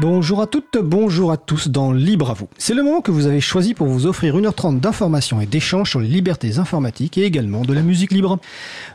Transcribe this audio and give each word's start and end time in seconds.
Bonjour 0.00 0.40
à 0.40 0.46
toutes, 0.46 0.78
bonjour 0.80 1.32
à 1.32 1.36
tous 1.36 1.66
dans 1.66 1.90
Libre 1.90 2.30
à 2.30 2.34
vous. 2.34 2.48
C'est 2.56 2.74
le 2.74 2.84
moment 2.84 3.00
que 3.00 3.10
vous 3.10 3.26
avez 3.26 3.40
choisi 3.40 3.74
pour 3.74 3.88
vous 3.88 4.06
offrir 4.06 4.36
1h30 4.36 4.78
d'informations 4.78 5.40
et 5.40 5.46
d'échanges 5.46 5.90
sur 5.90 5.98
les 5.98 6.06
libertés 6.06 6.58
informatiques 6.58 7.18
et 7.18 7.24
également 7.24 7.62
de 7.62 7.72
la 7.72 7.82
musique 7.82 8.12
libre. 8.12 8.38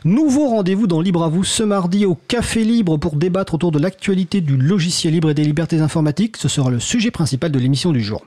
Nouveau 0.06 0.48
rendez-vous 0.48 0.86
dans 0.86 1.02
Libre 1.02 1.22
à 1.22 1.28
vous 1.28 1.44
ce 1.44 1.62
mardi 1.62 2.06
au 2.06 2.14
Café 2.14 2.64
Libre 2.64 2.96
pour 2.96 3.16
débattre 3.16 3.52
autour 3.52 3.70
de 3.70 3.78
l'actualité 3.78 4.40
du 4.40 4.56
logiciel 4.56 5.12
libre 5.12 5.28
et 5.28 5.34
des 5.34 5.44
libertés 5.44 5.80
informatiques. 5.80 6.38
Ce 6.38 6.48
sera 6.48 6.70
le 6.70 6.80
sujet 6.80 7.10
principal 7.10 7.52
de 7.52 7.58
l'émission 7.58 7.92
du 7.92 8.00
jour. 8.00 8.24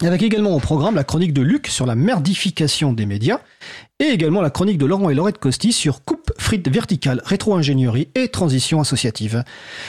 Avec 0.00 0.22
également 0.22 0.54
au 0.54 0.60
programme 0.60 0.94
la 0.94 1.04
chronique 1.04 1.32
de 1.32 1.42
Luc 1.42 1.66
sur 1.66 1.86
la 1.86 1.96
merdification 1.96 2.92
des 2.92 3.06
médias 3.06 3.40
et 3.98 4.04
également 4.04 4.42
la 4.42 4.50
chronique 4.50 4.78
de 4.78 4.86
Laurent 4.86 5.10
et 5.10 5.14
Laurette 5.14 5.38
Costi 5.38 5.72
sur 5.72 6.04
coupe 6.04 6.25
frites 6.38 6.68
verticale, 6.68 7.22
rétro-ingénierie 7.24 8.08
et 8.14 8.28
transition 8.28 8.80
associative. 8.80 9.44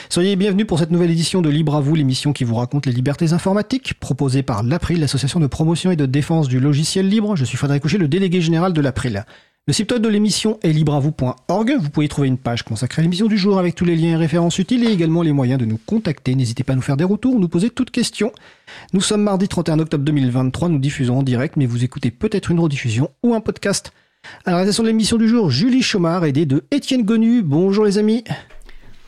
Soyez 0.09 0.35
bienvenus 0.35 0.67
pour 0.67 0.79
cette 0.79 0.91
nouvelle 0.91 1.11
édition 1.11 1.41
de 1.41 1.49
Libre 1.49 1.75
à 1.75 1.81
vous, 1.81 1.95
l'émission 1.95 2.33
qui 2.33 2.43
vous 2.43 2.55
raconte 2.55 2.85
les 2.85 2.91
libertés 2.91 3.33
informatiques, 3.33 3.93
proposée 3.99 4.43
par 4.43 4.63
l'April, 4.63 4.99
l'association 4.99 5.39
de 5.39 5.47
promotion 5.47 5.91
et 5.91 5.95
de 5.95 6.05
défense 6.05 6.47
du 6.47 6.59
logiciel 6.59 7.07
libre. 7.07 7.35
Je 7.35 7.45
suis 7.45 7.57
Frédéric 7.57 7.83
Couchet, 7.83 7.97
le 7.97 8.07
délégué 8.07 8.41
général 8.41 8.73
de 8.73 8.81
l'April. 8.81 9.25
Le 9.67 9.73
site 9.73 9.91
web 9.91 10.01
de 10.01 10.07
l'émission 10.07 10.59
est 10.63 10.71
libreavou.org. 10.71 11.75
Vous 11.77 11.89
pouvez 11.89 12.05
y 12.05 12.09
trouver 12.09 12.29
une 12.29 12.37
page 12.37 12.63
consacrée 12.63 13.01
à 13.01 13.03
l'émission 13.03 13.27
du 13.27 13.37
jour 13.37 13.59
avec 13.59 13.75
tous 13.75 13.83
les 13.83 13.97
liens 13.97 14.11
et 14.11 14.15
références 14.15 14.59
utiles 14.59 14.87
et 14.87 14.93
également 14.93 15.23
les 15.23 15.33
moyens 15.33 15.59
de 15.59 15.65
nous 15.65 15.77
contacter. 15.77 16.35
N'hésitez 16.35 16.63
pas 16.63 16.71
à 16.71 16.77
nous 16.77 16.81
faire 16.81 16.95
des 16.95 17.03
retours 17.03 17.35
ou 17.35 17.39
nous 17.41 17.49
poser 17.49 17.69
toutes 17.69 17.91
questions. 17.91 18.31
Nous 18.93 19.01
sommes 19.01 19.23
mardi 19.23 19.49
31 19.49 19.79
octobre 19.79 20.05
2023. 20.05 20.69
Nous 20.69 20.79
diffusons 20.79 21.17
en 21.17 21.23
direct, 21.23 21.57
mais 21.57 21.65
vous 21.65 21.83
écoutez 21.83 22.11
peut-être 22.11 22.49
une 22.49 22.61
rediffusion 22.61 23.11
ou 23.23 23.33
un 23.33 23.41
podcast. 23.41 23.91
À 24.47 24.51
la 24.51 24.57
réalisation 24.57 24.83
de 24.83 24.87
l'émission 24.87 25.17
du 25.17 25.27
jour, 25.27 25.49
Julie 25.49 25.81
Chomard, 25.81 26.23
aidée 26.23 26.45
de 26.45 26.63
Étienne 26.71 27.03
Gonu. 27.03 27.41
Bonjour 27.41 27.83
les 27.83 27.97
amis. 27.97 28.23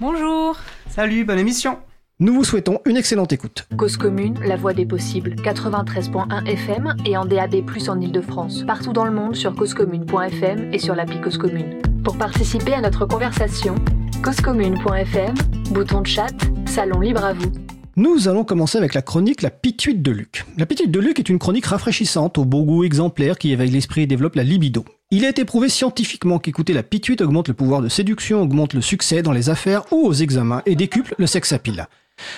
Bonjour. 0.01 0.57
Salut, 0.89 1.23
bonne 1.23 1.39
émission. 1.39 1.77
Nous 2.19 2.33
vous 2.33 2.43
souhaitons 2.43 2.81
une 2.85 2.97
excellente 2.97 3.31
écoute. 3.31 3.65
Cause 3.77 3.95
commune, 3.95 4.37
la 4.45 4.57
voix 4.57 4.73
des 4.73 4.85
possibles, 4.85 5.35
93.1 5.35 6.45
FM 6.45 6.93
et 7.05 7.15
en 7.15 7.23
DAB+, 7.23 7.63
en 7.87 8.01
Ile-de-France. 8.01 8.65
Partout 8.67 8.91
dans 8.91 9.05
le 9.05 9.11
monde 9.11 9.37
sur 9.37 9.55
causecommune.fm 9.55 10.73
et 10.73 10.79
sur 10.79 10.93
l'appli 10.93 11.21
Cause 11.21 11.37
Commune. 11.37 11.81
Pour 12.03 12.17
participer 12.17 12.73
à 12.73 12.81
notre 12.81 13.05
conversation, 13.05 13.75
causecommune.fm, 14.21 15.35
bouton 15.71 16.01
de 16.01 16.07
chat, 16.07 16.35
salon 16.65 16.99
libre 16.99 17.23
à 17.23 17.31
vous. 17.31 17.51
Nous 17.95 18.27
allons 18.27 18.43
commencer 18.43 18.77
avec 18.77 18.93
la 18.93 19.01
chronique 19.01 19.41
La 19.41 19.51
Pituite 19.51 20.01
de 20.01 20.11
Luc. 20.11 20.45
La 20.57 20.65
Pituite 20.65 20.91
de 20.91 20.99
Luc 20.99 21.19
est 21.19 21.29
une 21.29 21.39
chronique 21.39 21.67
rafraîchissante, 21.67 22.37
au 22.37 22.43
beau 22.43 22.63
goût 22.65 22.83
exemplaire 22.83 23.37
qui 23.37 23.53
éveille 23.53 23.71
l'esprit 23.71 24.01
et 24.01 24.07
développe 24.07 24.35
la 24.35 24.43
libido. 24.43 24.83
Il 25.11 25.25
a 25.25 25.29
été 25.29 25.43
prouvé 25.43 25.69
scientifiquement 25.69 26.37
qu'écouter 26.37 26.71
la 26.71 26.83
pituite 26.83 27.21
augmente 27.21 27.47
le 27.47 27.55
pouvoir 27.55 27.81
de 27.81 27.89
séduction, 27.89 28.43
augmente 28.43 28.75
le 28.75 28.81
succès 28.81 29.23
dans 29.23 29.31
les 29.31 29.49
affaires 29.49 29.91
ou 29.91 30.05
aux 30.05 30.13
examens 30.13 30.61
et 30.67 30.75
décuple 30.75 31.15
le 31.17 31.25
sexe 31.25 31.51
à. 31.51 31.59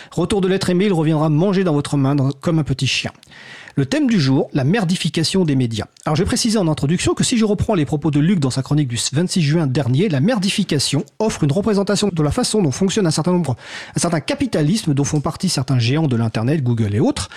Retour 0.09 0.39
de 0.39 0.47
l'être 0.47 0.69
aimé, 0.69 0.86
il 0.86 0.94
reviendra 0.94 1.28
manger 1.28 1.66
dans 1.66 1.73
votre 1.73 1.97
main 1.97 2.16
comme 2.39 2.59
un 2.59 2.63
petit 2.63 2.88
chien. 2.88 3.11
Le 3.75 3.86
thème 3.86 4.08
du 4.08 4.19
jour, 4.19 4.50
la 4.53 4.64
merdification 4.64 5.45
des 5.45 5.55
médias. 5.55 5.86
Alors 6.05 6.16
je 6.16 6.23
vais 6.23 6.27
préciser 6.27 6.58
en 6.58 6.67
introduction 6.67 7.14
que 7.14 7.23
si 7.23 7.38
je 7.38 7.45
reprends 7.45 7.73
les 7.73 7.86
propos 7.86 8.11
de 8.11 8.19
Luc 8.19 8.39
dans 8.39 8.50
sa 8.50 8.61
chronique 8.61 8.89
du 8.89 9.00
26 9.13 9.41
juin 9.41 9.67
dernier, 9.67 10.09
la 10.09 10.19
merdification 10.19 11.05
offre 11.19 11.44
une 11.44 11.52
représentation 11.52 12.09
de 12.11 12.23
la 12.23 12.31
façon 12.31 12.61
dont 12.61 12.72
fonctionne 12.72 13.08
un 13.08 13.11
certain 13.11 13.31
nombre, 13.31 13.55
un 13.95 14.00
certain 14.00 14.19
capitalisme 14.19 14.94
dont 14.94 15.03
font 15.03 15.22
partie 15.22 15.47
certains 15.47 15.80
géants 15.80 16.08
de 16.08 16.16
l'internet, 16.16 16.63
Google 16.63 16.95
et 16.95 17.00
autres. 17.00 17.30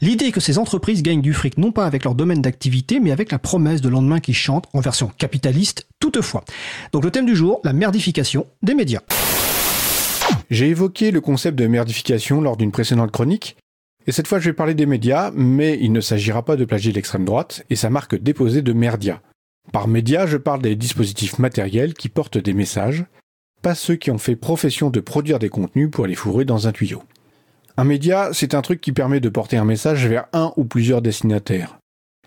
L'idée 0.00 0.32
que 0.32 0.40
ces 0.40 0.58
entreprises 0.58 1.02
gagnent 1.02 1.20
du 1.20 1.34
fric 1.34 1.58
non 1.58 1.72
pas 1.72 1.84
avec 1.84 2.04
leur 2.04 2.14
domaine 2.14 2.40
d'activité, 2.40 2.98
mais 2.98 3.12
avec 3.12 3.30
la 3.30 3.38
promesse 3.38 3.80
de 3.80 3.88
lendemain 3.88 4.20
qui 4.20 4.32
chante 4.32 4.66
en 4.72 4.80
version 4.80 5.10
capitaliste 5.18 5.86
toutefois. 6.00 6.44
Donc 6.92 7.04
le 7.04 7.10
thème 7.10 7.26
du 7.26 7.36
jour, 7.36 7.60
la 7.64 7.72
merdification 7.72 8.46
des 8.62 8.74
médias. 8.74 9.00
J'ai 10.50 10.68
évoqué 10.68 11.10
le 11.10 11.20
concept 11.20 11.58
de 11.58 11.66
merdification 11.66 12.40
lors 12.40 12.56
d'une 12.56 12.72
précédente 12.72 13.10
chronique, 13.10 13.56
et 14.06 14.12
cette 14.12 14.26
fois 14.26 14.38
je 14.38 14.50
vais 14.50 14.54
parler 14.54 14.74
des 14.74 14.86
médias, 14.86 15.30
mais 15.34 15.78
il 15.80 15.92
ne 15.92 16.00
s'agira 16.00 16.44
pas 16.44 16.56
de 16.56 16.64
plagier 16.64 16.92
l'extrême 16.92 17.24
droite 17.24 17.64
et 17.70 17.76
sa 17.76 17.90
marque 17.90 18.14
déposée 18.16 18.62
de 18.62 18.72
merdia. 18.72 19.20
Par 19.70 19.86
médias, 19.86 20.26
je 20.26 20.36
parle 20.36 20.62
des 20.62 20.74
dispositifs 20.74 21.38
matériels 21.38 21.94
qui 21.94 22.08
portent 22.08 22.38
des 22.38 22.52
messages, 22.52 23.04
pas 23.62 23.74
ceux 23.76 23.94
qui 23.94 24.10
ont 24.10 24.18
fait 24.18 24.34
profession 24.34 24.90
de 24.90 25.00
produire 25.00 25.38
des 25.38 25.48
contenus 25.48 25.90
pour 25.90 26.06
les 26.06 26.16
fourrer 26.16 26.44
dans 26.44 26.66
un 26.66 26.72
tuyau. 26.72 27.02
Un 27.76 27.84
média, 27.84 28.30
c'est 28.32 28.54
un 28.54 28.60
truc 28.60 28.80
qui 28.80 28.92
permet 28.92 29.20
de 29.20 29.28
porter 29.28 29.56
un 29.56 29.64
message 29.64 30.06
vers 30.06 30.26
un 30.32 30.52
ou 30.56 30.64
plusieurs 30.64 31.00
destinataires. 31.00 31.78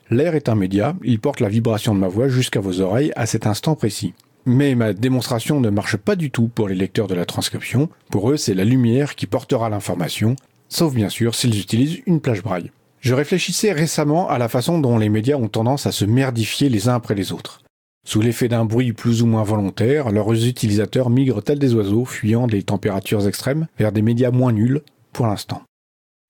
L'air 0.10 0.34
est 0.36 0.50
un 0.50 0.56
média, 0.56 0.96
il 1.04 1.20
porte 1.20 1.40
la 1.40 1.50
vibration 1.50 1.94
de 1.94 2.00
ma 2.00 2.08
voix 2.08 2.30
jusqu'à 2.30 2.62
vos 2.62 2.80
oreilles 2.80 3.12
à 3.16 3.26
cet 3.26 3.46
instant 3.46 3.76
précis. 3.76 4.14
Mais 4.46 4.76
ma 4.76 4.94
démonstration 4.94 5.60
ne 5.60 5.70
marche 5.70 5.98
pas 5.98 6.16
du 6.16 6.32
tout 6.32 6.48
pour 6.48 6.68
les 6.68 6.76
lecteurs 6.76 7.08
de 7.08 7.16
la 7.16 7.26
transcription. 7.26 7.90
Pour 8.12 8.32
eux, 8.32 8.38
c'est 8.38 8.54
la 8.54 8.64
lumière 8.64 9.16
qui 9.16 9.26
portera 9.26 9.70
l'information, 9.70 10.36
sauf 10.70 10.94
bien 10.94 11.10
sûr 11.10 11.36
s'ils 11.36 11.60
utilisent 11.60 12.02
une 12.06 12.22
plage 12.22 12.44
braille. 12.44 12.72
Je 13.00 13.14
réfléchissais 13.14 13.72
récemment 13.72 14.30
à 14.30 14.38
la 14.38 14.48
façon 14.48 14.80
dont 14.80 14.98
les 14.98 15.10
médias 15.10 15.38
ont 15.38 15.48
tendance 15.48 15.86
à 15.86 15.92
se 15.92 16.06
merdifier 16.06 16.70
les 16.70 16.90
uns 16.90 16.96
après 16.96 17.16
les 17.16 17.32
autres. 17.32 17.62
Sous 18.08 18.22
l'effet 18.22 18.48
d'un 18.48 18.66
bruit 18.66 18.94
plus 18.94 19.24
ou 19.24 19.26
moins 19.26 19.44
volontaire, 19.44 20.12
leurs 20.12 20.34
utilisateurs 20.46 21.10
migrent 21.10 21.42
tels 21.42 21.60
des 21.60 21.74
oiseaux 21.74 22.06
fuyant 22.06 22.48
des 22.48 22.64
températures 22.64 23.28
extrêmes 23.28 23.68
vers 23.80 23.92
des 23.92 24.02
médias 24.04 24.32
moins 24.32 24.52
nuls, 24.52 24.82
pour 25.12 25.28
l'instant. 25.28 25.64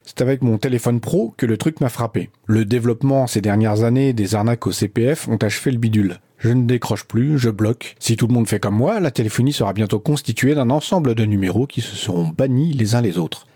C'est 0.06 0.22
avec 0.22 0.42
mon 0.42 0.58
téléphone 0.58 1.00
pro 1.00 1.34
que 1.36 1.46
le 1.46 1.58
truc 1.58 1.82
m'a 1.82 1.90
frappé. 1.90 2.30
Le 2.46 2.64
développement 2.64 3.28
ces 3.28 3.42
dernières 3.42 3.84
années 3.84 4.14
des 4.14 4.36
arnaques 4.36 4.68
au 4.68 4.72
CPF 4.72 5.28
ont 5.28 5.38
achevé 5.38 5.72
le 5.72 5.78
bidule. 5.78 6.20
Je 6.38 6.50
ne 6.50 6.66
décroche 6.66 7.06
plus, 7.06 7.40
je 7.40 7.50
bloque. 7.50 7.96
Si 8.00 8.16
tout 8.16 8.28
le 8.28 8.34
monde 8.34 8.48
fait 8.48 8.60
comme 8.60 8.76
moi, 8.76 9.00
la 9.00 9.12
téléphonie 9.12 9.54
sera 9.54 9.74
bientôt 9.74 10.00
constituée 10.00 10.56
d'un 10.56 10.70
ensemble 10.70 11.16
de 11.16 11.26
numéros 11.26 11.66
qui 11.66 11.82
se 11.82 11.96
seront 11.96 12.28
bannis 12.28 12.74
les 12.74 12.96
uns 12.96 13.02
les 13.02 13.18
autres. 13.18 13.48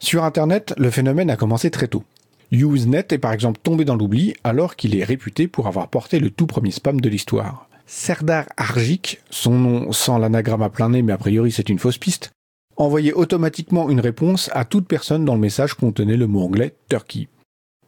Sur 0.00 0.24
Internet, 0.24 0.74
le 0.76 0.90
phénomène 0.90 1.30
a 1.30 1.36
commencé 1.36 1.70
très 1.70 1.88
tôt. 1.88 2.04
Usenet 2.52 3.06
est 3.10 3.18
par 3.18 3.32
exemple 3.32 3.60
tombé 3.62 3.84
dans 3.84 3.96
l'oubli 3.96 4.34
alors 4.44 4.76
qu'il 4.76 4.96
est 4.96 5.04
réputé 5.04 5.48
pour 5.48 5.66
avoir 5.66 5.88
porté 5.88 6.18
le 6.18 6.30
tout 6.30 6.46
premier 6.46 6.70
spam 6.70 7.00
de 7.00 7.08
l'histoire. 7.08 7.68
Serdar 7.86 8.46
Arjik, 8.56 9.20
son 9.30 9.52
nom 9.52 9.92
sans 9.92 10.18
l'anagramme 10.18 10.62
à 10.62 10.70
plein 10.70 10.90
nez 10.90 11.02
mais 11.02 11.12
a 11.12 11.18
priori 11.18 11.52
c'est 11.52 11.68
une 11.68 11.78
fausse 11.78 11.98
piste, 11.98 12.32
envoyait 12.76 13.12
automatiquement 13.12 13.88
une 13.90 14.00
réponse 14.00 14.50
à 14.52 14.64
toute 14.64 14.86
personne 14.86 15.24
dont 15.24 15.34
le 15.34 15.40
message 15.40 15.74
contenait 15.74 16.16
le 16.16 16.26
mot 16.26 16.42
anglais 16.42 16.74
Turkey. 16.88 17.28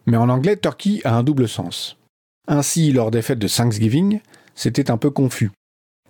Mais 0.07 0.17
en 0.17 0.31
anglais, 0.31 0.57
Turkey 0.57 1.01
a 1.05 1.15
un 1.15 1.23
double 1.23 1.49
sens. 1.49 1.99
Ainsi, 2.47 2.93
lors 2.93 3.11
des 3.11 3.21
fêtes 3.21 3.39
de 3.39 3.49
Thanksgiving, 3.49 4.21
c'était 4.55 4.91
un 4.91 4.97
peu 4.97 5.11
confus. 5.11 5.51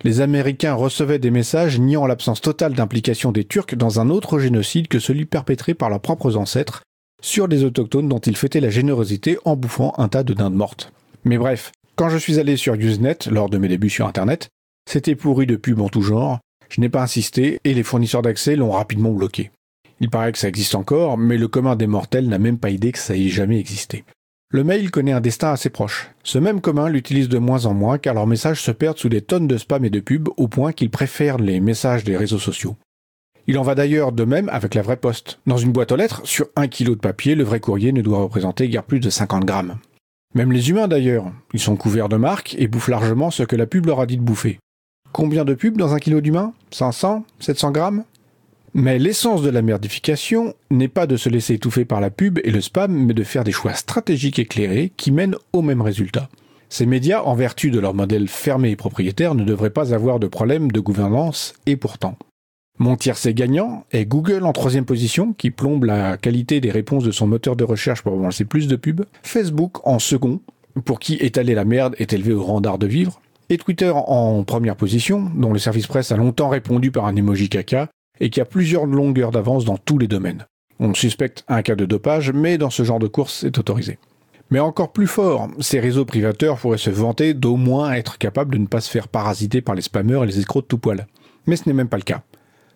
Les 0.05 0.21
Américains 0.21 0.75
recevaient 0.75 1.19
des 1.19 1.33
messages 1.33 1.81
niant 1.81 2.07
l'absence 2.07 2.41
totale 2.41 2.75
d'implication 2.75 3.33
des 3.33 3.45
Turcs 3.45 3.75
dans 3.75 3.99
un 3.99 4.11
autre 4.11 4.39
génocide 4.39 4.87
que 4.87 5.01
celui 5.01 5.25
perpétré 5.25 5.75
par 5.75 5.91
leurs 5.91 6.01
propres 6.01 6.37
ancêtres 6.37 6.83
sur 7.21 7.49
des 7.49 7.65
autochtones 7.65 8.09
dont 8.09 8.21
ils 8.21 8.37
fêtaient 8.37 8.61
la 8.61 8.71
générosité 8.71 9.39
en 9.45 9.57
bouffant 9.57 9.93
un 9.99 10.07
tas 10.07 10.23
de 10.23 10.35
dindes 10.35 10.55
mortes. 10.55 10.93
Mais 11.25 11.37
bref, 11.37 11.73
quand 11.97 12.11
je 12.11 12.17
suis 12.17 12.39
allé 12.39 12.57
sur 12.57 12.75
Usenet 12.75 13.19
lors 13.29 13.51
de 13.51 13.59
mes 13.59 13.67
débuts 13.67 13.91
sur 13.91 14.07
Internet, 14.07 14.51
c'était 14.89 15.17
pourri 15.17 15.47
de 15.47 15.57
pubs 15.57 15.81
en 15.81 15.89
tout 15.89 16.03
genre, 16.03 16.39
je 16.69 16.81
n'ai 16.81 16.89
pas 16.89 17.03
insisté 17.03 17.59
et 17.65 17.75
les 17.75 17.83
fournisseurs 17.83 18.23
d'accès 18.23 18.55
l'ont 18.55 18.71
rapidement 18.71 19.11
bloqué. 19.11 19.51
Il 20.01 20.11
paraît 20.11 20.31
que 20.31 20.39
ça 20.39 20.47
existe 20.47 20.77
encore, 20.77 21.19
mais 21.19 21.39
le 21.39 21.49
commun 21.49 21.75
des 21.75 21.89
mortels 21.89 22.29
n'a 22.29 22.39
même 22.39 22.59
pas 22.59 22.71
idée 22.71 22.93
que 22.93 23.01
ça 23.01 23.17
ait 23.17 23.29
jamais 23.29 23.59
existé. 23.59 24.05
Le 24.51 24.65
mail 24.65 24.91
connaît 24.91 25.13
un 25.13 25.21
destin 25.21 25.53
assez 25.53 25.69
proche. 25.69 26.09
Ce 26.25 26.39
même 26.39 26.63
commun 26.63 26.89
l'utilise 26.89 27.29
de 27.29 27.37
moins 27.37 27.67
en 27.67 27.75
moins 27.75 27.99
car 27.99 28.15
leurs 28.15 28.27
messages 28.27 28.63
se 28.63 28.71
perdent 28.71 28.97
sous 28.97 29.11
des 29.11 29.21
tonnes 29.21 29.47
de 29.47 29.59
spam 29.59 29.85
et 29.85 29.91
de 29.91 30.01
pubs 30.01 30.31
au 30.39 30.49
point 30.49 30.73
qu'ils 30.73 30.89
préfèrent 30.89 31.37
les 31.37 31.61
messages 31.61 32.03
des 32.03 32.17
réseaux 32.17 32.39
sociaux. 32.39 32.75
Il 33.47 33.59
en 33.59 33.63
va 33.63 33.75
d'ailleurs 33.75 34.11
de 34.11 34.25
même 34.25 34.49
avec 34.49 34.75
la 34.75 34.81
vraie 34.81 34.97
poste. 34.97 35.39
Dans 35.47 35.59
une 35.59 35.73
boîte 35.73 35.93
aux 35.93 35.97
lettres, 35.97 36.23
sur 36.25 36.47
un 36.57 36.67
kilo 36.67 36.95
de 36.95 37.01
papier, 37.01 37.35
le 37.35 37.45
vrai 37.45 37.61
courrier 37.61 37.93
ne 37.93 38.01
doit 38.01 38.21
représenter 38.21 38.71
guère 38.71 38.85
plus 38.85 39.01
de 39.01 39.11
50 39.11 39.45
grammes. 39.45 39.77
Même 40.35 40.53
les 40.53 40.71
humains 40.71 40.89
d'ailleurs, 40.89 41.31
ils 41.53 41.61
sont 41.61 41.77
couverts 41.77 42.09
de 42.09 42.17
marques 42.17 42.55
et 42.59 42.69
bouffent 42.69 42.89
largement 42.89 43.31
ce 43.31 43.43
que 43.43 43.57
la 43.57 43.67
pub 43.67 43.85
leur 43.85 44.01
a 44.01 44.07
dit 44.07 44.17
de 44.17 44.23
bouffer. 44.23 44.59
Combien 45.13 45.45
de 45.45 45.53
pubs 45.53 45.77
dans 45.77 45.93
un 45.93 45.99
kilo 45.99 46.23
d'humain 46.23 46.55
500 46.71 47.25
700 47.39 47.71
grammes? 47.71 48.05
Mais 48.75 48.99
l'essence 48.99 49.43
de 49.43 49.51
la 49.51 49.63
merdification 49.63 50.55
n'est 50.71 50.89
pas 50.89 51.07
de 51.07 51.17
se 51.17 51.29
laisser 51.29 51.55
étouffer 51.55 51.85
par 51.85 52.01
la 52.01 52.11
pub 52.11 52.39
et 52.45 52.51
le 52.51 52.61
spam, 52.61 52.93
mais 52.93 53.15
de 53.15 53.25
faire 53.25 53.45
des 53.45 53.53
choix 53.53 53.75
stratégiques 53.75 54.39
éclairés 54.39 54.93
qui 54.97 55.11
mènent 55.11 55.37
au 55.53 55.63
même 55.63 55.81
résultat. 55.81 56.29
Ces 56.69 56.85
médias, 56.85 57.23
en 57.23 57.35
vertu 57.35 57.71
de 57.71 57.81
leur 57.81 57.95
modèle 57.95 58.29
fermé 58.29 58.71
et 58.71 58.77
propriétaire, 58.77 59.35
ne 59.35 59.45
devraient 59.45 59.71
pas 59.71 59.95
avoir 59.95 60.21
de 60.21 60.27
problème 60.27 60.71
de 60.71 60.81
gouvernance, 60.81 61.55
et 61.65 61.77
pourtant. 61.77 62.19
Mon 62.79 62.97
tiercé 62.97 63.33
gagnant 63.33 63.85
est 63.91 64.05
Google 64.05 64.45
en 64.45 64.53
troisième 64.53 64.85
position, 64.85 65.33
qui 65.33 65.51
plombe 65.51 65.85
la 65.85 66.19
qualité 66.19 66.61
des 66.61 66.71
réponses 66.71 67.05
de 67.05 67.11
son 67.11 67.27
moteur 67.27 67.57
de 67.57 67.65
recherche 67.65 68.03
pour 68.03 68.17
lancer 68.17 68.45
plus 68.45 68.69
de 68.69 68.77
pubs, 68.77 69.07
Facebook 69.23 69.87
en 69.87 69.99
second, 69.99 70.41
pour 70.85 71.01
qui 71.01 71.15
étaler 71.15 71.55
la 71.55 71.65
merde 71.65 71.97
est 71.99 72.13
élevé 72.13 72.35
au 72.35 72.45
rang 72.45 72.61
d'art 72.61 72.79
de 72.79 72.87
vivre, 72.87 73.21
et 73.49 73.57
Twitter 73.57 73.91
en 73.95 74.45
première 74.45 74.77
position, 74.77 75.31
dont 75.35 75.55
le 75.55 75.59
service 75.59 75.87
presse 75.87 76.13
a 76.13 76.17
longtemps 76.17 76.51
répondu 76.51 76.91
par 76.91 77.07
un 77.07 77.17
emoji 77.17 77.49
caca, 77.49 77.89
et 78.21 78.31
qui 78.31 78.41
a 78.41 78.45
plusieurs 78.45 78.87
longueurs 78.87 79.31
d'avance 79.31 79.65
dans 79.65 79.77
tous 79.77 79.99
les 79.99 80.09
domaines. 80.09 80.47
On 80.81 80.95
suspecte 80.95 81.45
un 81.49 81.63
cas 81.63 81.75
de 81.75 81.85
dopage, 81.85 82.33
mais 82.33 82.59
dans 82.59 82.71
ce 82.71 82.85
genre 82.85 82.99
de 82.99 83.09
course, 83.09 83.39
c'est 83.41 83.59
autorisé. 83.59 83.99
Mais 84.51 84.61
encore 84.61 84.93
plus 84.93 85.07
fort, 85.07 85.49
ces 85.61 85.81
réseaux 85.81 86.05
privateurs 86.05 86.57
pourraient 86.57 86.79
se 86.79 86.91
vanter 86.91 87.35
d'au 87.35 87.57
moins 87.57 87.93
être 87.93 88.17
capables 88.17 88.55
de 88.55 88.61
ne 88.61 88.67
pas 88.67 88.81
se 88.81 88.91
faire 88.91 89.09
parasiter 89.09 89.61
par 89.61 89.75
les 89.75 89.83
spammers 89.83 90.23
et 90.23 90.27
les 90.27 90.39
escrocs 90.39 90.65
de 90.65 90.69
tout 90.69 90.79
poil. 90.79 91.07
Mais 91.47 91.57
ce 91.57 91.65
n'est 91.67 91.75
même 91.75 91.89
pas 91.89 91.99
le 91.99 92.03
cas. 92.03 92.23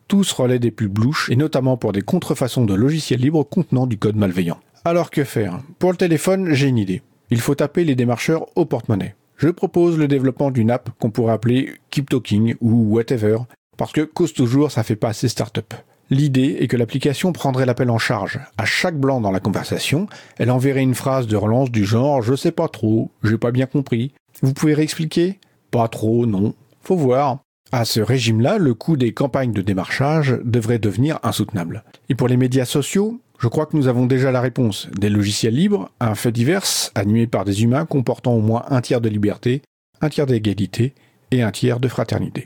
Tous 0.09 0.33
relaient 0.33 0.59
des 0.59 0.71
pubs 0.71 0.99
louches, 0.99 1.31
et 1.31 1.37
notamment 1.37 1.77
pour 1.77 1.93
des 1.93 2.03
contrefaçons 2.03 2.67
de 2.67 2.75
logiciels 2.75 3.21
libres 3.21 3.45
contenant 3.45 3.87
du 3.87 3.97
code 3.97 4.17
malveillant. 4.17 4.59
Alors 4.85 5.11
que 5.11 5.25
faire? 5.25 5.61
Pour 5.79 5.93
le 5.93 5.97
téléphone, 5.97 6.53
j'ai 6.53 6.67
une 6.67 6.79
idée. 6.79 7.03
Il 7.31 7.41
faut 7.41 7.55
taper 7.55 7.85
les 7.85 7.95
démarcheurs 7.95 8.47
au 8.57 8.67
porte-monnaie. 8.67 9.15
Je 9.37 9.49
propose 9.49 9.97
le 9.97 10.09
développement 10.09 10.51
d'une 10.51 10.71
app 10.71 10.91
qu'on 10.99 11.11
pourrait 11.11 11.33
appeler 11.33 11.75
Keep 11.91 12.11
Talking 12.11 12.57
ou 12.61 12.95
whatever, 12.95 13.39
parce 13.83 13.91
que 13.91 14.03
cause 14.03 14.33
toujours, 14.33 14.71
ça 14.71 14.85
fait 14.85 14.95
pas 14.95 15.09
assez 15.09 15.27
start-up. 15.27 15.75
L'idée 16.09 16.59
est 16.61 16.69
que 16.69 16.77
l'application 16.77 17.33
prendrait 17.33 17.67
l'appel 17.67 17.91
en 17.91 17.99
charge. 17.99 18.39
À 18.57 18.65
chaque 18.65 18.97
blanc 18.97 19.21
dans 19.21 19.33
la 19.33 19.41
conversation, 19.41 20.07
elle 20.39 20.53
enverrait 20.53 20.83
une 20.83 20.95
phrase 20.95 21.27
de 21.27 21.35
relance 21.35 21.73
du 21.73 21.85
genre 21.85 22.23
Je 22.23 22.37
sais 22.37 22.53
pas 22.53 22.69
trop, 22.69 23.11
j'ai 23.25 23.39
pas 23.39 23.51
bien 23.51 23.67
compris. 23.67 24.13
Vous 24.41 24.53
pouvez 24.53 24.75
réexpliquer? 24.75 25.41
Pas 25.73 25.89
trop, 25.89 26.27
non. 26.27 26.55
Faut 26.81 26.95
voir. 26.95 27.41
À 27.73 27.85
ce 27.85 27.99
régime-là, 27.99 28.59
le 28.59 28.73
coût 28.73 28.97
des 28.97 29.13
campagnes 29.13 29.53
de 29.53 29.63
démarchage 29.63 30.39
devrait 30.45 30.79
devenir 30.79 31.19
insoutenable. 31.25 31.83
Et 32.09 32.15
pour 32.15 32.29
les 32.29 32.37
médias 32.37 32.67
sociaux, 32.67 33.21
je 33.41 33.49
crois 33.49 33.67
que 33.67 33.77
nous 33.77 33.89
avons 33.89 34.07
déjà 34.07 34.31
la 34.31 34.41
réponse. 34.41 34.89
Des 34.97 35.11
logiciels 35.11 35.57
libres, 35.57 35.91
un 35.99 36.15
fait 36.15 36.31
divers, 36.31 36.63
animé 36.95 37.27
par 37.27 37.45
des 37.45 37.65
humains 37.65 37.85
comportant 37.85 38.35
au 38.35 38.43
moins 38.43 38.65
un 38.71 38.81
tiers 38.81 39.01
de 39.01 39.09
liberté, 39.09 39.61
un 40.01 40.09
tiers 40.09 40.27
d'égalité 40.27 40.95
et 41.33 41.43
un 41.43 41.51
tiers 41.51 41.81
de 41.81 41.89
fraternité. 41.89 42.45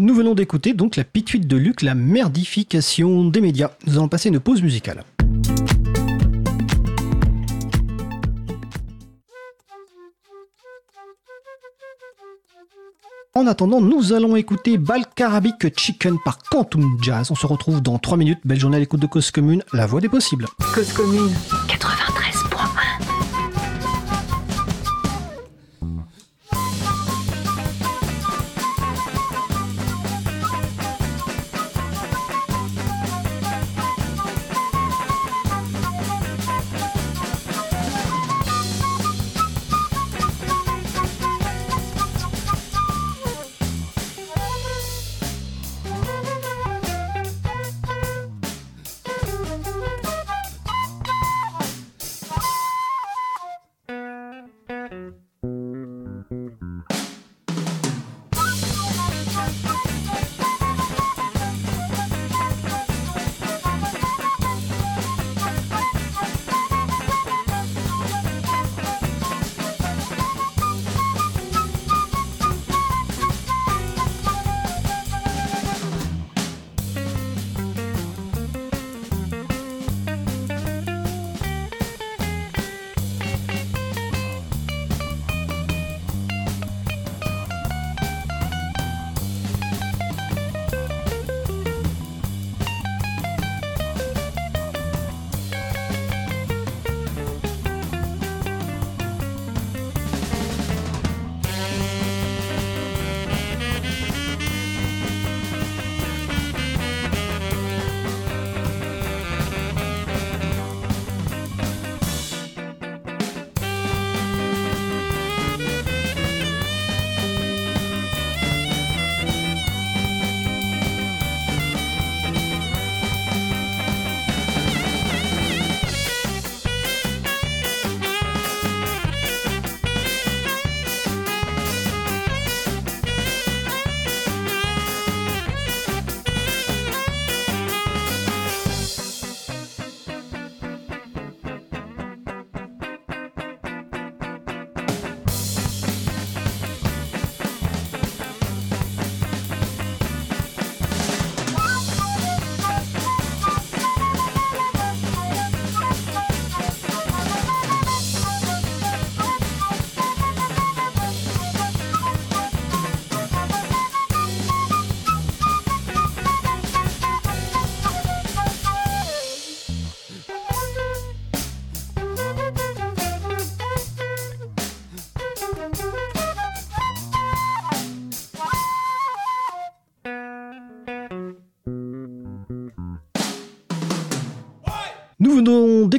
Nous 0.00 0.14
venons 0.14 0.34
d'écouter 0.34 0.72
donc 0.72 0.96
la 0.96 1.04
pituite 1.04 1.46
de 1.46 1.58
Luc, 1.58 1.82
la 1.82 1.94
merdification 1.94 3.26
des 3.26 3.42
médias. 3.42 3.72
Nous 3.86 3.98
allons 3.98 4.08
passer 4.08 4.30
une 4.30 4.40
pause 4.40 4.62
musicale. 4.62 5.04
En 13.34 13.46
attendant, 13.46 13.82
nous 13.82 14.14
allons 14.14 14.36
écouter 14.36 14.78
Balkarabic 14.78 15.78
Chicken 15.78 16.16
par 16.24 16.38
Quantum 16.50 16.96
Jazz. 17.02 17.30
On 17.30 17.34
se 17.34 17.46
retrouve 17.46 17.82
dans 17.82 17.98
3 17.98 18.16
minutes. 18.16 18.40
Belle 18.46 18.58
journée 18.58 18.78
à 18.78 18.80
l'écoute 18.80 19.00
de 19.00 19.06
Cause 19.06 19.30
Commune, 19.30 19.62
la 19.74 19.86
voix 19.86 20.00
des 20.00 20.08
possibles. 20.08 20.46
Cause 20.74 20.94
Commune 20.94 21.28
93.1 21.68 21.99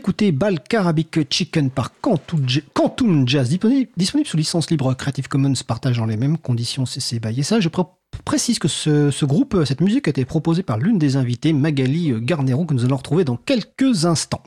venons 0.02 0.08
d'écouter 0.08 0.32
Bal 0.32 0.60
Karabic 0.60 1.20
Chicken 1.30 1.70
par 1.70 1.92
Quantum 2.02 3.28
Jazz, 3.28 3.50
disponible, 3.50 4.26
sous 4.26 4.38
licence 4.38 4.72
libre 4.72 4.94
Creative 4.96 5.28
Commons, 5.28 5.54
partageant 5.68 6.06
les 6.06 6.18
mêmes 6.18 6.38
conditions 6.38 6.88
CC 6.88 7.20
BY 7.20 7.40
et 7.40 7.44
ça. 7.44 7.60
Je 7.60 7.70
pr- 7.70 7.88
précise 8.26 8.58
que 8.58 8.68
ce, 8.68 9.26
groupe, 9.26 9.64
cette 9.64 9.82
musique 9.82 10.08
a 10.08 10.12
été 10.12 10.26
proposée 10.26 10.64
par 10.64 10.80
l'une 10.80 10.98
des 10.98 11.18
invitées, 11.18 11.54
Magali 11.54 12.14
Garnero, 12.20 12.66
que 12.66 12.74
nous 12.74 12.84
allons 12.84 12.98
retrouver 12.98 13.26
dans 13.26 13.36
quelques 13.36 14.06
instants. 14.06 14.42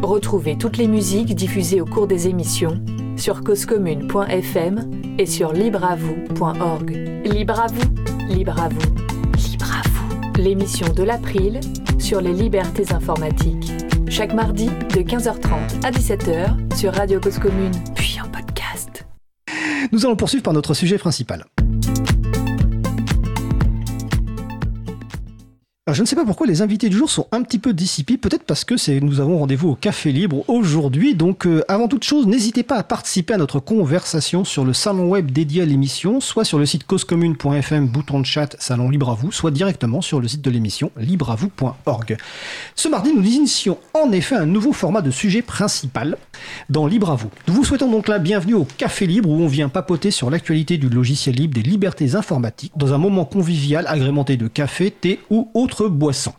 Retrouvez 0.00 0.56
toutes 0.56 0.76
les 0.76 0.86
musiques 0.86 1.34
diffusées 1.34 1.80
au 1.80 1.84
cours 1.84 2.06
des 2.06 2.28
émissions 2.28 2.80
sur 3.16 3.42
causecommune.fm 3.42 4.90
et 5.18 5.26
sur 5.26 5.52
libreavoue.org. 5.52 7.22
Libre 7.24 7.60
à 7.60 7.66
vous, 7.66 8.34
libre 8.34 8.60
à 8.60 8.68
vous. 8.68 9.11
L'émission 10.38 10.88
de 10.88 11.02
l'April 11.02 11.60
sur 11.98 12.20
les 12.20 12.32
libertés 12.32 12.92
informatiques. 12.92 13.70
Chaque 14.08 14.32
mardi 14.32 14.66
de 14.66 15.00
15h30 15.02 15.84
à 15.84 15.90
17h 15.90 16.76
sur 16.76 16.92
Radio 16.92 17.20
Cause 17.20 17.38
Commune, 17.38 17.72
puis 17.94 18.18
en 18.20 18.28
podcast. 18.28 19.06
Nous 19.92 20.04
allons 20.06 20.16
poursuivre 20.16 20.42
par 20.42 20.54
notre 20.54 20.74
sujet 20.74 20.98
principal. 20.98 21.44
Alors, 25.88 25.96
je 25.96 26.02
ne 26.02 26.06
sais 26.06 26.14
pas 26.14 26.24
pourquoi 26.24 26.46
les 26.46 26.62
invités 26.62 26.88
du 26.88 26.96
jour 26.96 27.10
sont 27.10 27.26
un 27.32 27.42
petit 27.42 27.58
peu 27.58 27.72
dissipés, 27.72 28.16
peut-être 28.16 28.44
parce 28.44 28.64
que 28.64 29.00
nous 29.00 29.18
avons 29.18 29.38
rendez-vous 29.38 29.70
au 29.70 29.74
Café 29.74 30.12
Libre 30.12 30.44
aujourd'hui. 30.46 31.16
Donc, 31.16 31.44
euh, 31.44 31.64
avant 31.66 31.88
toute 31.88 32.04
chose, 32.04 32.28
n'hésitez 32.28 32.62
pas 32.62 32.76
à 32.76 32.84
participer 32.84 33.34
à 33.34 33.36
notre 33.36 33.58
conversation 33.58 34.44
sur 34.44 34.64
le 34.64 34.74
salon 34.74 35.08
web 35.08 35.32
dédié 35.32 35.62
à 35.62 35.64
l'émission, 35.64 36.20
soit 36.20 36.44
sur 36.44 36.60
le 36.60 36.66
site 36.66 36.86
causecommune.fm, 36.86 37.88
bouton 37.88 38.20
de 38.20 38.26
chat, 38.26 38.54
salon 38.60 38.90
libre 38.90 39.10
à 39.10 39.14
vous, 39.14 39.32
soit 39.32 39.50
directement 39.50 40.02
sur 40.02 40.20
le 40.20 40.28
site 40.28 40.42
de 40.42 40.50
l'émission, 40.50 40.92
libreavou.org. 40.96 42.16
Ce 42.76 42.86
mardi, 42.86 43.12
nous 43.12 43.26
initions 43.26 43.76
en 43.92 44.12
effet 44.12 44.36
un 44.36 44.46
nouveau 44.46 44.72
format 44.72 45.02
de 45.02 45.10
sujet 45.10 45.42
principal 45.42 46.16
dans 46.70 46.86
Libre 46.86 47.10
à 47.10 47.16
vous. 47.16 47.30
Nous 47.48 47.54
vous 47.54 47.64
souhaitons 47.64 47.90
donc 47.90 48.06
la 48.06 48.20
bienvenue 48.20 48.54
au 48.54 48.68
Café 48.78 49.08
Libre 49.08 49.30
où 49.30 49.42
on 49.42 49.48
vient 49.48 49.68
papoter 49.68 50.12
sur 50.12 50.30
l'actualité 50.30 50.78
du 50.78 50.88
logiciel 50.88 51.34
libre, 51.34 51.54
des 51.54 51.62
libertés 51.62 52.14
informatiques, 52.14 52.72
dans 52.76 52.94
un 52.94 52.98
moment 52.98 53.24
convivial 53.24 53.84
agrémenté 53.88 54.36
de 54.36 54.46
café, 54.46 54.92
thé 54.92 55.18
ou 55.28 55.50
autre 55.54 55.71
boissons. 55.80 56.34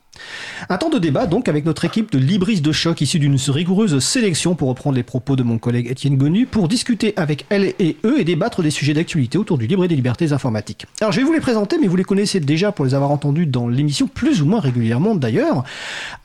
Un 0.70 0.78
temps 0.78 0.90
de 0.90 1.00
débat 1.00 1.26
donc 1.26 1.50
avec 1.50 1.66
notre 1.66 1.86
équipe 1.86 2.12
de 2.12 2.20
Libris 2.20 2.62
de 2.62 2.72
choc 2.72 3.02
issue 3.02 3.20
d'une 3.20 3.38
rigoureuse 3.48 3.98
sélection 4.00 4.56
pour 4.56 4.70
reprendre 4.70 4.96
les 4.96 5.04
propos 5.04 5.36
de 5.36 5.44
mon 5.44 5.58
collègue 5.58 5.88
Étienne 5.90 6.18
Gonu 6.18 6.46
pour 6.46 6.68
discuter 6.68 7.14
avec 7.18 7.46
elle 7.50 7.74
et 7.80 7.98
eux 8.04 8.20
et 8.20 8.24
débattre 8.24 8.62
des 8.62 8.70
sujets 8.70 8.94
d'actualité 8.94 9.38
autour 9.38 9.58
du 9.58 9.68
libre 9.68 9.84
et 9.84 9.88
des 9.88 9.96
libertés 9.96 10.32
informatiques. 10.32 10.86
Alors 11.02 11.12
je 11.12 11.20
vais 11.20 11.26
vous 11.26 11.34
les 11.34 11.40
présenter 11.40 11.78
mais 11.82 11.88
vous 11.88 11.96
les 11.96 12.04
connaissez 12.04 12.40
déjà 12.40 12.72
pour 12.72 12.86
les 12.86 12.94
avoir 12.94 13.12
entendus 13.12 13.48
dans 13.48 13.68
l'émission 13.68 14.08
plus 14.08 14.42
ou 14.42 14.46
moins 14.46 14.60
régulièrement 14.60 15.16
d'ailleurs. 15.16 15.64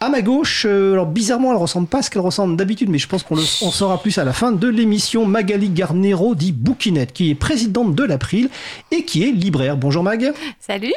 À 0.00 0.11
ma 0.11 0.21
gauche, 0.21 0.67
euh, 0.69 0.93
alors 0.93 1.07
bizarrement 1.07 1.50
elle 1.53 1.59
ressemble 1.59 1.88
pas 1.88 1.99
à 1.99 2.03
ce 2.03 2.11
qu'elle 2.11 2.23
ressemble 2.23 2.57
d'habitude 2.57 2.91
mais 2.91 2.99
je 2.99 3.09
pense 3.09 3.23
qu'on 3.23 3.37
le 3.37 3.43
saura 3.43 4.00
plus 4.00 4.19
à 4.19 4.25
la 4.25 4.35
fin 4.35 4.53
de 4.53 4.69
l'émission 4.69 5.25
Magali 5.25 5.71
Garnero 5.71 6.35
dit 6.35 6.53
Bouquinette 6.53 7.12
qui 7.12 7.31
est 7.31 7.35
présidente 7.35 7.95
de 7.95 8.05
l'April 8.05 8.50
et 8.91 9.05
qui 9.05 9.25
est 9.25 9.33
libraire. 9.33 9.77
Bonjour 9.77 10.03
Mag. 10.03 10.33
Salut. 10.61 10.93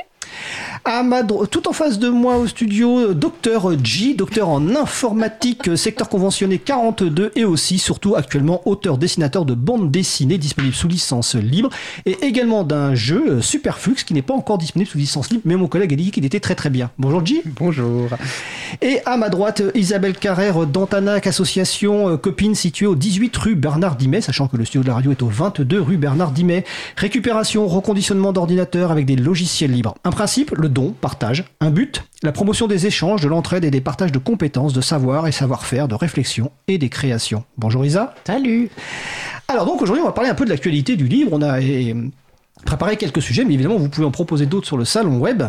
À 0.83 1.03
ma 1.03 1.23
tout 1.23 1.67
en 1.67 1.73
face 1.73 1.99
de 1.99 2.09
moi 2.09 2.37
au 2.37 2.47
studio, 2.47 3.13
docteur 3.13 3.71
G, 3.83 4.15
docteur 4.15 4.49
en 4.49 4.75
informatique, 4.75 5.69
secteur 5.77 6.09
conventionné 6.09 6.57
42 6.57 7.31
et 7.35 7.45
aussi, 7.45 7.77
surtout 7.77 8.15
actuellement, 8.15 8.61
auteur-dessinateur 8.65 9.45
de 9.45 9.53
bande 9.53 9.91
dessinée 9.91 10.37
disponible 10.37 10.73
sous 10.73 10.87
licence 10.87 11.35
libre 11.35 11.69
et 12.05 12.17
également 12.25 12.63
d'un 12.63 12.95
jeu 12.95 13.41
Superflux 13.41 14.03
qui 14.05 14.13
n'est 14.13 14.21
pas 14.21 14.33
encore 14.33 14.57
disponible 14.57 14.89
sous 14.89 14.97
licence 14.97 15.29
libre, 15.29 15.43
mais 15.45 15.55
mon 15.55 15.67
collègue 15.67 15.93
a 15.93 15.95
dit 15.95 16.11
qu'il 16.11 16.25
était 16.25 16.39
très 16.39 16.55
très 16.55 16.69
bien. 16.69 16.89
Bonjour 16.97 17.25
G. 17.25 17.43
Bonjour. 17.45 18.09
Et 18.81 18.99
à 19.05 19.17
ma 19.17 19.29
droite, 19.29 19.61
Isabelle 19.75 20.15
Carrère 20.15 20.65
d'Antanac 20.65 21.27
Association 21.27 22.09
euh, 22.09 22.17
Copine 22.17 22.55
située 22.55 22.85
au 22.85 22.95
18 22.95 23.35
rue 23.37 23.55
Bernard 23.55 23.95
Dimet, 23.95 24.21
sachant 24.21 24.47
que 24.47 24.57
le 24.57 24.65
studio 24.65 24.83
de 24.83 24.87
la 24.87 24.95
radio 24.95 25.11
est 25.11 25.21
au 25.21 25.27
22 25.27 25.81
rue 25.81 25.97
Bernard 25.97 26.31
Dimet. 26.31 26.63
Récupération, 26.97 27.67
reconditionnement 27.67 28.33
d'ordinateurs 28.33 28.91
avec 28.91 29.05
des 29.05 29.15
logiciels 29.15 29.71
libres. 29.71 29.95
Principe, 30.21 30.51
le 30.51 30.69
don, 30.69 30.91
partage. 30.91 31.45
Un 31.61 31.71
but, 31.71 32.03
la 32.21 32.31
promotion 32.31 32.67
des 32.67 32.85
échanges, 32.85 33.21
de 33.21 33.27
l'entraide 33.27 33.65
et 33.65 33.71
des 33.71 33.81
partages 33.81 34.11
de 34.11 34.19
compétences, 34.19 34.71
de 34.71 34.79
savoir 34.79 35.25
et 35.25 35.31
savoir-faire, 35.31 35.87
de 35.87 35.95
réflexion 35.95 36.51
et 36.67 36.77
des 36.77 36.89
créations. 36.89 37.43
Bonjour 37.57 37.83
Isa. 37.83 38.13
Salut. 38.27 38.69
Alors 39.47 39.65
donc 39.65 39.81
aujourd'hui 39.81 40.03
on 40.03 40.05
va 40.05 40.13
parler 40.13 40.29
un 40.29 40.35
peu 40.35 40.45
de 40.45 40.51
l'actualité 40.51 40.95
du 40.95 41.07
livre. 41.07 41.31
On 41.33 41.41
a 41.41 41.59
préparé 42.65 42.97
quelques 42.97 43.23
sujets, 43.23 43.43
mais 43.45 43.55
évidemment 43.55 43.77
vous 43.77 43.89
pouvez 43.89 44.05
en 44.05 44.11
proposer 44.11 44.45
d'autres 44.45 44.67
sur 44.67 44.77
le 44.77 44.85
salon 44.85 45.17
web. 45.17 45.41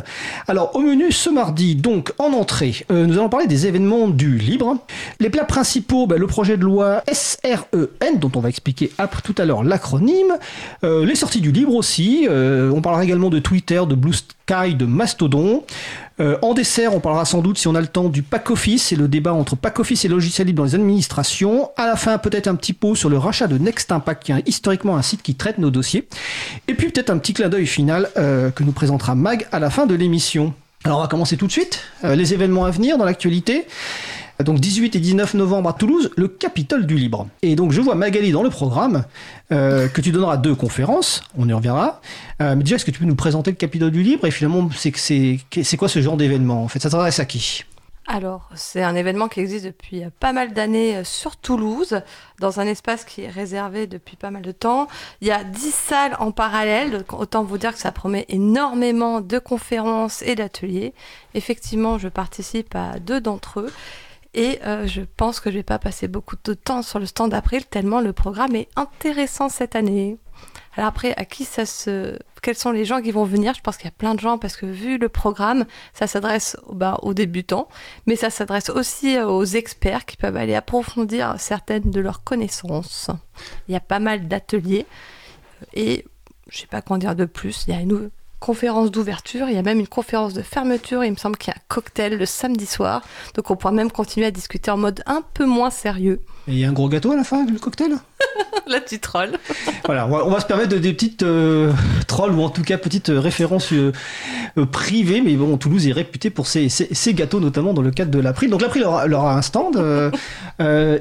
Alors 0.48 0.74
au 0.74 0.80
menu 0.80 1.12
ce 1.12 1.28
mardi, 1.28 1.74
donc 1.74 2.14
en 2.18 2.32
entrée, 2.32 2.86
euh, 2.90 3.04
nous 3.04 3.18
allons 3.18 3.28
parler 3.28 3.46
des 3.46 3.66
événements 3.66 4.08
du 4.08 4.38
libre. 4.38 4.78
Les 5.20 5.28
plats 5.28 5.44
principaux, 5.44 6.06
ben, 6.06 6.18
le 6.18 6.26
projet 6.26 6.56
de 6.56 6.64
loi 6.64 7.02
SREN, 7.12 8.18
dont 8.18 8.32
on 8.36 8.40
va 8.40 8.48
expliquer 8.48 8.90
après 8.96 9.20
tout 9.20 9.34
à 9.36 9.44
l'heure 9.44 9.64
l'acronyme. 9.64 10.32
Euh, 10.82 11.04
les 11.04 11.14
sorties 11.14 11.42
du 11.42 11.52
libre 11.52 11.74
aussi. 11.74 12.26
Euh, 12.30 12.70
on 12.74 12.80
parlera 12.80 13.04
également 13.04 13.28
de 13.28 13.38
Twitter, 13.38 13.82
de 13.86 13.94
Blue 13.94 14.14
De 14.52 14.84
Mastodon. 14.84 15.64
en 16.20 16.52
dessert, 16.52 16.94
on 16.94 17.00
parlera 17.00 17.24
sans 17.24 17.40
doute, 17.40 17.56
si 17.56 17.68
on 17.68 17.74
a 17.74 17.80
le 17.80 17.86
temps, 17.86 18.10
du 18.10 18.22
pack 18.22 18.50
office 18.50 18.92
et 18.92 18.96
le 18.96 19.08
débat 19.08 19.32
entre 19.32 19.56
pack 19.56 19.80
office 19.80 20.04
et 20.04 20.08
logiciel 20.08 20.46
libre 20.46 20.58
dans 20.58 20.64
les 20.64 20.74
administrations. 20.74 21.70
À 21.78 21.86
la 21.86 21.96
fin, 21.96 22.18
peut-être 22.18 22.48
un 22.48 22.54
petit 22.54 22.74
pot 22.74 22.94
sur 22.94 23.08
le 23.08 23.16
rachat 23.16 23.46
de 23.46 23.56
Next 23.56 23.90
Impact, 23.90 24.24
qui 24.24 24.32
est 24.32 24.46
historiquement 24.46 24.98
un 24.98 25.02
site 25.02 25.22
qui 25.22 25.36
traite 25.36 25.56
nos 25.56 25.70
dossiers. 25.70 26.06
Et 26.68 26.74
puis 26.74 26.90
peut-être 26.90 27.08
un 27.08 27.16
petit 27.16 27.32
clin 27.32 27.48
d'œil 27.48 27.66
final 27.66 28.10
que 28.14 28.62
nous 28.62 28.72
présentera 28.72 29.14
Mag 29.14 29.46
à 29.52 29.58
la 29.58 29.70
fin 29.70 29.86
de 29.86 29.94
l'émission. 29.94 30.52
Alors 30.84 30.98
on 30.98 31.02
va 31.02 31.08
commencer 31.08 31.38
tout 31.38 31.46
de 31.46 31.52
suite. 31.52 31.80
les 32.04 32.34
événements 32.34 32.66
à 32.66 32.70
venir 32.70 32.98
dans 32.98 33.06
l'actualité. 33.06 33.66
Donc 34.44 34.60
18 34.60 34.96
et 34.96 35.00
19 35.00 35.34
novembre 35.34 35.70
à 35.70 35.72
Toulouse, 35.72 36.10
le 36.16 36.28
Capitole 36.28 36.86
du 36.86 36.96
Libre. 36.96 37.28
Et 37.42 37.56
donc 37.56 37.72
je 37.72 37.80
vois 37.80 37.94
Magali 37.94 38.32
dans 38.32 38.42
le 38.42 38.50
programme 38.50 39.04
euh, 39.52 39.88
que 39.88 40.00
tu 40.00 40.12
donneras 40.12 40.36
deux 40.36 40.54
conférences, 40.54 41.22
on 41.36 41.48
y 41.48 41.52
reviendra. 41.52 42.00
Euh, 42.40 42.54
mais 42.56 42.62
déjà, 42.64 42.76
est-ce 42.76 42.84
que 42.84 42.90
tu 42.90 43.00
peux 43.00 43.04
nous 43.04 43.14
présenter 43.14 43.50
le 43.50 43.56
Capitole 43.56 43.90
du 43.90 44.02
Libre? 44.02 44.26
Et 44.26 44.30
finalement, 44.30 44.68
c'est 44.74 45.76
quoi 45.76 45.88
ce 45.88 46.00
genre 46.00 46.16
d'événement? 46.16 46.62
En 46.64 46.68
fait, 46.68 46.80
ça 46.80 46.90
s'adresse 46.90 47.20
à 47.20 47.24
qui? 47.24 47.64
Alors, 48.08 48.48
c'est 48.56 48.82
un 48.82 48.96
événement 48.96 49.28
qui 49.28 49.38
existe 49.38 49.64
depuis 49.64 50.02
pas 50.18 50.32
mal 50.32 50.52
d'années 50.52 50.96
euh, 50.96 51.04
sur 51.04 51.36
Toulouse, 51.36 52.00
dans 52.40 52.58
un 52.58 52.66
espace 52.66 53.04
qui 53.04 53.22
est 53.22 53.28
réservé 53.28 53.86
depuis 53.86 54.16
pas 54.16 54.32
mal 54.32 54.42
de 54.42 54.50
temps. 54.50 54.88
Il 55.20 55.28
y 55.28 55.30
a 55.30 55.44
10 55.44 55.70
salles 55.72 56.16
en 56.18 56.32
parallèle, 56.32 57.04
autant 57.12 57.44
vous 57.44 57.58
dire 57.58 57.72
que 57.72 57.78
ça 57.78 57.92
promet 57.92 58.26
énormément 58.28 59.20
de 59.20 59.38
conférences 59.38 60.22
et 60.22 60.34
d'ateliers. 60.34 60.94
Effectivement, 61.34 61.96
je 61.98 62.08
participe 62.08 62.74
à 62.74 62.98
deux 62.98 63.20
d'entre 63.20 63.60
eux. 63.60 63.72
Et 64.34 64.58
euh, 64.64 64.86
je 64.86 65.02
pense 65.02 65.40
que 65.40 65.50
je 65.50 65.56
vais 65.56 65.62
pas 65.62 65.78
passer 65.78 66.08
beaucoup 66.08 66.36
de 66.42 66.54
temps 66.54 66.82
sur 66.82 66.98
le 66.98 67.06
stand 67.06 67.32
d'April 67.32 67.66
tellement 67.66 68.00
le 68.00 68.12
programme 68.12 68.56
est 68.56 68.68
intéressant 68.76 69.48
cette 69.48 69.76
année. 69.76 70.16
Alors 70.74 70.88
après, 70.88 71.14
à 71.16 71.24
qui 71.24 71.44
ça 71.44 71.66
se... 71.66 72.18
Quels 72.40 72.56
sont 72.56 72.72
les 72.72 72.84
gens 72.84 73.00
qui 73.00 73.12
vont 73.12 73.24
venir? 73.24 73.54
Je 73.54 73.60
pense 73.60 73.76
qu'il 73.76 73.84
y 73.84 73.88
a 73.88 73.92
plein 73.96 74.14
de 74.14 74.20
gens 74.20 74.38
parce 74.38 74.56
que 74.56 74.66
vu 74.66 74.98
le 74.98 75.08
programme, 75.08 75.64
ça 75.92 76.06
s'adresse 76.06 76.56
bah, 76.72 76.98
aux 77.02 77.14
débutants, 77.14 77.68
mais 78.06 78.16
ça 78.16 78.30
s'adresse 78.30 78.68
aussi 78.70 79.20
aux 79.20 79.44
experts 79.44 80.06
qui 80.06 80.16
peuvent 80.16 80.36
aller 80.36 80.54
approfondir 80.54 81.36
certaines 81.38 81.90
de 81.90 82.00
leurs 82.00 82.24
connaissances. 82.24 83.10
Il 83.68 83.72
y 83.72 83.76
a 83.76 83.80
pas 83.80 84.00
mal 84.00 84.26
d'ateliers 84.26 84.86
et 85.74 86.04
je 86.48 86.58
sais 86.58 86.66
pas 86.66 86.82
quoi 86.82 86.98
dire 86.98 87.14
de 87.14 87.26
plus. 87.26 87.64
Il 87.68 87.74
y 87.74 87.76
a 87.76 87.80
une 87.80 88.10
conférence 88.42 88.90
d'ouverture, 88.90 89.48
il 89.48 89.54
y 89.54 89.58
a 89.58 89.62
même 89.62 89.78
une 89.78 89.86
conférence 89.86 90.34
de 90.34 90.42
fermeture, 90.42 91.04
il 91.04 91.12
me 91.12 91.16
semble 91.16 91.36
qu'il 91.36 91.52
y 91.52 91.54
a 91.54 91.58
un 91.58 91.64
cocktail 91.68 92.16
le 92.18 92.26
samedi 92.26 92.66
soir, 92.66 93.02
donc 93.34 93.50
on 93.52 93.56
pourra 93.56 93.72
même 93.72 93.90
continuer 93.90 94.26
à 94.26 94.30
discuter 94.32 94.70
en 94.72 94.76
mode 94.76 95.00
un 95.06 95.22
peu 95.32 95.46
moins 95.46 95.70
sérieux. 95.70 96.20
Et 96.48 96.52
il 96.52 96.58
y 96.58 96.64
a 96.64 96.68
un 96.68 96.72
gros 96.72 96.88
gâteau 96.88 97.12
à 97.12 97.16
la 97.16 97.24
fin 97.24 97.44
du 97.44 97.58
cocktail 97.58 97.96
Là, 98.66 98.80
tu 98.80 98.98
trolls. 98.98 99.38
Voilà, 99.84 100.06
on 100.06 100.30
va, 100.30 100.40
se 100.40 100.46
permettre 100.46 100.70
de 100.70 100.78
des 100.78 100.92
petites 100.92 101.22
euh, 101.22 101.72
trolls 102.06 102.32
ou 102.32 102.42
en 102.42 102.48
tout 102.48 102.62
cas 102.62 102.78
petites 102.78 103.10
euh, 103.10 103.18
références 103.18 103.72
euh, 103.72 103.92
privées, 104.70 105.20
mais 105.20 105.34
bon, 105.34 105.56
Toulouse 105.56 105.86
est 105.88 105.92
réputé 105.92 106.30
pour 106.30 106.46
ses, 106.46 106.68
gâteaux, 107.08 107.40
notamment 107.40 107.74
dans 107.74 107.82
le 107.82 107.90
cadre 107.90 108.10
de 108.10 108.18
l'April. 108.18 108.50
Donc 108.50 108.62
l'April 108.62 108.84
aura, 108.84 109.06
aura, 109.06 109.36
un 109.36 109.42
stand. 109.42 109.76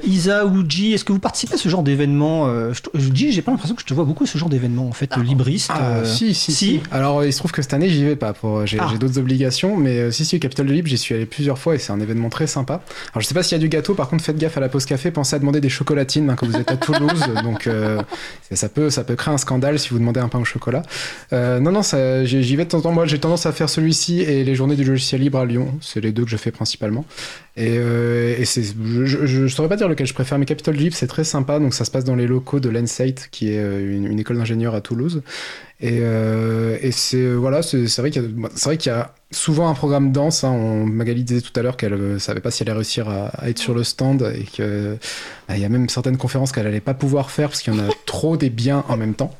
Isa 0.04 0.46
ou 0.46 0.68
G, 0.68 0.92
est-ce 0.92 1.04
que 1.04 1.12
vous 1.12 1.18
participez 1.18 1.54
à 1.54 1.56
ce 1.58 1.68
genre 1.68 1.82
d'événement 1.82 2.48
G, 2.94 3.30
j'ai 3.30 3.42
pas 3.42 3.52
l'impression 3.52 3.74
que 3.74 3.82
je 3.82 3.86
te 3.86 3.94
vois 3.94 4.04
beaucoup 4.04 4.24
à 4.24 4.26
ce 4.26 4.38
genre 4.38 4.48
d'événement, 4.48 4.88
en 4.88 4.92
fait, 4.92 5.10
ah. 5.12 5.20
libriste. 5.20 5.70
Ah, 5.72 6.04
si, 6.04 6.34
si, 6.34 6.52
si, 6.52 6.80
Alors 6.90 7.24
il 7.24 7.32
se 7.32 7.38
trouve 7.38 7.52
que 7.52 7.62
cette 7.62 7.74
année, 7.74 7.88
j'y 7.88 8.04
vais 8.04 8.16
pas. 8.16 8.32
Pour, 8.32 8.66
j'ai, 8.66 8.78
ah. 8.80 8.90
d'autres 8.98 9.18
obligations, 9.18 9.76
mais 9.76 10.10
si, 10.10 10.24
si, 10.24 10.40
Capitole 10.40 10.66
de 10.66 10.72
Libre, 10.72 10.88
j'y 10.88 10.98
suis 10.98 11.14
allé 11.14 11.26
plusieurs 11.26 11.58
fois 11.58 11.74
et 11.74 11.78
c'est 11.78 11.92
un 11.92 12.00
événement 12.00 12.28
très 12.28 12.46
sympa. 12.46 12.82
Alors 13.12 13.22
je 13.22 13.26
sais 13.26 13.34
pas 13.34 13.42
s'il 13.42 13.56
y 13.56 13.60
a 13.60 13.62
du 13.62 13.68
gâteau, 13.68 13.94
par 13.94 14.08
contre, 14.08 14.24
faites 14.24 14.38
gaffe 14.38 14.56
à 14.56 14.60
la 14.60 14.68
pause 14.68 14.84
café, 14.84 15.10
pensez 15.10 15.31
à 15.34 15.38
demander 15.38 15.60
des 15.60 15.68
chocolatines 15.68 16.30
hein, 16.30 16.36
quand 16.36 16.46
vous 16.46 16.56
êtes 16.56 16.70
à 16.70 16.76
Toulouse. 16.76 17.24
donc 17.44 17.66
euh, 17.66 18.02
ça, 18.50 18.68
peut, 18.68 18.90
ça 18.90 19.04
peut 19.04 19.16
créer 19.16 19.32
un 19.32 19.38
scandale 19.38 19.78
si 19.78 19.90
vous 19.90 19.98
demandez 19.98 20.20
un 20.20 20.28
pain 20.28 20.38
au 20.38 20.44
chocolat. 20.44 20.82
Euh, 21.32 21.60
non, 21.60 21.72
non, 21.72 21.82
j'y 21.82 22.56
vais 22.56 22.64
de 22.64 22.70
temps 22.70 22.78
en 22.78 22.82
temps. 22.82 22.92
Moi, 22.92 23.06
j'ai 23.06 23.18
tendance 23.18 23.46
à 23.46 23.52
faire 23.52 23.68
celui-ci 23.68 24.20
et 24.20 24.44
les 24.44 24.54
journées 24.54 24.76
du 24.76 24.84
logiciel 24.84 25.20
libre 25.20 25.38
à 25.38 25.44
Lyon. 25.44 25.74
C'est 25.80 26.00
les 26.00 26.12
deux 26.12 26.24
que 26.24 26.30
je 26.30 26.36
fais 26.36 26.50
principalement. 26.50 27.04
Et, 27.56 27.76
euh, 27.78 28.34
et 28.38 28.44
c'est, 28.44 28.62
je, 28.62 29.42
ne 29.42 29.48
saurais 29.48 29.68
pas 29.68 29.76
dire 29.76 29.88
lequel 29.88 30.06
je 30.06 30.14
préfère, 30.14 30.38
mais 30.38 30.46
Capitol 30.46 30.74
Libre, 30.74 30.96
c'est 30.96 31.06
très 31.06 31.24
sympa. 31.24 31.58
Donc 31.58 31.74
ça 31.74 31.84
se 31.84 31.90
passe 31.90 32.04
dans 32.04 32.16
les 32.16 32.26
locaux 32.26 32.60
de 32.60 32.68
l'ENSAIT, 32.68 33.14
qui 33.30 33.50
est 33.50 33.62
une, 33.62 34.06
une 34.06 34.18
école 34.18 34.38
d'ingénieurs 34.38 34.74
à 34.74 34.80
Toulouse. 34.80 35.22
Et, 35.80 35.98
et 35.98 36.92
c'est 36.92 37.32
voilà, 37.32 37.62
c'est 37.62 37.98
vrai 37.98 38.10
qu'il 38.10 38.22
y 38.22 38.24
a, 38.24 38.48
c'est 38.54 38.64
vrai 38.66 38.76
qu'il 38.76 38.92
y 38.92 38.94
a 38.94 39.14
souvent 39.32 39.68
un 39.68 39.74
programme 39.74 40.12
dense. 40.12 40.44
Hein. 40.44 40.50
On, 40.50 40.84
Magali 40.86 41.24
disait 41.24 41.40
tout 41.40 41.58
à 41.58 41.62
l'heure 41.62 41.76
qu'elle 41.76 41.94
ne 41.94 42.18
savait 42.18 42.40
pas 42.40 42.50
si 42.50 42.62
elle 42.62 42.70
allait 42.70 42.78
réussir 42.78 43.08
à, 43.08 43.48
être 43.48 43.58
sur 43.58 43.74
le 43.74 43.84
stand 43.84 44.30
et 44.34 44.44
que 44.44 44.96
bah, 45.48 45.56
il 45.56 45.62
y 45.62 45.64
a 45.64 45.68
même 45.68 45.88
certaines 45.88 46.16
conférences 46.16 46.52
qu'elle 46.52 46.66
allait 46.66 46.80
pas 46.80 46.94
pouvoir 46.94 47.30
faire 47.30 47.48
parce 47.48 47.62
qu'il 47.62 47.74
y 47.74 47.76
en 47.76 47.80
a 47.80 47.88
trop 48.06 48.36
des 48.36 48.50
biens 48.50 48.84
en 48.88 48.96
même 48.96 49.14
temps. 49.14 49.34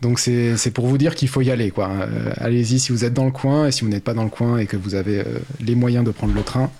Donc 0.00 0.18
c'est, 0.18 0.56
c'est 0.56 0.70
pour 0.70 0.86
vous 0.86 0.98
dire 0.98 1.14
qu'il 1.14 1.28
faut 1.28 1.42
y 1.42 1.50
aller 1.50 1.70
quoi. 1.70 1.88
Euh, 1.88 2.32
allez-y 2.36 2.78
si 2.78 2.92
vous 2.92 3.04
êtes 3.04 3.14
dans 3.14 3.24
le 3.24 3.30
coin 3.30 3.66
et 3.66 3.72
si 3.72 3.82
vous 3.82 3.90
n'êtes 3.90 4.04
pas 4.04 4.14
dans 4.14 4.24
le 4.24 4.30
coin 4.30 4.58
et 4.58 4.66
que 4.66 4.76
vous 4.76 4.94
avez 4.94 5.20
euh, 5.20 5.24
les 5.60 5.74
moyens 5.74 6.04
de 6.04 6.10
prendre 6.10 6.34
le 6.34 6.42
train, 6.42 6.70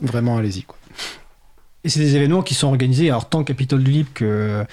vraiment 0.00 0.36
allez-y 0.38 0.62
quoi. 0.62 0.76
Et 1.84 1.88
c'est 1.88 2.00
des 2.00 2.16
événements 2.16 2.42
qui 2.42 2.54
sont 2.54 2.66
organisés 2.66 3.10
alors 3.10 3.28
tant 3.28 3.44
Capitole 3.44 3.84
du 3.84 3.92
Libre 3.92 4.10
que 4.12 4.64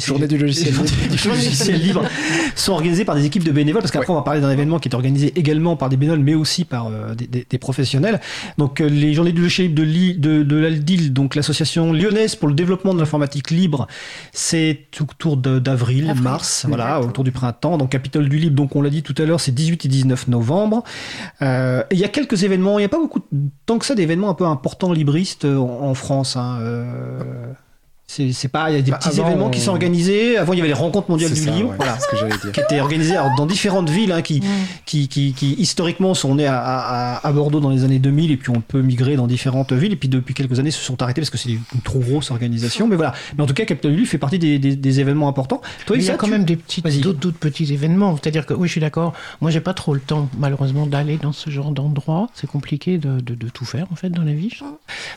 Journée 0.00 0.26
du 0.26 0.38
logiciel 0.38 0.74
du 0.74 1.28
logiciel 1.28 1.80
libre 1.80 2.02
sont 2.54 2.72
organisées 2.72 3.04
par 3.04 3.14
des 3.14 3.24
équipes 3.24 3.44
de 3.44 3.52
bénévoles, 3.52 3.82
parce 3.82 3.92
qu'après 3.92 4.10
on 4.12 4.16
va 4.16 4.22
parler 4.22 4.40
d'un 4.40 4.50
événement 4.50 4.78
qui 4.78 4.88
est 4.88 4.94
organisé 4.94 5.32
également 5.36 5.76
par 5.76 5.88
des 5.88 5.96
bénévoles, 5.96 6.20
mais 6.20 6.34
aussi 6.34 6.64
par 6.64 6.88
euh, 6.88 7.14
des, 7.14 7.26
des- 7.26 7.46
des 7.48 7.58
professionnels. 7.58 8.20
Donc 8.58 8.80
euh, 8.80 8.88
les 8.88 9.14
journées 9.14 9.32
du 9.32 9.42
logiciel 9.42 9.66
libre 9.68 9.76
de, 9.80 9.82
Li- 9.86 10.14
de, 10.18 10.42
de 10.42 10.56
l'ALDIL, 10.56 11.12
donc 11.12 11.34
l'association 11.34 11.92
lyonnaise 11.92 12.34
pour 12.34 12.48
le 12.48 12.54
développement 12.54 12.94
de 12.94 12.98
l'informatique 12.98 13.50
libre, 13.50 13.86
c'est 14.32 14.80
autour 15.00 15.36
d'avril, 15.36 16.08
Avril. 16.10 16.22
mars, 16.22 16.64
voilà, 16.68 17.00
autour 17.00 17.24
du 17.24 17.32
printemps. 17.32 17.78
Donc 17.78 17.90
Capitole 17.90 18.28
du 18.28 18.38
Libre, 18.38 18.56
donc 18.56 18.74
on 18.76 18.82
l'a 18.82 18.90
dit 18.90 19.02
tout 19.02 19.14
à 19.18 19.24
l'heure, 19.24 19.40
c'est 19.40 19.52
18 19.54 19.84
et 19.84 19.88
19 19.88 20.28
novembre. 20.28 20.82
Euh, 21.42 21.82
il 21.90 21.98
y 21.98 22.04
a 22.04 22.08
quelques 22.08 22.42
événements, 22.42 22.78
il 22.78 22.82
n'y 22.82 22.86
a 22.86 22.88
pas 22.88 22.98
beaucoup, 22.98 23.20
tant 23.66 23.78
que 23.78 23.84
ça, 23.86 23.94
d'événements 23.94 24.30
un 24.30 24.34
peu 24.34 24.44
importants 24.46 24.92
libristes 24.92 25.44
en, 25.44 25.82
en 25.82 25.94
France. 25.94 26.36
Hein, 26.36 26.58
c'est 28.08 28.32
c'est 28.32 28.48
pas, 28.48 28.70
il 28.70 28.76
y 28.76 28.78
a 28.78 28.82
des 28.82 28.90
Bah, 28.92 28.98
petits 28.98 29.18
avant, 29.18 29.28
événements 29.28 29.50
qui 29.50 29.58
on- 29.60 29.64
sont 29.64 29.70
organisés. 29.72 30.36
Avant, 30.38 30.52
il 30.52 30.56
y 30.56 30.60
avait 30.60 30.68
les 30.68 30.74
rencontres 30.74 31.10
mondiales 31.10 31.30
C'est 31.30 31.40
du 31.40 31.46
ça, 31.46 31.50
livre, 31.50 31.70
ouais, 31.70 31.76
voilà, 31.76 31.96
c'est 31.98 32.06
ce 32.06 32.10
que 32.10 32.16
j'allais 32.16 32.36
dire. 32.38 32.52
qui 32.52 32.60
étaient 32.60 32.80
organisées 32.80 33.16
alors, 33.16 33.34
dans 33.36 33.46
différentes 33.46 33.90
villes, 33.90 34.12
hein, 34.12 34.22
qui, 34.22 34.42
qui, 34.84 35.08
qui, 35.08 35.32
qui 35.32 35.54
historiquement 35.54 36.14
sont 36.14 36.36
nées 36.36 36.46
à, 36.46 36.56
à, 36.60 37.26
à 37.26 37.32
Bordeaux 37.32 37.58
dans 37.60 37.70
les 37.70 37.82
années 37.84 37.98
2000, 37.98 38.30
et 38.30 38.36
puis 38.36 38.50
on 38.50 38.60
peut 38.60 38.80
migrer 38.80 39.16
dans 39.16 39.26
différentes 39.26 39.72
villes, 39.72 39.92
et 39.92 39.96
puis 39.96 40.08
depuis 40.08 40.34
quelques 40.34 40.58
années 40.60 40.70
se 40.70 40.80
sont 40.82 41.02
arrêtés 41.02 41.20
parce 41.20 41.30
que 41.30 41.38
c'est 41.38 41.50
une 41.50 41.60
trop 41.82 41.98
grosse 41.98 42.30
organisation. 42.30 42.86
Mais 42.86 42.96
voilà. 42.96 43.12
Mais 43.36 43.42
en 43.42 43.46
tout 43.46 43.54
cas, 43.54 43.64
Capitole 43.64 43.90
du 43.92 43.98
Livre 43.98 44.10
fait 44.10 44.18
partie 44.18 44.38
des, 44.38 44.58
des, 44.60 44.76
des 44.76 45.00
événements 45.00 45.28
importants. 45.28 45.60
Toi, 45.86 45.96
Mais 45.96 46.02
il 46.04 46.06
y 46.06 46.10
a 46.10 46.14
quand 46.14 46.26
tu- 46.26 46.32
même 46.32 46.44
des 46.44 46.56
petits, 46.56 46.80
Vas-y. 46.82 47.00
d'autres, 47.00 47.18
d'autres 47.18 47.38
petits 47.38 47.72
événements. 47.72 48.16
C'est-à-dire 48.16 48.46
que 48.46 48.54
oui, 48.54 48.68
je 48.68 48.72
suis 48.72 48.80
d'accord. 48.80 49.14
Moi, 49.40 49.50
j'ai 49.50 49.60
pas 49.60 49.74
trop 49.74 49.94
le 49.94 50.00
temps, 50.00 50.28
malheureusement, 50.38 50.86
d'aller 50.86 51.16
dans 51.20 51.32
ce 51.32 51.50
genre 51.50 51.72
d'endroit. 51.72 52.28
C'est 52.34 52.46
compliqué 52.48 52.98
de, 52.98 53.20
de, 53.20 53.34
de 53.34 53.48
tout 53.48 53.64
faire 53.64 53.86
en 53.90 53.96
fait 53.96 54.10
dans 54.10 54.22
la 54.22 54.32
vie. 54.32 54.50
je. 54.56 54.62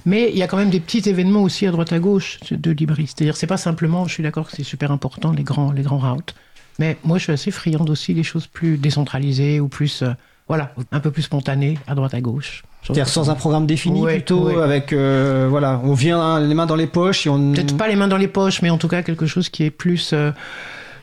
Mais 0.05 0.29
il 0.31 0.37
y 0.37 0.43
a 0.43 0.47
quand 0.47 0.57
même 0.57 0.69
des 0.71 0.79
petits 0.79 1.07
événements 1.07 1.43
aussi 1.43 1.67
à 1.67 1.71
droite 1.71 1.93
à 1.93 1.99
gauche 1.99 2.39
de 2.49 2.73
libristes. 2.79 3.17
C'est-à-dire, 3.17 3.37
c'est 3.37 3.47
pas 3.47 3.57
simplement. 3.57 4.05
Je 4.07 4.13
suis 4.13 4.23
d'accord 4.23 4.47
que 4.49 4.55
c'est 4.55 4.63
super 4.63 4.91
important 4.91 5.31
les 5.31 5.43
grands, 5.43 5.71
les 5.71 5.83
grands 5.83 5.99
routes. 6.13 6.33
Mais 6.79 6.97
moi, 7.03 7.17
je 7.17 7.23
suis 7.23 7.33
assez 7.33 7.51
friande 7.51 7.89
aussi 7.89 8.13
des 8.13 8.23
choses 8.23 8.47
plus 8.47 8.77
décentralisées 8.77 9.59
ou 9.59 9.67
plus, 9.67 10.01
euh, 10.01 10.11
voilà, 10.47 10.73
un 10.91 10.99
peu 10.99 11.11
plus 11.11 11.23
spontanées 11.23 11.77
à 11.87 11.95
droite 11.95 12.13
à 12.13 12.21
gauche. 12.21 12.63
C'est-à-dire 12.83 13.09
sans 13.09 13.29
un 13.29 13.35
programme 13.35 13.65
défini 13.67 14.01
Ouais, 14.01 14.15
plutôt 14.15 14.45
ouais. 14.45 14.63
avec 14.63 14.93
euh, 14.93 15.47
voilà 15.49 15.81
on 15.83 15.93
vient 15.93 16.39
les 16.39 16.53
mains 16.53 16.65
dans 16.65 16.77
les 16.77 16.87
poches 16.87 17.27
et 17.27 17.29
on 17.29 17.51
peut-être 17.51 17.75
pas 17.75 17.89
les 17.89 17.97
mains 17.97 18.07
dans 18.07 18.15
les 18.15 18.29
poches, 18.29 18.61
mais 18.61 18.69
en 18.69 18.77
tout 18.77 18.87
cas 18.87 19.03
quelque 19.03 19.25
chose 19.25 19.49
qui 19.49 19.63
est 19.63 19.69
plus, 19.69 20.11
euh, 20.13 20.31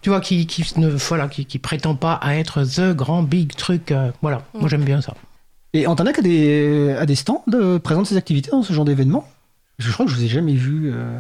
tu 0.01 0.09
vois, 0.09 0.23
qui, 0.23 0.47
qui 0.47 0.65
ne, 0.81 0.89
voilà, 0.89 1.29
qui, 1.29 1.45
qui 1.45 1.59
prétend 1.59 1.95
pas 1.95 2.15
à 2.15 2.37
être 2.37 2.63
the 2.65 2.95
grand 2.97 3.23
big 3.23 3.55
truc. 3.55 3.93
euh, 3.93 4.11
voilà, 4.23 4.41
moi 4.55 4.71
j'aime 4.71 4.85
bien 4.85 5.03
ça. 5.03 5.13
et 5.75 5.87
Antanac 5.87 6.19
a 6.19 6.23
des 6.23 6.97
a 6.99 7.05
des 7.05 7.15
stands 7.15 7.45
de 7.47 7.77
présente 7.77 8.07
ses 8.07 8.17
activités 8.17 8.51
dans 8.51 8.63
ce 8.63 8.73
genre 8.73 8.87
d'événement? 8.87 9.29
Je 9.79 9.93
crois 9.93 10.07
que 10.07 10.13
je 10.13 10.17
vous 10.17 10.25
ai 10.25 10.29
jamais 10.29 10.55
vu 10.55 10.91
euh, 10.95 11.19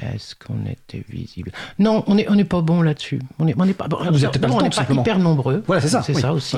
Est-ce 0.00 0.34
qu'on 0.34 0.66
était 0.68 1.04
visible? 1.08 1.52
Non, 1.78 2.02
on 2.08 2.16
n'est 2.16 2.28
on 2.28 2.36
est 2.36 2.44
pas 2.44 2.60
bon 2.62 2.82
là-dessus. 2.82 3.20
On 3.38 3.44
n'est 3.44 3.54
on 3.56 3.64
est 3.64 3.74
pas. 3.74 3.86
bon, 3.86 3.98
Ah, 4.00 4.10
vous 4.10 4.18
pas 4.26 4.48
le 4.48 4.52
on 4.52 4.58
pas 4.70 4.86
hyper 4.92 5.18
nombreux. 5.20 5.62
Voilà, 5.66 5.80
c'est 5.80 5.88
ça, 5.88 6.02
C'est 6.02 6.14
oui. 6.14 6.20
ça 6.20 6.32
aussi. 6.32 6.56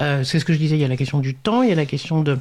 Euh, 0.00 0.24
c'est 0.24 0.38
ce 0.38 0.44
que 0.46 0.52
je 0.54 0.58
disais. 0.58 0.76
Il 0.76 0.80
y 0.80 0.84
a 0.84 0.88
la 0.88 0.96
question 0.96 1.18
du 1.18 1.34
temps, 1.34 1.62
il 1.62 1.68
y 1.68 1.72
a 1.72 1.76
la 1.76 1.86
question 1.86 2.22
de. 2.22 2.38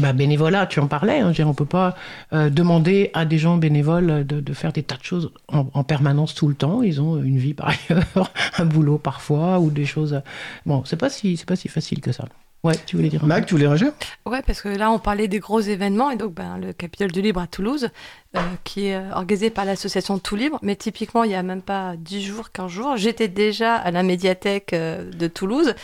Bah, 0.00 0.12
bénévolat, 0.12 0.66
tu 0.66 0.80
en 0.80 0.88
parlais. 0.88 1.20
Hein, 1.20 1.32
on 1.44 1.54
peut 1.54 1.64
pas 1.64 1.94
euh, 2.32 2.50
demander 2.50 3.10
à 3.14 3.24
des 3.24 3.38
gens 3.38 3.56
bénévoles 3.58 4.26
de, 4.26 4.40
de 4.40 4.52
faire 4.52 4.72
des 4.72 4.82
tas 4.82 4.96
de 4.96 5.04
choses 5.04 5.30
en, 5.48 5.66
en 5.72 5.84
permanence 5.84 6.34
tout 6.34 6.48
le 6.48 6.54
temps. 6.54 6.82
Ils 6.82 7.00
ont 7.00 7.22
une 7.22 7.38
vie 7.38 7.54
par 7.54 7.68
ailleurs, 7.68 8.32
un 8.58 8.64
boulot 8.64 8.98
parfois 8.98 9.60
ou 9.60 9.70
des 9.70 9.86
choses. 9.86 10.20
Bon, 10.66 10.82
c'est 10.84 10.96
pas 10.96 11.10
si 11.10 11.36
c'est 11.36 11.46
pas 11.48 11.54
si 11.56 11.68
facile 11.68 12.00
que 12.00 12.10
ça. 12.12 12.24
Ouais, 12.64 12.74
tu 12.86 12.96
voulais 12.96 13.10
dire. 13.10 13.22
un 13.22 13.26
Mag 13.26 13.44
tu 13.44 13.52
voulais 13.52 13.66
réagir? 13.66 13.92
Ouais, 14.24 14.40
parce 14.40 14.62
que 14.62 14.70
là, 14.70 14.90
on 14.90 14.98
parlait 14.98 15.28
des 15.28 15.38
gros 15.38 15.60
événements, 15.60 16.10
et 16.10 16.16
donc 16.16 16.32
ben, 16.32 16.56
le 16.56 16.72
Capitole 16.72 17.12
du 17.12 17.20
Libre 17.20 17.40
à 17.40 17.46
Toulouse, 17.46 17.90
euh, 18.36 18.40
qui 18.64 18.86
est 18.86 18.96
euh, 18.96 19.12
organisé 19.12 19.50
par 19.50 19.66
l'association 19.66 20.18
Tout 20.18 20.34
Libre, 20.34 20.58
mais 20.62 20.74
typiquement, 20.74 21.24
il 21.24 21.28
n'y 21.28 21.34
a 21.34 21.42
même 21.42 21.60
pas 21.60 21.94
10 21.98 22.22
jours, 22.22 22.52
15 22.52 22.70
jours, 22.70 22.96
j'étais 22.96 23.28
déjà 23.28 23.74
à 23.74 23.90
la 23.90 24.02
médiathèque 24.02 24.72
euh, 24.72 25.10
de 25.10 25.26
Toulouse, 25.26 25.74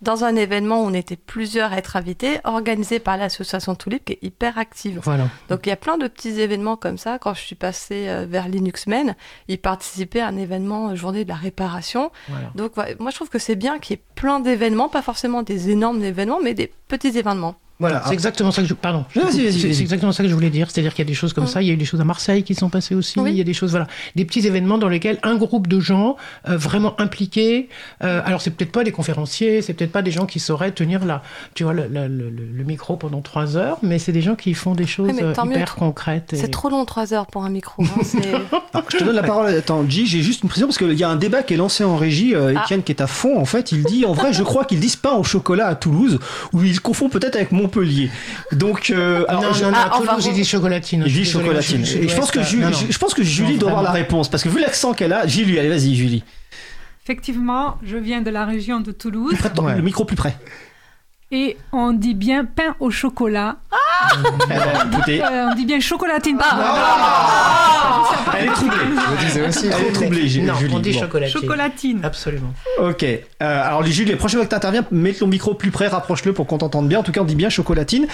dans 0.00 0.24
un 0.24 0.36
événement 0.36 0.82
où 0.82 0.86
on 0.86 0.94
était 0.94 1.16
plusieurs 1.16 1.72
à 1.72 1.76
être 1.76 1.96
invités, 1.96 2.38
organisé 2.44 2.98
par 2.98 3.16
l'association 3.16 3.76
Libre, 3.86 4.04
qui 4.04 4.12
est 4.14 4.18
hyper 4.22 4.58
active. 4.58 5.00
Voilà. 5.02 5.28
Donc 5.48 5.66
il 5.66 5.68
y 5.68 5.72
a 5.72 5.76
plein 5.76 5.98
de 5.98 6.08
petits 6.08 6.40
événements 6.40 6.76
comme 6.76 6.98
ça. 6.98 7.18
Quand 7.18 7.34
je 7.34 7.40
suis 7.40 7.54
passée 7.54 8.08
euh, 8.08 8.26
vers 8.28 8.48
Linuxmen, 8.48 9.16
ils 9.48 9.58
participaient 9.58 10.20
à 10.20 10.28
un 10.28 10.36
événement 10.36 10.90
euh, 10.90 10.94
journée 10.94 11.24
de 11.24 11.28
la 11.28 11.36
réparation. 11.36 12.10
voilà. 12.28 12.50
Donc 12.54 12.76
moi 12.98 13.10
je 13.10 13.16
trouve 13.16 13.28
que 13.28 13.38
c'est 13.38 13.56
bien 13.56 13.78
qu'il 13.78 13.96
y 13.96 13.98
ait 13.98 14.02
plein 14.14 14.40
d'événements, 14.40 14.88
pas 14.88 15.02
forcément 15.02 15.42
des 15.42 15.70
énormes 15.70 16.02
événements, 16.02 16.40
mais 16.42 16.54
des 16.54 16.72
petits 16.88 17.18
événements. 17.18 17.56
Voilà 17.82 18.02
C'est 18.06 18.14
exactement 18.14 18.50
ça 18.52 18.62
que 18.62 18.68
je. 18.68 18.74
Pardon. 18.74 19.04
C'est 19.12 19.80
exactement 19.80 20.12
ça 20.12 20.22
que 20.22 20.28
je 20.28 20.34
voulais 20.34 20.50
dire. 20.50 20.70
C'est-à-dire 20.70 20.94
qu'il 20.94 21.04
y 21.04 21.08
a 21.08 21.10
des 21.10 21.14
choses 21.14 21.32
comme 21.32 21.44
Mm. 21.44 21.48
ça. 21.48 21.62
Il 21.62 21.68
y 21.68 21.70
a 21.70 21.74
eu 21.74 21.76
des 21.76 21.84
choses 21.84 22.00
à 22.00 22.04
Marseille 22.04 22.42
qui 22.44 22.54
sont 22.54 22.70
passées 22.70 22.94
aussi. 22.94 23.18
Oui. 23.18 23.30
Il 23.32 23.36
y 23.36 23.40
a 23.40 23.44
des 23.44 23.52
choses, 23.54 23.70
voilà, 23.72 23.86
des 24.16 24.24
petits 24.24 24.46
événements 24.46 24.78
dans 24.78 24.88
lesquels 24.88 25.18
un 25.22 25.36
groupe 25.36 25.66
de 25.66 25.80
gens 25.80 26.16
euh, 26.48 26.56
vraiment 26.56 26.98
impliqués. 27.00 27.68
euh, 28.04 28.22
alors 28.24 28.40
c'est 28.40 28.50
peut-être 28.50 28.72
pas 28.72 28.84
des 28.84 28.92
conférenciers, 28.92 29.60
c'est 29.62 29.74
peut-être 29.74 29.92
pas 29.92 30.02
des 30.02 30.10
gens 30.12 30.26
qui 30.26 30.38
sauraient 30.40 30.70
tenir 30.72 31.04
la, 31.04 31.22
tu 31.54 31.64
vois, 31.64 31.72
le, 31.74 31.86
le- 31.88 32.08
le- 32.08 32.30
le 32.30 32.64
micro 32.64 32.96
pendant 32.96 33.20
trois 33.20 33.56
heures, 33.56 33.78
mais 33.82 33.98
c'est 33.98 34.12
des 34.12 34.22
gens 34.22 34.34
qui 34.36 34.54
font 34.54 34.74
des 34.74 34.86
choses 34.86 35.10
euh, 35.20 35.34
mieux. 35.44 35.52
hyper 35.52 35.74
concrètes. 35.74 36.32
et- 36.32 36.36
C'est 36.36 36.48
trop 36.48 36.68
long, 36.70 36.84
trois 36.84 37.12
heures 37.12 37.26
pour 37.26 37.44
un 37.44 37.50
micro. 37.50 37.82
hein, 37.82 37.88
Alors, 38.72 38.86
je 38.92 38.96
te 38.98 39.04
donne 39.04 39.16
la 39.16 39.22
parole. 39.22 39.48
Attends, 39.48 39.84
G, 39.88 40.06
j'ai 40.06 40.22
juste 40.22 40.42
une 40.42 40.48
précision 40.48 40.68
parce 40.68 40.78
qu'il 40.78 40.92
y 40.98 41.04
a 41.04 41.08
un 41.10 41.16
débat 41.16 41.42
qui 41.42 41.54
est 41.54 41.56
lancé 41.56 41.82
en 41.84 41.96
régie. 41.96 42.34
euh, 42.34 42.52
Ah. 42.56 42.62
Étienne 42.64 42.82
qui 42.82 42.92
est 42.92 43.00
à 43.00 43.06
fond. 43.06 43.38
En 43.38 43.44
fait, 43.44 43.72
il 43.72 43.82
dit 43.82 44.04
en 44.04 44.12
vrai, 44.12 44.32
je 44.32 44.42
crois 44.42 44.64
qu'ils 44.64 44.78
disent 44.80 44.96
pain 44.96 45.12
au 45.14 45.24
chocolat 45.24 45.66
à 45.66 45.74
Toulouse 45.74 46.18
ou 46.52 46.62
ils 46.62 46.80
confondent 46.80 47.10
peut-être 47.10 47.34
avec 47.36 47.50
Montpellier. 47.74 48.10
Donc, 48.52 48.90
euh, 48.90 49.24
alors, 49.28 49.42
non, 49.42 49.52
je- 49.52 49.64
non, 49.64 49.70
non, 49.70 49.76
Ah, 49.78 49.98
ils 50.00 50.06
re- 50.30 50.32
disent 50.34 50.48
chocolatine. 50.48 51.04
il 51.06 51.12
dit 51.12 51.24
chocolatine. 51.24 51.84
je 51.84 52.08
je 52.08 52.16
pense 52.16 52.30
que 52.30 52.38
ouais, 52.38 52.44
Julie, 52.44 52.62
non, 52.62 52.70
non. 52.70 52.76
je 52.88 52.98
pense 52.98 53.14
que 53.14 53.22
Julie 53.22 53.52
Non, 53.54 53.58
doit 53.58 53.70
avoir 53.70 53.82
la 53.84 53.90
réponse 53.92 54.28
parce 54.28 54.42
que 54.42 54.48
vu 54.48 54.60
l'accent 54.60 54.92
qu'elle 54.94 55.12
a, 55.12 55.26
Julie, 55.26 55.58
allez, 55.58 55.68
vas-y, 55.68 55.94
Julie. 55.94 56.22
Effectivement, 57.04 57.78
je 57.82 57.96
viens 57.96 58.20
de 58.22 58.30
la 58.30 58.44
région 58.46 58.80
de 58.80 58.92
Toulouse 58.92 59.34
Prête 59.38 59.54
ton- 59.54 59.64
Ouais. 59.64 59.74
Le 59.76 59.82
micro 59.82 60.04
plus 60.04 60.16
près. 60.16 60.36
Et 61.32 61.56
on 61.72 61.92
dit 61.92 62.14
bien 62.14 62.44
pain 62.44 62.76
au 62.78 62.90
chocolat. 62.90 63.56
Écoutez, 64.92 65.22
Euh, 65.22 65.48
on 65.50 65.54
dit 65.54 65.64
bien 65.64 65.80
chocolatine. 65.80 66.38
elle 68.38 68.44
est 68.44 68.52
troublée. 68.52 68.76
Je 69.20 69.26
disais 69.26 69.48
aussi. 69.48 69.66
Elle 69.66 69.86
est 69.88 69.92
troublée, 69.92 70.28
Julie. 70.28 70.46
Non, 70.46 70.54
on 70.72 70.78
dit 70.80 70.92
Bon. 70.92 71.00
chocolatine. 71.00 71.40
Chocolatine. 71.40 72.00
Absolument. 72.04 72.52
Ok. 72.80 73.02
Euh, 73.04 73.18
alors, 73.40 73.82
Julie, 73.84 74.10
les 74.10 74.16
prochaines 74.16 74.38
fois 74.40 74.44
que 74.44 74.50
tu 74.50 74.56
interviens, 74.56 74.84
mets 74.90 75.12
ton 75.12 75.26
micro 75.26 75.54
plus 75.54 75.70
près, 75.70 75.88
rapproche-le 75.88 76.32
pour 76.32 76.46
qu'on 76.46 76.58
t'entende 76.58 76.88
bien. 76.88 76.98
En 76.98 77.02
tout 77.02 77.12
cas, 77.12 77.20
on 77.20 77.24
dit 77.24 77.34
bien 77.34 77.48
chocolatine. 77.48 78.06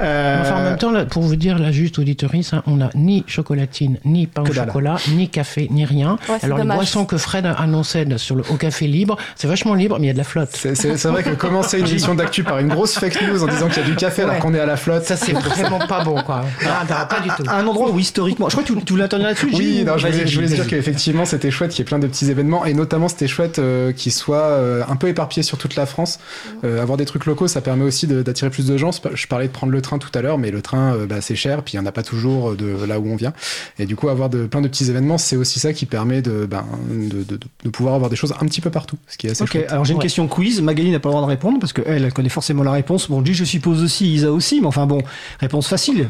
Euh, 0.00 0.42
Enfin, 0.42 0.56
en 0.56 0.62
même 0.62 0.76
temps, 0.76 0.90
là, 0.90 1.04
pour 1.06 1.22
vous 1.22 1.36
dire 1.36 1.58
la 1.58 1.72
juste 1.72 1.98
auditorice, 1.98 2.52
hein, 2.52 2.62
on 2.66 2.76
n'a 2.76 2.90
ni 2.94 3.24
chocolatine, 3.26 3.98
ni 4.04 4.26
pain 4.26 4.42
au 4.42 4.52
chocolat, 4.52 4.96
ni 5.08 5.28
café, 5.28 5.68
ni 5.70 5.84
rien. 5.84 6.18
Ouais, 6.28 6.36
Alors, 6.42 6.58
les 6.58 6.62
dommage. 6.64 6.76
boissons 6.78 7.04
que 7.06 7.16
Fred 7.16 7.46
annonçait 7.46 8.06
sur 8.18 8.34
le, 8.36 8.42
au 8.50 8.54
café 8.56 8.86
libre, 8.86 9.16
c'est 9.36 9.48
vachement 9.48 9.74
libre, 9.74 9.96
mais 9.98 10.06
il 10.06 10.08
y 10.08 10.10
a 10.10 10.14
de 10.14 10.18
la 10.18 10.24
flotte. 10.24 10.50
C'est 10.54 11.04
vrai 11.06 11.22
que 11.22 11.30
commencer 11.30 11.78
une 11.80 11.86
émission 11.88 12.14
d'actu 12.14 12.44
par 12.44 12.57
une 12.60 12.68
grosse 12.68 12.98
fake 12.98 13.22
news 13.28 13.42
en 13.42 13.46
disant 13.46 13.68
qu'il 13.68 13.82
y 13.82 13.86
a 13.86 13.88
du 13.88 13.96
café 13.96 14.22
alors 14.22 14.38
qu'on 14.38 14.54
est 14.54 14.60
à 14.60 14.66
la 14.66 14.76
flotte. 14.76 15.04
Ça, 15.04 15.16
c'est 15.16 15.32
vraiment 15.32 15.78
pas 15.86 16.04
bon, 16.04 16.22
quoi. 16.22 16.44
Ah, 16.66 16.84
bah, 16.88 17.06
pas 17.08 17.20
du 17.20 17.28
tout. 17.30 17.42
un 17.48 17.66
endroit 17.66 17.90
où 17.90 17.98
historiquement. 17.98 18.48
Je 18.48 18.54
crois 18.56 18.62
que 18.66 18.72
tu, 18.72 18.84
tu 18.84 18.92
voulais 18.92 19.04
intervenir 19.04 19.28
là-dessus. 19.30 19.50
Oui, 19.54 19.84
non, 19.86 19.96
je 19.98 20.06
voulais, 20.06 20.26
je 20.26 20.34
voulais 20.34 20.48
dire 20.48 20.66
qu'effectivement 20.66 21.24
c'était 21.24 21.50
chouette 21.50 21.70
qu'il 21.70 21.78
y 21.80 21.82
ait 21.82 21.84
plein 21.84 21.98
de 21.98 22.06
petits 22.06 22.30
événements 22.30 22.64
et 22.64 22.74
notamment 22.74 23.08
c'était 23.08 23.26
chouette 23.28 23.58
euh, 23.58 23.92
qu'ils 23.92 24.12
soient 24.12 24.36
euh, 24.42 24.82
un 24.88 24.96
peu 24.96 25.08
éparpillés 25.08 25.42
sur 25.42 25.58
toute 25.58 25.74
la 25.76 25.86
France. 25.86 26.18
Euh, 26.64 26.82
avoir 26.82 26.96
des 26.98 27.04
trucs 27.04 27.26
locaux, 27.26 27.48
ça 27.48 27.60
permet 27.60 27.84
aussi 27.84 28.06
d'attirer 28.06 28.50
plus 28.50 28.66
de 28.66 28.76
gens. 28.76 28.90
Je 29.14 29.26
parlais 29.26 29.46
de 29.48 29.52
prendre 29.52 29.72
le 29.72 29.80
train 29.82 29.98
tout 29.98 30.10
à 30.14 30.20
l'heure, 30.22 30.38
mais 30.38 30.50
le 30.50 30.62
train 30.62 30.94
euh, 30.94 31.06
bah, 31.06 31.20
c'est 31.20 31.36
cher, 31.36 31.62
puis 31.62 31.74
il 31.74 31.80
n'y 31.80 31.82
en 31.84 31.86
a 31.86 31.92
pas 31.92 32.02
toujours 32.02 32.54
de 32.56 32.76
là 32.86 32.98
où 33.00 33.08
on 33.10 33.16
vient. 33.16 33.32
Et 33.78 33.86
du 33.86 33.96
coup, 33.96 34.08
avoir 34.08 34.28
de, 34.28 34.46
plein 34.46 34.60
de 34.60 34.68
petits 34.68 34.88
événements, 34.90 35.18
c'est 35.18 35.36
aussi 35.36 35.58
ça 35.60 35.72
qui 35.72 35.86
permet 35.86 36.22
de, 36.22 36.46
ben, 36.46 36.64
de, 36.90 37.22
de- 37.24 37.38
de 37.64 37.68
pouvoir 37.70 37.94
avoir 37.94 38.10
des 38.10 38.16
choses 38.16 38.34
un 38.40 38.46
petit 38.46 38.60
peu 38.60 38.70
partout, 38.70 38.96
ce 39.08 39.16
qui 39.18 39.26
est 39.26 39.30
assez 39.30 39.42
Ok, 39.42 39.52
chouette. 39.52 39.70
alors 39.72 39.84
j'ai 39.84 39.92
une 39.92 39.98
Ouais. 39.98 40.02
question 40.02 40.26
quiz. 40.28 40.60
Magali 40.62 40.90
n'a 40.90 41.00
pas 41.00 41.08
le 41.08 41.12
droit 41.14 41.22
de 41.24 41.30
répondre 41.30 41.58
parce 41.60 41.72
qu'elle, 41.72 42.04
elle 42.04 42.12
connaît 42.12 42.28
forcément 42.28 42.47
la 42.54 42.72
réponse. 42.72 43.08
Bon, 43.08 43.24
Gilles, 43.24 43.34
je 43.34 43.44
suppose 43.44 43.82
aussi, 43.82 44.12
Isa 44.14 44.30
aussi, 44.32 44.60
mais 44.60 44.66
enfin 44.66 44.86
bon, 44.86 45.00
réponse 45.40 45.68
facile. 45.68 46.08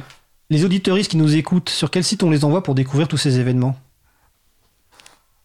Les 0.51 0.65
auditeuristes 0.65 1.11
qui 1.11 1.17
nous 1.17 1.37
écoutent, 1.37 1.69
sur 1.69 1.91
quel 1.91 2.05
site 2.05 2.23
on 2.23 2.31
les 2.31 2.45
envoie 2.45 2.63
pour 2.63 2.75
découvrir 2.75 3.07
tous 3.09 3.19
ces 3.19 3.39
événements? 3.39 3.77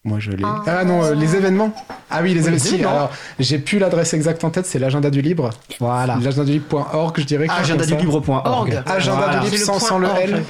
Moi, 0.06 0.19
je 0.19 0.32
l'ai. 0.32 0.43
Ah 0.67 0.84
non, 0.84 1.03
euh, 1.03 1.15
les 1.15 1.36
événements? 1.36 1.73
Ah 2.10 2.19
oui, 2.21 2.34
les 2.34 2.41
Oui, 2.43 2.51
les 2.51 2.67
événements. 2.67 2.89
Alors, 2.91 3.12
j'ai 3.39 3.58
plus 3.58 3.79
l'adresse 3.79 4.13
exacte 4.13 4.43
en 4.43 4.49
tête, 4.49 4.65
c'est 4.65 4.79
l'agenda 4.79 5.10
du 5.10 5.21
libre. 5.21 5.49
Voilà. 5.79 6.17
L'agenda 6.21 6.43
du 6.43 6.51
libre.org, 6.53 7.15
je 7.19 7.23
dirais. 7.23 7.47
quelque 7.47 7.65
chose 7.65 7.69
comme 7.69 7.79
ça. 7.79 7.95
Agendadulibre.org. 7.95 8.47
Org. 8.47 8.84
Agenda 8.86 9.17
Voilà. 9.17 9.39
du 9.39 9.49
libre 9.51 9.65
sans, 9.65 9.73
le 9.75 9.79
sans 9.79 9.99
le 9.99 10.08
point 10.10 10.17
L. 10.19 10.34
org. 10.34 10.43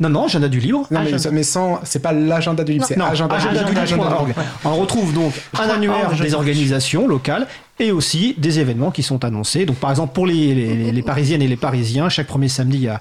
Non, 0.00 0.08
non, 0.10 0.24
agenda 0.26 0.48
du 0.48 0.60
libre. 0.60 0.86
Non, 0.90 1.00
mais, 1.00 1.12
Agenda. 1.12 1.30
mais 1.32 1.42
sans, 1.42 1.80
c'est 1.82 1.98
pas 1.98 2.12
l'agenda 2.12 2.62
du 2.64 2.72
libre, 2.72 2.84
c'est 2.86 2.98
agenda, 3.00 3.34
agendadulibre.org. 3.34 4.32
On 4.64 4.76
retrouve 4.76 5.12
donc 5.12 5.34
un 5.58 5.68
annuaire 5.68 6.14
je 6.14 6.22
des 6.22 6.34
organisations 6.34 7.08
locales 7.08 7.46
et 7.80 7.92
aussi 7.92 8.34
des 8.38 8.58
événements 8.60 8.90
qui 8.90 9.02
sont 9.02 9.24
annoncés. 9.24 9.66
Donc 9.66 9.76
par 9.76 9.90
exemple 9.90 10.12
pour 10.14 10.26
les, 10.26 10.54
les, 10.54 10.92
les 10.92 11.02
Parisiennes 11.02 11.42
et 11.42 11.48
les 11.48 11.56
Parisiens, 11.56 12.08
chaque 12.08 12.26
premier 12.26 12.48
samedi, 12.48 12.76
il 12.78 12.82
y 12.84 12.88
a 12.88 13.00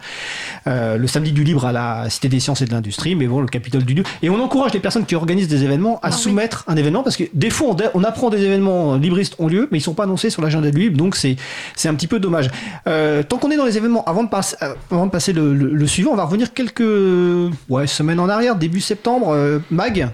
euh, 0.67 0.97
le 0.97 1.07
samedi 1.07 1.31
du 1.31 1.43
libre 1.43 1.65
à 1.65 1.71
la 1.71 2.09
Cité 2.09 2.29
des 2.29 2.39
sciences 2.39 2.61
et 2.61 2.65
de 2.65 2.71
l'industrie, 2.71 3.15
mais 3.15 3.27
bon, 3.27 3.41
le 3.41 3.47
Capitole 3.47 3.83
du 3.83 3.93
libre. 3.93 4.09
Et 4.21 4.29
on 4.29 4.39
encourage 4.41 4.73
les 4.73 4.79
personnes 4.79 5.05
qui 5.05 5.15
organisent 5.15 5.47
des 5.47 5.63
événements 5.63 5.97
à 5.97 6.07
Ah 6.07 6.09
oui. 6.11 6.17
soumettre 6.21 6.63
un 6.67 6.75
événement 6.75 7.03
parce 7.03 7.17
que 7.17 7.23
des 7.33 7.49
fois 7.49 7.69
on, 7.69 7.99
on 7.99 8.03
apprend 8.03 8.29
des 8.29 8.41
événements 8.43 8.95
libristes 8.95 9.35
ont 9.39 9.47
lieu, 9.47 9.67
mais 9.71 9.77
ils 9.79 9.81
sont 9.81 9.93
pas 9.93 10.03
annoncés 10.03 10.29
sur 10.29 10.41
l'agenda 10.41 10.69
du 10.71 10.79
libre, 10.79 10.97
donc 10.97 11.15
c'est 11.15 11.35
c'est 11.75 11.89
un 11.89 11.95
petit 11.95 12.07
peu 12.07 12.19
dommage. 12.19 12.49
Euh, 12.87 13.23
tant 13.23 13.37
qu'on 13.37 13.51
est 13.51 13.57
dans 13.57 13.65
les 13.65 13.77
événements, 13.77 14.03
avant 14.05 14.23
de, 14.23 14.29
passer 14.29 14.55
euh, 14.61 14.73
avant 14.91 15.05
de 15.05 15.11
passer 15.11 15.33
le, 15.33 15.53
le- 15.53 15.73
le 15.73 15.87
suivant, 15.87 16.11
on 16.11 16.15
va 16.15 16.23
revenir 16.25 16.53
quelques 16.53 16.81
ouais, 17.69 17.87
semaines 17.87 18.19
en 18.19 18.29
arrière, 18.29 18.55
début 18.55 18.81
septembre. 18.81 19.29
Euh, 19.33 19.59
Mag, 19.71 20.09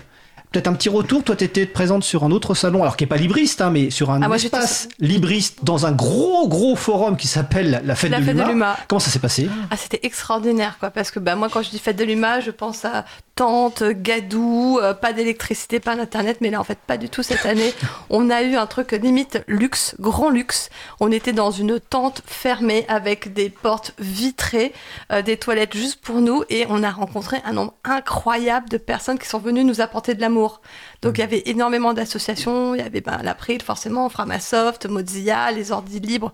peut-être 0.53 0.67
un 0.67 0.73
petit 0.73 0.87
retour. 0.87 1.23
Toi, 1.23 1.35
tu 1.35 1.43
étais 1.43 1.65
présente 1.65 2.03
sur 2.03 2.23
un 2.23 2.31
autre 2.31 2.53
salon, 2.53 2.83
alors 2.83 2.95
qui 2.95 3.03
n'est 3.03 3.09
pas 3.09 3.17
libriste, 3.17 3.59
hein, 3.59 3.71
mais 3.71 3.89
sur 3.89 4.11
un 4.11 4.21
Ah, 4.21 4.27
moi, 4.27 4.37
espace 4.37 4.87
libriste 4.99 5.63
dans 5.63 5.85
un 5.85 5.91
gros, 5.91 6.47
gros 6.47 6.75
forum 6.75 7.17
qui 7.17 7.27
s'appelle 7.27 7.81
la 7.83 7.95
Fête, 7.95 8.11
La 8.11 8.19
de, 8.19 8.23
Fête 8.23 8.37
de 8.37 8.43
l'Humain. 8.43 8.75
Comment 8.87 8.99
ça 8.99 9.09
s'est 9.11 9.19
passé? 9.19 9.49
Ah, 9.71 9.75
c'était 9.75 9.99
extraordinaire, 10.03 10.77
quoi. 10.79 10.91
Parce 10.91 11.11
que 11.11 11.19
bah, 11.19 11.35
moi, 11.35 11.49
quand 11.51 11.63
je 11.63 11.71
dis 11.71 11.79
fête 11.79 11.97
de 11.97 12.03
l'UMA, 12.03 12.39
je 12.39 12.51
pense 12.51 12.85
à 12.85 13.03
tente, 13.35 13.83
gadou, 13.83 14.79
euh, 14.81 14.93
pas 14.93 15.13
d'électricité, 15.13 15.79
pas 15.79 15.95
d'internet. 15.95 16.37
Mais 16.41 16.49
là, 16.49 16.59
en 16.59 16.63
fait, 16.63 16.77
pas 16.77 16.97
du 16.97 17.09
tout 17.09 17.23
cette 17.23 17.45
année. 17.45 17.73
On 18.09 18.29
a 18.29 18.43
eu 18.43 18.55
un 18.55 18.67
truc 18.67 18.91
limite 18.91 19.43
luxe, 19.47 19.95
grand 19.99 20.29
luxe. 20.29 20.69
On 20.99 21.11
était 21.11 21.33
dans 21.33 21.51
une 21.51 21.79
tente 21.79 22.21
fermée 22.25 22.85
avec 22.87 23.33
des 23.33 23.49
portes 23.49 23.93
vitrées, 23.99 24.73
euh, 25.11 25.21
des 25.21 25.37
toilettes 25.37 25.75
juste 25.75 26.01
pour 26.01 26.21
nous. 26.21 26.43
Et 26.49 26.65
on 26.69 26.83
a 26.83 26.91
rencontré 26.91 27.37
un 27.45 27.53
nombre 27.53 27.73
incroyable 27.83 28.69
de 28.69 28.77
personnes 28.77 29.19
qui 29.19 29.27
sont 29.27 29.39
venues 29.39 29.63
nous 29.63 29.81
apporter 29.81 30.13
de 30.13 30.21
l'amour. 30.21 30.61
Donc, 31.01 31.17
il 31.17 31.21
y 31.21 31.23
avait 31.23 31.43
énormément 31.45 31.93
d'associations. 31.93 32.75
Il 32.75 32.79
y 32.79 32.83
avait 32.83 33.01
ben, 33.01 33.19
l'April, 33.23 33.61
forcément, 33.61 34.07
Framasoft, 34.09 34.85
Mozilla, 34.85 35.51
les 35.51 35.71
Ordi 35.71 35.99
Libres 35.99 36.31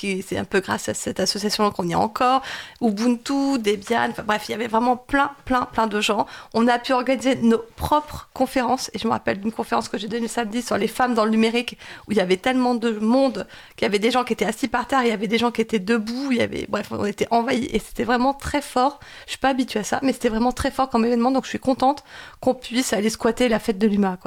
c'est 0.00 0.38
un 0.38 0.44
peu 0.44 0.60
grâce 0.60 0.88
à 0.88 0.94
cette 0.94 1.20
association 1.20 1.70
qu'on 1.70 1.86
y 1.86 1.92
est 1.92 1.96
encore, 1.96 2.42
Ubuntu, 2.80 3.58
Debian, 3.58 4.08
enfin 4.10 4.22
bref, 4.22 4.44
il 4.48 4.52
y 4.52 4.54
avait 4.54 4.66
vraiment 4.66 4.96
plein, 4.96 5.30
plein, 5.44 5.66
plein 5.72 5.86
de 5.86 6.00
gens. 6.00 6.26
On 6.54 6.66
a 6.68 6.78
pu 6.78 6.92
organiser 6.92 7.36
nos 7.36 7.58
propres 7.76 8.28
conférences, 8.32 8.90
et 8.94 8.98
je 8.98 9.06
me 9.06 9.12
rappelle 9.12 9.40
d'une 9.40 9.52
conférence 9.52 9.88
que 9.88 9.98
j'ai 9.98 10.08
donnée 10.08 10.28
samedi 10.28 10.62
sur 10.62 10.78
les 10.78 10.88
femmes 10.88 11.14
dans 11.14 11.24
le 11.24 11.30
numérique, 11.30 11.76
où 12.08 12.12
il 12.12 12.18
y 12.18 12.20
avait 12.20 12.36
tellement 12.36 12.74
de 12.74 12.92
monde, 12.92 13.46
qu'il 13.76 13.84
y 13.84 13.88
avait 13.88 13.98
des 13.98 14.10
gens 14.10 14.24
qui 14.24 14.32
étaient 14.32 14.46
assis 14.46 14.68
par 14.68 14.86
terre, 14.86 15.02
il 15.02 15.08
y 15.08 15.12
avait 15.12 15.28
des 15.28 15.38
gens 15.38 15.50
qui 15.50 15.60
étaient 15.60 15.78
debout, 15.78 16.28
il 16.30 16.38
y 16.38 16.42
avait, 16.42 16.66
bref, 16.68 16.88
on 16.90 17.04
était 17.04 17.28
envahis, 17.30 17.68
et 17.72 17.78
c'était 17.78 18.04
vraiment 18.04 18.32
très 18.32 18.62
fort. 18.62 19.00
Je 19.26 19.32
suis 19.32 19.38
pas 19.38 19.50
habituée 19.50 19.80
à 19.80 19.84
ça, 19.84 20.00
mais 20.02 20.12
c'était 20.12 20.28
vraiment 20.28 20.52
très 20.52 20.70
fort 20.70 20.88
comme 20.88 21.04
événement, 21.04 21.30
donc 21.30 21.44
je 21.44 21.50
suis 21.50 21.58
contente 21.58 22.04
qu'on 22.40 22.54
puisse 22.54 22.92
aller 22.92 23.10
squatter 23.10 23.48
la 23.48 23.58
fête 23.58 23.78
de 23.78 23.86
l'UMA. 23.86 24.18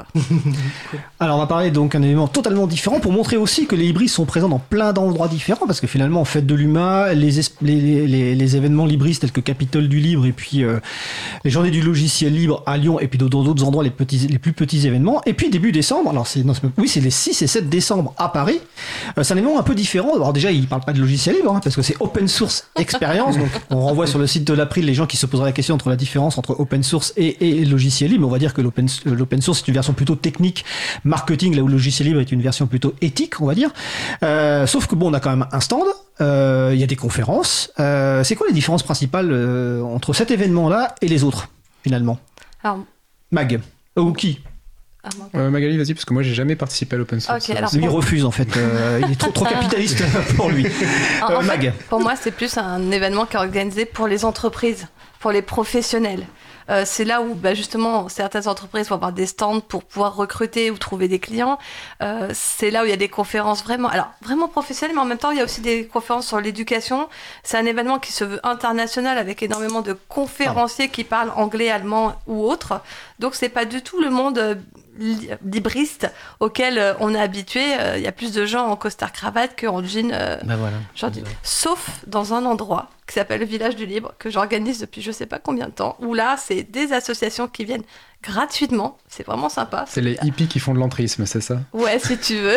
Alors 1.20 1.36
on 1.36 1.40
va 1.40 1.46
parler 1.46 1.70
donc 1.70 1.92
d'un 1.92 2.02
événement 2.02 2.28
totalement 2.28 2.66
différent 2.66 3.00
pour 3.00 3.12
montrer 3.12 3.36
aussi 3.36 3.66
que 3.66 3.74
les 3.74 3.84
libristes 3.84 4.14
sont 4.14 4.24
présents 4.24 4.48
dans 4.48 4.58
plein 4.58 4.92
d'endroits 4.92 5.28
différents 5.28 5.53
parce 5.66 5.80
que 5.80 5.86
finalement 5.86 6.24
Fête 6.24 6.46
de 6.46 6.54
l'Humain, 6.54 7.12
les, 7.12 7.40
es- 7.40 7.52
les, 7.62 8.06
les- 8.06 8.34
les 8.34 8.56
événements 8.56 8.86
libristes 8.86 9.22
tels 9.22 9.32
que 9.32 9.40
Capitole 9.40 9.88
du 9.88 9.98
Libre 10.00 10.26
et 10.26 10.32
puis 10.32 10.62
euh, 10.64 10.78
les 11.44 11.50
Journées 11.50 11.70
du 11.70 11.80
logiciel 11.82 12.34
libre 12.34 12.62
à 12.66 12.76
Lyon 12.76 12.98
et 13.00 13.08
puis 13.08 13.18
dans 13.18 13.26
d'autres 13.28 13.64
endroits 13.64 13.84
les 13.84 13.90
petits 13.90 14.18
les 14.28 14.38
plus 14.38 14.52
petits 14.52 14.86
événements 14.86 15.20
et 15.26 15.32
puis 15.34 15.50
début 15.50 15.72
décembre 15.72 16.10
alors 16.10 16.26
oui 16.78 16.88
c'est 16.88 17.00
les 17.00 17.10
6 17.10 17.42
et 17.42 17.46
7 17.46 17.68
décembre 17.68 18.14
à 18.18 18.28
Paris 18.28 18.58
Euh, 19.18 19.22
c'est 19.22 19.34
un 19.34 19.36
événement 19.36 19.58
un 19.58 19.62
peu 19.62 19.74
différent. 19.74 20.14
Alors 20.14 20.32
déjà 20.32 20.50
il 20.50 20.66
parle 20.66 20.82
pas 20.82 20.92
de 20.92 21.00
logiciel 21.00 21.36
libre 21.36 21.54
hein, 21.54 21.60
parce 21.62 21.76
que 21.76 21.82
c'est 21.82 21.96
open 22.00 22.28
source 22.28 22.68
expérience 22.78 23.36
donc 23.38 23.48
on 23.70 23.80
renvoie 23.80 24.06
sur 24.06 24.18
le 24.18 24.26
site 24.26 24.44
de 24.46 24.54
l'April 24.54 24.84
les 24.86 24.94
gens 24.94 25.06
qui 25.06 25.16
se 25.16 25.26
poseraient 25.26 25.48
la 25.48 25.52
question 25.52 25.74
entre 25.74 25.88
la 25.88 25.96
différence 25.96 26.38
entre 26.38 26.58
open 26.58 26.82
source 26.82 27.12
et, 27.16 27.64
logiciel 27.64 28.10
libre 28.10 28.26
on 28.26 28.30
va 28.30 28.38
dire 28.38 28.54
que 28.54 28.60
l'open 28.60 28.86
euh, 29.06 29.14
l'open 29.14 29.40
source 29.40 29.60
c'est 29.60 29.68
une 29.68 29.74
version 29.74 29.92
plutôt 29.92 30.14
technique 30.16 30.64
marketing 31.04 31.54
là 31.56 31.62
où 31.62 31.66
le 31.68 31.74
logiciel 31.74 32.08
libre 32.08 32.20
est 32.20 32.32
une 32.32 32.42
version 32.42 32.66
plutôt 32.66 32.94
éthique 33.00 33.40
on 33.40 33.46
va 33.46 33.54
dire. 33.54 33.70
Euh, 34.22 34.66
sauf 34.66 34.86
que 34.86 34.94
bon 34.94 35.10
on 35.10 35.14
a 35.14 35.20
quand 35.20 35.30
même 35.30 35.43
un 35.52 35.60
stand 35.60 35.86
euh, 36.20 36.70
il 36.72 36.78
y 36.80 36.82
a 36.82 36.86
des 36.86 36.96
conférences. 36.96 37.72
Euh, 37.80 38.22
c'est 38.24 38.36
quoi 38.36 38.46
les 38.46 38.52
différences 38.52 38.82
principales 38.82 39.30
euh, 39.32 39.82
entre 39.82 40.12
cet 40.12 40.30
événement 40.30 40.68
là 40.68 40.94
et 41.00 41.08
les 41.08 41.24
autres 41.24 41.48
finalement? 41.82 42.18
Alors, 42.62 42.78
Mag. 43.30 43.60
Ou 43.96 44.12
qui? 44.12 44.40
Ah, 45.02 45.08
Euh, 45.34 45.50
Magali, 45.50 45.76
vas-y, 45.76 45.92
parce 45.92 46.04
que 46.06 46.14
moi 46.14 46.22
j'ai 46.22 46.32
jamais 46.34 46.56
participé 46.56 46.94
à 46.96 46.98
l'open 46.98 47.20
source. 47.20 47.50
Ok, 47.50 47.54
alors- 47.56 47.70
lui 47.74 47.82
il 47.82 47.88
refuse 47.88 48.24
en 48.24 48.30
fait. 48.30 48.56
Euh, 48.56 49.00
il 49.04 49.12
est 49.12 49.16
trop 49.20 49.30
trop 49.32 49.44
capitaliste 49.54 50.02
pour 50.36 50.48
lui. 50.50 50.66
En- 51.22 51.30
Euh, 51.32 51.36
en 51.36 51.40
fait, 51.42 51.46
Mag. 51.46 51.72
pour 51.90 52.00
moi, 52.00 52.14
c'est 52.16 52.30
plus 52.30 52.56
un 52.56 52.90
événement 52.90 53.26
qui 53.26 53.36
est 53.36 53.40
organisé 53.40 53.84
pour 53.84 54.06
les 54.08 54.24
entreprises, 54.24 54.86
pour 55.20 55.30
les 55.30 55.42
professionnels. 55.42 56.24
Euh, 56.70 56.84
c'est 56.86 57.04
là 57.04 57.22
où 57.22 57.34
bah, 57.34 57.54
justement 57.54 58.08
certaines 58.08 58.48
entreprises 58.48 58.88
vont 58.88 58.96
avoir 58.96 59.12
des 59.12 59.26
stands 59.26 59.60
pour 59.60 59.84
pouvoir 59.84 60.16
recruter 60.16 60.70
ou 60.70 60.78
trouver 60.78 61.08
des 61.08 61.18
clients. 61.18 61.58
Euh, 62.02 62.30
c'est 62.32 62.70
là 62.70 62.82
où 62.82 62.86
il 62.86 62.90
y 62.90 62.94
a 62.94 62.96
des 62.96 63.08
conférences 63.08 63.62
vraiment, 63.62 63.88
alors 63.88 64.10
vraiment 64.22 64.48
professionnelles, 64.48 64.96
mais 64.96 65.02
en 65.02 65.06
même 65.06 65.18
temps 65.18 65.30
il 65.30 65.38
y 65.38 65.40
a 65.40 65.44
aussi 65.44 65.60
des 65.60 65.86
conférences 65.86 66.26
sur 66.26 66.40
l'éducation. 66.40 67.08
C'est 67.42 67.58
un 67.58 67.66
événement 67.66 67.98
qui 67.98 68.12
se 68.12 68.24
veut 68.24 68.40
international 68.46 69.18
avec 69.18 69.42
énormément 69.42 69.82
de 69.82 69.96
conférenciers 70.08 70.88
qui 70.88 71.04
parlent 71.04 71.32
anglais, 71.36 71.70
allemand 71.70 72.14
ou 72.26 72.44
autre. 72.44 72.80
Donc 73.18 73.34
c'est 73.34 73.48
pas 73.48 73.64
du 73.64 73.82
tout 73.82 74.00
le 74.00 74.10
monde 74.10 74.58
euh, 75.00 75.04
li- 75.04 75.28
libriste 75.44 76.10
auquel 76.40 76.78
euh, 76.78 76.94
on 77.00 77.14
est 77.14 77.20
habitué. 77.20 77.62
Euh, 77.80 77.96
Il 77.96 78.02
y 78.02 78.06
a 78.06 78.12
plus 78.12 78.32
de 78.32 78.44
gens 78.46 78.66
en 78.68 78.76
costard 78.76 79.12
cravate 79.12 79.58
qu'en 79.60 79.82
jean. 79.84 80.10
euh, 80.12 80.36
Ben 80.44 80.56
voilà. 80.56 81.10
Du- 81.10 81.22
Sauf 81.42 81.90
dans 82.06 82.34
un 82.34 82.44
endroit 82.44 82.90
qui 83.06 83.14
s'appelle 83.14 83.40
le 83.40 83.46
Village 83.46 83.76
du 83.76 83.84
Libre, 83.86 84.12
que 84.18 84.30
j'organise 84.30 84.80
depuis 84.80 85.02
je 85.02 85.12
sais 85.12 85.26
pas 85.26 85.38
combien 85.38 85.66
de 85.66 85.72
temps, 85.72 85.96
où 86.00 86.14
là, 86.14 86.36
c'est 86.38 86.62
des 86.62 86.92
associations 86.94 87.48
qui 87.48 87.64
viennent 87.66 87.82
gratuitement. 88.22 88.96
C'est 89.08 89.26
vraiment 89.26 89.50
sympa. 89.50 89.84
C'est 89.86 90.00
les 90.00 90.16
hippies 90.22 90.46
qui 90.48 90.58
font 90.58 90.72
de 90.72 90.78
l'entrisme, 90.78 91.26
c'est 91.26 91.42
ça? 91.42 91.58
Ouais, 91.74 91.98
si 91.98 92.16
tu 92.18 92.36
veux. 92.38 92.56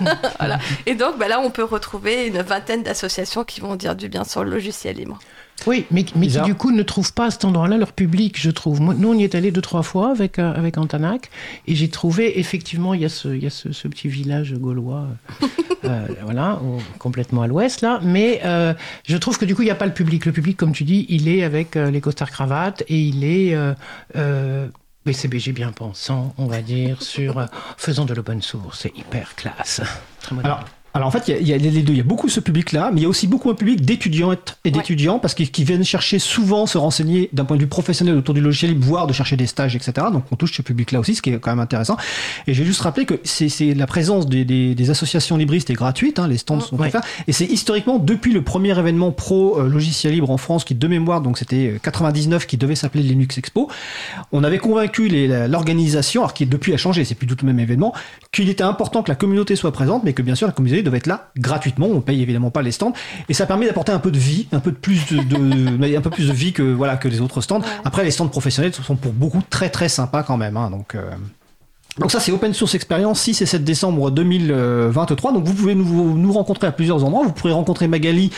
voilà. 0.38 0.58
Et 0.86 0.94
donc, 0.94 1.18
bah 1.18 1.26
là, 1.28 1.40
on 1.40 1.50
peut 1.50 1.64
retrouver 1.64 2.26
une 2.26 2.40
vingtaine 2.42 2.82
d'associations 2.84 3.42
qui 3.44 3.60
vont 3.60 3.74
dire 3.76 3.96
du 3.96 4.08
bien 4.08 4.22
sur 4.24 4.44
le 4.44 4.50
logiciel 4.50 4.96
libre. 4.96 5.18
Oui, 5.66 5.86
mais, 5.90 6.04
mais 6.16 6.26
qui 6.26 6.40
du 6.42 6.54
coup 6.54 6.70
ne 6.70 6.82
trouvent 6.82 7.12
pas 7.12 7.26
à 7.26 7.30
cet 7.30 7.44
endroit-là 7.44 7.76
leur 7.76 7.92
public, 7.92 8.40
je 8.40 8.50
trouve. 8.50 8.80
Nous, 8.80 9.08
on 9.08 9.14
y 9.14 9.24
est 9.24 9.34
allé 9.34 9.50
deux, 9.50 9.60
trois 9.60 9.82
fois 9.82 10.10
avec, 10.10 10.38
euh, 10.38 10.52
avec 10.54 10.78
Antanac, 10.78 11.30
et 11.66 11.74
j'ai 11.74 11.88
trouvé, 11.88 12.38
effectivement, 12.38 12.94
il 12.94 13.00
y 13.02 13.04
a 13.04 13.08
ce, 13.08 13.28
il 13.28 13.42
y 13.42 13.46
a 13.46 13.50
ce, 13.50 13.72
ce 13.72 13.88
petit 13.88 14.08
village 14.08 14.54
gaulois, 14.54 15.06
euh, 15.42 15.46
euh, 15.84 16.06
voilà, 16.24 16.60
complètement 16.98 17.42
à 17.42 17.46
l'ouest, 17.46 17.80
là, 17.80 18.00
mais 18.02 18.40
euh, 18.44 18.74
je 19.06 19.16
trouve 19.16 19.38
que 19.38 19.44
du 19.44 19.54
coup, 19.54 19.62
il 19.62 19.66
n'y 19.66 19.70
a 19.70 19.76
pas 19.76 19.86
le 19.86 19.94
public. 19.94 20.26
Le 20.26 20.32
public, 20.32 20.56
comme 20.56 20.72
tu 20.72 20.84
dis, 20.84 21.06
il 21.08 21.28
est 21.28 21.42
avec 21.42 21.76
euh, 21.76 21.90
les 21.90 22.00
costards 22.00 22.30
cravates, 22.30 22.82
et 22.88 23.00
il 23.00 23.24
est... 23.24 23.54
Euh, 23.54 23.74
euh, 24.16 24.68
BCBG 25.04 25.52
bien 25.52 25.72
pensant, 25.72 26.32
on 26.38 26.46
va 26.46 26.62
dire, 26.62 27.02
sur 27.02 27.38
euh, 27.38 27.46
faisant 27.76 28.04
de 28.04 28.14
l'open 28.14 28.40
source, 28.40 28.80
c'est 28.82 28.96
hyper 28.96 29.34
classe. 29.34 29.80
Très 30.20 30.34
moderne. 30.34 30.54
Alors, 30.54 30.68
alors 30.94 31.08
en 31.08 31.10
fait, 31.10 31.24
il 31.28 31.32
y 31.32 31.52
a- 31.52 31.56
il 31.56 31.64
y, 31.64 31.68
a 31.68 31.70
les 31.70 31.82
deux. 31.82 31.92
Il 31.92 31.96
y 31.98 32.00
a 32.00 32.04
beaucoup 32.04 32.28
ce 32.28 32.40
public-là, 32.40 32.90
mais 32.92 33.00
il 33.00 33.02
y 33.04 33.06
a 33.06 33.08
aussi 33.08 33.26
beaucoup 33.26 33.48
un 33.50 33.54
public 33.54 33.80
d'étudiantes 33.82 34.58
et 34.64 34.70
d'étudiants 34.70 35.18
parce 35.18 35.34
qu'ils 35.34 35.50
qui 35.50 35.64
viennent 35.64 35.84
chercher 35.84 36.18
souvent 36.18 36.66
se 36.66 36.76
renseigner 36.78 37.30
d'un 37.32 37.44
point 37.44 37.56
de 37.56 37.62
vue 37.62 37.68
professionnel 37.68 38.16
autour 38.16 38.34
du 38.34 38.40
logiciel 38.40 38.72
libre, 38.72 38.84
voire 38.86 39.06
de 39.06 39.12
chercher 39.12 39.36
des 39.36 39.46
stages, 39.46 39.74
etc. 39.76 39.92
Donc 40.12 40.24
on 40.30 40.36
touche 40.36 40.52
ce 40.56 40.62
public-là 40.62 41.00
aussi, 41.00 41.14
ce 41.14 41.22
qui 41.22 41.30
est 41.30 41.38
quand 41.38 41.50
même 41.50 41.60
intéressant. 41.60 41.96
Et 42.46 42.54
j'ai 42.54 42.64
juste 42.64 42.80
rappelé 42.82 43.06
que 43.06 43.20
c'est 43.24 43.74
la 43.74 43.86
présence 43.86 44.26
des, 44.26 44.44
des- 44.44 44.74
des 44.74 44.90
associations 44.90 45.36
libristes 45.36 45.70
est 45.70 45.74
gratuite, 45.74 46.18
hein, 46.18 46.28
les 46.28 46.36
stands 46.38 46.60
sont 46.60 46.76
Ouais. 46.78 46.88
offerts. 46.88 47.02
Et 47.26 47.32
c'est 47.32 47.46
historiquement 47.46 47.98
depuis 47.98 48.32
le 48.32 48.42
premier 48.42 48.78
événement 48.78 49.12
pro 49.12 49.58
euh, 49.60 49.68
logiciel 49.68 50.12
libre 50.12 50.30
en 50.30 50.36
France, 50.36 50.64
qui 50.64 50.74
de 50.74 50.88
mémoire, 50.88 51.20
donc 51.20 51.38
c'était 51.38 51.72
euh, 51.74 51.78
99, 51.82 52.46
qui 52.46 52.56
devait 52.56 52.74
s'appeler 52.76 53.02
Linux 53.02 53.38
Expo. 53.38 53.70
On 54.32 54.44
avait 54.44 54.58
convaincu 54.58 55.08
l'organisation, 55.48 56.22
alors 56.22 56.34
qui 56.34 56.46
depuis 56.46 56.72
a 56.74 56.76
changé, 56.76 57.04
c'est 57.04 57.14
plus 57.14 57.26
du 57.26 57.36
tout 57.36 57.46
le 57.46 57.52
même 57.52 57.60
événement, 57.60 57.92
qu'il 58.32 58.48
était 58.48 58.62
important 58.62 59.02
que 59.02 59.10
la 59.10 59.14
communauté 59.14 59.56
soit 59.56 59.72
présente, 59.72 60.04
mais 60.04 60.12
que 60.12 60.22
bien 60.22 60.34
sûr 60.34 60.46
la 60.46 60.52
communauté 60.52 60.81
devait 60.82 60.98
être 60.98 61.06
là 61.06 61.30
gratuitement. 61.36 61.86
On 61.86 62.00
paye 62.00 62.22
évidemment 62.22 62.50
pas 62.50 62.62
les 62.62 62.72
stands, 62.72 62.92
et 63.28 63.34
ça 63.34 63.46
permet 63.46 63.66
d'apporter 63.66 63.92
un 63.92 63.98
peu 63.98 64.10
de 64.10 64.18
vie, 64.18 64.48
un 64.52 64.60
peu 64.60 64.70
de 64.70 64.76
plus 64.76 65.06
de, 65.06 65.96
un 65.96 66.00
peu 66.00 66.10
plus 66.10 66.28
de 66.28 66.32
vie 66.32 66.52
que 66.52 66.62
voilà 66.62 66.96
que 66.96 67.08
les 67.08 67.20
autres 67.20 67.40
stands. 67.40 67.62
Après, 67.84 68.04
les 68.04 68.10
stands 68.10 68.28
professionnels 68.28 68.72
sont 68.74 68.96
pour 68.96 69.12
beaucoup 69.12 69.42
très 69.48 69.68
très 69.70 69.88
sympas 69.88 70.22
quand 70.22 70.36
même. 70.36 70.56
hein, 70.56 70.70
donc. 70.70 70.94
euh, 70.94 71.10
donc 71.98 72.10
ça 72.10 72.20
c'est 72.20 72.32
Open 72.32 72.54
Source 72.54 72.74
Experience 72.74 73.20
6 73.20 73.42
et 73.42 73.46
7 73.46 73.64
décembre 73.64 74.10
2023. 74.10 75.32
Donc 75.32 75.44
vous 75.44 75.52
pouvez 75.54 75.74
nous, 75.74 76.16
nous 76.16 76.32
rencontrer 76.32 76.66
à 76.66 76.72
plusieurs 76.72 77.04
endroits. 77.04 77.22
Vous 77.24 77.32
pourrez 77.32 77.52
rencontrer 77.52 77.86
Magali 77.86 78.30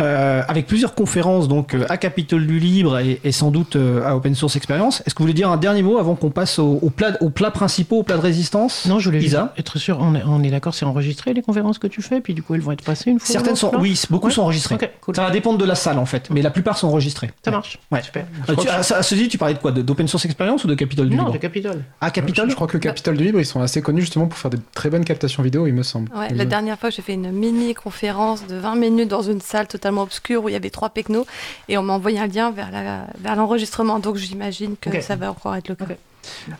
euh, 0.00 0.42
avec 0.48 0.66
plusieurs 0.66 0.94
conférences 0.94 1.46
donc 1.48 1.74
euh, 1.74 1.86
à 1.88 1.96
Capitole 1.96 2.46
du 2.46 2.58
Libre 2.58 2.98
et, 2.98 3.20
et 3.22 3.30
sans 3.32 3.50
doute 3.52 3.76
euh, 3.76 4.04
à 4.04 4.16
Open 4.16 4.34
Source 4.34 4.56
Experience. 4.56 5.02
Est-ce 5.06 5.14
que 5.14 5.18
vous 5.20 5.24
voulez 5.24 5.34
dire 5.34 5.48
un 5.50 5.56
dernier 5.56 5.82
mot 5.82 5.98
avant 5.98 6.16
qu'on 6.16 6.30
passe 6.30 6.58
au, 6.58 6.78
au 6.82 6.90
plat, 6.90 7.16
aux 7.20 7.30
plats 7.30 7.50
principaux, 7.52 7.98
au 7.98 8.02
plat 8.02 8.16
de 8.16 8.20
résistance? 8.22 8.86
Non, 8.86 8.98
je 8.98 9.10
voulais 9.10 9.22
Isa? 9.22 9.52
être 9.56 9.78
sûr, 9.78 9.98
on 10.00 10.14
est, 10.16 10.22
on 10.26 10.42
est 10.42 10.50
d'accord, 10.50 10.74
c'est 10.74 10.84
enregistré 10.84 11.32
les 11.34 11.42
conférences 11.42 11.78
que 11.78 11.86
tu 11.86 12.02
fais, 12.02 12.20
puis 12.20 12.34
du 12.34 12.42
coup 12.42 12.54
elles 12.56 12.60
vont 12.62 12.72
être 12.72 12.84
passées 12.84 13.10
une 13.10 13.20
fois. 13.20 13.32
Certaines 13.32 13.56
sont, 13.56 13.70
non 13.72 13.80
oui, 13.80 14.00
beaucoup 14.10 14.26
Ouais. 14.26 14.32
sont 14.32 14.42
enregistrées. 14.42 14.76
Cool. 15.00 15.14
Ça 15.14 15.22
va 15.22 15.30
dépendre 15.30 15.58
de 15.58 15.64
la 15.64 15.74
salle 15.76 15.98
en 15.98 16.04
fait, 16.06 16.28
mais 16.30 16.42
la 16.42 16.50
plupart 16.50 16.76
sont 16.76 16.88
enregistrées. 16.88 17.30
Ça 17.44 17.50
marche. 17.52 17.78
Ouais. 17.92 18.02
Super. 18.02 18.26
Euh, 18.48 18.54
tu, 18.56 18.68
à, 18.68 18.78
à 18.78 18.82
ceci, 18.82 19.28
tu 19.28 19.38
parlais 19.38 19.54
de 19.54 19.58
quoi? 19.60 19.70
D'Open 19.72 20.08
Source 20.08 20.24
Experience 20.24 20.64
ou 20.64 20.66
de 20.66 20.74
Capitole 20.74 21.08
du 21.08 21.14
Non, 21.16 21.22
Libre? 21.24 21.34
de 21.34 21.38
Capitole. 21.38 21.84
Ah, 22.00 22.10
Capitole? 22.10 22.50
Je 22.50 22.54
crois 22.54 22.66
que 22.66 22.76
Capitole 22.88 23.16
du 23.16 23.24
Libre, 23.24 23.40
ils 23.40 23.46
sont 23.46 23.60
assez 23.60 23.80
connus 23.82 24.02
justement 24.02 24.26
pour 24.26 24.38
faire 24.38 24.50
de 24.50 24.58
très 24.74 24.90
bonnes 24.90 25.04
captations 25.04 25.42
vidéo, 25.42 25.66
il 25.66 25.74
me 25.74 25.82
semble. 25.82 26.10
Ouais, 26.16 26.28
la 26.34 26.44
dernière 26.44 26.78
fois, 26.78 26.90
j'ai 26.90 27.02
fait 27.02 27.14
une 27.14 27.30
mini 27.32 27.74
conférence 27.74 28.46
de 28.46 28.56
20 28.56 28.74
minutes 28.76 29.08
dans 29.08 29.22
une 29.22 29.40
salle 29.40 29.66
totalement 29.68 30.02
obscure 30.02 30.44
où 30.44 30.48
il 30.48 30.52
y 30.52 30.56
avait 30.56 30.70
trois 30.70 30.90
pecnos 30.90 31.26
et 31.68 31.78
on 31.78 31.82
m'a 31.82 31.92
envoyé 31.94 32.18
un 32.18 32.26
lien 32.26 32.50
vers 32.50 32.70
la- 32.70 33.06
vers 33.20 33.36
l'enregistrement. 33.36 33.98
Donc 33.98 34.16
j'imagine 34.16 34.74
que 34.80 35.00
ça 35.00 35.16
va 35.16 35.30
encore 35.30 35.54
être 35.56 35.68
le 35.68 35.74
cas. 35.74 35.84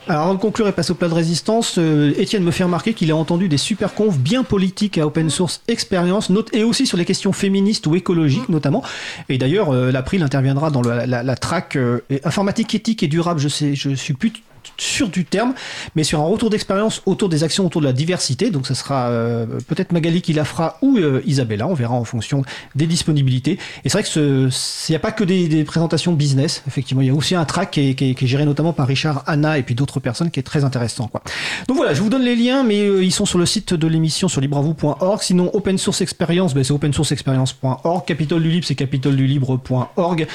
Alors 0.09 0.23
avant 0.23 0.35
de 0.35 0.38
conclure 0.41 0.67
et 0.67 0.73
passer 0.73 0.93
au 0.93 0.95
plat 0.95 1.09
de 1.09 1.14
résistance, 1.14 1.75
euh, 1.79 2.14
Étienne 2.17 2.43
me 2.43 2.51
fait 2.51 2.64
remarquer 2.64 2.95
qu'il 2.95 3.11
a 3.11 3.17
entendu 3.17 3.49
des 3.49 3.59
super 3.59 3.93
confs 3.95 4.17
bien 4.17 4.43
politiques 4.43 4.97
à 4.97 5.07
Open 5.07 5.29
Source 5.29 5.61
Experience 5.69 6.31
note- 6.31 6.55
et 6.55 6.62
aussi 6.64 6.87
sur 6.87 6.97
les 6.97 7.05
questions 7.05 7.33
féministes 7.35 7.87
ou 7.87 7.95
écologiques 7.95 8.49
notamment. 8.49 8.83
Et 9.29 9.37
d'ailleurs, 9.37 9.71
euh, 9.75 9.91
l'April 9.91 10.23
interviendra 10.23 10.71
dans 10.71 10.81
le- 10.81 11.05
la, 11.05 11.23
la 11.23 11.37
track 11.37 11.77
euh, 11.77 12.01
informatique 12.25 12.75
éthique 12.75 13.03
et 13.03 13.09
durable. 13.09 13.41
Je 13.41 13.49
sais, 13.49 13.75
je 13.75 13.91
suis 13.91 14.14
plus 14.14 14.33
sur 14.77 15.09
du 15.09 15.25
terme, 15.25 15.55
mais 15.97 16.05
sur 16.05 16.21
un 16.21 16.27
retour 16.27 16.51
d'expérience 16.51 17.03
autour 17.07 17.29
des 17.29 17.45
actions 17.45 17.67
autour 17.67 17.81
de 17.81 17.87
la 17.87 17.93
diversité. 17.93 18.51
Donc, 18.51 18.67
ce 18.67 18.75
sera 18.75 19.09
euh, 19.09 19.47
peut-être 19.67 19.93
Magali 19.93 20.23
qui 20.23 20.33
la 20.33 20.45
fera 20.45 20.79
ou 20.83 20.99
euh, 20.99 21.23
Isabella. 21.27 21.67
On 21.67 21.75
verra 21.75 21.95
en 21.95 22.05
fonction 22.05 22.43
des 22.75 22.87
disponibilités. 22.87 23.59
Et 23.85 23.89
c'est 23.89 23.99
vrai 23.99 24.03
que 24.03 24.49
il 24.89 24.93
n'y 24.93 24.97
a 24.97 25.01
pas 25.01 25.13
que 25.13 25.25
des, 25.25 25.65
présentations 25.65 26.13
business. 26.13 26.63
Effectivement, 26.67 27.03
il 27.03 27.09
y 27.09 27.11
a 27.11 27.15
aussi 27.15 27.35
un 27.35 27.45
track 27.45 27.73
qui 27.73 27.81
est, 27.99 28.27
géré 28.27 28.45
notamment 28.45 28.73
par 28.73 28.87
Richard, 28.87 29.23
Anna 29.27 29.59
et 29.59 29.63
puis 29.63 29.75
d'autres 29.75 30.01
personnes 30.01 30.31
qui 30.31 30.41
est 30.41 30.45
très 30.45 30.65
intéressant. 30.65 31.09
Quoi. 31.09 31.23
Donc 31.67 31.77
voilà, 31.77 31.95
je 31.95 32.03
vous 32.03 32.09
donne 32.09 32.23
les 32.23 32.37
liens, 32.37 32.63
mais 32.63 32.79
ils 33.05 33.13
sont 33.13 33.27
sur 33.27 33.39
le 33.39 33.47
site 33.47 33.75
de 33.75 33.87
l'émission 33.87 34.29
sur 34.29 34.41
libravou.org. 34.41 35.23
Sinon, 35.23 35.51
open 35.55 35.79
source 35.79 36.01
experience, 36.01 36.55
ben, 36.55 36.65
c'est 36.65 36.73
open 36.73 36.93
source 36.93 37.13
experience.org. 37.13 38.05
Capitole 38.05 38.43
du 38.43 38.51
libre, 38.51 38.67
c'est 38.67 38.75
capitoledulibre.org. 38.75 40.27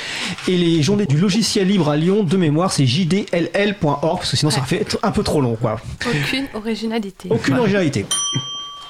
Et 0.48 0.58
les 0.58 0.82
journées 0.82 1.06
du 1.06 1.18
logiciel 1.18 1.68
libre 1.68 1.90
à 1.90 1.98
Lyon, 1.98 2.24
de 2.24 2.38
mémoire, 2.38 2.72
c'est 2.72 2.86
jdll.org, 2.86 4.23
parce 4.24 4.32
que 4.32 4.38
sinon 4.38 4.52
ça 4.52 4.62
fait 4.62 4.88
un 5.04 5.12
peu 5.12 5.22
trop 5.22 5.42
long. 5.42 5.56
Quoi. 5.56 5.82
Aucune 6.08 6.48
originalité. 6.54 7.28
Aucune 7.30 7.58
originalité. 7.58 8.06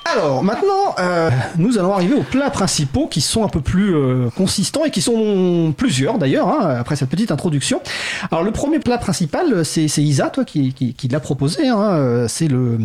Alors 0.05 0.43
maintenant, 0.43 0.95
euh, 0.99 1.29
nous 1.57 1.77
allons 1.77 1.93
arriver 1.93 2.13
aux 2.13 2.23
plats 2.23 2.49
principaux 2.49 3.07
qui 3.07 3.21
sont 3.21 3.45
un 3.45 3.47
peu 3.47 3.61
plus 3.61 3.95
euh, 3.95 4.29
consistants 4.35 4.83
et 4.83 4.91
qui 4.91 5.01
sont 5.01 5.73
plusieurs 5.75 6.17
d'ailleurs, 6.17 6.49
hein, 6.49 6.75
après 6.77 6.97
cette 6.97 7.09
petite 7.09 7.31
introduction. 7.31 7.81
Alors 8.29 8.43
le 8.43 8.51
premier 8.51 8.79
plat 8.79 8.97
principal, 8.97 9.63
c'est 9.63 9.87
Isa, 9.97 10.29
toi, 10.29 10.43
qui, 10.43 10.95
l'a 11.09 11.19
proposé. 11.19 11.69
Hein, 11.69 12.25
c'est 12.27 12.47
le 12.47 12.79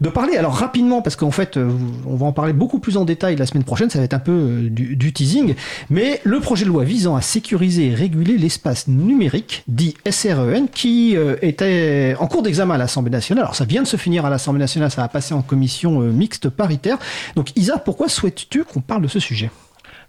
de 0.00 0.08
parler. 0.10 0.36
Alors 0.36 0.54
rapidement, 0.54 1.02
parce 1.02 1.16
qu'en 1.16 1.30
fait, 1.30 1.58
on 2.06 2.16
va 2.16 2.26
en 2.26 2.32
parler 2.32 2.52
beaucoup 2.52 2.78
plus 2.78 2.96
en 2.96 3.04
détail 3.04 3.36
la 3.36 3.46
semaine 3.46 3.64
prochaine. 3.64 3.88
Ça 3.88 3.98
va 3.98 4.04
être 4.04 4.14
un 4.14 4.18
peu 4.18 4.32
euh, 4.32 4.68
du, 4.68 4.96
du, 4.96 5.12
teasing, 5.12 5.54
mais 5.88 6.20
le 6.24 6.40
projet 6.40 6.64
de 6.64 6.70
loi 6.70 6.84
visant 6.84 7.16
à 7.16 7.22
sécuriser 7.22 7.88
et 7.88 7.94
réguler 7.94 8.36
l'espace 8.36 8.86
numérique, 8.86 9.64
dit 9.66 9.96
SREN, 10.08 10.68
qui 10.72 11.16
était 11.42 12.14
en 12.18 12.26
cours 12.26 12.42
d'examen 12.42 12.74
à 12.74 12.78
l'Assemblée 12.78 13.10
nationale. 13.10 13.44
Alors 13.44 13.54
ça 13.54 13.64
vient 13.64 13.82
de 13.82 13.86
se 13.88 13.96
finir 13.96 14.26
à 14.26 14.30
l'Assemblée 14.30 14.60
nationale, 14.60 14.90
ça 14.90 15.00
va 15.02 15.08
passer 15.08 15.34
en 15.34 15.42
commission 15.42 16.00
mixte 16.00 16.49
paritaire. 16.50 16.98
Donc 17.36 17.56
Isa, 17.56 17.78
pourquoi 17.78 18.08
souhaites-tu 18.08 18.64
qu'on 18.64 18.80
parle 18.80 19.02
de 19.02 19.08
ce 19.08 19.20
sujet? 19.20 19.50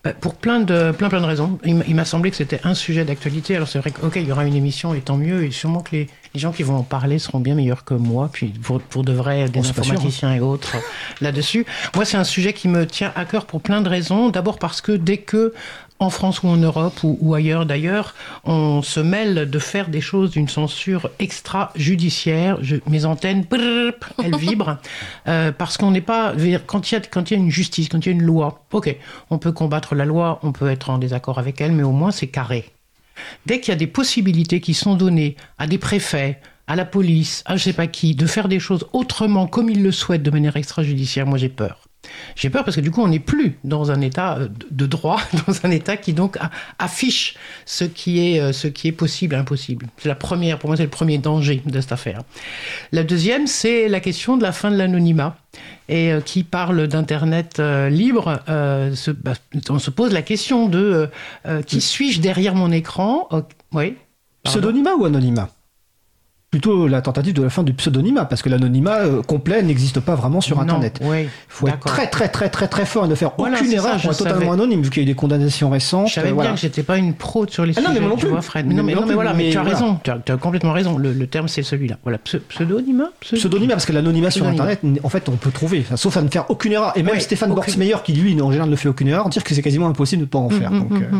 Bah, 0.03 0.13
pour 0.13 0.33
plein 0.33 0.61
de, 0.61 0.91
plein, 0.91 1.09
plein 1.09 1.21
de 1.21 1.25
raisons. 1.25 1.59
Il 1.63 1.95
m'a 1.95 2.05
semblé 2.05 2.31
que 2.31 2.35
c'était 2.35 2.59
un 2.63 2.73
sujet 2.73 3.05
d'actualité. 3.05 3.55
Alors 3.55 3.67
c'est 3.67 3.77
vrai 3.77 3.91
qu'il 3.91 4.27
y 4.27 4.31
aura 4.31 4.45
une 4.45 4.55
émission 4.55 4.95
et 4.95 5.01
tant 5.01 5.15
mieux. 5.15 5.43
Et 5.43 5.51
sûrement 5.51 5.81
que 5.81 5.95
les, 5.95 6.07
gens 6.33 6.51
qui 6.51 6.63
vont 6.63 6.77
en 6.77 6.83
parler 6.83 7.19
seront 7.19 7.39
bien 7.39 7.53
meilleurs 7.53 7.83
que 7.83 7.93
moi. 7.93 8.29
Puis 8.33 8.47
pour, 8.47 8.81
pour 8.81 9.03
de 9.03 9.13
vrai, 9.13 9.47
des 9.49 9.59
informaticiens 9.59 10.33
et 10.33 10.39
autres 10.39 10.75
là-dessus. 11.21 11.67
Moi, 11.93 12.05
c'est 12.05 12.17
un 12.17 12.23
sujet 12.23 12.53
qui 12.53 12.67
me 12.67 12.87
tient 12.87 13.11
à 13.15 13.25
cœur 13.25 13.45
pour 13.45 13.61
plein 13.61 13.81
de 13.81 13.89
raisons. 13.89 14.29
D'abord 14.29 14.57
parce 14.57 14.81
que 14.81 14.91
dès 14.91 15.17
que 15.17 15.53
en 16.01 16.09
France 16.09 16.41
ou 16.43 16.47
en 16.47 16.57
Europe 16.57 16.99
ou, 17.03 17.33
ailleurs 17.33 17.65
d'ailleurs, 17.65 18.15
on 18.43 18.81
se 18.81 18.99
mêle 18.99 19.49
de 19.49 19.59
faire 19.59 19.87
des 19.87 20.01
choses 20.01 20.31
d'une 20.31 20.49
censure 20.49 21.09
extra-judiciaire. 21.19 22.57
mes 22.87 23.05
antennes, 23.05 23.45
elles 24.23 24.35
vibrent, 24.35 24.77
euh, 25.27 25.51
parce 25.51 25.77
qu'on 25.77 25.91
n'est 25.91 26.01
pas... 26.01 26.33
Quand 26.65 26.91
il, 26.91 26.95
y 26.95 27.33
a, 27.33 27.37
une 27.37 27.51
justice, 27.51 27.87
quand 27.87 28.05
il 28.05 28.09
y 28.09 28.11
a 28.11 28.15
une 28.15 28.23
loi, 28.23 28.65
ok, 28.71 28.95
on 29.29 29.37
peut 29.37 29.51
combattre 29.51 29.93
la 29.93 30.05
loi, 30.05 30.39
on 30.41 30.51
peut 30.51 30.69
être 30.69 30.89
en 30.89 30.97
désaccord 30.97 31.37
avec 31.37 31.61
elle, 31.61 31.71
mais 31.71 31.83
au 31.83 31.91
moins 31.91 32.11
c'est 32.11 32.27
carré. 32.27 32.71
Dès 33.45 33.59
qu'il 33.59 33.71
y 33.71 33.75
a 33.75 33.77
des 33.77 33.87
possibilités 33.87 34.59
qui 34.59 34.73
sont 34.73 34.95
données 34.95 35.35
à 35.59 35.67
des 35.67 35.77
préfets, 35.77 36.39
à 36.65 36.75
la 36.75 36.85
police, 36.85 37.43
à 37.45 37.57
je 37.57 37.63
sais 37.63 37.73
pas 37.73 37.85
qui, 37.85 38.15
de 38.15 38.25
faire 38.25 38.47
des 38.47 38.59
choses 38.59 38.87
autrement 38.93 39.45
comme 39.45 39.69
ils 39.69 39.83
le 39.83 39.91
souhaitent 39.91 40.23
de 40.23 40.31
manière 40.31 40.55
extrajudiciaire, 40.55 41.27
moi 41.27 41.37
j'ai 41.37 41.49
peur. 41.49 41.90
J'ai 42.35 42.49
peur 42.49 42.63
parce 42.63 42.75
que 42.75 42.81
du 42.81 42.91
coup, 42.91 43.01
on 43.01 43.07
n'est 43.07 43.19
plus 43.19 43.57
dans 43.63 43.91
un 43.91 44.01
état 44.01 44.37
euh, 44.37 44.47
de 44.71 44.85
droit, 44.85 45.19
dans 45.47 45.65
un 45.65 45.71
état 45.71 45.97
qui 45.97 46.13
donc 46.13 46.37
affiche 46.79 47.35
ce 47.65 47.83
qui 47.83 48.19
est, 48.19 48.39
euh, 48.39 48.53
ce 48.53 48.67
qui 48.67 48.87
est 48.87 48.93
possible 48.93 49.35
et 49.35 49.37
impossible. 49.37 49.87
C'est 49.97 50.09
la 50.09 50.15
première, 50.15 50.57
pour 50.59 50.69
moi, 50.69 50.77
c'est 50.77 50.83
le 50.83 50.89
premier 50.89 51.17
danger 51.17 51.61
de 51.65 51.79
cette 51.79 51.91
affaire. 51.91 52.21
La 52.91 53.03
deuxième, 53.03 53.47
c'est 53.47 53.87
la 53.87 53.99
question 53.99 54.37
de 54.37 54.43
la 54.43 54.51
fin 54.51 54.71
de 54.71 54.77
l'anonymat. 54.77 55.37
Et 55.89 56.11
euh, 56.11 56.21
qui 56.21 56.43
parle 56.43 56.87
d'Internet 56.87 57.59
libre, 57.59 58.39
bah, 58.47 59.33
on 59.69 59.79
se 59.79 59.89
pose 59.89 60.13
la 60.13 60.21
question 60.21 60.69
de 60.69 61.09
qui 61.67 61.81
suis-je 61.81 62.21
derrière 62.21 62.55
mon 62.55 62.71
écran? 62.71 63.27
Oui. 63.73 63.95
Pseudonymat 64.43 64.95
ou 64.95 65.05
anonymat? 65.05 65.49
Plutôt 66.51 66.85
la 66.87 67.01
tentative 67.01 67.33
de 67.33 67.43
la 67.43 67.49
fin 67.49 67.63
du 67.63 67.73
pseudonymat, 67.73 68.25
parce 68.25 68.41
que 68.41 68.49
l'anonymat 68.49 68.97
euh, 68.97 69.21
complet 69.21 69.63
n'existe 69.63 70.01
pas 70.01 70.15
vraiment 70.15 70.41
sur 70.41 70.59
Internet. 70.59 70.99
Il 71.01 71.29
faut 71.47 71.69
être 71.69 71.79
très 71.79 72.07
très 72.07 72.27
très 72.27 72.49
très 72.49 72.67
très 72.67 72.85
fort 72.85 73.05
et 73.05 73.07
ne 73.07 73.15
faire 73.15 73.39
aucune 73.39 73.71
erreur 73.71 73.95
pour 74.01 74.11
être 74.11 74.17
totalement 74.17 74.51
anonyme, 74.51 74.81
vu 74.81 74.89
qu'il 74.89 75.01
y 75.01 75.05
a 75.05 75.07
eu 75.09 75.11
des 75.11 75.15
condamnations 75.15 75.69
récentes. 75.69 76.09
Je 76.09 76.15
savais 76.15 76.33
bien 76.33 76.53
que 76.53 76.59
j'étais 76.59 76.83
pas 76.83 76.97
une 76.97 77.13
pro 77.13 77.47
sur 77.47 77.65
les 77.65 77.71
ah 77.77 77.81
sujets, 77.81 77.93
non, 77.93 78.01
mais 78.01 78.07
non 78.07 78.17
plus. 78.17 78.41
Fred. 78.41 78.67
non, 78.67 78.83
mais, 78.83 78.93
voilà, 78.93 79.33
mais, 79.33 79.51
tu 79.51 79.57
as 79.57 79.63
raison, 79.63 79.97
tu 80.03 80.11
as, 80.11 80.37
complètement 80.37 80.73
raison. 80.73 80.97
Le, 80.97 81.27
terme 81.27 81.47
c'est 81.47 81.63
celui-là. 81.63 81.97
Voilà, 82.03 82.17
pseudonymat. 82.49 83.11
Pseudonymat, 83.21 83.75
parce 83.75 83.85
que 83.85 83.93
l'anonymat 83.93 84.31
sur 84.31 84.45
Internet, 84.45 84.81
en 85.03 85.09
fait, 85.09 85.29
on 85.29 85.37
peut 85.37 85.51
trouver, 85.51 85.85
sauf 85.95 86.17
à 86.17 86.21
ne 86.21 86.29
faire 86.29 86.45
aucune 86.49 86.73
erreur. 86.73 86.91
Et 86.97 87.03
même 87.03 87.19
Stéphane 87.21 87.53
Borgsmeyer, 87.53 87.95
qui 88.03 88.11
lui, 88.11 88.39
en 88.41 88.51
général, 88.51 88.69
ne 88.69 88.75
fait 88.75 88.89
aucune 88.89 89.07
erreur, 89.07 89.29
dire 89.29 89.43
que 89.43 89.53
c'est 89.53 89.61
quasiment 89.61 89.87
impossible 89.87 90.21
de 90.21 90.25
ne 90.25 90.29
pas 90.29 90.39
en 90.39 90.49
mm, 90.49 90.59
faire. 90.59 90.71
Donc, 90.71 90.91
mm, 90.91 90.95
euh, 90.95 91.19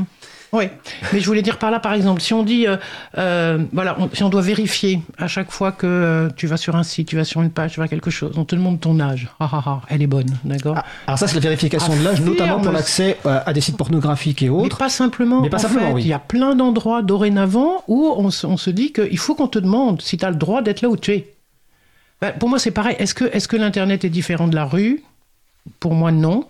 oui, 0.54 0.66
mais 1.14 1.22
je 1.22 1.26
voulais 1.26 1.42
dire 1.42 1.58
par 1.58 1.72
là, 1.72 1.80
par 1.80 1.94
exemple, 1.94 2.22
si 2.22 2.34
on 2.34 2.44
dit, 2.44 2.68
euh, 2.68 2.76
euh, 3.18 3.60
voilà, 3.72 3.98
si 4.12 4.22
on 4.24 4.30
doit 4.30 4.42
vérifier 4.42 5.02
à 5.18 5.28
chaque 5.28 5.50
fois 5.50 5.72
que 5.72 5.88
euh, 5.88 6.30
tu 6.36 6.46
vas 6.46 6.58
sur 6.58 6.76
un 6.76 6.84
site, 6.84 7.08
tu 7.08 7.16
vas 7.16 7.24
sur 7.24 7.42
une 7.42 7.52
page, 7.52 7.74
tu 7.74 7.80
vas 7.80 7.88
quelque 7.88 8.12
chose, 8.12 8.34
on 8.38 8.44
te 8.44 8.56
demande 8.56 8.82
ton 8.82 9.00
âge. 9.00 9.30
Ah 9.40 9.50
ah 9.50 9.64
ah, 9.66 9.82
elle 9.88 10.02
est 10.02 10.08
bonne, 10.08 10.38
d'accord 10.44 10.76
ah, 10.78 10.86
Alors 11.08 11.18
ça, 11.18 11.28
c'est 11.28 11.36
la 11.36 11.42
vérification 11.42 11.96
de 11.96 12.04
l'âge, 12.04 12.20
notamment 12.20 12.60
pour 12.60 12.74
l'accès 12.74 13.18
à 13.24 13.54
des 13.54 13.62
sites 13.62 13.78
pornographiques 13.78 14.44
et 14.44 14.50
autres. 14.50 14.76
Mais 14.76 14.86
pas 14.86 14.90
simplement. 14.90 15.42
Mais 15.42 15.50
pas 15.50 15.60
simplement, 15.60 15.94
oui. 15.94 16.02
Il 16.02 16.08
y 16.08 16.14
a 16.14 16.20
plein 16.20 16.54
d'endroits 16.54 17.02
dorénavant 17.02 17.84
où 17.88 18.14
on, 18.18 18.30
se 18.30 18.70
dit 18.70 18.92
qu'il 18.92 19.18
faut 19.18 19.36
qu'on 19.36 19.48
te 19.48 19.60
demande 19.60 20.02
si 20.02 20.18
tu 20.18 20.26
as 20.26 20.30
le 20.32 20.36
droit 20.36 20.62
d'être 20.62 20.82
là 20.82 20.90
où 20.90 20.98
tu 20.98 21.12
es. 21.12 21.34
Ben, 22.20 22.34
pour 22.38 22.50
moi, 22.50 22.60
c'est 22.60 22.72
pareil. 22.72 22.98
Est-ce 23.00 23.14
que, 23.14 23.26
est 23.26 23.40
-ce 23.40 23.48
que 23.48 23.56
l'Internet 23.56 24.04
est 24.04 24.10
différent 24.10 24.48
de 24.48 24.56
la 24.56 24.66
rue? 24.66 25.02
Pour 25.80 25.94
moi, 25.94 26.12
non. 26.12 26.46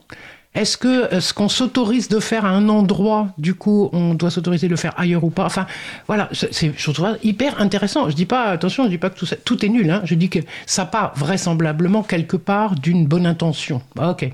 Est-ce 0.53 0.77
que 0.77 1.13
euh, 1.13 1.21
ce 1.21 1.33
qu'on 1.33 1.47
s'autorise 1.47 2.09
de 2.09 2.19
faire 2.19 2.43
à 2.43 2.49
un 2.49 2.67
endroit, 2.67 3.29
du 3.37 3.53
coup, 3.53 3.89
on 3.93 4.13
doit 4.13 4.29
s'autoriser 4.29 4.67
de 4.67 4.71
le 4.71 4.77
faire 4.77 4.93
ailleurs 4.99 5.23
ou 5.23 5.29
pas? 5.29 5.45
Enfin, 5.45 5.65
voilà, 6.07 6.29
c'est, 6.33 6.73
je 6.75 6.91
trouve 6.91 7.17
hyper 7.23 7.61
intéressant. 7.61 8.09
Je 8.09 8.15
dis 8.15 8.25
pas, 8.25 8.45
attention, 8.45 8.83
je 8.83 8.89
dis 8.89 8.97
pas 8.97 9.09
que 9.09 9.17
tout, 9.17 9.25
ça, 9.25 9.37
tout 9.37 9.65
est 9.65 9.69
nul. 9.69 9.89
Hein. 9.89 10.01
Je 10.03 10.15
dis 10.15 10.29
que 10.29 10.39
ça 10.65 10.85
part 10.85 11.13
vraisemblablement 11.15 12.03
quelque 12.03 12.37
part 12.37 12.75
d'une 12.75 13.07
bonne 13.07 13.25
intention. 13.25 13.81
Ok 13.97 14.29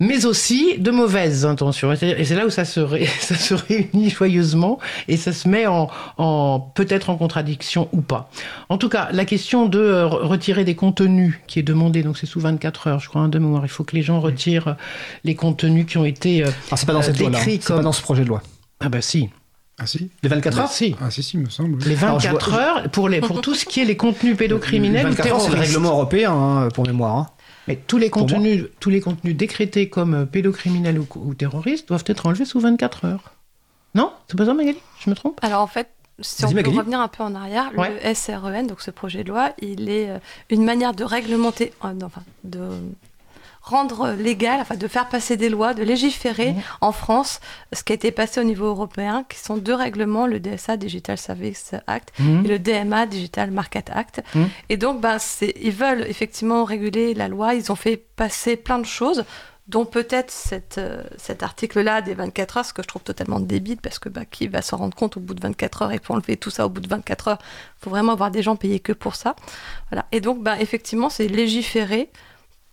mais 0.00 0.26
aussi 0.26 0.78
de 0.78 0.90
mauvaises 0.90 1.44
intentions. 1.44 1.92
Et 1.92 1.96
c'est 1.96 2.34
là 2.34 2.46
où 2.46 2.50
ça 2.50 2.64
se, 2.64 2.80
ça 3.20 3.34
se 3.34 3.54
réunit 3.54 4.10
joyeusement 4.10 4.78
et 5.08 5.16
ça 5.16 5.32
se 5.32 5.48
met 5.48 5.66
en, 5.66 5.88
en 6.16 6.60
peut-être 6.60 7.10
en 7.10 7.16
contradiction 7.16 7.88
ou 7.92 8.00
pas. 8.00 8.30
En 8.68 8.78
tout 8.78 8.88
cas, 8.88 9.08
la 9.12 9.24
question 9.24 9.66
de 9.66 9.78
euh, 9.78 10.06
retirer 10.06 10.64
des 10.64 10.74
contenus 10.74 11.38
qui 11.46 11.58
est 11.58 11.64
demandé, 11.64 12.02
donc 12.02 12.18
c'est 12.18 12.26
sous 12.26 12.40
24 12.40 12.86
heures, 12.86 13.00
je 13.00 13.08
crois, 13.08 13.22
hein, 13.22 13.28
de 13.28 13.38
mémoire. 13.38 13.64
Il 13.64 13.70
faut 13.70 13.84
que 13.84 13.96
les 13.96 14.02
gens 14.02 14.20
retirent 14.20 14.76
les 15.24 15.34
contenus 15.34 15.86
qui 15.86 15.98
ont 15.98 16.04
été 16.04 16.44
euh, 16.44 16.50
ah, 16.70 16.76
c'est 16.76 16.86
pas 16.86 16.92
dans 16.92 17.02
cette 17.02 17.18
loi 17.18 17.30
C'est 17.34 17.66
pas 17.66 17.82
dans 17.82 17.92
ce 17.92 18.02
projet 18.02 18.24
de 18.24 18.28
loi. 18.28 18.42
Ah 18.80 18.88
bah 18.88 19.00
si. 19.00 19.28
Ah 19.80 19.86
si 19.86 20.10
Les 20.22 20.28
24 20.28 20.56
bah, 20.56 20.62
heures 20.62 20.68
si. 20.68 20.96
Ah 21.00 21.10
si, 21.10 21.22
si, 21.22 21.38
me 21.38 21.48
semble. 21.48 21.78
Les 21.84 21.94
24 21.94 22.54
heures, 22.54 22.90
pour, 22.90 23.08
les, 23.08 23.20
pour 23.20 23.40
tout 23.40 23.54
ce 23.54 23.64
qui 23.64 23.80
est 23.80 23.84
les 23.84 23.96
contenus 23.96 24.36
pédocriminels 24.36 25.08
ou 25.08 25.14
terroristes. 25.14 25.50
c'est 25.50 25.54
le 25.56 25.60
règlement 25.60 25.90
européen, 25.90 26.32
hein, 26.32 26.68
pour 26.74 26.84
mémoire. 26.84 27.16
Hein. 27.16 27.26
Mais 27.68 27.76
tous 27.76 27.98
les, 27.98 28.10
contenus, 28.10 28.64
tous 28.80 28.90
les 28.90 29.00
contenus 29.00 29.36
décrétés 29.36 29.88
comme 29.88 30.14
euh, 30.14 30.24
pédocriminels 30.24 30.98
ou, 30.98 31.34
terroristes 31.34 31.86
doivent 31.88 32.04
être 32.06 32.26
enlevés 32.26 32.46
sous 32.46 32.60
24 32.60 33.04
heures. 33.04 33.32
Non? 33.94 34.12
C'est 34.26 34.36
pas 34.36 34.46
ça, 34.46 34.54
Magali? 34.54 34.78
Je 35.00 35.10
me 35.10 35.14
trompe? 35.14 35.38
Alors 35.42 35.60
en 35.60 35.66
fait, 35.66 35.88
si 36.20 36.44
on 36.44 36.50
peut 36.50 36.70
revenir 36.70 37.00
un 37.00 37.08
peu 37.08 37.22
en 37.22 37.34
arrière, 37.34 37.70
le 37.72 38.14
SREN, 38.14 38.66
donc 38.66 38.80
ce 38.80 38.90
projet 38.90 39.22
de 39.22 39.28
loi, 39.28 39.52
il 39.60 39.88
est 39.88 40.10
euh, 40.10 40.18
une 40.50 40.64
manière 40.64 40.94
de 40.94 41.04
réglementer, 41.04 41.72
euh, 41.84 41.92
enfin, 42.02 42.22
de 42.44 42.60
rendre 43.68 44.10
légal, 44.10 44.60
enfin 44.60 44.76
de 44.76 44.88
faire 44.88 45.08
passer 45.08 45.36
des 45.36 45.48
lois, 45.48 45.74
de 45.74 45.82
légiférer 45.82 46.52
mmh. 46.52 46.62
en 46.80 46.92
France 46.92 47.40
ce 47.72 47.82
qui 47.82 47.92
a 47.92 47.94
été 47.94 48.10
passé 48.10 48.40
au 48.40 48.44
niveau 48.44 48.66
européen, 48.66 49.24
qui 49.28 49.38
sont 49.38 49.56
deux 49.56 49.74
règlements, 49.74 50.26
le 50.26 50.40
DSA, 50.40 50.76
Digital 50.76 51.18
Service 51.18 51.74
Act, 51.86 52.12
mmh. 52.18 52.44
et 52.44 52.48
le 52.48 52.58
DMA, 52.58 53.06
Digital 53.06 53.50
Market 53.50 53.90
Act. 53.94 54.22
Mmh. 54.34 54.44
Et 54.68 54.76
donc, 54.76 55.00
ben, 55.00 55.18
ils 55.60 55.72
veulent 55.72 56.04
effectivement 56.08 56.64
réguler 56.64 57.14
la 57.14 57.28
loi, 57.28 57.54
ils 57.54 57.70
ont 57.70 57.76
fait 57.76 57.96
passer 58.16 58.56
plein 58.56 58.78
de 58.78 58.86
choses 58.86 59.24
dont 59.68 59.84
peut-être 59.84 60.32
euh, 60.78 61.02
cet 61.18 61.42
article-là 61.42 62.00
des 62.00 62.14
24 62.14 62.56
heures, 62.56 62.64
ce 62.64 62.72
que 62.72 62.82
je 62.82 62.88
trouve 62.88 63.02
totalement 63.02 63.38
débile, 63.38 63.76
parce 63.76 63.98
que 63.98 64.08
bah, 64.08 64.24
qui 64.24 64.48
va 64.48 64.62
s'en 64.62 64.78
rendre 64.78 64.96
compte 64.96 65.18
au 65.18 65.20
bout 65.20 65.34
de 65.34 65.42
24 65.42 65.82
heures 65.82 65.92
et 65.92 65.98
pour 65.98 66.14
enlever 66.14 66.38
tout 66.38 66.50
ça 66.50 66.64
au 66.64 66.70
bout 66.70 66.80
de 66.80 66.88
24 66.88 67.28
heures? 67.28 67.38
Il 67.40 67.84
faut 67.84 67.90
vraiment 67.90 68.12
avoir 68.12 68.30
des 68.30 68.42
gens 68.42 68.56
payés 68.56 68.80
que 68.80 68.92
pour 68.92 69.14
ça. 69.14 69.36
Voilà. 69.90 70.06
Et 70.10 70.20
donc, 70.20 70.42
bah, 70.42 70.58
effectivement, 70.58 71.10
c'est 71.10 71.28
légiférer 71.28 72.10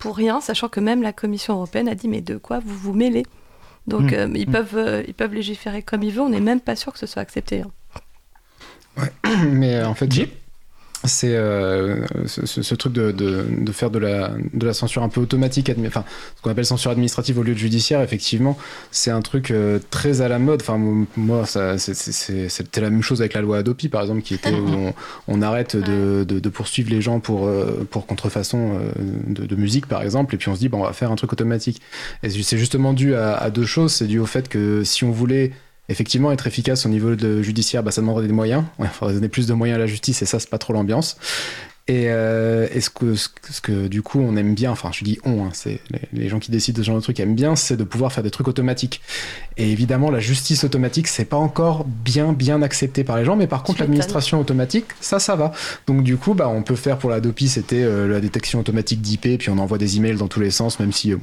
pour 0.06 0.18
rien, 0.18 0.40
sachant 0.40 0.70
que 0.70 0.80
même 0.80 1.02
la 1.02 1.14
Commission 1.14 1.56
européenne 1.56 1.90
a 1.90 1.96
dit 1.96 2.08
mais 2.08 2.22
de 2.22 2.38
quoi 2.38 2.60
vous 2.60 2.76
vous 2.76 2.94
mêlez? 2.94 3.26
Donc 3.88 4.12
hmm. 4.12 4.14
euh, 4.14 4.30
ils, 4.36 4.48
hmm. 4.48 4.52
peuvent, 4.52 4.78
euh, 4.78 5.04
ils 5.08 5.16
peuvent 5.16 5.34
légiférer 5.34 5.82
comme 5.82 6.04
ils 6.04 6.12
veulent, 6.12 6.26
on 6.26 6.30
n'est 6.30 6.40
même 6.40 6.62
pas 6.62 6.76
sûr 6.76 6.94
que 6.94 7.00
ce 7.00 7.08
soit 7.08 7.24
accepté. 7.24 7.64
Hein. 7.64 7.72
Ouais, 8.98 9.12
mais 9.52 9.78
euh, 9.78 9.88
en 9.88 9.96
fait, 9.96 10.06
c'est 11.08 11.36
euh, 11.36 12.06
ce, 12.26 12.76
truc 12.76 12.94
de, 12.94 13.12
de, 13.12 13.72
faire 13.72 13.90
de 13.90 14.00
la, 14.00 14.32
de 14.54 14.66
la 14.66 14.74
censure 14.74 15.04
un 15.04 15.10
peu 15.10 15.22
automatique, 15.22 15.72
enfin 15.86 16.04
ce 16.36 16.42
qu'on 16.42 16.50
appelle 16.50 16.66
censure 16.66 16.92
administrative 16.92 17.40
au 17.40 17.44
lieu 17.44 17.54
de 17.54 17.60
judiciaire, 17.60 18.02
effectivement, 18.02 18.58
c'est 18.92 19.12
un 19.12 19.22
truc 19.22 19.52
euh, 19.52 19.80
très 19.90 20.22
à 20.22 20.28
la 20.28 20.40
mode. 20.40 20.62
Enfin 20.62 20.78
moi, 21.16 21.46
c'était 21.46 22.82
la 22.82 22.90
même 22.90 23.02
chose 23.02 23.22
avec 23.22 23.34
la 23.34 23.42
loi 23.42 23.58
Adopi, 23.58 23.90
par 23.90 24.02
exemple, 24.02 24.22
qui 24.22 24.34
était 24.34 24.54
où 24.54 24.94
on, 25.28 25.42
arrête 25.42 25.76
de, 25.76 26.24
de, 26.24 26.50
poursuivre 26.50 26.90
les 26.90 27.02
gens 27.02 27.20
pour, 27.20 27.48
euh, 27.48 27.88
pour 27.90 28.06
contrefaçon 28.06 28.80
de, 29.28 29.56
musique, 29.56 29.88
par 29.88 30.02
exemple, 30.02 30.36
et 30.36 30.38
puis 30.38 30.50
on 30.50 30.56
se 30.56 30.60
dit 30.60 30.70
bon, 30.70 30.82
on 30.82 30.84
va 30.86 30.94
faire 30.94 31.12
un 31.12 31.16
truc 31.16 31.34
automatique. 31.34 31.82
Et 32.24 32.30
c'est 32.30 32.58
justement 32.58 32.94
dû 32.94 33.16
à, 33.16 33.36
à 33.36 33.50
deux 33.50 33.66
choses. 33.66 33.94
C'est 33.94 34.08
dû 34.08 34.20
au 34.20 34.26
fait 34.26 34.50
que 34.50 34.84
si 34.84 35.04
on 35.04 35.12
voulait 35.12 35.52
effectivement, 35.90 36.32
être 36.32 36.48
efficace 36.48 36.86
au 36.86 36.90
niveau 36.90 37.16
de 37.16 37.42
judiciaire, 37.42 37.84
bah, 37.84 37.92
ça 37.92 38.02
demanderait 38.02 38.28
des 38.28 38.34
moyens. 38.34 38.64
Il 38.80 38.88
faudrait 38.88 39.14
donner 39.14 39.30
plus 39.30 39.48
de 39.48 39.54
moyens 39.54 39.76
à 39.78 39.80
la 39.80 39.88
justice 39.88 40.22
et 40.22 40.26
ça, 40.26 40.40
c'est 40.40 40.50
pas 40.50 40.58
trop 40.58 40.74
l'ambiance. 40.74 41.18
Et, 41.88 42.10
euh, 42.10 42.68
ce, 42.82 42.90
que, 42.90 43.14
ce, 43.14 43.30
que, 43.62 43.88
du 43.88 44.02
coup 44.02 44.20
on 44.20 44.36
aime 44.38 44.56
bien, 44.56 44.72
enfin 44.72 44.90
je 44.92 45.04
dis 45.04 45.20
on, 45.24 45.46
hein, 45.46 45.52
c'est 45.54 45.80
les, 46.14 46.30
gens 46.30 46.40
qui 46.40 46.50
décident 46.50 46.78
de 46.78 46.82
ce 46.82 46.88
genre 46.88 46.96
de 46.96 47.02
truc 47.02 47.20
aiment 47.20 47.36
bien, 47.36 47.56
c'est 47.56 47.78
de 47.78 47.84
pouvoir 47.84 48.12
faire 48.12 48.24
des 48.24 48.32
trucs 48.32 48.48
automatiques. 48.48 49.02
Et 49.58 49.72
évidemment 49.72 50.10
la 50.10 50.20
justice 50.20 50.64
automatique 50.64 51.08
c'est 51.08 51.26
pas 51.26 51.38
encore 51.38 51.86
bien 51.86 52.34
bien 52.34 52.64
accepté 52.64 53.04
par 53.04 53.18
les 53.18 53.26
gens, 53.26 53.36
mais 53.36 53.46
par 53.46 53.62
contre 53.62 53.82
l'administration 53.82 54.40
automatique 54.40 54.86
ça 55.00 55.20
ça 55.20 55.36
va. 55.36 55.52
Donc 55.86 56.02
du 56.02 56.18
coup 56.18 56.34
bah 56.34 56.50
on 56.50 56.64
peut 56.64 56.76
faire 56.76 56.98
pour 56.98 57.12
la 57.12 57.22
DOPI 57.22 57.50
c'était 57.50 57.84
euh, 57.84 58.08
la 58.08 58.20
détection 58.20 58.60
automatique 58.60 59.02
d'IP, 59.02 59.38
puis 59.38 59.50
on 59.52 59.60
envoie 59.60 59.78
des 59.78 59.98
emails 59.98 60.16
dans 60.16 60.28
tous 60.28 60.40
les 60.40 60.50
sens, 60.50 60.80
même 60.80 60.92
si 60.92 61.14
euh, 61.14 61.18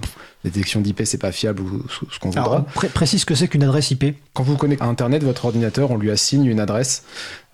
la 0.45 0.51
détection 0.51 0.81
d'IP 0.81 1.03
c'est 1.05 1.19
pas 1.19 1.33
fiable 1.33 1.61
ou 1.61 1.85
ce 1.89 2.21
qu'on 2.21 2.31
voudra. 2.31 2.65
précise 2.95 3.23
ce 3.23 3.27
que 3.27 3.35
c'est 3.35 3.49
qu'une 3.49 3.65
adresse 3.65 3.91
IP. 3.91 4.15
Quand 4.33 4.45
vous 4.45 4.57
connectez 4.57 4.85
à 4.85 4.89
Internet, 4.89 5.25
votre 5.25 5.45
ordinateur 5.45 5.91
on 5.91 5.99
lui 5.99 6.13
assigne 6.13 6.45
une 6.45 6.61
adresse 6.61 7.03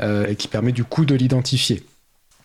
et 0.00 0.36
qui 0.36 0.46
permet 0.46 0.72
du 0.72 0.84
coup 0.84 1.06
de 1.06 1.14
l'identifier. 1.14 1.82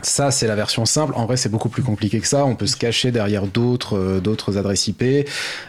Ça, 0.02 0.32
c'est 0.32 0.48
la 0.48 0.56
version 0.56 0.86
simple. 0.86 1.14
En 1.16 1.26
vrai, 1.26 1.38
c'est 1.38 1.50
beaucoup 1.50 1.70
plus 1.70 1.84
compliqué 1.84 2.20
que 2.20 2.28
ça. 2.28 2.46
On 2.46 2.56
peut 2.56 2.68
se 2.68 2.76
cacher 2.76 3.12
derrière 3.12 3.48
d'autres 3.48 3.98
euh, 3.98 4.58
adresses 4.58 4.88
IP. 4.88 5.04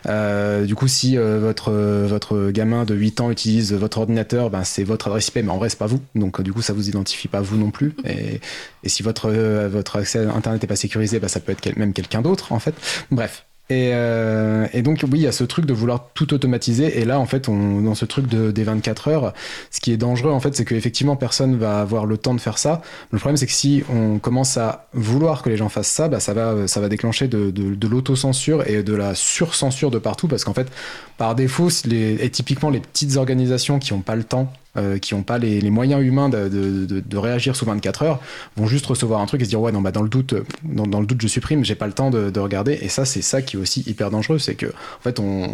Euh, 0.06 0.64
du 0.64 0.74
coup, 0.74 0.88
si 0.88 1.16
euh, 1.16 1.38
votre 1.38 1.70
votre 1.70 2.50
gamin 2.50 2.84
de 2.84 2.94
8 2.94 3.20
ans 3.20 3.30
utilise 3.30 3.72
votre 3.72 3.98
ordinateur, 3.98 4.50
ben 4.50 4.64
c'est 4.64 4.82
votre 4.82 5.06
adresse 5.06 5.28
IP, 5.28 5.36
mais 5.36 5.50
en 5.50 5.58
vrai, 5.58 5.68
c'est 5.68 5.78
pas 5.78 5.86
vous. 5.86 6.00
Donc, 6.14 6.40
du 6.40 6.52
coup, 6.52 6.62
ça 6.62 6.72
vous 6.72 6.88
identifie 6.88 7.28
pas 7.28 7.40
vous 7.40 7.56
non 7.56 7.70
plus. 7.70 7.94
Et, 8.04 8.40
si 8.86 9.02
votre 9.02 9.30
votre 9.68 9.96
accès 9.96 10.26
à 10.26 10.34
Internet 10.34 10.64
est 10.64 10.68
pas 10.68 10.76
sécurisé, 10.76 11.20
ben, 11.20 11.28
ça 11.28 11.40
peut 11.40 11.52
être 11.52 11.76
même 11.76 11.92
quelqu'un 11.92 12.20
d'autre, 12.22 12.52
en 12.52 12.58
fait. 12.58 12.74
Bref, 13.10 13.44
et, 13.70 13.92
euh, 13.94 14.66
et, 14.74 14.82
donc 14.82 15.02
oui, 15.04 15.20
il 15.20 15.22
y 15.22 15.26
a 15.26 15.32
ce 15.32 15.42
truc 15.42 15.64
de 15.64 15.72
vouloir 15.72 16.08
tout 16.12 16.34
automatiser. 16.34 17.00
Et 17.00 17.06
là, 17.06 17.18
en 17.18 17.24
fait, 17.24 17.48
on, 17.48 17.80
dans 17.80 17.94
ce 17.94 18.04
truc 18.04 18.26
de, 18.26 18.50
des 18.50 18.62
24 18.62 19.08
heures, 19.08 19.32
ce 19.70 19.80
qui 19.80 19.90
est 19.90 19.96
dangereux, 19.96 20.32
en 20.32 20.40
fait, 20.40 20.54
c'est 20.54 20.66
qu'effectivement, 20.66 21.16
personne 21.16 21.56
va 21.56 21.80
avoir 21.80 22.04
le 22.04 22.18
temps 22.18 22.34
de 22.34 22.40
faire 22.40 22.58
ça. 22.58 22.82
Le 23.10 23.18
problème, 23.18 23.38
c'est 23.38 23.46
que 23.46 23.52
si 23.52 23.82
on 23.88 24.18
commence 24.18 24.58
à 24.58 24.88
vouloir 24.92 25.42
que 25.42 25.48
les 25.48 25.56
gens 25.56 25.70
fassent 25.70 25.88
ça, 25.88 26.08
bah, 26.08 26.20
ça 26.20 26.34
va, 26.34 26.88
déclencher 26.90 27.26
de, 27.26 27.86
l'autocensure 27.88 28.68
et 28.68 28.82
de 28.82 28.94
la 28.94 29.14
surcensure 29.14 29.90
de 29.90 29.98
partout, 29.98 30.28
parce 30.28 30.44
qu'en 30.44 30.54
fait, 30.54 30.70
par 31.16 31.34
défaut, 31.34 31.70
et 31.90 32.30
typiquement 32.30 32.68
les 32.68 32.80
petites 32.80 33.16
organisations 33.16 33.78
qui 33.78 33.94
n'ont 33.94 34.00
pas 34.00 34.16
le 34.16 34.24
temps 34.24 34.52
euh, 34.76 34.98
qui 34.98 35.14
n'ont 35.14 35.22
pas 35.22 35.38
les, 35.38 35.70
moyens 35.70 36.02
humains 36.04 36.28
de, 36.28 37.16
réagir 37.16 37.56
sous 37.56 37.64
24 37.64 38.02
heures 38.02 38.20
vont 38.56 38.66
juste 38.66 38.86
recevoir 38.86 39.20
un 39.20 39.26
truc 39.26 39.40
et 39.40 39.44
se 39.44 39.50
dire 39.50 39.60
ouais 39.60 39.72
non 39.72 39.80
bah 39.80 39.92
dans 39.92 40.02
le 40.02 40.08
doute 40.08 40.34
dans, 40.64 41.00
le 41.00 41.06
doute 41.06 41.22
je 41.22 41.28
supprime 41.28 41.64
j'ai 41.64 41.74
pas 41.74 41.86
le 41.86 41.92
temps 41.92 42.10
de, 42.10 42.30
de 42.30 42.40
regarder. 42.40 42.78
Et 42.82 42.88
ça 42.88 43.04
c'est 43.04 43.22
ça 43.22 43.42
qui 43.42 43.56
est 43.56 43.60
aussi 43.60 43.82
hyper 43.86 44.10
dangereux 44.10 44.38
c'est 44.38 44.54
que 44.54 44.66
en 44.66 45.00
fait 45.02 45.20
on, 45.20 45.48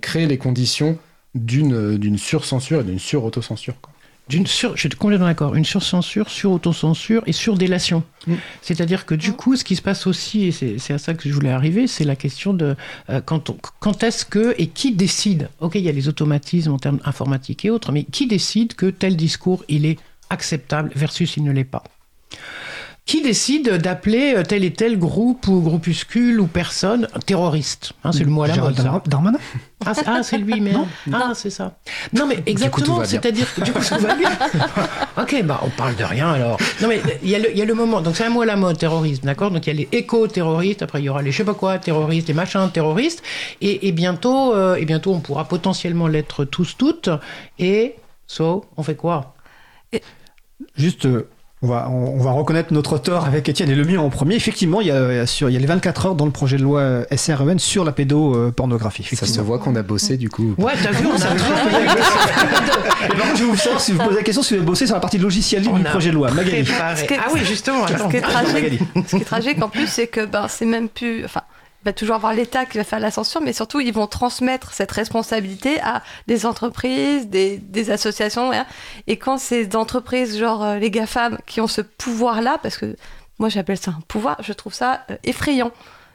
crée 0.00 0.26
les 0.26 0.38
conditions 0.38 0.98
d'une 1.34 1.98
d'une 1.98 2.18
surcensure 2.18 2.80
et 2.80 2.84
d'une 2.84 2.98
sur-autocensure 2.98 3.74
d'une 4.30 4.46
sur, 4.46 4.76
je 4.76 4.80
suis 4.80 4.88
complètement 4.90 5.26
d'accord, 5.26 5.56
une 5.56 5.64
surcensure, 5.64 6.30
sur-autocensure 6.30 7.22
et 7.26 7.32
sur-délation. 7.32 8.04
Mm. 8.26 8.34
C'est-à-dire 8.62 9.04
que 9.04 9.14
du 9.14 9.32
coup, 9.32 9.56
ce 9.56 9.64
qui 9.64 9.74
se 9.74 9.82
passe 9.82 10.06
aussi, 10.06 10.44
et 10.44 10.52
c'est 10.52 10.94
à 10.94 10.98
ça 10.98 11.14
que 11.14 11.28
je 11.28 11.34
voulais 11.34 11.50
arriver, 11.50 11.88
c'est 11.88 12.04
la 12.04 12.16
question 12.16 12.54
de 12.54 12.76
euh, 13.10 13.20
quand, 13.20 13.50
quand 13.80 14.02
est-ce 14.04 14.24
que 14.24 14.54
et 14.56 14.68
qui 14.68 14.92
décide 14.92 15.50
Ok, 15.58 15.74
il 15.74 15.82
y 15.82 15.88
a 15.88 15.92
les 15.92 16.08
automatismes 16.08 16.72
en 16.72 16.78
termes 16.78 17.00
informatiques 17.04 17.64
et 17.64 17.70
autres, 17.70 17.90
mais 17.90 18.04
qui 18.04 18.28
décide 18.28 18.74
que 18.74 18.86
tel 18.86 19.16
discours 19.16 19.64
il 19.68 19.84
est 19.84 19.98
acceptable 20.30 20.92
versus 20.94 21.36
il 21.36 21.42
ne 21.42 21.50
l'est 21.50 21.64
pas? 21.64 21.82
Qui 23.06 23.22
décide 23.22 23.70
d'appeler 23.78 24.42
tel 24.46 24.64
et 24.64 24.72
tel 24.72 24.98
groupe 24.98 25.46
ou 25.48 25.60
groupuscule 25.60 26.40
ou 26.40 26.46
personne 26.46 27.08
terroriste 27.26 27.92
hein, 28.04 28.12
C'est 28.12 28.24
le 28.24 28.30
mot 28.30 28.42
à 28.42 28.48
la 28.48 28.56
mode. 28.56 28.74
Darmanin 29.06 29.38
ah, 29.86 29.92
ah, 30.06 30.22
c'est 30.22 30.36
lui, 30.36 30.60
mais 30.60 30.72
Ah, 31.12 31.32
c'est 31.34 31.50
ça. 31.50 31.78
Non, 32.12 32.26
mais 32.26 32.42
exactement, 32.46 33.04
c'est-à-dire 33.04 33.52
que 33.54 33.62
du 33.62 33.72
coup, 33.72 33.82
ça 33.82 33.96
va 33.96 34.14
bien. 34.14 34.30
ok, 35.16 35.42
bah, 35.44 35.60
on 35.64 35.70
parle 35.70 35.96
de 35.96 36.04
rien 36.04 36.30
alors. 36.32 36.58
Non, 36.82 36.88
mais 36.88 37.00
il 37.22 37.28
y, 37.28 37.32
y, 37.32 37.62
a 37.62 37.64
le 37.64 37.74
moment, 37.74 38.02
donc 38.02 38.16
c'est 38.16 38.24
un 38.24 38.30
mot 38.30 38.42
à 38.42 38.46
la 38.46 38.56
mode, 38.56 38.76
terrorisme, 38.76 39.24
d'accord? 39.24 39.50
Donc 39.50 39.66
il 39.66 39.70
y 39.70 39.72
a 39.72 39.76
les 39.80 39.88
éco-terroristes, 39.92 40.82
après 40.82 41.00
il 41.00 41.04
y 41.04 41.08
aura 41.08 41.22
les 41.22 41.32
je 41.32 41.38
sais 41.38 41.44
pas 41.44 41.54
quoi, 41.54 41.78
terroristes, 41.78 42.28
les 42.28 42.34
machins 42.34 42.68
terroristes, 42.70 43.22
et, 43.60 43.88
et 43.88 43.92
bientôt, 43.92 44.54
euh, 44.54 44.74
et 44.74 44.84
bientôt 44.84 45.14
on 45.14 45.20
pourra 45.20 45.46
potentiellement 45.46 46.08
l'être 46.08 46.44
tous, 46.44 46.76
toutes, 46.76 47.08
et 47.58 47.94
so, 48.26 48.66
on 48.76 48.82
fait 48.82 48.96
quoi? 48.96 49.34
Juste. 50.76 51.06
Euh, 51.06 51.28
on 51.62 51.66
va, 51.66 51.90
on, 51.90 52.18
va 52.18 52.30
reconnaître 52.30 52.72
notre 52.72 52.96
tort 52.96 53.26
avec 53.26 53.48
Étienne 53.48 53.70
et 53.70 53.74
le 53.74 53.84
mien 53.84 54.00
en 54.00 54.08
premier. 54.08 54.34
Effectivement, 54.34 54.80
il 54.80 54.86
y, 54.86 54.90
a, 54.90 55.26
sur, 55.26 55.50
il 55.50 55.52
y 55.52 55.56
a 55.56 55.60
les 55.60 55.66
24 55.66 56.06
heures 56.06 56.14
dans 56.14 56.24
le 56.24 56.30
projet 56.30 56.56
de 56.56 56.62
loi 56.62 57.02
SREN 57.14 57.58
sur 57.58 57.84
la 57.84 57.92
pédopornographie. 57.92 59.04
Ça 59.14 59.26
se 59.26 59.40
voit 59.40 59.58
qu'on 59.58 59.76
a 59.76 59.82
bossé 59.82 60.16
du 60.16 60.30
coup. 60.30 60.54
Ouais, 60.56 60.72
t'as 60.82 60.92
vu, 60.92 61.06
on 61.06 61.14
a 61.14 61.26
je 63.34 63.44
vais 63.44 63.50
vous 63.50 63.56
savoir 63.56 63.80
si 63.80 63.92
vous 63.92 63.98
posez 63.98 64.16
la 64.16 64.22
question 64.22 64.42
si 64.42 64.54
vous 64.54 64.58
avez 64.58 64.66
bossé 64.66 64.86
sur 64.86 64.94
la 64.94 65.00
partie 65.00 65.18
logicielle 65.18 65.62
du 65.62 65.82
projet 65.84 66.10
de 66.10 66.14
loi. 66.14 66.30
Magali. 66.30 66.66
Ah 66.80 66.94
oui, 67.32 67.40
justement. 67.44 67.86
Ce 67.86 68.08
qui 68.08 68.16
est 68.16 68.20
tragique, 68.20 68.80
ce 69.06 69.16
qui 69.16 69.22
est 69.22 69.24
tragique 69.24 69.62
en 69.62 69.68
plus, 69.68 69.86
c'est 69.86 70.06
que 70.06 70.24
ben, 70.24 70.46
c'est 70.48 70.66
même 70.66 70.88
plus. 70.88 71.24
Enfin, 71.24 71.42
va 71.84 71.92
toujours 71.92 72.16
avoir 72.16 72.34
l'État 72.34 72.66
qui 72.66 72.78
va 72.78 72.84
faire 72.84 73.00
la 73.00 73.10
censure, 73.10 73.40
mais 73.40 73.52
surtout 73.52 73.80
ils 73.80 73.92
vont 73.92 74.06
transmettre 74.06 74.72
cette 74.72 74.92
responsabilité 74.92 75.80
à 75.80 76.02
des 76.26 76.46
entreprises, 76.46 77.28
des, 77.28 77.58
des 77.58 77.90
associations. 77.90 78.50
Et 79.06 79.16
quand 79.16 79.38
ces 79.38 79.74
entreprises, 79.76 80.38
genre 80.38 80.62
euh, 80.62 80.78
les 80.78 80.90
GAFAM, 80.90 81.38
qui 81.46 81.60
ont 81.60 81.66
ce 81.66 81.80
pouvoir-là, 81.80 82.58
parce 82.62 82.76
que 82.76 82.96
moi 83.38 83.48
j'appelle 83.48 83.78
ça 83.78 83.92
un 83.92 84.02
pouvoir, 84.08 84.36
je 84.42 84.52
trouve 84.52 84.74
ça 84.74 85.04
euh, 85.10 85.16
effrayant 85.24 85.72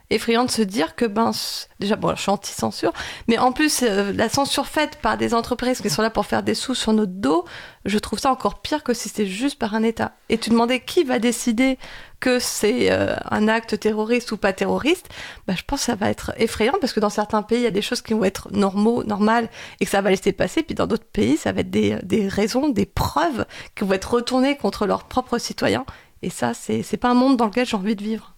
effrayant 0.09 0.45
de 0.45 0.51
se 0.51 0.61
dire 0.61 0.95
que, 0.95 1.05
ben, 1.05 1.31
déjà, 1.79 1.95
bon, 1.95 2.15
je 2.15 2.21
suis 2.21 2.31
anti-censure, 2.31 2.93
mais 3.27 3.37
en 3.37 3.51
plus, 3.51 3.81
euh, 3.83 4.13
la 4.13 4.29
censure 4.29 4.67
faite 4.67 4.99
par 5.01 5.17
des 5.17 5.33
entreprises 5.33 5.81
qui 5.81 5.89
sont 5.89 6.01
là 6.01 6.09
pour 6.09 6.25
faire 6.25 6.43
des 6.43 6.53
sous 6.53 6.75
sur 6.75 6.93
notre 6.93 7.13
dos, 7.13 7.45
je 7.85 7.97
trouve 7.97 8.19
ça 8.19 8.31
encore 8.31 8.61
pire 8.61 8.83
que 8.83 8.93
si 8.93 9.09
c'était 9.09 9.25
juste 9.25 9.57
par 9.57 9.73
un 9.73 9.83
État. 9.83 10.13
Et 10.29 10.37
tu 10.37 10.49
demandais 10.49 10.79
qui 10.79 11.03
va 11.03 11.19
décider 11.19 11.77
que 12.19 12.39
c'est 12.39 12.91
euh, 12.91 13.15
un 13.29 13.47
acte 13.47 13.79
terroriste 13.79 14.31
ou 14.31 14.37
pas 14.37 14.53
terroriste, 14.53 15.09
ben, 15.47 15.55
je 15.55 15.63
pense 15.63 15.81
que 15.81 15.85
ça 15.85 15.95
va 15.95 16.09
être 16.09 16.33
effrayant 16.37 16.75
parce 16.79 16.93
que 16.93 16.99
dans 16.99 17.09
certains 17.09 17.41
pays, 17.41 17.59
il 17.59 17.63
y 17.63 17.67
a 17.67 17.71
des 17.71 17.81
choses 17.81 18.01
qui 18.01 18.13
vont 18.13 18.23
être 18.23 18.49
normaux, 18.51 19.03
normales 19.03 19.49
et 19.79 19.85
que 19.85 19.91
ça 19.91 20.01
va 20.01 20.11
laisser 20.11 20.31
passer, 20.31 20.63
puis 20.63 20.75
dans 20.75 20.87
d'autres 20.87 21.05
pays, 21.05 21.37
ça 21.37 21.51
va 21.51 21.61
être 21.61 21.69
des, 21.71 21.97
des 22.03 22.27
raisons, 22.27 22.69
des 22.69 22.85
preuves 22.85 23.45
qui 23.75 23.83
vont 23.83 23.93
être 23.93 24.13
retournées 24.13 24.55
contre 24.55 24.85
leurs 24.85 25.05
propres 25.05 25.37
citoyens. 25.37 25.85
Et 26.21 26.29
ça, 26.29 26.53
c'est 26.53 26.97
pas 26.97 27.09
un 27.09 27.13
monde 27.13 27.37
dans 27.37 27.45
lequel 27.45 27.67
j'ai 27.67 27.77
envie 27.77 27.95
de 27.95 28.03
vivre. 28.03 28.34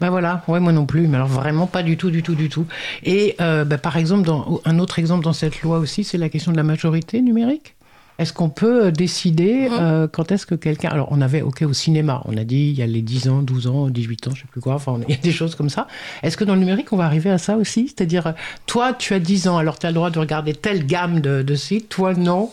Ben 0.00 0.10
voilà, 0.10 0.42
ouais, 0.48 0.60
moi 0.60 0.72
non 0.72 0.86
plus, 0.86 1.06
mais 1.08 1.16
alors 1.16 1.28
vraiment 1.28 1.66
pas 1.66 1.82
du 1.82 1.96
tout, 1.96 2.10
du 2.10 2.22
tout, 2.22 2.34
du 2.34 2.48
tout. 2.48 2.66
Et 3.02 3.34
euh, 3.40 3.64
ben 3.64 3.78
par 3.78 3.96
exemple, 3.96 4.26
dans, 4.26 4.60
un 4.64 4.78
autre 4.78 4.98
exemple 4.98 5.24
dans 5.24 5.32
cette 5.32 5.62
loi 5.62 5.78
aussi, 5.78 6.04
c'est 6.04 6.18
la 6.18 6.28
question 6.28 6.52
de 6.52 6.56
la 6.56 6.62
majorité 6.62 7.22
numérique. 7.22 7.74
Est-ce 8.18 8.32
qu'on 8.32 8.48
peut 8.48 8.86
euh, 8.86 8.90
décider 8.90 9.68
mhm. 9.68 9.78
euh, 9.78 10.08
quand 10.10 10.32
est-ce 10.32 10.46
que 10.46 10.54
quelqu'un... 10.54 10.88
Alors 10.88 11.08
on 11.10 11.20
avait, 11.20 11.42
ok, 11.42 11.62
au 11.62 11.72
cinéma, 11.72 12.22
on 12.24 12.36
a 12.36 12.44
dit 12.44 12.70
il 12.70 12.78
y 12.78 12.82
a 12.82 12.86
les 12.86 13.02
10 13.02 13.28
ans, 13.28 13.42
12 13.42 13.66
ans, 13.66 13.88
18 13.88 14.28
ans, 14.28 14.30
je 14.34 14.42
sais 14.42 14.48
plus 14.50 14.60
quoi, 14.60 14.74
enfin 14.74 14.98
il 15.08 15.14
y 15.14 15.18
a 15.18 15.20
des 15.20 15.32
choses 15.32 15.54
comme 15.54 15.68
ça. 15.68 15.86
Est-ce 16.22 16.36
que 16.36 16.44
dans 16.44 16.54
le 16.54 16.60
numérique 16.60 16.92
on 16.92 16.96
va 16.96 17.04
arriver 17.04 17.30
à 17.30 17.38
ça 17.38 17.56
aussi? 17.56 17.88
C'est-à-dire, 17.88 18.34
toi 18.66 18.92
tu 18.94 19.12
as 19.14 19.20
10 19.20 19.48
ans, 19.48 19.58
alors 19.58 19.78
tu 19.78 19.86
as 19.86 19.90
le 19.90 19.94
droit 19.94 20.10
de 20.10 20.18
regarder 20.18 20.54
telle 20.54 20.86
gamme 20.86 21.20
de, 21.20 21.42
de 21.42 21.54
sites, 21.54 21.88
toi 21.88 22.14
non? 22.14 22.50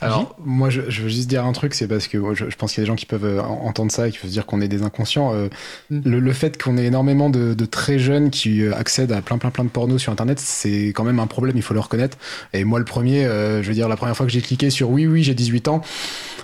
Alors, 0.00 0.36
moi, 0.44 0.70
je, 0.70 0.80
veux 0.80 1.08
juste 1.08 1.28
dire 1.28 1.44
un 1.44 1.52
truc, 1.52 1.74
c'est 1.74 1.88
parce 1.88 2.08
que 2.08 2.34
je, 2.34 2.44
pense 2.56 2.72
qu'il 2.72 2.82
y 2.82 2.82
a 2.82 2.84
des 2.84 2.88
gens 2.88 2.96
qui 2.96 3.06
peuvent 3.06 3.24
euh, 3.24 3.42
entendre 3.42 3.90
ça 3.90 4.08
et 4.08 4.10
qui 4.10 4.18
peuvent 4.18 4.28
se 4.28 4.34
dire 4.34 4.46
qu'on 4.46 4.60
est 4.60 4.68
des 4.68 4.82
inconscients. 4.82 5.32
Euh, 5.34 5.48
mm. 5.90 6.00
le, 6.04 6.32
fait 6.32 6.60
qu'on 6.62 6.76
ait 6.76 6.84
énormément 6.84 7.30
de, 7.30 7.54
très 7.64 7.98
jeunes 7.98 8.30
qui 8.30 8.62
euh, 8.62 8.74
accèdent 8.74 9.12
à 9.12 9.22
plein, 9.22 9.38
plein, 9.38 9.50
plein 9.50 9.64
de 9.64 9.70
pornos 9.70 10.00
sur 10.00 10.12
Internet, 10.12 10.38
c'est 10.38 10.88
quand 10.88 11.04
même 11.04 11.18
un 11.18 11.26
problème, 11.26 11.56
il 11.56 11.62
faut 11.62 11.74
le 11.74 11.80
reconnaître. 11.80 12.18
Et 12.52 12.64
moi, 12.64 12.78
le 12.78 12.84
premier, 12.84 13.24
je 13.24 13.66
veux 13.66 13.74
dire, 13.74 13.88
la 13.88 13.96
première 13.96 14.16
fois 14.16 14.26
que 14.26 14.32
j'ai 14.32 14.42
cliqué 14.42 14.70
sur 14.70 14.90
oui, 14.90 15.06
oui, 15.06 15.22
j'ai 15.22 15.34
18 15.34 15.68
ans, 15.68 15.80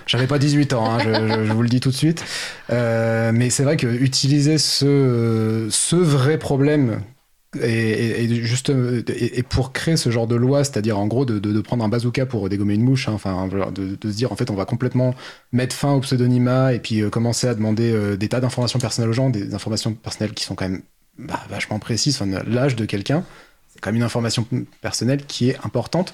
j'avais 0.07 0.27
pas 0.27 0.39
18 0.39 0.73
ans, 0.73 0.91
hein, 0.91 0.97
je, 0.99 1.45
je, 1.45 1.53
vous 1.53 1.61
le 1.61 1.69
dis 1.69 1.79
tout 1.79 1.89
de 1.89 1.95
suite. 1.95 2.23
mais 2.69 3.49
c'est 3.49 3.63
vrai 3.63 3.77
que 3.77 3.87
utiliser 3.87 4.57
ce, 4.57 5.67
ce 5.69 5.95
vrai 5.95 6.37
problème 6.37 7.01
et, 7.59 8.23
et, 8.23 8.35
juste 8.43 8.69
et, 8.69 9.43
pour 9.43 9.73
créer 9.73 9.97
ce 9.97 10.09
genre 10.09 10.27
de 10.27 10.35
loi, 10.35 10.63
c'est-à-dire 10.63 10.97
en 10.97 11.07
gros 11.07 11.25
de, 11.25 11.39
de, 11.39 11.61
prendre 11.61 11.83
un 11.83 11.89
bazooka 11.89 12.25
pour 12.25 12.47
dégommer 12.47 12.75
une 12.75 12.83
mouche, 12.83 13.09
hein, 13.09 13.13
enfin 13.13 13.47
de, 13.47 13.95
de, 13.95 14.11
se 14.11 14.15
dire 14.15 14.31
en 14.31 14.35
fait 14.35 14.49
on 14.49 14.55
va 14.55 14.65
complètement 14.65 15.13
mettre 15.51 15.75
fin 15.75 15.91
au 15.91 15.99
pseudonymat 15.99 16.73
et 16.73 16.79
puis 16.79 17.01
euh, 17.01 17.09
commencer 17.09 17.47
à 17.47 17.55
demander 17.55 17.91
euh, 17.91 18.15
des 18.15 18.29
tas 18.29 18.39
d'informations 18.39 18.79
personnelles 18.79 19.09
aux 19.09 19.13
gens, 19.13 19.29
des 19.29 19.53
informations 19.53 19.93
personnelles 19.93 20.33
qui 20.33 20.45
sont 20.45 20.55
quand 20.55 20.69
même 20.69 20.81
bah, 21.19 21.41
vachement 21.49 21.79
précises, 21.79 22.21
l'âge 22.47 22.75
de 22.75 22.85
quelqu'un, 22.85 23.25
même 23.89 23.97
une 23.97 24.03
information 24.03 24.45
personnelle 24.81 25.25
qui 25.25 25.49
est 25.49 25.57
importante. 25.63 26.13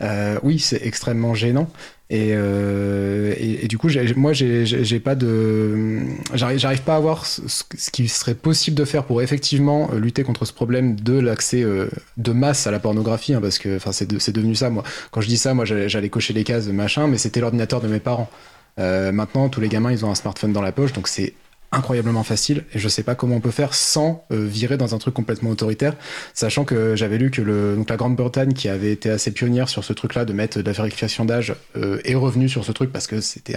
Euh, 0.00 0.38
oui, 0.42 0.58
c'est 0.58 0.84
extrêmement 0.84 1.34
gênant. 1.34 1.70
Et, 2.10 2.32
euh, 2.32 3.34
du 3.66 3.78
coup, 3.78 3.88
moi, 4.16 4.32
j'ai 4.32 5.00
pas 5.00 5.14
de, 5.14 6.00
j'arrive 6.34 6.82
pas 6.82 6.96
à 6.96 7.00
voir 7.00 7.24
ce, 7.24 7.64
qui 7.90 8.08
serait 8.08 8.34
possible 8.34 8.76
de 8.76 8.84
faire 8.84 9.04
pour 9.04 9.22
effectivement 9.22 9.88
euh, 9.92 9.98
lutter 9.98 10.22
contre 10.22 10.44
ce 10.44 10.52
problème 10.52 10.94
de 10.96 11.18
l'accès 11.18 11.64
de 11.64 12.32
masse 12.32 12.66
à 12.66 12.70
la 12.70 12.78
pornographie, 12.78 13.34
hein, 13.34 13.40
parce 13.40 13.58
que, 13.58 13.76
enfin, 13.76 13.92
c'est 13.92 14.32
devenu 14.32 14.54
ça. 14.54 14.70
Moi, 14.70 14.82
quand 15.10 15.20
je 15.20 15.28
dis 15.28 15.38
ça, 15.38 15.54
moi, 15.54 15.64
j'allais 15.64 16.08
cocher 16.10 16.34
les 16.34 16.44
cases, 16.44 16.66
machin, 16.66 17.06
mais 17.06 17.18
c'était 17.18 17.40
l'ordinateur 17.40 17.80
de 17.80 17.88
mes 17.88 18.00
parents. 18.00 18.30
Maintenant, 18.78 19.48
tous 19.48 19.60
les 19.60 19.68
gamins, 19.68 19.92
ils 19.92 20.04
ont 20.04 20.10
un 20.10 20.14
smartphone 20.14 20.52
dans 20.52 20.62
la 20.62 20.72
poche, 20.72 20.92
donc 20.92 21.08
c'est 21.08 21.34
incroyablement 21.72 22.22
facile 22.22 22.64
et 22.74 22.78
je 22.78 22.88
sais 22.88 23.02
pas 23.02 23.14
comment 23.14 23.36
on 23.36 23.40
peut 23.40 23.50
faire 23.50 23.74
sans 23.74 24.24
euh, 24.30 24.46
virer 24.46 24.76
dans 24.76 24.94
un 24.94 24.98
truc 24.98 25.14
complètement 25.14 25.50
autoritaire 25.50 25.94
sachant 26.34 26.64
que 26.64 26.94
j'avais 26.96 27.18
lu 27.18 27.30
que 27.30 27.40
le, 27.40 27.76
donc 27.76 27.88
la 27.88 27.96
Grande-Bretagne 27.96 28.52
qui 28.52 28.68
avait 28.68 28.92
été 28.92 29.10
assez 29.10 29.32
pionnière 29.32 29.68
sur 29.68 29.82
ce 29.82 29.92
truc 29.92 30.14
là 30.14 30.24
de 30.24 30.32
mettre 30.32 30.58
de 30.58 30.66
la 30.66 30.72
vérification 30.72 31.24
d'âge 31.24 31.54
euh, 31.76 32.00
est 32.04 32.14
revenue 32.14 32.48
sur 32.48 32.64
ce 32.64 32.72
truc 32.72 32.92
parce 32.92 33.06
que 33.06 33.20
c'était 33.20 33.54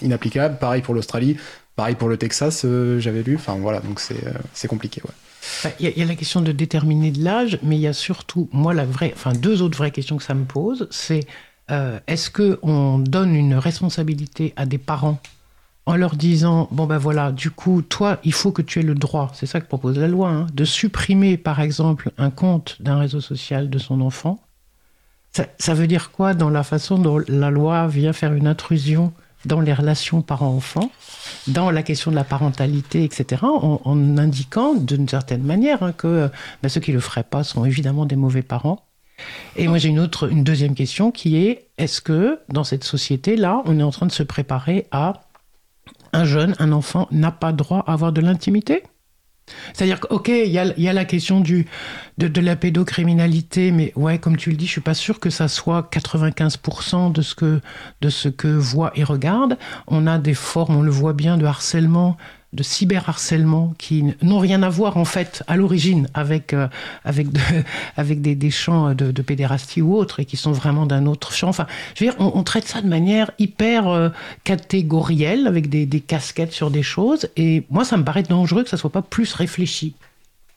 inapplicable. 0.00 0.58
Pareil 0.58 0.82
pour 0.82 0.94
l'Australie 0.94 1.36
pareil 1.76 1.94
pour 1.94 2.08
le 2.08 2.16
Texas 2.16 2.62
euh, 2.64 2.98
j'avais 2.98 3.22
lu. 3.22 3.36
Enfin 3.36 3.56
voilà 3.60 3.80
donc 3.80 4.00
c'est 4.00 4.68
compliqué 4.68 5.02
il 5.80 5.88
y, 5.96 6.02
a 6.02 6.04
la 6.04 6.16
question 6.16 6.42
de 6.42 6.52
déterminer 6.52 7.10
de 7.10 7.24
l'âge 7.24 7.58
mais 7.62 7.76
il 7.76 7.80
y 7.80 7.86
a 7.86 7.94
surtout 7.94 8.48
moi 8.52 8.74
la 8.74 8.84
vraie 8.84 9.12
enfin 9.14 9.32
deux 9.32 9.62
autres 9.62 9.78
vraies 9.78 9.90
questions 9.90 10.18
que 10.18 10.22
ça 10.22 10.34
me 10.34 10.44
pose 10.44 10.86
c'est 10.90 11.26
est-ce 12.06 12.30
que 12.30 12.58
on 12.62 12.98
donne 12.98 13.34
une 13.34 13.54
responsabilité 13.54 14.52
à 14.56 14.66
des 14.66 14.78
parents 14.78 15.20
en 15.86 15.96
leur 15.96 16.16
disant 16.16 16.68
bon 16.70 16.86
ben 16.86 16.98
voilà, 16.98 17.32
du 17.32 17.50
coup, 17.50 17.82
toi, 17.82 18.18
il 18.24 18.32
faut 18.32 18.52
que 18.52 18.62
tu 18.62 18.80
aies 18.80 18.84
le 18.84 18.94
droit, 18.94 19.30
c'est 19.34 19.46
ça 19.46 19.60
que 19.60 19.66
propose 19.66 19.98
la 19.98 20.08
loi, 20.08 20.30
hein, 20.30 20.46
de 20.52 20.64
supprimer 20.64 21.36
par 21.36 21.60
exemple 21.60 22.10
un 22.18 22.30
compte 22.30 22.76
d'un 22.80 22.98
réseau 22.98 23.20
social 23.20 23.70
de 23.70 23.78
son 23.78 24.00
enfant. 24.00 24.40
Ça, 25.58 25.74
veut 25.74 25.86
dire 25.86 26.10
quoi 26.10 26.34
dans 26.34 26.50
la 26.50 26.64
façon 26.64 26.98
dont 26.98 27.20
la 27.28 27.50
loi 27.50 27.86
vient 27.86 28.12
faire 28.12 28.32
une 28.32 28.48
intrusion 28.48 29.12
dans 29.44 29.60
les 29.60 29.72
relations 29.72 30.22
parents-enfants, 30.22 30.90
dans 31.46 31.70
la 31.70 31.84
question 31.84 32.10
de 32.10 32.16
la 32.16 32.24
parentalité, 32.24 33.04
etc., 33.04 33.42
en, 33.44 34.18
indiquant 34.18 34.74
d'une 34.74 35.08
certaine 35.08 35.42
manière 35.42 35.84
hein, 35.84 35.92
que 35.92 36.28
ben, 36.62 36.68
ceux 36.68 36.80
qui 36.80 36.92
le 36.92 37.00
feraient 37.00 37.22
pas 37.22 37.44
sont 37.44 37.64
évidemment 37.64 38.06
des 38.06 38.16
mauvais 38.16 38.42
parents. 38.42 38.84
Et 39.54 39.68
moi 39.68 39.78
j'ai 39.78 39.90
une 39.90 40.00
autre, 40.00 40.30
une 40.30 40.44
deuxième 40.44 40.74
question 40.74 41.10
qui 41.10 41.36
est 41.36 41.68
est-ce 41.78 42.00
que 42.00 42.40
dans 42.48 42.64
cette 42.64 42.84
société-là, 42.84 43.62
on 43.66 43.78
est 43.78 43.82
en 43.82 43.90
train 43.90 44.06
de 44.06 44.12
se 44.12 44.22
préparer 44.22 44.86
à 44.90 45.22
un 46.12 46.24
jeune, 46.24 46.54
un 46.58 46.72
enfant 46.72 47.08
n'a 47.10 47.30
pas 47.30 47.52
droit 47.52 47.84
à 47.86 47.92
avoir 47.92 48.12
de 48.12 48.20
l'intimité 48.20 48.82
c'est-à-dire 49.72 49.98
ok, 50.10 50.28
il 50.28 50.50
y 50.50 50.58
a, 50.58 50.92
la 50.92 51.04
question 51.04 51.40
du, 51.40 51.66
de, 52.18 52.40
la 52.40 52.56
pédocriminalité, 52.56 53.70
mais 53.72 53.92
ouais, 53.96 54.18
comme 54.18 54.36
tu 54.36 54.50
le 54.50 54.56
dis, 54.56 54.66
je 54.66 54.72
suis 54.72 54.80
pas 54.80 54.94
sûr 54.94 55.20
que 55.20 55.30
ça 55.30 55.48
soit 55.48 55.92
95% 55.92 57.12
de 57.12 57.22
ce 57.22 57.34
que 57.34 57.60
de 58.00 58.08
ce 58.08 58.28
que 58.28 58.48
voit 58.48 58.92
et 58.94 59.04
regarde. 59.04 59.58
On 59.86 60.06
a 60.06 60.18
des 60.18 60.34
formes, 60.34 60.76
on 60.76 60.82
le 60.82 60.90
voit 60.90 61.12
bien, 61.12 61.36
de 61.36 61.46
harcèlement 61.46 62.16
de 62.52 62.62
cyberharcèlement 62.64 63.74
qui 63.78 64.04
n'ont 64.22 64.40
rien 64.40 64.62
à 64.62 64.68
voir 64.68 64.96
en 64.96 65.04
fait 65.04 65.44
à 65.46 65.56
l'origine 65.56 66.08
avec, 66.14 66.52
euh, 66.52 66.66
avec, 67.04 67.28
avec 67.96 68.20
des, 68.20 68.34
des 68.34 68.50
champs 68.50 68.92
de, 68.94 69.22
pédérastie 69.22 69.82
ou 69.82 69.94
autres 69.94 70.20
et 70.20 70.24
qui 70.24 70.36
sont 70.36 70.52
vraiment 70.52 70.86
d'un 70.86 71.06
autre 71.06 71.32
champ. 71.32 71.48
Enfin, 71.48 71.66
je 71.94 72.04
veux 72.04 72.10
dire, 72.10 72.20
on, 72.20 72.42
traite 72.42 72.66
ça 72.66 72.82
de 72.82 72.88
manière 72.88 73.30
hyper 73.38 73.88
euh, 73.88 74.08
catégorielle 74.42 75.46
avec 75.46 75.68
des, 75.68 76.00
casquettes 76.00 76.52
sur 76.52 76.70
des 76.70 76.82
choses 76.82 77.28
et 77.36 77.64
moi 77.70 77.84
ça 77.84 77.96
me 77.96 78.04
paraît 78.04 78.22
dangereux 78.22 78.64
que 78.64 78.70
ça 78.70 78.76
soit 78.76 78.90
pas 78.90 79.02
plus 79.02 79.34
réfléchi. 79.34 79.94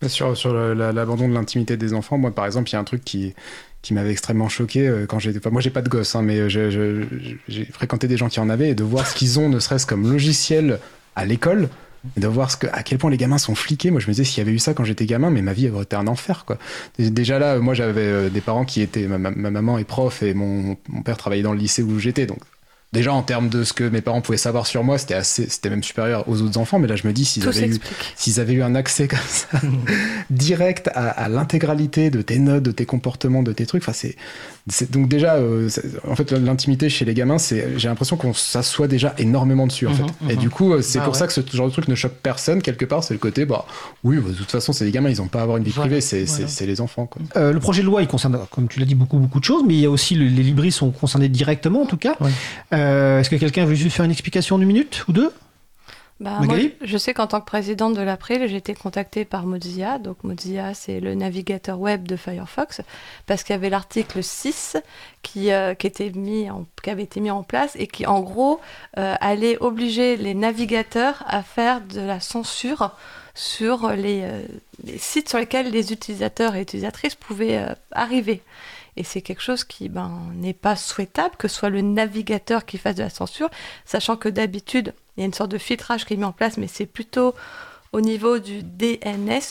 Sur, 0.07 0.35
sur 0.35 0.53
l'abandon 0.53 1.29
de 1.29 1.33
l'intimité 1.33 1.77
des 1.77 1.93
enfants, 1.93 2.17
moi 2.17 2.31
par 2.31 2.45
exemple, 2.45 2.69
il 2.69 2.73
y 2.73 2.75
a 2.75 2.79
un 2.79 2.83
truc 2.83 3.05
qui, 3.05 3.33
qui 3.81 3.93
m'avait 3.93 4.11
extrêmement 4.11 4.49
choqué 4.49 4.87
euh, 4.87 5.05
quand 5.05 5.19
j'ai. 5.19 5.37
Enfin, 5.37 5.49
moi, 5.49 5.61
j'ai 5.61 5.69
pas 5.69 5.81
de 5.81 5.89
gosse, 5.89 6.15
hein, 6.15 6.23
mais 6.23 6.49
j'ai 6.49 7.65
fréquenté 7.71 8.07
des 8.07 8.17
gens 8.17 8.27
qui 8.29 8.39
en 8.39 8.49
avaient 8.49 8.69
et 8.69 8.75
de 8.75 8.83
voir 8.83 9.07
ce 9.07 9.15
qu'ils 9.15 9.39
ont, 9.39 9.47
ne 9.47 9.59
serait-ce 9.59 9.85
comme 9.85 10.11
logiciel 10.11 10.79
à 11.15 11.25
l'école 11.25 11.69
de 12.17 12.27
voir 12.27 12.51
ce 12.51 12.57
que, 12.57 12.67
à 12.73 12.83
quel 12.83 12.97
point 12.97 13.09
les 13.09 13.17
gamins 13.17 13.37
sont 13.37 13.55
fliqués. 13.55 13.91
Moi, 13.91 13.99
je 13.99 14.07
me 14.07 14.11
disais, 14.13 14.23
s'il 14.23 14.39
y 14.39 14.41
avait 14.41 14.51
eu 14.51 14.59
ça 14.59 14.73
quand 14.73 14.83
j'étais 14.83 15.05
gamin, 15.05 15.29
mais 15.29 15.41
ma 15.41 15.53
vie 15.53 15.69
aurait 15.69 15.83
été 15.83 15.95
un 15.95 16.07
enfer, 16.07 16.45
quoi. 16.45 16.57
Déjà 16.99 17.39
là, 17.39 17.57
moi, 17.59 17.73
j'avais 17.73 18.01
euh, 18.01 18.29
des 18.29 18.41
parents 18.41 18.65
qui 18.65 18.81
étaient, 18.81 19.07
ma, 19.07 19.17
maman 19.17 19.77
est 19.77 19.83
prof 19.83 20.23
et 20.23 20.33
mon, 20.33 20.77
mon 20.89 21.01
père 21.01 21.17
travaillait 21.17 21.43
dans 21.43 21.53
le 21.53 21.59
lycée 21.59 21.83
où 21.83 21.99
j'étais, 21.99 22.25
donc 22.25 22.39
déjà 22.93 23.11
en 23.11 23.23
termes 23.23 23.49
de 23.49 23.63
ce 23.63 23.73
que 23.73 23.83
mes 23.83 24.01
parents 24.01 24.21
pouvaient 24.21 24.37
savoir 24.37 24.67
sur 24.67 24.83
moi, 24.83 24.97
c'était 24.99 25.15
assez, 25.15 25.49
c'était 25.49 25.69
même 25.71 25.83
supérieur 25.83 26.29
aux 26.29 26.41
autres 26.41 26.59
enfants. 26.59 26.77
Mais 26.77 26.87
là, 26.87 26.95
je 26.95 27.07
me 27.07 27.11
dis 27.11 27.25
s'ils 27.25 27.47
avaient 27.47 27.67
eu, 27.67 27.79
s'ils 28.15 28.39
avaient 28.39 28.53
eu 28.53 28.61
un 28.61 28.75
accès 28.75 29.07
comme 29.07 29.19
ça 29.27 29.59
direct 30.29 30.89
à, 30.93 31.27
l'intégralité 31.27 32.11
de 32.11 32.21
tes 32.21 32.37
notes, 32.37 32.63
de 32.63 32.71
tes 32.71 32.85
comportements, 32.85 33.41
de 33.41 33.51
tes 33.51 33.65
trucs. 33.65 33.81
Enfin, 33.81 33.93
c'est, 33.93 34.15
c'est 34.69 34.91
donc 34.91 35.09
déjà, 35.09 35.35
euh, 35.35 35.69
en 36.07 36.15
fait, 36.15 36.31
l'intimité 36.31 36.87
chez 36.87 37.03
les 37.03 37.15
gamins, 37.15 37.39
c'est, 37.39 37.77
j'ai 37.77 37.87
l'impression 37.87 38.15
qu'on 38.15 38.33
s'assoit 38.33 38.87
déjà 38.87 39.15
énormément 39.17 39.65
dessus, 39.65 39.87
en 39.87 39.91
mhm, 39.91 39.97
fait. 39.97 40.33
Et 40.33 40.35
mhm. 40.35 40.39
du 40.39 40.49
coup, 40.51 40.73
euh, 40.73 40.81
c'est 40.83 40.99
bah 40.99 41.05
pour 41.05 41.15
ça 41.15 41.25
que 41.25 41.33
ce 41.33 41.41
genre 41.51 41.67
de 41.67 41.71
truc 41.71 41.87
ne 41.87 41.95
choque 41.95 42.13
personne 42.21 42.61
quelque 42.61 42.85
part. 42.85 43.03
C'est 43.03 43.15
le 43.15 43.19
côté, 43.19 43.45
bah, 43.45 43.65
oui, 44.03 44.17
bah, 44.17 44.29
de 44.29 44.35
toute 44.35 44.51
façon, 44.51 44.71
c'est 44.71 44.85
les 44.85 44.91
gamins, 44.91 45.09
ils 45.09 45.17
n'ont 45.17 45.27
pas 45.27 45.39
à 45.39 45.43
avoir 45.43 45.57
une 45.57 45.63
vie 45.63 45.71
privée, 45.71 45.99
c'est, 45.99 46.27
c'est, 46.27 46.65
les 46.67 46.79
enfants. 46.79 47.07
Quoi. 47.07 47.23
Euh, 47.37 47.51
le 47.53 47.59
projet 47.59 47.81
de 47.81 47.87
loi, 47.87 48.03
il 48.03 48.07
concerne, 48.07 48.37
comme 48.51 48.67
tu 48.67 48.79
l'as 48.79 48.85
dit, 48.85 48.95
beaucoup, 48.95 49.17
beaucoup 49.17 49.39
de 49.39 49.45
choses, 49.45 49.63
mais 49.65 49.73
il 49.73 49.79
y 49.79 49.85
a 49.85 49.89
aussi 49.89 50.13
les 50.13 50.29
libris 50.29 50.71
sont 50.71 50.91
concernés 50.91 51.27
directement, 51.27 51.81
en 51.81 51.85
tout 51.87 51.97
cas. 51.97 52.15
Euh, 52.71 52.82
est-ce 53.19 53.29
que 53.29 53.35
quelqu'un 53.35 53.65
veut 53.65 53.75
juste 53.75 53.95
faire 53.95 54.05
une 54.05 54.11
explication 54.11 54.57
d'une 54.57 54.67
minute 54.67 55.05
ou 55.07 55.13
deux 55.13 55.31
bah, 56.19 56.39
moi, 56.41 56.57
je 56.81 56.97
sais 56.97 57.13
qu'en 57.13 57.27
tant 57.27 57.41
que 57.41 57.45
présidente 57.45 57.95
de 57.95 58.01
l'April, 58.01 58.47
j'ai 58.47 58.55
été 58.55 58.73
contactée 58.75 59.25
par 59.25 59.45
Mozilla. 59.45 59.97
Donc 59.97 60.23
Mozilla, 60.23 60.73
c'est 60.73 60.99
le 60.99 61.15
navigateur 61.15 61.79
web 61.79 62.07
de 62.07 62.15
Firefox, 62.15 62.81
parce 63.25 63.43
qu'il 63.43 63.53
y 63.53 63.57
avait 63.57 63.69
l'article 63.69 64.23
6 64.23 64.77
qui, 65.21 65.51
euh, 65.51 65.73
qui, 65.73 65.85
était 65.85 66.11
mis 66.11 66.49
en, 66.49 66.65
qui 66.81 66.91
avait 66.91 67.03
été 67.03 67.19
mis 67.19 67.31
en 67.31 67.43
place 67.43 67.75
et 67.75 67.87
qui, 67.87 68.05
en 68.05 68.21
gros, 68.21 68.61
euh, 68.97 69.15
allait 69.19 69.57
obliger 69.59 70.15
les 70.15 70.33
navigateurs 70.33 71.23
à 71.27 71.43
faire 71.43 71.81
de 71.81 71.99
la 71.99 72.19
censure 72.19 72.91
sur 73.35 73.89
les, 73.89 74.23
les 74.83 74.97
sites 74.99 75.27
sur 75.27 75.39
lesquels 75.39 75.71
les 75.71 75.91
utilisateurs 75.91 76.55
et 76.55 76.61
utilisatrices 76.61 77.15
pouvaient 77.15 77.65
arriver. 77.91 78.43
Et 78.95 79.03
c'est 79.03 79.21
quelque 79.21 79.41
chose 79.41 79.63
qui 79.63 79.89
ben, 79.89 80.31
n'est 80.35 80.53
pas 80.53 80.75
souhaitable 80.75 81.35
que 81.37 81.47
soit 81.47 81.69
le 81.69 81.81
navigateur 81.81 82.65
qui 82.65 82.77
fasse 82.77 82.95
de 82.95 83.03
la 83.03 83.09
censure, 83.09 83.49
sachant 83.85 84.17
que 84.17 84.29
d'habitude, 84.29 84.93
il 85.17 85.21
y 85.21 85.23
a 85.23 85.25
une 85.25 85.33
sorte 85.33 85.51
de 85.51 85.57
filtrage 85.57 86.05
qui 86.05 86.13
est 86.13 86.17
mis 86.17 86.23
en 86.23 86.31
place, 86.31 86.57
mais 86.57 86.67
c'est 86.67 86.85
plutôt 86.85 87.33
au 87.91 88.01
niveau 88.01 88.39
du 88.39 88.63
DNS. 88.63 89.41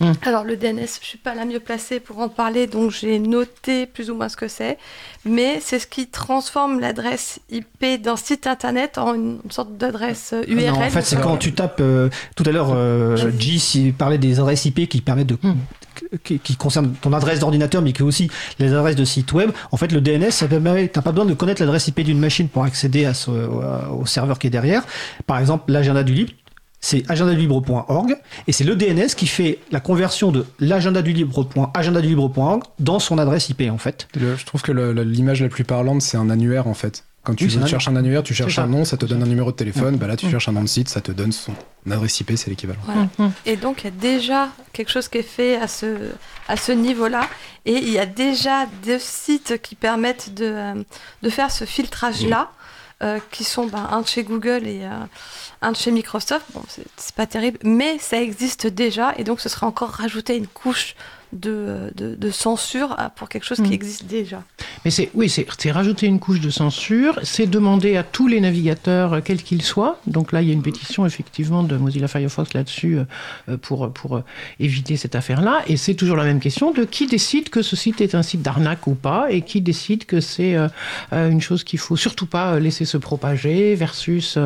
Hmm. 0.00 0.12
Alors 0.22 0.42
le 0.42 0.56
DNS, 0.56 0.88
je 1.00 1.06
suis 1.06 1.18
pas 1.18 1.34
la 1.34 1.44
mieux 1.44 1.60
placée 1.60 2.00
pour 2.00 2.18
en 2.18 2.28
parler, 2.28 2.66
donc 2.66 2.90
j'ai 2.90 3.20
noté 3.20 3.86
plus 3.86 4.10
ou 4.10 4.16
moins 4.16 4.28
ce 4.28 4.36
que 4.36 4.48
c'est, 4.48 4.76
mais 5.24 5.60
c'est 5.60 5.78
ce 5.78 5.86
qui 5.86 6.08
transforme 6.08 6.80
l'adresse 6.80 7.38
IP 7.50 8.02
d'un 8.02 8.16
site 8.16 8.48
internet 8.48 8.98
en 8.98 9.14
une 9.14 9.38
sorte 9.50 9.76
d'adresse 9.76 10.34
URL. 10.48 10.72
Non, 10.72 10.82
en 10.82 10.90
fait, 10.90 11.02
c'est 11.02 11.20
quand 11.20 11.36
tu 11.36 11.52
tapes 11.52 11.78
euh, 11.80 12.08
tout 12.34 12.42
à 12.44 12.50
l'heure, 12.50 12.72
euh, 12.74 13.16
G 13.38 13.94
parlait 13.96 14.18
des 14.18 14.40
adresses 14.40 14.64
IP 14.64 14.88
qui 14.88 15.00
permettent 15.00 15.28
de 15.28 15.38
hmm 15.40 15.54
qui, 16.24 16.38
qui, 16.38 16.56
concerne 16.56 16.92
ton 17.00 17.12
adresse 17.12 17.40
d'ordinateur, 17.40 17.82
mais 17.82 17.92
qui 17.92 18.02
est 18.02 18.04
aussi 18.04 18.30
les 18.58 18.72
adresses 18.72 18.96
de 18.96 19.04
site 19.04 19.32
web. 19.32 19.50
En 19.70 19.76
fait, 19.76 19.92
le 19.92 20.00
DNS, 20.00 20.30
ça 20.30 20.48
permet, 20.48 20.88
t'as 20.88 21.02
pas 21.02 21.12
besoin 21.12 21.26
de 21.26 21.34
connaître 21.34 21.62
l'adresse 21.62 21.88
IP 21.88 22.00
d'une 22.00 22.18
machine 22.18 22.48
pour 22.48 22.64
accéder 22.64 23.04
à 23.04 23.14
ce, 23.14 23.30
au 23.30 24.06
serveur 24.06 24.38
qui 24.38 24.48
est 24.48 24.50
derrière. 24.50 24.84
Par 25.26 25.38
exemple, 25.38 25.70
l'agenda 25.70 26.02
du 26.02 26.14
libre, 26.14 26.32
c'est 26.84 27.10
agendadulibre.org 27.10 28.18
et 28.46 28.52
c'est 28.52 28.64
le 28.64 28.76
DNS 28.76 29.14
qui 29.16 29.26
fait 29.26 29.58
la 29.72 29.80
conversion 29.80 30.32
de 30.32 30.44
l'agenda 30.60 31.00
du 31.00 31.14
libre.agendadulibre.org 31.14 32.62
dans 32.78 32.98
son 32.98 33.16
adresse 33.16 33.48
IP 33.48 33.62
en 33.70 33.78
fait. 33.78 34.06
je 34.14 34.44
trouve 34.44 34.60
que 34.60 34.72
l'image 34.72 35.40
la 35.40 35.48
plus 35.48 35.64
parlante 35.64 36.02
c'est 36.02 36.18
un 36.18 36.28
annuaire 36.28 36.68
en 36.68 36.74
fait. 36.74 37.04
Quand 37.22 37.34
tu 37.34 37.48
cherches 37.48 37.88
un 37.88 37.96
annuaire, 37.96 38.22
tu 38.22 38.34
cherches 38.34 38.58
un 38.58 38.66
nom, 38.66 38.84
ça 38.84 38.98
te 38.98 39.06
donne 39.06 39.22
un 39.22 39.26
numéro 39.26 39.50
de 39.50 39.56
téléphone. 39.56 39.96
Bah 39.96 40.06
là, 40.06 40.14
tu 40.14 40.28
cherches 40.28 40.50
un 40.50 40.52
nom 40.52 40.62
de 40.62 40.68
site, 40.68 40.90
ça 40.90 41.00
te 41.00 41.10
donne 41.10 41.32
son 41.32 41.54
adresse 41.90 42.20
IP, 42.20 42.32
c'est 42.36 42.50
l'équivalent. 42.50 42.82
Et 43.46 43.56
donc, 43.56 43.80
il 43.80 43.84
y 43.84 43.88
a 43.88 43.92
déjà 43.92 44.50
quelque 44.74 44.90
chose 44.90 45.08
qui 45.08 45.18
est 45.18 45.22
fait 45.22 45.56
à 45.56 45.66
ce, 45.66 45.86
à 46.48 46.58
ce 46.58 46.72
niveau-là. 46.72 47.22
Et 47.64 47.76
il 47.78 47.88
y 47.88 47.98
a 47.98 48.04
déjà 48.04 48.66
des 48.82 48.98
sites 48.98 49.62
qui 49.62 49.74
permettent 49.74 50.34
de, 50.34 50.44
euh, 50.44 50.74
de 51.22 51.30
faire 51.30 51.50
ce 51.50 51.64
filtrage-là, 51.64 52.50
euh, 53.02 53.18
qui 53.30 53.44
sont 53.44 53.66
bah, 53.66 53.88
un 53.90 54.02
de 54.02 54.06
chez 54.06 54.22
Google 54.22 54.66
et 54.66 54.84
euh, 54.84 54.90
un 55.62 55.72
de 55.72 55.76
chez 55.76 55.90
Microsoft. 55.90 56.46
Bon, 56.54 56.62
c'est 56.68 57.14
pas 57.14 57.26
terrible, 57.26 57.58
mais 57.64 57.98
ça 57.98 58.20
existe 58.20 58.66
déjà. 58.66 59.14
Et 59.18 59.24
donc, 59.24 59.40
ce 59.40 59.48
serait 59.48 59.66
encore 59.66 59.90
rajouter 59.90 60.36
une 60.36 60.46
couche 60.46 60.94
de, 61.34 61.92
de, 61.94 62.30
censure 62.30 62.96
pour 63.16 63.28
quelque 63.28 63.44
chose 63.44 63.58
qui 63.58 63.70
mm. 63.70 63.72
existe 63.72 64.06
déjà. 64.06 64.42
Mais 64.84 64.90
c'est 64.90 65.10
oui, 65.14 65.28
c'est 65.28 65.70
rajouter 65.70 66.06
une 66.06 66.20
couche 66.20 66.40
de 66.40 66.50
censure, 66.50 67.18
c'est 67.22 67.46
demander 67.46 67.96
à 67.96 68.02
tous 68.02 68.28
les 68.28 68.40
navigateurs, 68.40 69.14
euh, 69.14 69.20
quels 69.24 69.42
qu'ils 69.42 69.62
soient. 69.62 70.00
Donc 70.06 70.32
là, 70.32 70.42
il 70.42 70.48
y 70.48 70.50
a 70.50 70.54
une 70.54 70.62
pétition 70.62 71.06
effectivement 71.06 71.62
de 71.62 71.76
Mozilla 71.76 72.08
Firefox 72.08 72.54
là-dessus 72.54 72.98
euh, 72.98 73.04
euh, 73.48 73.56
pour, 73.56 73.92
pour 73.92 74.22
éviter 74.60 74.96
cette 74.96 75.14
affaire-là. 75.14 75.62
Et 75.66 75.76
c'est 75.76 75.94
toujours 75.94 76.16
la 76.16 76.24
même 76.24 76.40
question 76.40 76.72
de 76.72 76.84
qui 76.84 77.06
décide 77.06 77.48
que 77.48 77.62
ce 77.62 77.76
site 77.76 78.00
est 78.00 78.14
un 78.14 78.22
site 78.22 78.42
d'arnaque 78.42 78.86
ou 78.86 78.94
pas, 78.94 79.30
et 79.30 79.42
qui 79.42 79.60
décide 79.60 80.04
que 80.06 80.20
c'est 80.20 80.56
une 81.12 81.40
chose 81.40 81.64
qu'il 81.64 81.78
faut 81.78 81.96
surtout 81.96 82.26
pas 82.26 82.58
laisser 82.58 82.84
se 82.84 82.96
propager 82.96 83.74
versus. 83.74 84.38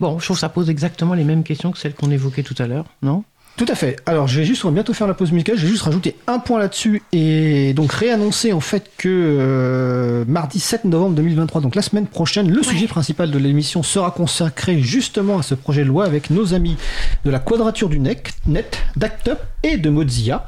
bon, 0.00 0.18
je 0.18 0.24
trouve 0.24 0.36
que 0.36 0.40
ça 0.40 0.48
pose 0.48 0.70
exactement 0.70 1.14
les 1.14 1.24
mêmes 1.24 1.42
questions 1.42 1.70
que 1.70 1.78
celles 1.78 1.94
qu'on 1.94 2.10
évoquait 2.10 2.42
tout 2.42 2.54
à 2.58 2.66
l'heure, 2.66 2.86
non? 3.02 3.24
Tout 3.58 3.66
à 3.66 3.74
fait. 3.74 3.96
Alors, 4.06 4.28
je 4.28 4.38
vais 4.38 4.46
juste, 4.46 4.64
on 4.64 4.68
va 4.68 4.74
bientôt 4.74 4.94
faire 4.94 5.08
la 5.08 5.14
pause 5.14 5.32
musicale. 5.32 5.56
Je 5.56 5.62
vais 5.62 5.72
juste 5.72 5.82
rajouter 5.82 6.14
un 6.28 6.38
point 6.38 6.60
là-dessus 6.60 7.02
et 7.10 7.72
donc 7.74 7.92
réannoncer 7.92 8.52
en 8.52 8.60
fait 8.60 8.88
que 8.96 9.08
euh, 9.08 10.24
mardi 10.28 10.60
7 10.60 10.84
novembre 10.84 11.16
2023, 11.16 11.60
donc 11.60 11.74
la 11.74 11.82
semaine 11.82 12.06
prochaine, 12.06 12.48
le 12.48 12.62
sujet 12.62 12.86
principal 12.86 13.32
de 13.32 13.38
l'émission 13.38 13.82
sera 13.82 14.12
consacré 14.12 14.80
justement 14.80 15.40
à 15.40 15.42
ce 15.42 15.56
projet 15.56 15.82
de 15.82 15.88
loi 15.88 16.04
avec 16.04 16.30
nos 16.30 16.54
amis 16.54 16.76
de 17.24 17.30
la 17.30 17.40
Quadrature 17.40 17.88
du 17.88 17.98
Net, 17.98 18.32
d'Act 18.94 19.26
Up 19.26 19.40
et 19.64 19.76
de 19.76 19.90
Mozilla. 19.90 20.46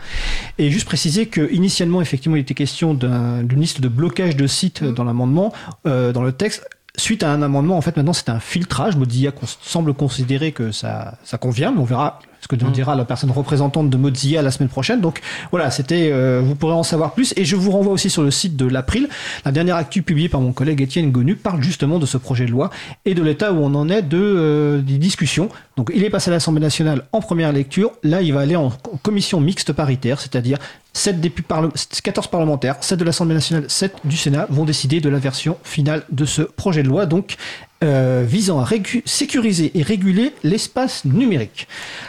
Et 0.59 0.71
juste 0.71 0.87
préciser 0.87 1.27
que 1.27 1.53
initialement, 1.53 2.01
effectivement, 2.01 2.37
il 2.37 2.43
était 2.43 2.55
question 2.55 2.95
d'une 2.95 3.61
liste 3.61 3.81
de 3.81 3.89
blocage 3.89 4.37
de 4.37 4.47
sites 4.47 4.85
dans 4.85 5.03
l'amendement, 5.03 5.53
euh, 5.85 6.13
dans 6.13 6.23
le 6.23 6.31
texte 6.31 6.65
suite 6.97 7.25
à 7.25 7.33
un 7.33 7.43
amendement, 7.43 7.77
en 7.77 7.81
fait, 7.81 7.97
maintenant 7.97 8.13
c'est 8.13 8.29
un 8.29 8.41
filtrage. 8.41 8.97
Mozilla 8.97 9.33
semble 9.63 9.95
considérer 9.95 10.53
que 10.53 10.71
ça, 10.71 11.19
ça 11.25 11.39
convient, 11.39 11.73
mais 11.73 11.81
on 11.81 11.85
verra 11.85 12.21
ce 12.41 12.49
que 12.49 12.57
nous 12.57 12.69
mm. 12.69 12.73
dira 12.73 12.95
la 12.95 13.05
personne 13.05 13.31
représentante 13.31 13.91
de 13.91 13.97
Mozilla 13.97 14.43
la 14.43 14.51
semaine 14.51 14.69
prochaine. 14.69 15.01
Donc 15.01 15.21
voilà, 15.51 15.71
c'était, 15.71 16.11
euh, 16.13 16.41
vous 16.45 16.55
pourrez 16.55 16.73
en 16.73 16.83
savoir 16.83 17.13
plus. 17.13 17.33
Et 17.37 17.45
je 17.45 17.57
vous 17.57 17.71
renvoie 17.71 17.93
aussi 17.93 18.11
sur 18.11 18.23
le 18.23 18.31
site 18.31 18.57
de 18.57 18.67
l'April. 18.67 19.09
La 19.45 19.53
dernière 19.53 19.77
actu 19.77 20.03
publiée 20.03 20.29
par 20.29 20.41
mon 20.41 20.53
collègue 20.53 20.81
Étienne 20.81 21.11
Gonu 21.11 21.37
parle 21.37 21.63
justement 21.63 21.99
de 21.99 22.07
ce 22.07 22.17
projet 22.17 22.47
de 22.47 22.51
loi 22.51 22.71
et 23.05 23.15
de 23.15 23.23
l'état 23.23 23.53
où 23.53 23.59
on 23.59 23.75
en 23.75 23.89
est 23.89 24.03
de 24.03 24.19
euh, 24.19 24.81
des 24.81 24.99
discussions. 24.99 25.49
Donc 25.77 25.91
il 25.95 26.05
est 26.05 26.11
passé 26.11 26.31
à 26.31 26.35
l'Assemblée 26.35 26.61
nationale 26.61 27.05
en 27.13 27.21
première 27.21 27.53
lecture. 27.53 27.93
Là, 28.03 28.23
il 28.23 28.33
va 28.33 28.41
aller 28.41 28.57
en 28.57 28.71
commission 29.03 29.41
mixte 29.41 29.73
paritaire, 29.73 30.21
c'est-à-dire 30.21 30.59
7 30.93 31.21
députés 31.21 31.55
14 32.03 32.27
parlementaires, 32.29 32.77
7 32.81 32.99
de 32.99 33.05
l'Assemblée 33.05 33.35
nationale, 33.35 33.65
7 33.69 33.97
du 34.05 34.17
Sénat 34.17 34.47
vont 34.51 34.65
décider 34.65 35.01
de 35.01 35.09
la 35.09 35.19
version 35.19 35.57
finale 35.63 36.03
de 36.11 36.25
ce 36.25 36.43
projet 36.43 36.83
de 36.83 36.89
loi. 36.89 37.07
Donc 37.07 37.37
euh, 37.83 38.25
visant 38.27 38.61
à 38.61 38.69
sécuriser 39.07 39.73
et 39.75 39.83
réguler 39.83 40.35
l'espace 40.43 41.05
numérique. 41.07 41.67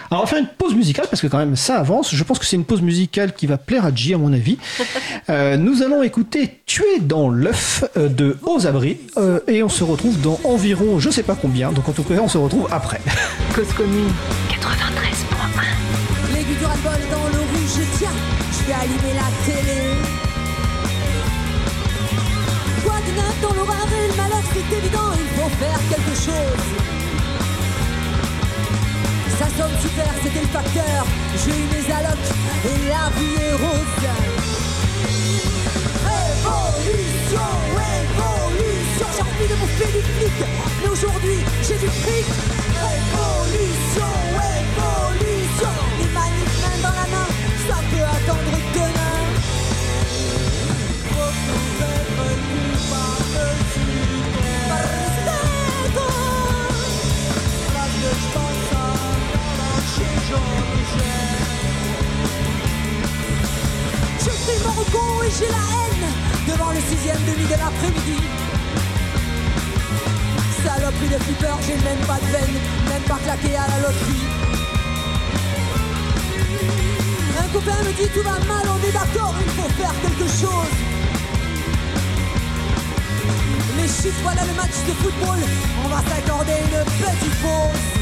Alors 0.10 0.24
on 0.24 0.26
va 0.26 0.30
faire 0.30 0.40
une 0.40 0.48
pause 0.48 0.76
musicale 0.76 1.06
parce 1.10 1.22
que 1.22 1.28
quand 1.28 1.38
même 1.38 1.56
ça 1.56 1.78
avance. 1.78 2.14
Je 2.14 2.24
pense 2.24 2.40
que 2.40 2.46
c'est 2.46 2.58
une 2.58 2.66
pause 2.66 2.82
musicale 2.82 3.34
qui 3.34 3.48
va 3.48 3.58
plaire 3.58 3.86
à 3.86 3.96
J 3.96 4.14
à 4.14 4.18
mon 4.18 4.34
avis. 4.34 4.58
Euh, 5.30 5.56
nous 5.56 5.84
allons 5.84 6.02
écouter 6.02 6.62
Tuer 6.66 7.00
dans 7.00 7.30
l'œuf 7.30 7.86
euh, 7.96 8.10
de 8.10 8.38
Aux 8.42 8.66
Abris 8.66 8.98
et 9.48 9.62
on 9.64 9.70
se 9.70 9.84
retrouve 9.84 10.20
dans 10.20 10.40
environ 10.44 11.00
je 11.00 11.10
sais 11.10 11.24
pas 11.24 11.36
combien. 11.36 11.72
Donc 11.72 11.88
en 11.88 11.92
tout 11.92 12.04
cas 12.04 12.16
on 12.22 12.28
se 12.28 12.38
retrouve 12.38 12.68
après. 12.72 13.00
Cause 13.56 13.72
commune 13.74 14.10
93.1 14.50 16.34
L'aiguille 16.34 16.56
du 16.56 16.62
dans 16.62 17.28
le 17.28 17.40
rouge, 17.40 17.86
tiens, 17.98 18.10
je 18.52 18.68
vais 18.68 18.74
allumer 18.74 19.14
la 19.16 19.30
télé. 19.46 19.82
Quoi 22.84 22.96
de 22.96 23.16
neuf 23.16 23.42
dans 23.42 23.54
l'orage? 23.54 23.81
C'est 24.70 24.78
évident 24.78 25.12
faire 25.60 25.80
quelque 25.90 26.16
chose. 26.16 26.66
Ça 29.40 29.48
sonne 29.58 29.76
super, 29.82 30.14
c'était 30.24 30.42
le 30.42 30.48
facteur. 30.48 31.06
J'ai 31.44 31.52
eu 31.52 31.66
mes 31.74 31.94
allocs 31.94 32.30
et 32.66 32.90
la 32.90 33.10
vie 33.18 33.36
est 33.42 33.54
rose. 33.54 33.98
Révolution, 36.06 37.50
révolution. 37.82 39.08
J'ai 39.16 39.22
envie 39.22 39.50
de 39.50 39.56
bouffer 39.56 39.92
du 39.98 40.02
flic, 40.14 40.48
mais 40.82 40.90
aujourd'hui 40.90 41.38
j'ai 41.64 41.78
du 41.78 41.88
fric. 41.88 42.26
Révolution. 42.88 44.21
Et 65.26 65.32
j'ai 65.38 65.48
la 65.48 65.64
haine 65.74 66.08
devant 66.48 66.72
le 66.72 66.82
sixième 66.90 67.22
demi 67.26 67.46
de 67.46 67.58
l'après-midi. 67.62 68.20
Saloperie 70.64 71.10
de 71.10 71.20
flipper, 71.24 71.56
j'ai 71.66 71.76
même 71.76 72.04
pas 72.08 72.20
de 72.20 72.26
veine, 72.26 72.56
même 72.90 73.04
pas 73.04 73.20
claqué 73.24 73.56
à 73.56 73.68
la 73.68 73.78
loterie. 73.80 74.28
Un 77.40 77.48
copain 77.54 77.84
me 77.84 77.92
dit 77.94 78.10
tout 78.14 78.24
va 78.24 78.38
mal, 78.52 78.66
on 78.68 78.88
est 78.88 78.92
d'accord, 78.92 79.36
il 79.46 79.52
faut 79.52 79.70
faire 79.70 79.94
quelque 80.02 80.28
chose. 80.28 80.72
Les 83.78 83.88
chiffres, 83.88 84.22
voilà 84.24 84.44
le 84.46 84.54
match 84.54 84.78
de 84.88 84.94
football, 84.94 85.40
on 85.84 85.88
va 85.88 86.02
s'accorder 86.10 86.54
une 86.66 86.84
petite 87.06 87.42
pause. 87.42 88.01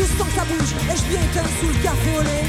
Je 0.00 0.06
sens 0.06 0.28
que 0.28 0.34
ça 0.34 0.44
bouge 0.46 0.72
et 0.90 0.96
je 0.96 1.04
bien 1.10 1.20
éteint 1.20 1.50
sous 1.60 1.68
le 1.68 1.82
café 1.82 2.16
au 2.16 2.22
lait. 2.22 2.44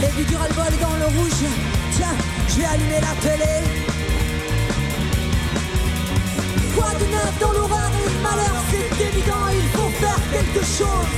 Les 0.00 0.08
vues 0.08 0.24
du 0.24 0.34
ras-le-bol 0.34 0.74
dans 0.82 0.96
le 0.96 1.06
rouge. 1.16 1.44
Tiens, 1.92 2.16
je 2.48 2.54
vais 2.56 2.64
allumer 2.64 3.00
la 3.00 3.14
télé. 3.22 3.54
Quoi 6.74 6.90
de 6.98 7.06
neuf 7.14 7.38
dans 7.40 7.52
l'horreur 7.52 7.90
et 8.00 8.08
le 8.12 8.20
malheur, 8.20 8.56
c'est 8.70 9.04
évident, 9.10 9.46
il 9.52 9.68
faut 9.78 9.90
faire 10.02 10.20
quelque 10.32 10.64
chose. 10.64 11.12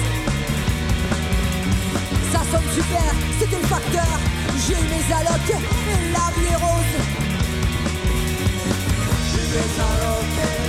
Ça 2.31 2.41
sonne 2.51 2.69
super, 2.75 3.11
c'était 3.41 3.59
le 3.59 3.69
facteur. 3.69 4.21
J'ai 4.67 4.83
mes 4.93 5.15
allocs 5.15 5.55
et 5.89 6.13
la 6.13 6.27
vie 6.35 6.53
est 6.53 6.57
rose. 6.57 6.97
J'ai 9.33 9.47
mes 9.57 9.71
allocs 9.81 10.62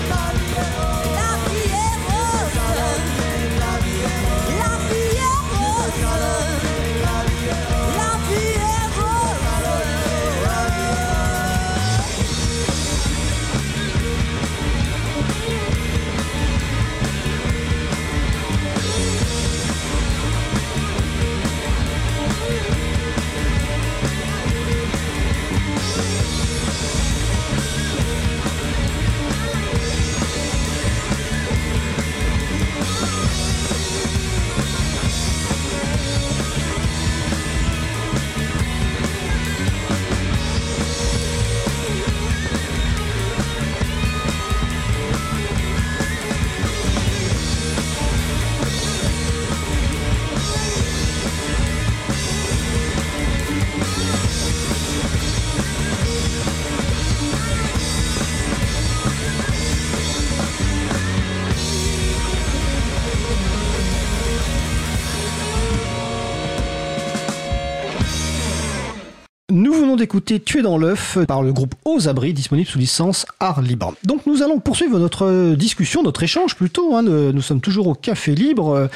d'écouter 69.95 70.39
Tuer 70.39 70.61
dans 70.61 70.77
l'œuf 70.77 71.17
par 71.27 71.41
le 71.43 71.53
groupe 71.53 71.75
Aux 71.85 72.07
Abris, 72.07 72.33
disponible 72.33 72.67
sous 72.67 72.79
licence 72.79 73.25
Art 73.39 73.61
Libre. 73.61 73.93
Donc 74.03 74.25
nous 74.25 74.41
allons 74.41 74.59
poursuivre 74.59 74.99
notre 74.99 75.53
discussion, 75.55 76.03
notre 76.03 76.23
échange 76.23 76.55
plutôt. 76.55 76.95
Hein. 76.95 77.03
Nous 77.03 77.41
sommes 77.41 77.61
toujours 77.61 77.87
au 77.87 77.93
Café 77.93 78.35
Libre. 78.35 78.89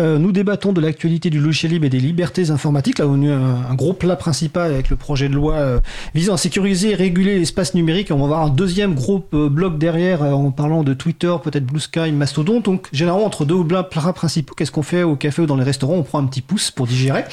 Euh, 0.00 0.18
nous 0.18 0.32
débattons 0.32 0.72
de 0.72 0.80
l'actualité 0.80 1.30
du 1.30 1.40
logiciel 1.40 1.72
libre 1.72 1.86
et 1.86 1.90
des 1.90 2.00
libertés 2.00 2.50
informatiques. 2.50 2.98
Là, 2.98 3.06
on 3.06 3.22
a 3.22 3.32
un, 3.32 3.70
un 3.70 3.74
gros 3.74 3.92
plat 3.92 4.16
principal 4.16 4.72
avec 4.72 4.90
le 4.90 4.96
projet 4.96 5.28
de 5.28 5.34
loi 5.34 5.54
euh, 5.54 5.80
visant 6.14 6.34
à 6.34 6.38
sécuriser 6.38 6.90
et 6.90 6.94
réguler 6.94 7.38
l'espace 7.38 7.74
numérique. 7.74 8.10
On 8.10 8.18
va 8.18 8.26
voir 8.26 8.42
un 8.42 8.50
deuxième 8.50 8.94
gros 8.94 9.26
euh, 9.34 9.48
bloc 9.48 9.78
derrière 9.78 10.22
en 10.22 10.50
parlant 10.50 10.82
de 10.82 10.94
Twitter, 10.94 11.34
peut-être 11.42 11.66
Blue 11.66 11.80
Sky, 11.80 12.12
Mastodon. 12.12 12.60
Donc 12.60 12.88
généralement 12.92 13.26
entre 13.26 13.44
deux 13.44 13.64
plats 13.64 13.84
principaux, 13.84 14.54
qu'est-ce 14.54 14.72
qu'on 14.72 14.82
fait 14.82 15.02
au 15.02 15.16
café 15.16 15.42
ou 15.42 15.46
dans 15.46 15.56
les 15.56 15.64
restaurants? 15.64 15.94
On 15.94 16.02
prend 16.02 16.18
un 16.18 16.26
petit 16.26 16.42
pouce 16.42 16.70
pour 16.70 16.86
digérer. 16.86 17.24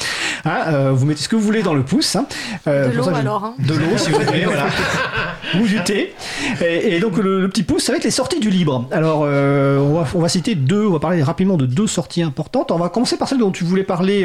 Hein, 0.45 0.91
vous 0.91 1.05
mettez 1.05 1.21
ce 1.21 1.29
que 1.29 1.35
vous 1.35 1.41
voulez 1.41 1.63
dans 1.63 1.73
le 1.73 1.83
pouce. 1.83 2.15
Hein. 2.15 2.25
Euh, 2.67 2.90
de 2.91 2.97
l'eau 2.97 3.09
alors. 3.09 3.45
Hein. 3.45 3.55
De 3.59 3.73
l'eau, 3.73 3.97
si 3.97 4.11
vous 4.11 4.19
voulez, 4.19 4.45
voilà. 4.45 4.67
Ou 5.59 5.67
du 5.67 5.83
thé. 5.83 6.13
Et, 6.61 6.99
donc 6.99 7.17
le, 7.17 7.47
petit 7.49 7.63
pouce, 7.63 7.83
ça 7.83 7.91
va 7.91 7.97
être 7.97 8.03
les 8.03 8.11
sorties 8.11 8.39
du 8.39 8.49
libre. 8.49 8.87
Alors 8.91 9.23
euh, 9.25 9.79
on, 9.79 9.99
va, 9.99 10.07
on, 10.13 10.19
va, 10.19 10.29
citer 10.29 10.55
deux, 10.55 10.85
on 10.85 10.93
va 10.93 10.99
parler 10.99 11.21
rapidement 11.23 11.57
de 11.57 11.65
deux 11.65 11.87
sorties 11.87 12.21
importantes. 12.21 12.71
On 12.71 12.77
va 12.77 12.89
commencer 12.89 13.17
par 13.17 13.27
celle 13.27 13.39
dont 13.39 13.51
tu 13.51 13.63
voulais 13.63 13.83
parler, 13.83 14.23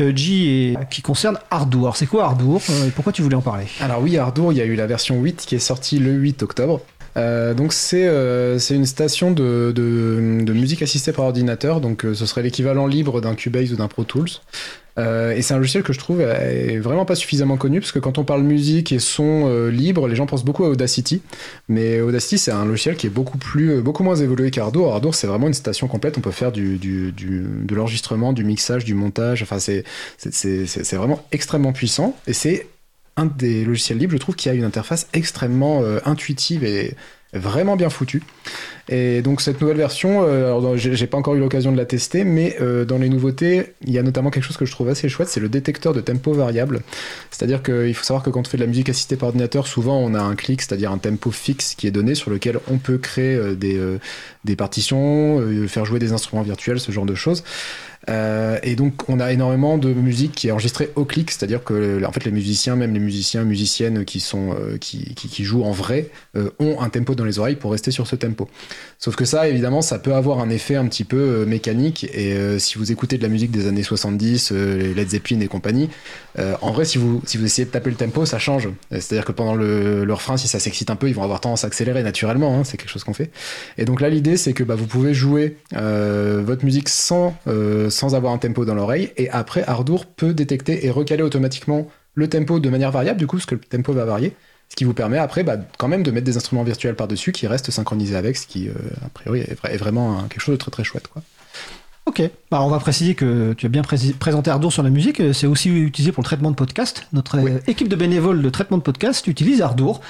euh, 0.00 0.12
G, 0.14 0.72
et 0.72 0.76
qui 0.90 1.02
concerne 1.02 1.38
Ardour. 1.50 1.96
C'est 1.96 2.06
quoi 2.06 2.24
Ardour? 2.24 2.60
Et 2.86 2.90
Pourquoi 2.90 3.12
tu 3.12 3.22
voulais 3.22 3.36
en 3.36 3.42
parler? 3.42 3.66
Alors 3.80 4.02
oui, 4.02 4.16
Ardour, 4.18 4.52
il 4.52 4.58
y 4.58 4.62
a 4.62 4.64
eu 4.64 4.74
la 4.74 4.86
version 4.86 5.20
8 5.20 5.44
qui 5.46 5.54
est 5.54 5.60
sortie 5.60 5.98
le 5.98 6.12
8 6.12 6.42
octobre. 6.42 6.80
Euh, 7.16 7.54
donc 7.54 7.72
c'est 7.72 8.06
euh, 8.06 8.58
une 8.58 8.86
station 8.86 9.30
de, 9.30 9.72
de, 9.74 10.52
musique 10.52 10.82
assistée 10.82 11.12
par 11.12 11.24
ordinateur, 11.24 11.80
donc 11.80 12.02
ce 12.02 12.26
serait 12.26 12.42
l'équivalent 12.42 12.86
libre 12.86 13.20
d'un 13.20 13.34
Cubase 13.34 13.72
ou 13.72 13.76
d'un 13.76 13.88
Pro 13.88 14.04
Tools. 14.04 14.28
Euh, 14.98 15.32
et 15.32 15.42
c'est 15.42 15.54
un 15.54 15.58
logiciel 15.58 15.82
que 15.82 15.92
je 15.92 15.98
trouve 15.98 16.18
vraiment 16.18 17.04
pas 17.04 17.14
suffisamment 17.14 17.56
connu 17.56 17.80
parce 17.80 17.92
que 17.92 17.98
quand 17.98 18.18
on 18.18 18.24
parle 18.24 18.42
musique 18.42 18.90
et 18.92 18.98
son 18.98 19.44
euh, 19.46 19.70
libre, 19.70 20.08
les 20.08 20.16
gens 20.16 20.26
pensent 20.26 20.44
beaucoup 20.44 20.64
à 20.64 20.68
Audacity. 20.68 21.22
Mais 21.68 22.00
Audacity, 22.00 22.38
c'est 22.38 22.50
un 22.50 22.64
logiciel 22.64 22.96
qui 22.96 23.06
est 23.06 23.10
beaucoup 23.10 23.38
plus, 23.38 23.70
euh, 23.70 23.80
beaucoup 23.80 24.02
moins 24.02 24.16
évolué 24.16 24.50
qu'Ardour. 24.50 24.92
Ardour, 24.92 25.14
c'est 25.14 25.26
vraiment 25.26 25.46
une 25.46 25.54
station 25.54 25.86
complète. 25.86 26.18
On 26.18 26.20
peut 26.20 26.30
faire 26.30 26.52
du, 26.52 26.78
du, 26.78 27.12
de 27.12 27.74
l'enregistrement, 27.74 28.32
du 28.32 28.44
mixage, 28.44 28.84
du 28.84 28.94
montage. 28.94 29.42
Enfin, 29.42 29.58
c'est, 29.60 29.84
vraiment 30.96 31.24
extrêmement 31.30 31.72
puissant. 31.72 32.16
Et 32.26 32.32
c'est 32.32 32.66
un 33.18 33.26
des 33.26 33.64
logiciels 33.64 33.98
libres, 33.98 34.12
je 34.12 34.18
trouve, 34.18 34.36
qui 34.36 34.48
a 34.48 34.54
une 34.54 34.64
interface 34.64 35.08
extrêmement 35.12 35.82
intuitive 36.04 36.64
et 36.64 36.94
vraiment 37.34 37.76
bien 37.76 37.90
foutue. 37.90 38.22
Et 38.88 39.20
donc 39.20 39.42
cette 39.42 39.60
nouvelle 39.60 39.76
version, 39.76 40.22
euh, 40.22 40.76
j'ai 40.76 41.06
pas 41.06 41.18
encore 41.18 41.34
eu 41.34 41.40
l'occasion 41.40 41.72
de 41.72 41.76
la 41.76 41.84
tester, 41.84 42.24
mais 42.24 42.56
euh, 42.60 42.86
dans 42.86 42.96
les 42.96 43.10
nouveautés, 43.10 43.74
il 43.84 43.92
y 43.92 43.98
a 43.98 44.02
notamment 44.02 44.30
quelque 44.30 44.44
chose 44.44 44.56
que 44.56 44.64
je 44.64 44.72
trouve 44.72 44.88
assez 44.88 45.10
chouette, 45.10 45.28
c'est 45.28 45.40
le 45.40 45.50
détecteur 45.50 45.92
de 45.92 46.00
tempo 46.00 46.32
variable. 46.32 46.80
C'est-à-dire 47.30 47.62
qu'il 47.62 47.92
faut 47.92 48.04
savoir 48.04 48.22
que 48.22 48.30
quand 48.30 48.40
on 48.40 48.50
fait 48.50 48.56
de 48.56 48.62
la 48.62 48.68
musique 48.68 48.88
assistée 48.88 49.16
par 49.16 49.28
ordinateur, 49.28 49.66
souvent 49.66 49.98
on 49.98 50.14
a 50.14 50.20
un 50.20 50.34
clic, 50.36 50.62
c'est-à-dire 50.62 50.90
un 50.90 50.98
tempo 50.98 51.30
fixe 51.30 51.74
qui 51.74 51.86
est 51.86 51.90
donné 51.90 52.14
sur 52.14 52.30
lequel 52.30 52.60
on 52.70 52.78
peut 52.78 52.96
créer 52.96 53.36
euh, 53.36 53.98
des 54.44 54.56
partitions, 54.56 55.42
faire 55.68 55.84
jouer 55.84 55.98
des 55.98 56.12
instruments 56.12 56.42
virtuels, 56.42 56.80
ce 56.80 56.92
genre 56.92 57.04
de 57.04 57.14
choses. 57.14 57.44
Euh, 58.08 58.58
et 58.62 58.76
donc 58.76 59.08
on 59.08 59.20
a 59.20 59.32
énormément 59.32 59.76
de 59.76 59.92
musique 59.92 60.32
qui 60.32 60.48
est 60.48 60.50
enregistrée 60.50 60.90
au 60.94 61.04
clic, 61.04 61.30
c'est-à-dire 61.30 61.64
que 61.64 62.02
en 62.04 62.12
fait 62.12 62.24
les 62.24 62.30
musiciens, 62.30 62.76
même 62.76 62.94
les 62.94 63.00
musiciens, 63.00 63.44
musiciennes 63.44 64.04
qui 64.04 64.20
sont 64.20 64.54
euh, 64.54 64.78
qui, 64.78 65.44
jouent 65.44 65.64
en 65.64 65.72
vrai, 65.72 66.10
euh, 66.36 66.50
ont 66.58 66.80
un 66.80 66.88
tempo 66.88 67.14
dans 67.14 67.24
les 67.24 67.38
oreilles 67.38 67.56
pour 67.56 67.72
rester 67.72 67.90
sur 67.90 68.06
ce 68.06 68.16
tempo. 68.16 68.48
Sauf 68.98 69.16
que 69.16 69.24
ça, 69.24 69.48
évidemment, 69.48 69.82
ça 69.82 69.98
peut 69.98 70.14
avoir 70.14 70.40
un 70.40 70.50
effet 70.50 70.76
un 70.76 70.86
petit 70.86 71.04
peu 71.04 71.44
mécanique. 71.44 72.04
Et 72.14 72.58
si 72.58 72.78
vous 72.78 72.90
écoutez 72.90 73.16
de 73.16 73.22
la 73.22 73.28
musique 73.28 73.50
des 73.50 73.68
années 73.68 73.84
70, 73.84 74.50
les 74.50 74.94
Led 74.94 75.08
Zeppelin 75.08 75.40
et 75.40 75.46
compagnie, 75.46 75.88
en 76.36 76.72
vrai, 76.72 76.84
si 76.84 76.98
vous 76.98 77.22
si 77.24 77.38
vous 77.38 77.44
essayez 77.44 77.64
de 77.64 77.70
taper 77.70 77.90
le 77.90 77.96
tempo, 77.96 78.26
ça 78.26 78.40
change. 78.40 78.68
C'est-à-dire 78.90 79.24
que 79.24 79.30
pendant 79.30 79.54
le, 79.54 80.04
le, 80.04 80.12
refrain, 80.12 80.36
si 80.36 80.48
ça 80.48 80.58
s'excite 80.58 80.90
un 80.90 80.96
peu, 80.96 81.08
ils 81.08 81.14
vont 81.14 81.22
avoir 81.22 81.40
tendance 81.40 81.62
à 81.62 81.68
accélérer 81.68 82.02
naturellement. 82.02 82.58
Hein, 82.58 82.64
c'est 82.64 82.76
quelque 82.76 82.90
chose 82.90 83.04
qu'on 83.04 83.14
fait. 83.14 83.30
Et 83.76 83.84
donc 83.84 84.00
là, 84.00 84.08
l'idée, 84.10 84.36
c'est 84.36 84.52
que 84.52 84.64
bah, 84.64 84.74
vous 84.74 84.86
pouvez 84.86 85.14
jouer 85.14 85.56
votre 85.72 86.64
musique 86.64 86.88
sans 86.88 87.36
sans 87.90 88.14
avoir 88.14 88.32
un 88.32 88.38
tempo 88.38 88.64
dans 88.64 88.74
l'oreille. 88.74 89.12
Et 89.16 89.30
après, 89.30 89.62
Ardour 89.64 90.06
peut 90.06 90.34
détecter 90.34 90.86
et 90.86 90.90
recaler 90.90 91.22
automatiquement 91.22 91.88
le 92.14 92.28
tempo 92.28 92.60
de 92.60 92.68
manière 92.68 92.90
variable, 92.90 93.18
du 93.18 93.26
coup, 93.26 93.36
parce 93.36 93.46
que 93.46 93.54
le 93.54 93.60
tempo 93.60 93.92
va 93.92 94.04
varier. 94.04 94.34
Ce 94.68 94.76
qui 94.76 94.84
vous 94.84 94.94
permet 94.94 95.18
après, 95.18 95.44
bah, 95.44 95.56
quand 95.78 95.88
même, 95.88 96.02
de 96.02 96.10
mettre 96.10 96.26
des 96.26 96.36
instruments 96.36 96.64
virtuels 96.64 96.94
par-dessus 96.94 97.32
qui 97.32 97.46
restent 97.46 97.70
synchronisés 97.70 98.16
avec, 98.16 98.36
ce 98.36 98.46
qui, 98.46 98.68
euh, 98.68 98.72
a 99.04 99.08
priori, 99.08 99.40
est, 99.40 99.76
vraiment 99.76 100.22
quelque 100.28 100.40
chose 100.40 100.54
de 100.54 100.58
très 100.58 100.70
très 100.70 100.84
chouette. 100.84 101.08
Quoi. 101.08 101.22
Ok, 102.08 102.22
bah, 102.50 102.62
on 102.62 102.70
va 102.70 102.78
préciser 102.78 103.14
que 103.14 103.52
tu 103.52 103.66
as 103.66 103.68
bien 103.68 103.82
présenté 103.82 104.50
Ardour 104.50 104.72
sur 104.72 104.82
la 104.82 104.88
musique, 104.88 105.20
c'est 105.34 105.46
aussi 105.46 105.68
utilisé 105.68 106.10
pour 106.10 106.22
le 106.22 106.24
traitement 106.24 106.50
de 106.50 106.56
podcast. 106.56 107.06
Notre 107.12 107.36
euh, 107.36 107.58
équipe 107.66 107.88
de 107.88 107.96
bénévoles 107.96 108.40
de 108.40 108.48
traitement 108.48 108.78
de 108.78 108.82
podcast 108.82 109.26
utilise 109.26 109.60
Ardour 109.60 110.00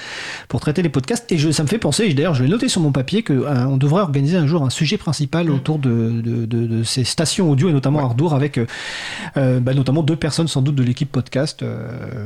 pour 0.47 0.61
traiter 0.61 0.81
les 0.81 0.87
podcasts 0.87 1.29
et 1.29 1.37
je, 1.37 1.51
ça 1.51 1.61
me 1.63 1.67
fait 1.67 1.77
penser, 1.77 2.13
d'ailleurs 2.13 2.35
je 2.35 2.43
l'ai 2.43 2.49
noté 2.49 2.69
sur 2.69 2.79
mon 2.79 2.93
papier, 2.93 3.21
qu'on 3.21 3.43
euh, 3.43 3.75
devrait 3.75 4.01
organiser 4.01 4.37
un 4.37 4.47
jour 4.47 4.63
un 4.63 4.69
sujet 4.69 4.97
principal 4.97 5.47
mm. 5.47 5.53
autour 5.53 5.77
de, 5.77 6.21
de, 6.23 6.45
de, 6.45 6.83
ces 6.83 7.03
stations 7.03 7.51
audio 7.51 7.67
et 7.67 7.73
notamment 7.73 7.99
Ardour 7.99 8.33
avec 8.33 8.57
euh, 9.35 9.59
bah, 9.59 9.73
notamment 9.73 10.01
deux 10.01 10.15
personnes 10.15 10.47
sans 10.47 10.61
doute 10.61 10.75
de 10.75 10.83
l'équipe 10.83 11.11
podcast, 11.11 11.65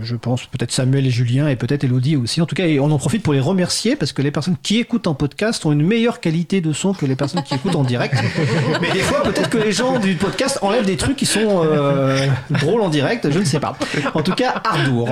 je 0.03 0.15
pense 0.15 0.45
peut-être 0.45 0.71
Samuel 0.71 1.07
et 1.07 1.09
Julien 1.09 1.47
et 1.47 1.55
peut-être 1.55 1.83
Elodie 1.83 2.15
aussi. 2.15 2.41
En 2.41 2.45
tout 2.45 2.53
cas, 2.53 2.67
et 2.67 2.79
on 2.79 2.91
en 2.91 2.99
profite 2.99 3.23
pour 3.23 3.33
les 3.33 3.39
remercier 3.39 3.95
parce 3.95 4.13
que 4.13 4.21
les 4.21 4.29
personnes 4.29 4.57
qui 4.61 4.77
écoutent 4.77 5.07
en 5.07 5.15
podcast 5.15 5.65
ont 5.65 5.71
une 5.71 5.83
meilleure 5.83 6.19
qualité 6.19 6.61
de 6.61 6.73
son 6.73 6.93
que 6.93 7.07
les 7.07 7.15
personnes 7.15 7.41
qui 7.41 7.55
écoutent 7.55 7.75
en 7.75 7.83
direct. 7.83 8.13
Mais 8.81 8.91
des 8.91 8.99
fois 8.99 9.23
peut-être 9.23 9.49
que 9.49 9.62
les 9.63 9.71
gens 9.71 9.99
du 9.99 10.15
podcast 10.15 10.59
enlèvent 10.61 10.85
des 10.85 10.97
trucs 10.97 11.15
qui 11.15 11.25
sont 11.25 11.63
euh, 11.63 12.27
drôles 12.49 12.81
en 12.81 12.89
direct, 12.89 13.29
je 13.29 13.39
ne 13.39 13.45
sais 13.45 13.59
pas. 13.59 13.77
En 14.13 14.21
tout 14.21 14.33
cas, 14.33 14.61
Ardour. 14.63 15.09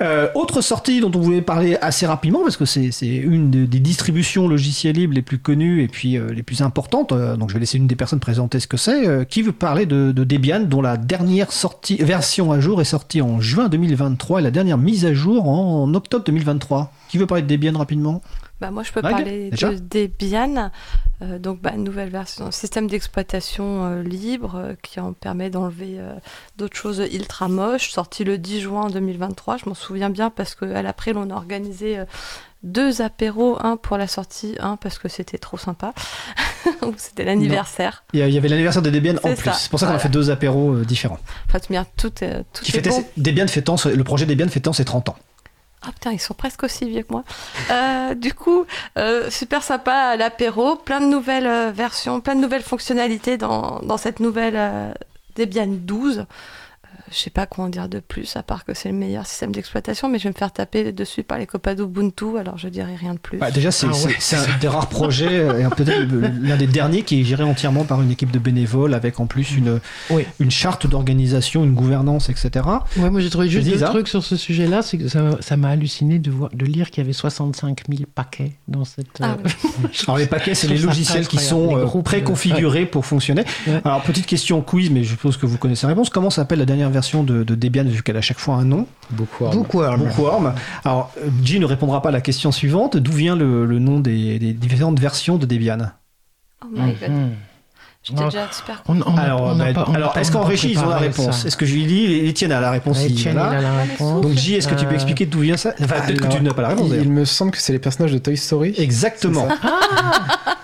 Euh, 0.00 0.28
autre 0.34 0.60
sortie 0.60 1.00
dont 1.00 1.10
on 1.14 1.20
voulait 1.20 1.42
parler 1.42 1.76
assez 1.80 2.06
rapidement, 2.06 2.40
parce 2.42 2.56
que 2.56 2.64
c'est 2.64 2.90
une 3.02 3.50
des 3.50 3.80
distributions 3.80 4.48
logicielles 4.48 4.96
libres 4.96 5.14
les 5.14 5.22
plus 5.22 5.38
connues 5.38 5.82
et 5.82 5.88
puis 5.88 6.16
euh, 6.16 6.32
les 6.32 6.42
plus 6.42 6.62
importantes, 6.62 7.12
donc 7.12 7.48
je 7.48 7.54
vais 7.54 7.60
laisser 7.60 7.78
une 7.78 7.86
des 7.86 7.96
personnes 7.96 8.20
présenter 8.20 8.60
ce 8.60 8.66
que 8.66 8.76
c'est. 8.76 9.26
qui 9.28 9.42
veut 9.42 9.52
parler 9.52 9.86
de, 9.86 10.12
Debian, 10.12 10.60
dont 10.60 10.82
la 10.82 10.96
dernière 10.96 11.52
sortie, 11.52 11.96
version 11.96 12.52
à 12.52 12.60
jour 12.60 12.80
est 12.80 12.84
sortie 12.84 13.20
en 13.20 13.40
juin 13.40 13.68
2023 13.68 14.40
et 14.40 14.42
la 14.42 14.50
dernière 14.50 14.78
mise 14.78 15.04
à 15.04 15.14
jour 15.14 15.48
en 15.48 15.92
octobre 15.94 16.24
2023 16.24 16.92
Qui 17.08 17.18
veut 17.18 17.26
parler 17.26 17.42
de 17.42 17.48
Debian 17.48 17.76
rapidement? 17.76 18.22
Bah, 18.60 18.70
moi, 18.70 18.82
je 18.82 18.92
peux 18.92 19.00
parler 19.00 19.50
de 19.50 19.78
Debian, 19.78 20.70
euh, 21.22 21.38
donc 21.38 21.62
bah, 21.62 21.72
nouvelle 21.76 22.10
version, 22.10 22.50
système 22.50 22.88
d'exploitation 22.88 23.86
euh, 23.86 24.02
libre 24.02 24.56
euh, 24.56 24.74
qui 24.82 25.00
en 25.00 25.14
permet 25.14 25.48
d'enlever 25.48 25.98
d'autres 26.58 26.76
choses 26.76 27.02
ultra 27.12 27.48
moches, 27.48 27.90
sorti 27.90 28.24
le 28.24 28.36
10 28.36 28.60
juin 28.60 28.90
2023. 28.90 29.56
Je 29.58 29.68
m'en 29.68 29.74
souviens 29.74 30.10
bien 30.10 30.28
parce 30.28 30.54
qu'à 30.54 30.82
l'après, 30.82 31.12
on 31.16 31.30
a 31.30 31.34
organisé 31.34 31.98
deux 32.62 33.00
apéros, 33.00 33.56
un 33.60 33.78
pour 33.78 33.96
la 33.96 34.06
sortie, 34.06 34.56
un 34.60 34.76
parce 34.76 34.98
que 34.98 35.08
c'était 35.08 35.38
trop 35.38 35.56
sympa. 35.56 35.94
c'était 36.98 37.24
l'anniversaire. 37.24 38.04
Il 38.12 38.20
y 38.20 38.36
avait 38.36 38.48
l'anniversaire 38.48 38.82
de 38.82 38.90
Debian 38.90 39.16
en 39.22 39.34
plus. 39.34 39.50
C'est 39.54 39.70
pour 39.70 39.80
ça 39.80 39.86
qu'on 39.86 39.94
a 39.94 39.98
fait 39.98 40.10
deux 40.10 40.30
apéros 40.30 40.76
différents. 40.80 41.18
Enfin, 41.48 41.60
bien, 41.70 41.86
tout, 41.96 42.10
tout 42.10 42.62
qui 42.62 42.78
bon. 42.78 43.04
Debian 43.16 43.46
fêtant, 43.46 43.76
le 43.86 44.04
projet 44.04 44.26
Debian 44.26 44.48
fêtant 44.48 44.74
ses 44.74 44.84
30 44.84 45.08
ans. 45.08 45.16
Ah 45.82 45.92
putain, 45.92 46.12
ils 46.12 46.20
sont 46.20 46.34
presque 46.34 46.62
aussi 46.62 46.88
vieux 46.88 47.02
que 47.02 47.12
moi. 47.12 47.24
Euh, 47.70 48.14
du 48.14 48.34
coup, 48.34 48.66
euh, 48.98 49.30
super 49.30 49.62
sympa 49.62 50.14
l'apéro, 50.16 50.76
plein 50.76 51.00
de 51.00 51.06
nouvelles 51.06 51.46
euh, 51.46 51.70
versions, 51.70 52.20
plein 52.20 52.34
de 52.34 52.40
nouvelles 52.40 52.62
fonctionnalités 52.62 53.38
dans, 53.38 53.78
dans 53.80 53.96
cette 53.96 54.20
nouvelle 54.20 54.94
Debian 55.36 55.68
12 55.68 56.26
je 57.10 57.16
sais 57.16 57.30
pas 57.30 57.46
quoi 57.46 57.64
en 57.64 57.68
dire 57.68 57.88
de 57.88 58.00
plus, 58.00 58.36
à 58.36 58.42
part 58.42 58.64
que 58.64 58.74
c'est 58.74 58.88
le 58.88 58.94
meilleur 58.94 59.26
système 59.26 59.52
d'exploitation, 59.52 60.08
mais 60.08 60.18
je 60.18 60.24
vais 60.24 60.30
me 60.30 60.34
faire 60.34 60.52
taper 60.52 60.92
dessus 60.92 61.22
par 61.22 61.38
les 61.38 61.46
copains 61.46 61.74
d'Ubuntu, 61.74 62.38
alors 62.38 62.56
je 62.58 62.68
dirais 62.68 62.94
rien 62.94 63.14
de 63.14 63.18
plus. 63.18 63.38
Bah, 63.38 63.50
déjà, 63.50 63.70
c'est 63.70 63.86
ah 63.86 64.36
un 64.36 64.58
des 64.58 64.68
rares 64.68 64.88
projets, 64.88 65.46
et 65.46 65.74
peut-être 65.76 66.06
l'un 66.40 66.56
des 66.56 66.66
derniers 66.66 67.02
qui 67.02 67.20
est 67.20 67.24
géré 67.24 67.42
entièrement 67.42 67.84
par 67.84 68.00
une 68.02 68.10
équipe 68.10 68.30
de 68.30 68.38
bénévoles, 68.38 68.94
avec 68.94 69.20
en 69.20 69.26
plus 69.26 69.56
une, 69.56 69.80
une 70.38 70.50
charte 70.50 70.86
d'organisation, 70.86 71.64
une 71.64 71.74
gouvernance, 71.74 72.28
etc. 72.28 72.64
Ouais, 72.96 73.10
moi 73.10 73.20
j'ai 73.20 73.30
trouvé 73.30 73.48
juste 73.48 73.82
un 73.82 73.86
truc 73.86 74.08
sur 74.08 74.22
ce 74.22 74.36
sujet-là, 74.36 74.82
c'est 74.82 74.98
que 74.98 75.08
ça 75.08 75.56
m'a 75.56 75.68
halluciné 75.68 76.18
de, 76.18 76.30
voir, 76.30 76.50
de 76.52 76.64
lire 76.64 76.90
qu'il 76.90 77.02
y 77.02 77.04
avait 77.04 77.12
65 77.12 77.82
000 77.88 78.02
paquets 78.14 78.52
dans 78.68 78.84
cette. 78.84 79.06
Ah 79.20 79.36
euh, 79.44 79.88
alors 80.06 80.18
les 80.18 80.26
paquets, 80.26 80.54
c'est 80.54 80.68
les 80.68 80.78
logiciels 80.78 81.26
qui 81.26 81.38
sont 81.38 81.76
euh, 81.76 82.02
préconfigurés 82.02 82.86
pour 82.86 83.04
fonctionner. 83.04 83.44
Alors 83.84 84.02
petite 84.02 84.26
question 84.26 84.60
quiz, 84.62 84.90
mais 84.90 85.02
je 85.02 85.10
suppose 85.10 85.36
que 85.36 85.46
vous 85.46 85.58
connaissez 85.58 85.86
la 85.86 85.90
réponse. 85.90 86.10
Comment 86.10 86.30
s'appelle 86.30 86.60
la 86.60 86.66
dernière 86.66 86.90
version 86.90 86.99
de, 87.00 87.54
Debian, 87.54 87.84
vu 87.84 88.02
qu'elle 88.02 88.16
a 88.16 88.20
à 88.20 88.22
chaque 88.22 88.38
fois 88.38 88.56
un 88.56 88.64
nom. 88.64 88.86
Bookworm. 89.10 89.56
Bookworm. 89.56 90.54
Alors, 90.84 91.12
G 91.42 91.58
ne 91.58 91.66
répondra 91.66 92.02
pas 92.02 92.10
à 92.10 92.12
la 92.12 92.20
question 92.20 92.52
suivante. 92.52 92.96
D'où 92.96 93.12
vient 93.12 93.36
le, 93.36 93.78
nom 93.78 94.00
des, 94.00 94.38
différentes 94.52 95.00
versions 95.00 95.36
de 95.36 95.46
Debian? 95.46 95.78
Oh 96.62 96.68
my 96.70 96.94
god. 96.94 97.10
Mhm. 97.10 97.30
J'étais 98.02 98.24
déjà 98.24 98.46
expert. 98.46 98.82
On- 98.88 98.98
on 99.02 99.16
a- 99.18 99.20
Alors, 99.20 99.42
on 99.42 99.56
bah, 99.56 99.72
pas- 99.74 99.86
alors 99.94 100.16
est-ce 100.16 100.32
qu'en 100.32 100.40
régie 100.42 100.70
ils 100.72 100.78
ont 100.78 100.88
la 100.88 100.96
réponse. 100.96 101.44
Est-ce 101.44 101.56
que 101.56 101.66
Julie, 101.66 102.26
Étienne 102.26 102.50
a 102.50 102.58
la 102.60 102.70
réponse 102.70 103.02
il- 103.06 103.12
Etienne, 103.12 103.34
voilà. 103.34 103.52
il 103.52 103.56
a 103.58 103.60
la 103.60 103.82
réponse. 103.82 104.22
Donc 104.22 104.32
J, 104.38 104.54
est-ce 104.54 104.68
que 104.68 104.74
tu 104.74 104.86
peux 104.86 104.92
Euh, 104.92 104.94
expliquer 104.94 105.26
d'où 105.26 105.40
vient 105.40 105.58
ça 105.58 105.74
Enfin, 105.82 106.00
peut-être 106.06 106.20
que 106.26 106.34
tu 106.34 106.42
n'as 106.42 106.54
pas 106.54 106.62
la 106.62 106.68
réponse 106.68 106.88
il, 106.98 107.10
me 107.10 107.26
semble 107.26 107.50
que 107.50 107.58
c'est 107.58 107.74
les 107.74 107.78
personnages 107.78 108.12
de 108.12 108.18
Toy 108.18 108.38
Story. 108.38 108.74
Exactement. 108.78 109.46
Ça. 109.48 109.54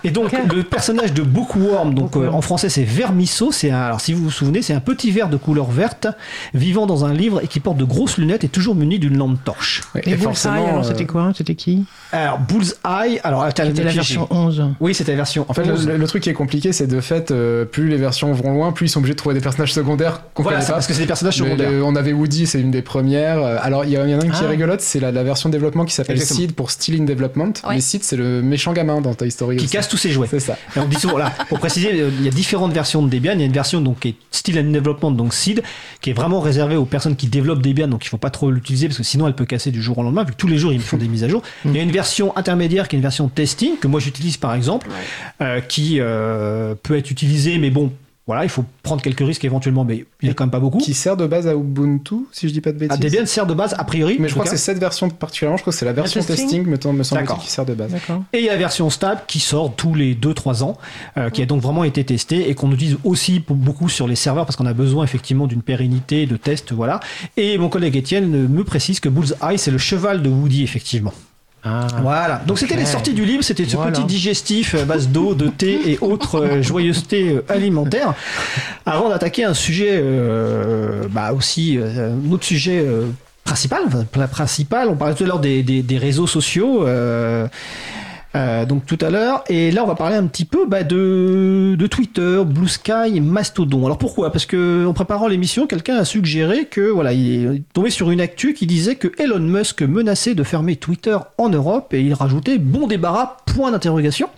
Et 0.03 0.09
donc 0.11 0.31
le 0.31 0.63
personnage 0.63 1.13
de 1.13 1.21
Bookworm, 1.21 1.93
donc 1.93 2.15
euh, 2.15 2.29
en 2.29 2.41
français 2.41 2.69
c'est 2.69 2.83
Vermisseau, 2.83 3.51
c'est 3.51 3.71
un, 3.71 3.81
alors 3.81 4.01
si 4.01 4.13
vous 4.13 4.23
vous 4.23 4.31
souvenez, 4.31 4.61
c'est 4.61 4.73
un 4.73 4.79
petit 4.79 5.11
ver 5.11 5.27
de 5.29 5.37
couleur 5.37 5.65
verte 5.69 6.07
vivant 6.53 6.85
dans 6.87 7.05
un 7.05 7.13
livre 7.13 7.43
et 7.43 7.47
qui 7.47 7.59
porte 7.59 7.77
de 7.77 7.83
grosses 7.83 8.17
lunettes 8.17 8.43
et 8.45 8.49
toujours 8.49 8.73
muni 8.75 8.97
d'une 8.99 9.17
lampe 9.17 9.43
torche. 9.43 9.83
Ouais, 9.95 10.01
Et 10.05 10.11
et 10.11 10.15
Bullseye, 10.15 10.49
alors 10.49 10.79
euh, 10.79 10.83
c'était 10.83 11.05
quoi 11.05 11.31
C'était 11.35 11.55
qui 11.55 11.85
Alors 12.11 12.39
Bullseye, 12.39 13.19
alors 13.23 13.45
C'était 13.47 13.83
la 13.83 13.91
version 13.91 14.27
11. 14.31 14.65
Oui, 14.79 14.93
c'était 14.95 15.11
la 15.11 15.17
version. 15.17 15.45
En 15.49 15.53
fait, 15.53 15.65
le, 15.65 15.73
11. 15.73 15.87
le- 15.87 15.97
le 15.97 16.07
truc 16.07 16.23
qui 16.23 16.29
est 16.29 16.33
compliqué, 16.33 16.71
c'est 16.73 16.87
de 16.87 17.01
fait, 17.01 17.26
euh, 17.31 17.65
plus 17.65 17.87
les 17.87 17.97
versions 17.97 18.31
vont 18.33 18.51
loin, 18.53 18.71
plus 18.71 18.87
ils 18.87 18.89
sont 18.89 18.99
obligés 18.99 19.13
de 19.13 19.17
trouver 19.19 19.35
des 19.35 19.41
personnages 19.41 19.73
secondaires 19.73 20.21
qu'on 20.33 20.43
voilà, 20.43 20.57
connaît 20.57 20.65
c'est 20.65 20.71
pas. 20.71 20.75
parce 20.75 20.87
que 20.87 20.93
c'est 20.93 21.01
des 21.01 21.07
personnages 21.07 21.35
secondaires. 21.37 21.71
le- 21.71 21.83
on 21.83 21.95
avait 21.95 22.13
Woody, 22.13 22.47
c'est 22.47 22.59
une 22.59 22.71
des 22.71 22.81
premières. 22.81 23.39
Euh, 23.41 23.57
Alors, 23.61 23.85
il 23.85 23.91
y, 23.91 23.97
en 23.97 24.01
a 24.03 24.07
une 24.07 24.31
qui 24.31 24.39
Ah. 24.41 24.45
est 24.45 24.47
rigolote, 24.47 24.81
c'est 24.81 24.99
la, 24.99 25.11
la 25.11 25.23
version 25.23 25.49
développement 25.49 25.85
qui 25.85 25.93
s'appelle. 25.93 26.19
Sid 26.21 26.53
pour 26.53 26.71
Still 26.71 27.01
in 27.01 27.05
Development. 27.05 27.53
Ouais. 27.67 27.75
Mais 27.75 27.81
Sid, 27.81 28.03
c'est 28.03 28.15
le 28.17 28.41
méchant 28.41 28.73
gamin 28.73 29.01
dans 29.01 29.13
Toy 29.13 29.31
Story. 29.31 29.57
Qui 29.57 29.65
aussi. 29.65 29.73
casse 29.73 29.87
tous 29.89 29.97
ses 29.97 30.11
jouets. 30.11 30.27
C'est 30.29 30.39
ça. 30.39 30.57
Et 30.75 30.79
on 30.79 30.85
dit 30.87 30.95
souvent, 30.97 31.13
voilà, 31.13 31.31
pour 31.49 31.59
préciser, 31.59 31.89
euh, 32.01 32.09
il 32.19 32.25
y 32.25 32.27
a 32.27 32.31
différentes 32.31 32.73
versions 32.73 33.01
de 33.03 33.09
Debian. 33.09 33.33
Il 33.33 33.39
y 33.39 33.43
a 33.43 33.45
une 33.45 33.51
version 33.51 33.81
donc, 33.81 33.99
qui 33.99 34.09
est 34.09 34.15
Still 34.31 34.59
and 34.59 34.71
Development, 34.71 35.11
donc 35.11 35.33
SID, 35.33 35.61
qui 36.01 36.09
est 36.11 36.13
vraiment 36.13 36.39
réservée 36.39 36.75
aux 36.75 36.85
personnes 36.85 37.15
qui 37.15 37.27
développent 37.27 37.61
Debian, 37.61 37.87
donc 37.87 38.05
il 38.05 38.09
faut 38.09 38.17
pas 38.17 38.29
trop 38.29 38.51
l'utiliser 38.51 38.87
parce 38.87 38.97
que 38.97 39.03
sinon 39.03 39.27
elle 39.27 39.33
peut 39.33 39.45
casser 39.45 39.71
du 39.71 39.81
jour 39.81 39.97
au 39.97 40.03
lendemain, 40.03 40.23
vu 40.23 40.31
que 40.31 40.37
tous 40.37 40.47
les 40.47 40.57
jours 40.57 40.71
ils 40.73 40.79
font 40.81 40.97
des 40.97 41.07
mises 41.07 41.23
à 41.23 41.27
jour. 41.27 41.41
Il 41.65 41.75
y 41.75 41.79
a 41.79 41.83
une 41.83 41.91
version 41.91 42.35
intermédiaire 42.37 42.87
qui 42.87 42.95
est 42.95 42.99
une 42.99 43.03
version 43.03 43.27
testing, 43.29 43.77
que 43.79 43.87
moi 43.87 43.99
j'utilise 43.99 44.37
par 44.37 44.53
exemple, 44.53 44.87
euh, 45.41 45.59
qui 45.61 45.97
euh, 45.99 46.75
peut 46.81 46.97
être 46.97 47.09
utilisée, 47.17 47.57
mais 47.57 47.71
bon, 47.71 47.91
voilà, 48.27 48.43
il 48.43 48.49
faut 48.49 48.65
prendre 48.83 49.01
quelques 49.01 49.25
risques 49.25 49.45
éventuellement, 49.45 49.85
mais 49.85 50.05
il 50.21 50.25
y 50.25 50.29
en 50.29 50.31
a 50.33 50.35
quand 50.35 50.43
même 50.43 50.51
pas 50.51 50.59
beaucoup. 50.59 50.79
Qui 50.79 50.93
sert 50.93 51.15
de 51.15 51.25
base 51.25 51.47
à 51.47 51.53
Ubuntu, 51.53 52.27
si 52.33 52.49
je 52.49 52.53
dis 52.53 52.59
pas 52.59 52.73
de 52.73 52.77
bêtises. 52.77 52.97
Ah, 52.99 53.01
Debian 53.01 53.25
sert 53.25 53.47
de 53.47 53.53
base 53.53 53.73
a 53.77 53.83
priori. 53.85 54.17
Mais 54.19 54.27
je 54.27 54.33
crois 54.33 54.43
que 54.43 54.49
c'est 54.51 54.57
cette 54.57 54.79
version 54.79 55.09
particulièrement, 55.09 55.55
je 55.55 55.63
crois 55.63 55.71
que 55.71 55.79
c'est 55.79 55.85
la 55.85 55.93
version 55.93 56.21
testing 56.21 56.65
testing, 56.65 56.65
me, 56.65 56.97
me 56.97 57.03
semble-t-il, 57.03 57.39
qui 57.39 57.49
sert 57.49 57.65
de 57.65 57.73
base. 57.73 57.93
Et 58.33 58.39
il 58.39 58.45
y 58.45 58.49
a 58.49 58.51
la 58.51 58.57
version 58.57 58.89
stable 58.89 59.21
qui 59.27 59.39
sort 59.39 59.73
tous 59.73 59.95
les 59.95 60.13
2-3 60.13 60.63
ans, 60.63 60.77
euh, 61.17 61.29
qui 61.29 61.41
a 61.41 61.45
donc 61.45 61.61
vraiment 61.61 61.85
été 61.85 62.03
testée 62.03 62.49
et 62.49 62.53
qu'on 62.53 62.69
utilise 62.73 62.97
aussi 63.05 63.39
pour 63.39 63.55
beaucoup 63.55 63.87
sur 63.87 64.07
les 64.09 64.15
serveurs 64.15 64.45
parce 64.45 64.57
qu'on 64.57 64.65
a 64.65 64.73
besoin 64.73 65.05
effectivement 65.05 65.47
d'une 65.47 65.61
pérennité 65.61 66.25
de 66.25 66.35
test, 66.35 66.73
voilà. 66.73 66.99
Et 67.37 67.57
mon 67.57 67.69
collègue 67.69 67.95
Étienne 67.95 68.29
me 68.29 68.63
précise 68.65 68.99
que 68.99 69.07
Bullseye 69.07 69.57
c'est 69.57 69.71
le 69.71 69.77
cheval 69.77 70.21
de 70.21 70.29
Woody 70.29 70.63
effectivement. 70.63 71.13
Ah. 71.69 71.87
Voilà. 72.01 72.41
Donc 72.47 72.59
c'était 72.59 72.75
les 72.77 72.85
sorties 72.85 73.13
du 73.13 73.25
livre, 73.25 73.43
c'était 73.43 73.65
ce 73.65 73.75
Voilà. 73.75 73.91
petit 73.91 74.03
digestif 74.05 74.75
à 74.75 74.85
base 74.85 75.09
d'eau, 75.09 75.33
de 75.35 75.47
thé 75.47 75.79
et 75.91 75.97
autres 76.01 76.39
euh, 76.39 76.61
joyeusetés 76.71 77.29
euh, 77.35 77.45
alimentaires. 77.49 78.13
Avant 78.85 79.09
d'attaquer 79.09 79.43
un 79.43 79.53
sujet, 79.53 79.89
euh, 79.91 81.03
bah 81.09 81.33
aussi 81.33 81.77
euh, 81.77 82.13
un 82.27 82.31
autre 82.31 82.45
sujet. 82.45 82.79
euh, 82.85 83.07
Principal, 83.43 83.83
enfin, 83.87 84.03
pla- 84.11 84.27
principal, 84.27 84.89
on 84.89 84.95
parlait 84.95 85.15
tout 85.15 85.23
à 85.23 85.27
l'heure 85.27 85.39
des, 85.39 85.63
des- 85.63 85.81
des 85.81 85.97
réseaux 85.97 86.27
sociaux, 86.27 86.85
euh, 88.37 88.65
donc 88.65 88.85
tout 88.85 88.97
à 89.01 89.09
l'heure, 89.09 89.43
et 89.49 89.71
là 89.71 89.83
on 89.83 89.87
va 89.87 89.95
parler 89.95 90.15
un 90.15 90.27
petit 90.27 90.45
peu 90.45 90.65
bah, 90.67 90.83
de, 90.83 91.75
de 91.77 91.87
Twitter, 91.87 92.41
Blue 92.45 92.67
Sky, 92.67 93.19
Mastodon. 93.19 93.85
Alors 93.85 93.97
pourquoi? 93.97 94.31
Parce 94.31 94.45
que 94.45 94.85
en 94.85 94.93
préparant 94.93 95.27
l'émission, 95.27 95.67
quelqu'un 95.67 95.95
a 95.95 96.05
suggéré 96.05 96.65
que 96.65 96.89
voilà, 96.89 97.13
il 97.13 97.55
est 97.55 97.63
tombé 97.73 97.89
sur 97.89 98.11
une 98.11 98.21
actu 98.21 98.53
qui 98.53 98.67
disait 98.67 98.95
que 98.95 99.09
Elon 99.21 99.39
Musk 99.39 99.81
menaçait 99.81 100.35
de 100.35 100.43
fermer 100.43 100.75
Twitter 100.75 101.17
en 101.37 101.49
Europe, 101.49 101.93
et 101.93 102.01
il 102.01 102.13
rajoutait 102.13 102.57
bon 102.59 102.87
débarras 102.87 103.37
point 103.45 103.71
d'interrogation. 103.71 104.29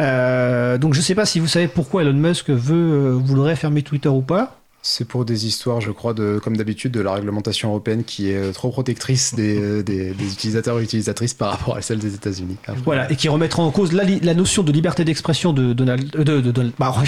Euh, 0.00 0.78
donc 0.78 0.94
je 0.94 1.00
sais 1.00 1.14
pas 1.14 1.26
si 1.26 1.38
vous 1.38 1.46
savez 1.46 1.68
pourquoi 1.68 2.02
Elon 2.02 2.14
Musk 2.14 2.50
veut 2.50 2.74
euh, 2.74 3.10
voudrait 3.12 3.56
fermer 3.56 3.82
Twitter 3.82 4.08
ou 4.08 4.22
pas. 4.22 4.56
C'est 4.86 5.06
pour 5.08 5.24
des 5.24 5.46
histoires, 5.46 5.80
je 5.80 5.90
crois, 5.90 6.12
de, 6.12 6.38
comme 6.44 6.58
d'habitude, 6.58 6.92
de 6.92 7.00
la 7.00 7.14
réglementation 7.14 7.70
européenne 7.70 8.04
qui 8.04 8.30
est 8.30 8.36
euh, 8.36 8.52
trop 8.52 8.68
protectrice 8.70 9.34
des, 9.34 9.58
euh, 9.58 9.82
des, 9.90 10.10
des 10.10 10.32
utilisateurs 10.32 10.78
et 10.78 10.82
utilisatrices 10.82 11.32
par 11.32 11.52
rapport 11.52 11.74
à 11.76 11.80
celle 11.80 11.98
des 12.00 12.14
États-Unis. 12.14 12.58
Après, 12.66 12.82
Voilà, 12.84 13.10
et 13.10 13.16
qui 13.16 13.30
remettra 13.30 13.62
en 13.62 13.70
cause 13.70 13.92
la, 13.92 14.04
li- 14.04 14.20
la 14.20 14.34
notion 14.34 14.62
de 14.62 14.70
liberté 14.70 15.06
d'expression 15.06 15.54
de 15.54 15.72
Donald. 15.72 16.14
euh, 16.16 16.24
de, 16.24 16.40
de, 16.42 16.50
Donald- 16.50 16.74
bah, 16.78 16.94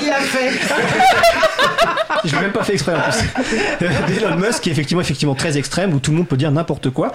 Il 0.00 0.06
l'a 0.06 0.20
fait 0.20 0.52
Je 2.24 2.34
l'ai 2.34 2.42
même 2.42 2.52
pas 2.52 2.64
fait 2.64 2.72
exprès 2.72 2.94
en 2.94 3.00
plus. 3.00 3.84
D'Elon 4.14 4.36
Musk, 4.36 4.62
qui 4.62 4.68
est 4.70 4.72
effectivement, 4.72 5.02
effectivement 5.02 5.34
très 5.34 5.58
extrême, 5.58 5.92
où 5.92 5.98
tout 5.98 6.10
le 6.10 6.18
monde 6.18 6.28
peut 6.28 6.36
dire 6.36 6.50
n'importe 6.50 6.90
quoi. 6.90 7.12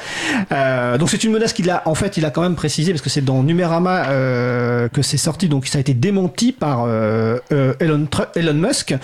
Euh, 0.51 0.97
donc 0.97 1.09
c'est 1.09 1.23
une 1.23 1.31
menace 1.31 1.53
qu'il 1.53 1.69
a, 1.69 1.81
en 1.85 1.95
fait, 1.95 2.17
il 2.17 2.25
a 2.25 2.29
quand 2.29 2.41
même 2.41 2.55
précisé, 2.55 2.91
parce 2.91 3.01
que 3.01 3.09
c'est 3.09 3.23
dans 3.23 3.41
Numérama 3.43 4.05
euh, 4.09 4.87
que 4.89 5.01
c'est 5.01 5.17
sorti, 5.17 5.49
donc 5.49 5.67
ça 5.67 5.77
a 5.77 5.81
été 5.81 5.93
démenti 5.93 6.51
par 6.51 6.85
euh, 6.85 7.39
Elon, 7.79 8.07
Elon 8.35 8.53
Musk. 8.53 8.95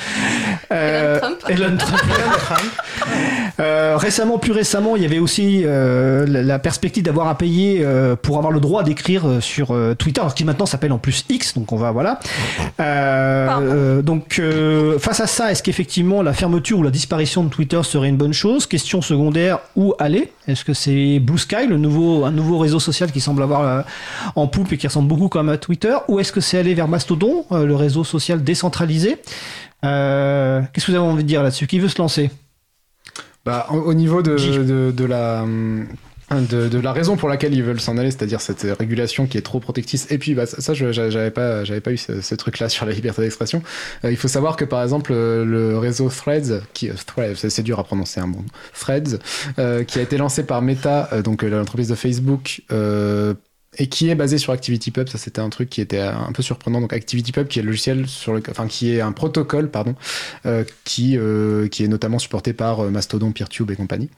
Elon 0.70 1.20
Trump. 1.20 1.38
Elon 1.50 1.78
Trump. 1.78 2.62
Récemment, 3.98 4.38
plus 4.38 4.52
récemment, 4.52 4.96
il 4.96 5.02
y 5.02 5.06
avait 5.06 5.20
aussi 5.20 5.64
la, 5.66 6.60
perspective 6.60 7.04
d'avoir 7.04 7.28
à 7.28 7.38
payer 7.38 7.86
pour 8.22 8.38
avoir 8.38 8.52
le 8.52 8.60
droit 8.60 8.84
d'écrire 8.84 9.24
sur 9.40 9.76
Twitter, 9.98 10.22
qui 10.36 10.46
maintenant 10.46 10.66
s'appelle 10.66 10.92
en 10.92 10.98
plus 10.98 11.26
X, 11.30 11.54
donc 11.56 11.72
on 11.72 11.78
va 11.78 11.92
voilà. 11.92 12.20
Donc 14.02 14.42
face 15.00 15.20
à 15.20 15.28
ça, 15.28 15.52
est-ce 15.52 15.64
qu'effectivement 15.64 15.95
la 16.04 16.34
fermeture 16.34 16.80
ou 16.80 16.84
la 16.84 16.92
disparition 16.92 17.44
de 17.44 17.50
Twitter 17.50 17.82
serait 17.84 18.10
une 18.10 18.18
bonne 18.18 18.34
chose. 18.34 18.66
Question 18.68 19.02
secondaire, 19.02 19.60
où 19.76 19.94
aller? 20.00 20.32
Est-ce 20.48 20.66
que 20.66 20.74
c'est 20.74 21.20
Blue 21.20 21.38
Sky, 21.38 21.68
le 21.68 21.78
nouveau, 21.78 22.26
un 22.26 22.32
nouveau 22.32 22.58
réseau 22.58 22.80
social 22.80 23.12
qui 23.12 23.22
semble 23.22 23.42
avoir 23.44 23.62
euh, 23.62 23.82
en 24.36 24.48
poupe 24.48 24.72
et 24.74 24.78
qui 24.78 24.88
ressemble 24.88 25.08
beaucoup 25.08 25.30
comme 25.30 25.50
à 25.50 25.58
Twitter? 25.58 25.96
Ou 26.08 26.20
est-ce 26.20 26.32
que 26.32 26.42
c'est 26.42 26.58
aller 26.58 26.74
vers 26.74 26.88
Mastodon, 26.88 27.46
euh, 27.52 27.66
le 27.66 27.76
réseau 27.76 28.04
social 28.04 28.44
décentralisé? 28.44 29.18
Euh, 29.84 30.62
Qu'est-ce 30.74 30.88
que 30.88 30.92
vous 30.92 30.98
avez 30.98 31.08
envie 31.08 31.24
de 31.24 31.28
dire 31.28 31.44
là-dessus? 31.44 31.68
Qui 31.68 31.80
veut 31.80 31.90
se 31.90 32.00
lancer? 32.00 32.30
Bah, 33.46 33.68
au, 33.72 33.76
au 33.76 33.94
niveau 33.94 34.22
de, 34.22 34.38
J. 34.38 34.52
de, 34.52 34.92
de 34.96 35.06
la. 35.06 35.46
Hum, 36.32 36.46
De, 36.46 36.68
de 36.68 36.80
la 36.80 36.94
raison 36.94 37.16
pour 37.18 37.30
laquelle 37.30 37.54
ils 37.54 37.64
veulent 37.64 37.82
s'en 37.82 37.98
aller, 37.98 38.12
c'est-à-dire 38.12 38.42
cette 38.42 38.66
régulation 38.78 39.28
qui 39.28 39.38
est 39.38 39.42
trop 39.42 39.60
protectrice. 39.60 40.08
Et 40.12 40.18
puis, 40.18 40.34
bah, 40.34 40.46
ça, 40.46 40.74
j'avais 40.74 41.32
pas, 41.32 41.64
j'avais 41.64 41.82
pas 41.82 41.92
eu 41.92 41.98
ce, 41.98 42.36
truc-là 42.36 42.70
sur 42.76 42.86
la 42.86 42.92
liberté 42.92 43.22
d'expression. 43.22 43.62
Euh, 44.04 44.12
il 44.12 44.18
faut 44.18 44.28
savoir 44.28 44.56
que, 44.56 44.66
par 44.66 44.84
exemple, 44.84 45.12
euh, 45.14 45.46
le 45.46 45.78
réseau 45.78 46.10
Threads, 46.10 46.62
qui, 46.74 46.90
euh, 46.90 47.36
c'est 47.36 47.64
dur 47.64 47.80
à 47.80 47.84
prononcer 47.84 48.20
un 48.20 48.28
bon 48.28 48.40
nom, 48.40 48.46
Threads, 48.80 49.20
qui 49.88 50.00
a 50.00 50.02
été 50.02 50.18
lancé 50.18 50.46
par 50.46 50.62
Meta, 50.62 51.10
donc 51.24 51.44
l'entreprise 51.44 51.90
de 51.90 51.96
Facebook, 51.96 52.62
et 53.78 53.88
qui 53.88 54.10
est 54.10 54.16
basé 54.16 54.38
sur 54.38 54.54
ActivityPub. 54.54 55.10
Ça, 55.10 55.18
c'était 55.18 55.42
un 55.42 55.50
truc 55.50 55.70
qui 55.70 55.82
était 55.82 56.00
un 56.00 56.32
peu 56.34 56.44
surprenant. 56.44 56.82
Donc, 56.82 56.94
ActivityPub, 56.94 57.48
qui 57.48 57.60
est 57.60 57.62
le 57.62 57.70
logiciel 57.70 58.08
sur 58.08 58.34
le, 58.34 58.42
enfin, 58.50 58.68
qui 58.68 58.96
est 58.96 59.02
un 59.02 59.12
protocole, 59.12 59.70
pardon, 59.70 59.96
euh, 60.46 60.64
qui, 60.84 61.18
euh, 61.18 61.68
qui 61.68 61.84
est 61.84 61.88
notamment 61.88 62.20
supporté 62.20 62.54
par 62.54 62.82
euh, 62.82 62.90
Mastodon, 62.90 63.32
PeerTube 63.32 63.72
et 63.72 63.76
compagnie. 63.76 64.10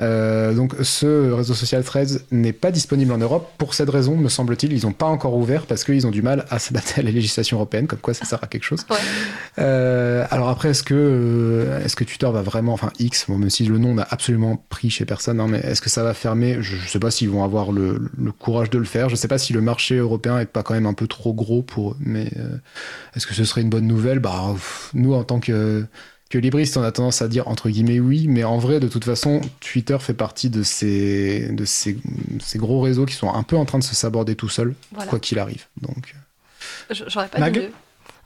Euh, 0.00 0.54
donc, 0.54 0.74
ce 0.82 1.32
réseau 1.32 1.54
social 1.54 1.82
Threads 1.84 2.20
n'est 2.30 2.52
pas 2.52 2.70
disponible 2.70 3.12
en 3.12 3.18
Europe. 3.18 3.50
Pour 3.58 3.74
cette 3.74 3.90
raison, 3.90 4.16
me 4.16 4.28
semble-t-il, 4.28 4.72
ils 4.72 4.84
n'ont 4.84 4.92
pas 4.92 5.06
encore 5.06 5.34
ouvert 5.34 5.66
parce 5.66 5.84
qu'ils 5.84 6.06
ont 6.06 6.10
du 6.10 6.22
mal 6.22 6.46
à 6.50 6.58
s'adapter 6.58 7.00
à 7.00 7.04
la 7.04 7.10
législation 7.10 7.56
européenne, 7.56 7.86
comme 7.86 8.00
quoi 8.00 8.14
ça 8.14 8.24
sert 8.24 8.42
à 8.42 8.46
quelque 8.46 8.64
chose. 8.64 8.84
Ouais. 8.90 10.26
Alors 10.30 10.48
après, 10.48 10.70
est-ce 10.70 10.82
que, 10.82 11.80
est-ce 11.84 11.96
que 11.96 12.04
Twitter 12.04 12.28
va 12.30 12.42
vraiment, 12.42 12.72
enfin 12.72 12.90
X, 12.98 13.26
bon, 13.28 13.38
même 13.38 13.50
si 13.50 13.64
le 13.64 13.78
nom 13.78 13.94
n'a 13.94 14.06
absolument 14.10 14.62
pris 14.68 14.90
chez 14.90 15.04
personne, 15.04 15.40
hein, 15.40 15.46
mais 15.48 15.58
est-ce 15.60 15.80
que 15.80 15.90
ça 15.90 16.02
va 16.02 16.14
fermer? 16.14 16.58
Je 16.60 16.76
ne 16.76 16.80
sais 16.80 16.98
pas 16.98 17.10
s'ils 17.10 17.30
vont 17.30 17.44
avoir 17.44 17.72
le, 17.72 18.10
le 18.16 18.32
courage 18.32 18.70
de 18.70 18.78
le 18.78 18.84
faire. 18.84 18.97
Je 19.06 19.12
ne 19.12 19.16
sais 19.16 19.28
pas 19.28 19.38
si 19.38 19.52
le 19.52 19.60
marché 19.60 19.96
européen 19.96 20.38
est 20.40 20.46
pas 20.46 20.62
quand 20.64 20.74
même 20.74 20.86
un 20.86 20.94
peu 20.94 21.06
trop 21.06 21.32
gros 21.32 21.62
pour 21.62 21.92
eux. 21.92 21.96
Mais 22.00 22.30
euh, 22.38 22.56
est-ce 23.14 23.26
que 23.26 23.34
ce 23.34 23.44
serait 23.44 23.60
une 23.60 23.70
bonne 23.70 23.86
nouvelle? 23.86 24.18
Bah, 24.18 24.50
pff, 24.54 24.90
nous 24.94 25.14
en 25.14 25.22
tant 25.22 25.38
que 25.38 25.86
que 26.30 26.36
libristes, 26.36 26.76
on 26.76 26.82
a 26.82 26.92
tendance 26.92 27.22
à 27.22 27.28
dire 27.28 27.48
entre 27.48 27.70
guillemets 27.70 28.00
oui, 28.00 28.26
mais 28.28 28.44
en 28.44 28.58
vrai, 28.58 28.80
de 28.80 28.88
toute 28.88 29.04
façon, 29.04 29.40
Twitter 29.60 29.96
fait 29.98 30.12
partie 30.12 30.50
de 30.50 30.62
ces, 30.62 31.48
de 31.52 31.64
ces, 31.64 31.96
ces 32.38 32.58
gros 32.58 32.82
réseaux 32.82 33.06
qui 33.06 33.14
sont 33.14 33.32
un 33.32 33.42
peu 33.42 33.56
en 33.56 33.64
train 33.64 33.78
de 33.78 33.84
se 33.84 33.94
saborder 33.94 34.34
tout 34.34 34.50
seuls, 34.50 34.74
Voilà. 34.92 35.08
quoi 35.08 35.20
qu'il 35.20 35.38
arrive. 35.38 35.64
Donc, 35.80 36.14
Je- 36.90 37.04
J'aurais 37.08 37.28
pas 37.28 37.38
Mag? 37.38 37.54
dit 37.54 37.60
mieux. 37.60 37.70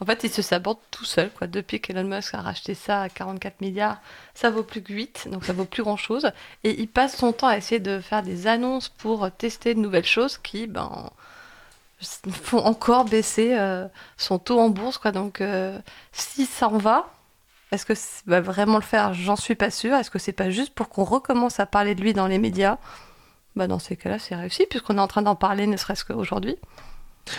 En 0.02 0.04
fait, 0.04 0.24
il 0.24 0.32
se 0.32 0.42
saborde 0.42 0.78
tout 0.90 1.04
seul. 1.04 1.30
Quoi. 1.30 1.46
Depuis 1.46 1.80
qu'Elon 1.80 2.02
Musk 2.02 2.34
a 2.34 2.40
racheté 2.40 2.74
ça 2.74 3.02
à 3.02 3.08
44 3.08 3.60
milliards, 3.60 3.98
ça 4.34 4.50
vaut 4.50 4.64
plus 4.64 4.82
que 4.82 4.92
8, 4.92 5.28
donc 5.30 5.44
ça 5.44 5.52
vaut 5.52 5.64
plus 5.64 5.84
grand-chose. 5.84 6.32
Et 6.64 6.80
il 6.80 6.88
passe 6.88 7.16
son 7.16 7.32
temps 7.32 7.46
à 7.46 7.56
essayer 7.56 7.78
de 7.78 8.00
faire 8.00 8.24
des 8.24 8.48
annonces 8.48 8.88
pour 8.88 9.30
tester 9.30 9.74
de 9.74 9.78
nouvelles 9.78 10.04
choses 10.04 10.38
qui 10.38 10.66
ben, 10.66 11.08
font 12.00 12.58
encore 12.58 13.04
baisser 13.04 13.54
euh, 13.56 13.86
son 14.16 14.40
taux 14.40 14.58
en 14.58 14.70
bourse. 14.70 15.00
Donc, 15.12 15.40
euh, 15.40 15.78
si 16.10 16.46
ça 16.46 16.66
en 16.66 16.78
va, 16.78 17.08
est-ce 17.70 17.86
que 17.86 17.92
va 18.26 18.40
vraiment 18.40 18.78
le 18.78 18.82
faire? 18.82 19.14
J'en 19.14 19.36
suis 19.36 19.54
pas 19.54 19.70
sûre. 19.70 19.94
Est-ce 19.94 20.10
que 20.10 20.18
c'est 20.18 20.32
pas 20.32 20.50
juste 20.50 20.74
pour 20.74 20.88
qu'on 20.88 21.04
recommence 21.04 21.60
à 21.60 21.66
parler 21.66 21.94
de 21.94 22.02
lui 22.02 22.12
dans 22.12 22.26
les 22.26 22.38
médias? 22.38 22.78
Bah, 23.54 23.68
Dans 23.68 23.78
ces 23.78 23.96
cas-là, 23.96 24.18
c'est 24.18 24.34
réussi, 24.34 24.66
puisqu'on 24.68 24.98
est 24.98 25.00
en 25.00 25.06
train 25.06 25.22
d'en 25.22 25.36
parler 25.36 25.68
ne 25.68 25.76
serait-ce 25.76 26.04
qu'aujourd'hui. 26.04 26.56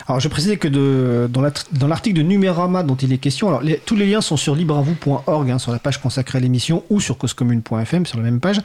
Alors, 0.07 0.19
je 0.19 0.27
précise 0.27 0.57
que 0.57 0.67
de, 0.67 1.27
dans 1.31 1.41
la- 1.41 1.51
dans 1.73 1.87
l'article 1.87 2.17
de 2.17 2.23
Numérama 2.23 2.83
dont 2.83 2.95
il 2.95 3.11
est 3.13 3.17
question, 3.17 3.49
alors 3.49 3.61
tous 3.85 3.95
les 3.95 4.05
liens 4.07 4.21
sont 4.21 4.37
sur 4.37 4.55
libreavou.org, 4.55 5.51
hein, 5.51 5.59
sur 5.59 5.71
la 5.71 5.79
page 5.79 6.01
consacrée 6.01 6.37
à 6.37 6.41
l'émission, 6.41 6.83
ou 6.89 6.99
sur 7.01 7.17
causecommune.fm, 7.17 8.05
sur 8.05 8.17
la 8.17 8.23
même 8.23 8.39
page. 8.39 8.59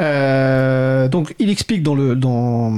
Euh, 0.00 1.08
donc, 1.08 1.34
il 1.38 1.50
explique 1.50 1.82
dans 1.82 1.94
le 1.94 2.16
dans 2.16 2.72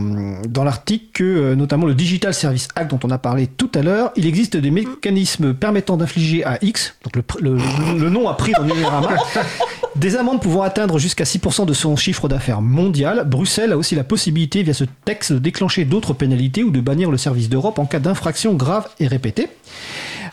dans 0.49 0.65
l'article 0.65 1.05
que 1.13 1.23
euh, 1.25 1.55
notamment 1.55 1.87
le 1.87 1.95
Digital 1.95 2.35
Service 2.35 2.67
Act 2.75 2.91
dont 2.91 2.99
on 3.05 3.11
a 3.11 3.19
parlé 3.19 3.47
tout 3.47 3.71
à 3.75 3.83
l'heure, 3.83 4.11
il 4.17 4.27
existe 4.27 4.57
des 4.57 4.71
mécanismes 4.73 5.55
permettant 5.55 5.97
d'infliger 5.97 6.45
à 6.45 6.59
X, 6.63 6.97
donc 7.05 7.15
le, 7.17 7.23
pr- 7.23 7.41
le, 7.41 7.57
le 7.99 8.11
nom 8.11 8.29
a 8.29 8.35
pris 8.35 8.53
dans 8.53 8.65
Numérama, 8.65 9.11
des 9.97 10.17
amendes 10.17 10.41
pouvant 10.43 10.63
atteindre 10.63 10.99
jusqu'à 10.99 11.25
6% 11.25 11.65
de 11.65 11.73
son 11.73 11.95
chiffre 11.97 12.29
d'affaires 12.29 12.61
mondial. 12.61 13.25
Bruxelles 13.27 13.73
a 13.73 13.77
aussi 13.77 13.95
la 13.95 14.05
possibilité, 14.05 14.63
via 14.65 14.75
ce 14.75 14.85
texte, 15.05 15.33
de 15.33 15.39
déclencher 15.39 15.85
d'autres 15.85 16.15
pénalités 16.15 16.65
ou 16.65 16.71
de 16.71 16.81
bannir 16.81 17.11
le 17.11 17.19
service 17.19 17.49
d'Europe 17.49 17.79
en 17.79 17.87
cas 17.87 18.01
d'infraction 18.01 18.55
grave 18.55 18.89
et 18.99 19.07
répétée. 19.07 19.49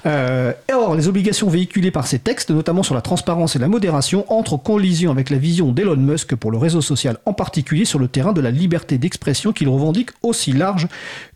Euh, 0.05 0.53
et 0.69 0.73
or, 0.73 0.95
les 0.95 1.07
obligations 1.07 1.49
véhiculées 1.49 1.91
par 1.91 2.07
ces 2.07 2.19
textes, 2.19 2.51
notamment 2.51 2.83
sur 2.83 2.95
la 2.95 3.01
transparence 3.01 3.55
et 3.55 3.59
la 3.59 3.67
modération, 3.67 4.25
entrent 4.31 4.53
en 4.53 4.57
collision 4.57 5.11
avec 5.11 5.29
la 5.29 5.37
vision 5.37 5.71
d'Elon 5.71 5.97
Musk 5.97 6.35
pour 6.35 6.51
le 6.51 6.57
réseau 6.57 6.81
social, 6.81 7.17
en 7.25 7.33
particulier 7.33 7.85
sur 7.85 7.99
le 7.99 8.07
terrain 8.07 8.33
de 8.33 8.41
la 8.41 8.51
liberté 8.51 8.97
d'expression 8.97 9.51
qu'il 9.51 9.69
revendique 9.69 10.11
aussi 10.23 10.53
large 10.53 10.87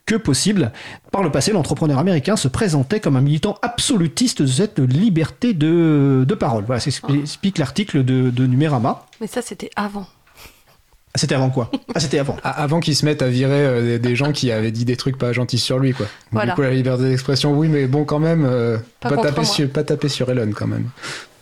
que 0.06 0.16
possible. 0.16 0.72
Par 1.12 1.24
le 1.24 1.32
passé, 1.32 1.52
l'entrepreneur 1.52 2.00
américain 2.00 2.36
se 2.36 2.48
présentait 2.48 3.00
comme 3.00 3.16
un 3.16 3.22
militant 3.22 3.58
absolutiste 3.62 4.42
de 4.42 4.48
cette 4.48 4.80
liberté 4.80 5.54
de, 5.54 6.26
de 6.28 6.36
parole. 6.36 6.64
Voilà, 6.66 6.80
c'est 6.80 6.92
ce 6.92 7.02
qu'explique 7.02 7.58
l'article 7.58 8.04
de, 8.04 8.30
de 8.30 8.48
Numérama. 8.48 9.06
Mais 9.22 9.28
ça, 9.28 9.42
c'était 9.42 9.70
avant. 9.76 10.08
Ah, 11.16 11.20
C'était 11.20 11.36
avant 11.36 11.50
quoi? 11.50 11.70
Ah, 11.94 12.00
c'était 12.00 12.20
avant. 12.20 12.38
Avant 12.44 12.80
qu'ils 12.80 12.96
se 12.96 13.06
mettent 13.06 13.22
à 13.22 13.28
virer 13.28 13.66
euh, 13.66 14.00
des, 14.00 14.16
gens 14.16 14.32
qui 14.32 14.52
avaient 14.52 14.72
dit 14.72 14.86
des 14.86 14.96
trucs 14.98 15.18
pas 15.18 15.32
gentils 15.32 15.60
sur 15.60 15.78
lui, 15.80 15.94
quoi. 15.94 16.08
Voilà. 16.32 16.54
Du 16.54 16.56
coup, 16.56 16.62
la 16.62 16.72
liberté 16.72 17.04
d'expression, 17.04 17.54
oui, 17.54 17.68
mais 17.68 17.86
bon, 17.86 18.04
quand 18.04 18.20
même, 18.20 18.46
euh, 18.46 18.78
Pas 19.00 19.16
taper 19.18 19.44
sur, 19.44 19.70
pas 19.70 19.84
taper 19.84 20.10
sur 20.10 20.30
Elon, 20.30 20.52
quand 20.56 20.68
même. 20.68 20.90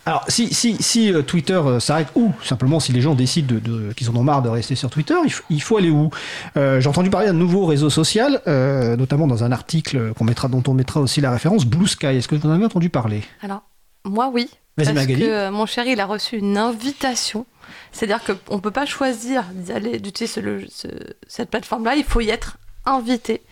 Alors, 0.04 0.24
si, 0.28 0.52
si, 0.52 0.82
si 0.82 1.12
euh, 1.12 1.22
Twitter 1.22 1.54
euh, 1.54 1.78
s'arrête, 1.78 2.08
ou 2.16 2.32
simplement 2.42 2.80
si 2.80 2.92
les 2.92 3.00
gens 3.00 3.14
décident 3.14 3.54
de, 3.54 3.60
de- 3.60 3.92
qu'ils 3.92 4.10
en 4.10 4.16
ont 4.16 4.24
marre 4.24 4.42
de 4.42 4.48
rester 4.48 4.74
sur 4.74 4.90
Twitter, 4.90 5.14
il, 5.48 5.62
faut 5.62 5.76
aller 5.76 5.90
où? 5.90 6.10
Euh, 6.56 6.80
J'ai 6.80 6.88
entendu 6.88 7.08
parler 7.08 7.28
d'un 7.28 7.32
nouveau 7.32 7.66
réseau 7.66 7.88
social, 7.88 8.42
euh, 8.48 8.96
notamment 8.96 9.28
dans 9.28 9.44
un 9.44 9.52
article 9.52 10.12
qu'on 10.14 10.24
mettra, 10.24 10.48
dont 10.48 10.62
on 10.66 10.74
mettra 10.74 11.00
aussi 11.00 11.20
la 11.20 11.30
référence, 11.30 11.64
Blue 11.64 11.86
Sky. 11.86 12.06
Est-ce 12.06 12.26
que 12.26 12.34
vous 12.34 12.48
en 12.48 12.50
avez 12.52 12.64
entendu 12.64 12.90
parler? 12.90 13.22
Alors, 13.42 13.62
moi, 14.04 14.28
oui. 14.32 14.48
Parce 14.76 14.90
Magali. 14.92 15.20
que 15.20 15.24
euh, 15.26 15.50
mon 15.50 15.66
chéri, 15.66 15.90
il 15.92 16.00
a 16.00 16.06
reçu 16.06 16.36
une 16.38 16.56
invitation. 16.56 17.46
C'est-à-dire 17.92 18.20
qu'on 18.24 18.56
ne 18.56 18.60
peut 18.60 18.70
pas 18.70 18.86
choisir 18.86 19.44
d'aller 19.52 19.98
d'utiliser 20.00 20.40
ce- 20.40 20.66
ce- 20.70 21.14
cette 21.26 21.50
plateforme-là, 21.50 21.94
il 21.96 22.04
faut 22.04 22.20
y 22.20 22.30
être 22.30 22.56
invité. 22.86 23.42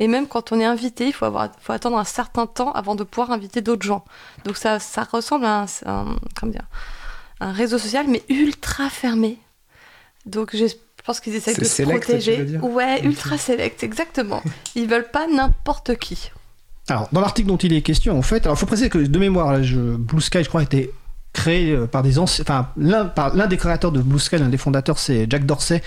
Et 0.00 0.08
même 0.08 0.26
quand 0.26 0.50
on 0.50 0.58
est 0.58 0.64
invité, 0.64 1.06
il 1.06 1.12
faut, 1.12 1.24
avoir, 1.24 1.50
faut 1.60 1.72
attendre 1.72 1.96
un 1.96 2.04
certain 2.04 2.46
temps 2.46 2.72
avant 2.72 2.96
de 2.96 3.04
pouvoir 3.04 3.30
inviter 3.30 3.60
d'autres 3.60 3.86
gens. 3.86 4.04
Donc 4.44 4.56
ça, 4.56 4.80
ça 4.80 5.04
ressemble 5.04 5.44
à 5.44 5.60
un, 5.62 5.66
un- 5.86 6.16
comment 6.34 6.50
dire, 6.52 6.66
un 7.40 7.52
réseau 7.52 7.78
social, 7.78 8.06
mais 8.08 8.22
ultra 8.28 8.90
fermé. 8.90 9.38
Donc 10.26 10.56
je 10.56 10.66
pense 11.04 11.20
qu'ils 11.20 11.34
essaient 11.36 11.54
de 11.54 11.64
se 11.64 11.82
protéger. 11.98 12.58
Ouais, 12.62 13.04
ultra 13.04 13.38
select, 13.38 13.82
exactement. 13.84 14.42
Ils 14.74 14.88
veulent 14.88 15.10
pas 15.10 15.28
n'importe 15.28 15.96
qui. 15.96 16.30
Alors, 16.88 17.08
dans 17.12 17.20
l'article 17.20 17.48
dont 17.48 17.56
il 17.56 17.72
est 17.72 17.80
question, 17.82 18.18
en 18.18 18.22
fait, 18.22 18.44
alors 18.44 18.58
faut 18.58 18.66
préciser 18.66 18.90
que 18.90 18.98
de 18.98 19.18
mémoire, 19.18 19.52
là, 19.52 19.62
je- 19.62 19.96
Blue 19.96 20.20
Sky, 20.20 20.42
je 20.44 20.48
crois, 20.48 20.62
été 20.62 20.92
créé 21.34 21.72
euh, 21.72 21.86
par 21.86 22.02
des 22.02 22.18
anciens, 22.18 22.44
enfin, 22.48 22.68
l'un 22.78 23.46
des 23.46 23.56
créateurs 23.58 23.92
de 23.92 24.00
Blue 24.00 24.18
l'un 24.32 24.48
des 24.48 24.56
fondateurs, 24.56 24.98
c'est 24.98 25.26
Jack 25.28 25.44
Dorsey, 25.44 25.82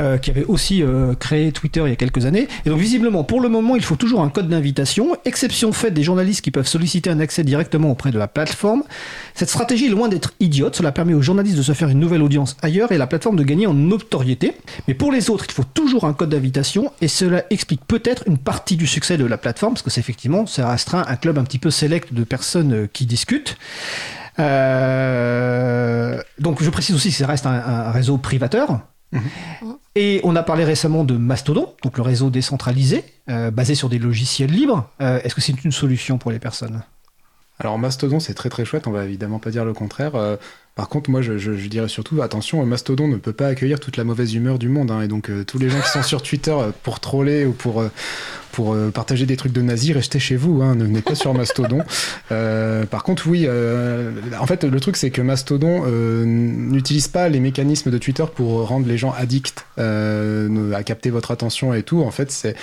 euh, 0.00 0.16
qui 0.16 0.30
avait 0.30 0.44
aussi 0.44 0.82
euh, 0.82 1.14
créé 1.14 1.52
Twitter 1.52 1.82
il 1.84 1.90
y 1.90 1.92
a 1.92 1.96
quelques 1.96 2.24
années. 2.24 2.48
Et 2.64 2.70
donc, 2.70 2.78
visiblement, 2.78 3.24
pour 3.24 3.40
le 3.40 3.50
moment, 3.50 3.76
il 3.76 3.84
faut 3.84 3.96
toujours 3.96 4.22
un 4.22 4.30
code 4.30 4.48
d'invitation, 4.48 5.16
exception 5.26 5.72
faite 5.72 5.92
des 5.92 6.02
journalistes 6.02 6.40
qui 6.40 6.50
peuvent 6.50 6.66
solliciter 6.66 7.10
un 7.10 7.20
accès 7.20 7.44
directement 7.44 7.90
auprès 7.90 8.10
de 8.10 8.18
la 8.18 8.28
plateforme. 8.28 8.84
Cette 9.34 9.50
stratégie 9.50 9.86
est 9.86 9.90
loin 9.90 10.08
d'être 10.08 10.32
idiote, 10.40 10.76
cela 10.76 10.92
permet 10.92 11.14
aux 11.14 11.22
journalistes 11.22 11.58
de 11.58 11.62
se 11.62 11.72
faire 11.72 11.88
une 11.88 11.98
nouvelle 11.98 12.22
audience 12.22 12.56
ailleurs 12.62 12.92
et 12.92 12.98
la 12.98 13.06
plateforme 13.06 13.36
de 13.36 13.44
gagner 13.44 13.66
en 13.66 13.74
notoriété. 13.74 14.54
Mais 14.86 14.94
pour 14.94 15.12
les 15.12 15.28
autres, 15.28 15.44
il 15.48 15.52
faut 15.52 15.64
toujours 15.74 16.04
un 16.04 16.12
code 16.12 16.30
d'invitation 16.30 16.92
et 17.00 17.08
cela 17.08 17.44
explique 17.50 17.84
peut-être 17.86 18.22
une 18.26 18.38
partie 18.38 18.76
du 18.76 18.86
succès 18.86 19.18
de 19.18 19.26
la 19.26 19.38
plateforme 19.38 19.74
parce 19.74 19.82
que 19.82 19.90
c'est 19.90 20.00
effectivement, 20.00 20.46
ça 20.46 20.70
restreint 20.70 21.04
un 21.08 21.16
club 21.16 21.36
un 21.36 21.44
petit 21.44 21.58
peu 21.58 21.70
sélect 21.70 22.14
de 22.14 22.22
personnes 22.22 22.88
qui 22.92 23.06
discutent. 23.06 23.56
Euh, 24.38 26.20
donc 26.38 26.62
je 26.62 26.70
précise 26.70 26.94
aussi 26.94 27.10
que 27.10 27.16
ça 27.16 27.26
reste 27.26 27.46
un, 27.46 27.52
un 27.52 27.90
réseau 27.90 28.18
privateur. 28.18 28.80
Et 29.94 30.20
on 30.22 30.36
a 30.36 30.42
parlé 30.42 30.64
récemment 30.64 31.02
de 31.02 31.16
Mastodon, 31.16 31.74
donc 31.82 31.96
le 31.96 32.02
réseau 32.02 32.28
décentralisé, 32.30 33.04
euh, 33.30 33.50
basé 33.50 33.74
sur 33.74 33.88
des 33.88 33.98
logiciels 33.98 34.50
libres. 34.50 34.88
Euh, 35.00 35.18
Est-ce 35.24 35.34
que 35.34 35.40
c'est 35.40 35.64
une 35.64 35.72
solution 35.72 36.18
pour 36.18 36.30
les 36.30 36.38
personnes? 36.38 36.82
Alors 37.58 37.76
Mastodon 37.78 38.20
c'est 38.20 38.34
très 38.34 38.50
très 38.50 38.64
chouette, 38.64 38.86
on 38.86 38.92
va 38.92 39.04
évidemment 39.04 39.40
pas 39.40 39.50
dire 39.50 39.64
le 39.64 39.72
contraire. 39.72 40.14
Euh, 40.14 40.36
par 40.76 40.88
contre 40.88 41.10
moi 41.10 41.22
je, 41.22 41.38
je- 41.38 41.54
je 41.56 41.68
dirais 41.68 41.88
surtout 41.88 42.22
attention, 42.22 42.64
Mastodon 42.64 43.08
ne 43.08 43.16
peut 43.16 43.32
pas 43.32 43.48
accueillir 43.48 43.80
toute 43.80 43.96
la 43.96 44.04
mauvaise 44.04 44.32
humeur 44.34 44.60
du 44.60 44.68
monde 44.68 44.92
hein, 44.92 45.00
et 45.00 45.08
donc 45.08 45.28
tous 45.46 45.58
les 45.58 45.68
gens 45.68 45.80
qui 45.80 45.88
sont 45.88 46.04
sur 46.04 46.22
Twitter 46.22 46.54
pour 46.84 47.00
troller 47.00 47.46
ou 47.46 47.52
pour 47.52 47.82
pour 48.58 48.74
euh, 48.74 48.90
partager 48.90 49.24
des 49.24 49.36
trucs 49.36 49.52
de 49.52 49.62
nazis, 49.62 49.94
restez 49.94 50.18
chez 50.18 50.34
vous, 50.34 50.62
hein, 50.62 50.74
ne 50.74 50.82
venez 50.82 51.00
pas 51.00 51.14
sur 51.14 51.32
Mastodon. 51.32 51.78
Euh, 52.30 52.84
par 52.84 53.04
contre 53.04 53.26
oui, 53.26 53.44
euh, 53.46 54.10
en 54.38 54.46
fait 54.46 54.64
le 54.64 54.80
truc 54.80 54.96
c'est 54.96 55.10
que 55.10 55.22
Mastodon 55.22 55.86
n'utilise 55.86 57.08
pas 57.08 57.28
les 57.28 57.40
mécanismes 57.40 57.90
de 57.90 57.96
Twitter 57.96 58.24
pour 58.34 58.66
rendre 58.68 58.86
les 58.86 58.98
gens 58.98 59.14
addicts 59.16 59.64
à 59.78 60.82
capter 60.84 61.10
votre 61.10 61.30
attention 61.30 61.72
et 61.72 61.82
tout. 61.82 62.02
En 62.02 62.10
fait 62.10 62.30
c'est 62.30 62.54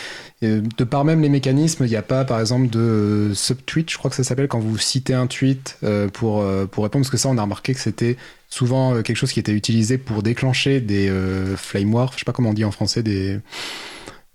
de 0.41 0.83
par 0.83 1.03
même 1.03 1.21
les 1.21 1.29
mécanismes, 1.29 1.85
il 1.85 1.89
n'y 1.89 1.95
a 1.95 2.03
pas 2.03 2.25
par 2.25 2.39
exemple 2.39 2.69
de 2.69 3.31
subtweet, 3.33 3.89
je 3.91 3.97
crois 3.97 4.09
que 4.09 4.15
ça 4.15 4.23
s'appelle 4.23 4.47
quand 4.47 4.59
vous 4.59 4.77
citez 4.77 5.13
un 5.13 5.27
tweet 5.27 5.77
pour, 6.13 6.45
pour 6.71 6.83
répondre, 6.83 7.03
parce 7.05 7.11
que 7.11 7.17
ça 7.17 7.29
on 7.29 7.37
a 7.37 7.41
remarqué 7.41 7.73
que 7.73 7.79
c'était 7.79 8.17
souvent 8.49 9.01
quelque 9.01 9.17
chose 9.17 9.31
qui 9.31 9.39
était 9.39 9.51
utilisé 9.51 9.97
pour 9.97 10.23
déclencher 10.23 10.79
des 10.79 11.09
euh, 11.09 11.57
flame 11.57 11.93
wars, 11.93 12.11
je 12.13 12.19
sais 12.19 12.25
pas 12.25 12.31
comment 12.31 12.51
on 12.51 12.53
dit 12.53 12.65
en 12.65 12.71
français, 12.71 13.03
des, 13.03 13.39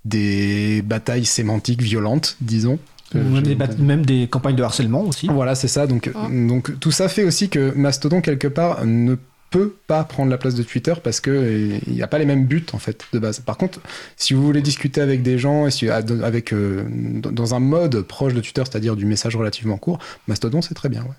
des 0.05 0.83
batailles 0.83 1.25
sémantiques 1.27 1.83
violentes, 1.83 2.37
disons. 2.41 2.79
Euh, 3.17 3.23
Même 3.29 3.43
des, 3.43 3.55
bat- 3.57 3.77
même 3.79 4.07
des 4.07 4.29
campagnes 4.29 4.55
de 4.57 4.63
harcèlement 4.63 5.03
aussi. 5.03 5.27
voilà, 5.29 5.55
c'est 5.55 5.69
ça. 5.69 5.87
Donc, 5.87 6.11
donc 6.31 6.79
tout 6.79 6.93
ça 6.93 7.09
fait 7.09 7.25
aussi 7.25 7.49
que 7.49 7.73
Mastodon, 7.75 8.21
quelque 8.21 8.47
part, 8.49 8.85
ne 8.87 9.17
peut 9.51 9.75
pas 9.89 10.05
prendre 10.05 10.31
la 10.31 10.39
place 10.39 10.55
de 10.55 10.63
Twitter 10.63 10.95
parce 11.03 11.19
que 11.21 11.81
il 11.89 11.93
n'y 11.93 12.03
a 12.03 12.07
pas 12.07 12.21
les 12.21 12.25
mêmes 12.25 12.47
buts 12.47 12.65
en 12.73 12.79
fait 12.79 13.05
de 13.13 13.19
base. 13.19 13.41
Par 13.41 13.57
contre, 13.57 13.81
si 14.17 14.33
vous 14.33 14.43
voulez 14.45 14.63
discuter 14.63 15.01
avec 15.01 15.23
des 15.23 15.39
gens 15.39 15.67
et 15.67 15.73
si, 15.73 15.89
avec 15.91 16.53
euh, 16.53 16.85
dans 16.89 17.33
dans 17.33 17.55
un 17.57 17.59
mode 17.59 18.01
proche 18.03 18.33
de 18.33 18.41
Twitter, 18.41 18.63
c'est-à-dire 18.65 18.95
du 18.95 19.07
message 19.07 19.35
relativement 19.35 19.77
court, 19.77 19.99
Mastodon 20.29 20.63
c'est 20.63 20.75
très 20.75 20.89
bien. 20.89 21.03
Ouais. 21.03 21.17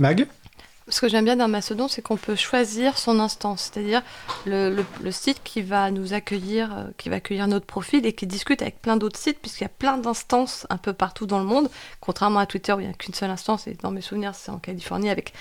Mag? 0.00 0.26
Ce 0.88 1.00
que 1.00 1.08
j'aime 1.08 1.24
bien 1.24 1.34
dans 1.34 1.48
Mastodon, 1.48 1.88
c'est 1.88 2.00
qu'on 2.00 2.16
peut 2.16 2.36
choisir 2.36 2.96
son 2.96 3.18
instance, 3.18 3.72
c'est-à-dire 3.72 4.02
le, 4.44 4.84
site 5.10 5.40
qui 5.42 5.60
va 5.60 5.90
nous 5.90 6.12
accueillir, 6.12 6.72
euh, 6.72 6.84
qui 6.96 7.08
va 7.08 7.16
accueillir 7.16 7.48
notre 7.48 7.66
profil 7.66 8.06
et 8.06 8.12
qui 8.12 8.28
discute 8.28 8.62
avec 8.62 8.80
plein 8.80 8.96
d'autres 8.96 9.18
sites, 9.18 9.40
puisqu'il 9.40 9.64
y 9.64 9.66
a 9.66 9.70
plein 9.70 9.98
d'instances 9.98 10.64
un 10.70 10.76
peu 10.76 10.92
partout 10.92 11.26
dans 11.26 11.40
le 11.40 11.44
monde, 11.44 11.70
contrairement 12.00 12.38
à 12.38 12.46
Twitter 12.46 12.72
où 12.72 12.78
il 12.78 12.86
n'y 12.86 12.92
a 12.92 12.94
qu'une 12.94 13.14
seule 13.14 13.30
instance, 13.30 13.66
et 13.66 13.74
dans 13.82 13.90
mes 13.90 14.00
souvenirs, 14.00 14.36
c'est 14.36 14.52
en 14.52 14.58
Californie 14.58 15.10
avec 15.10 15.32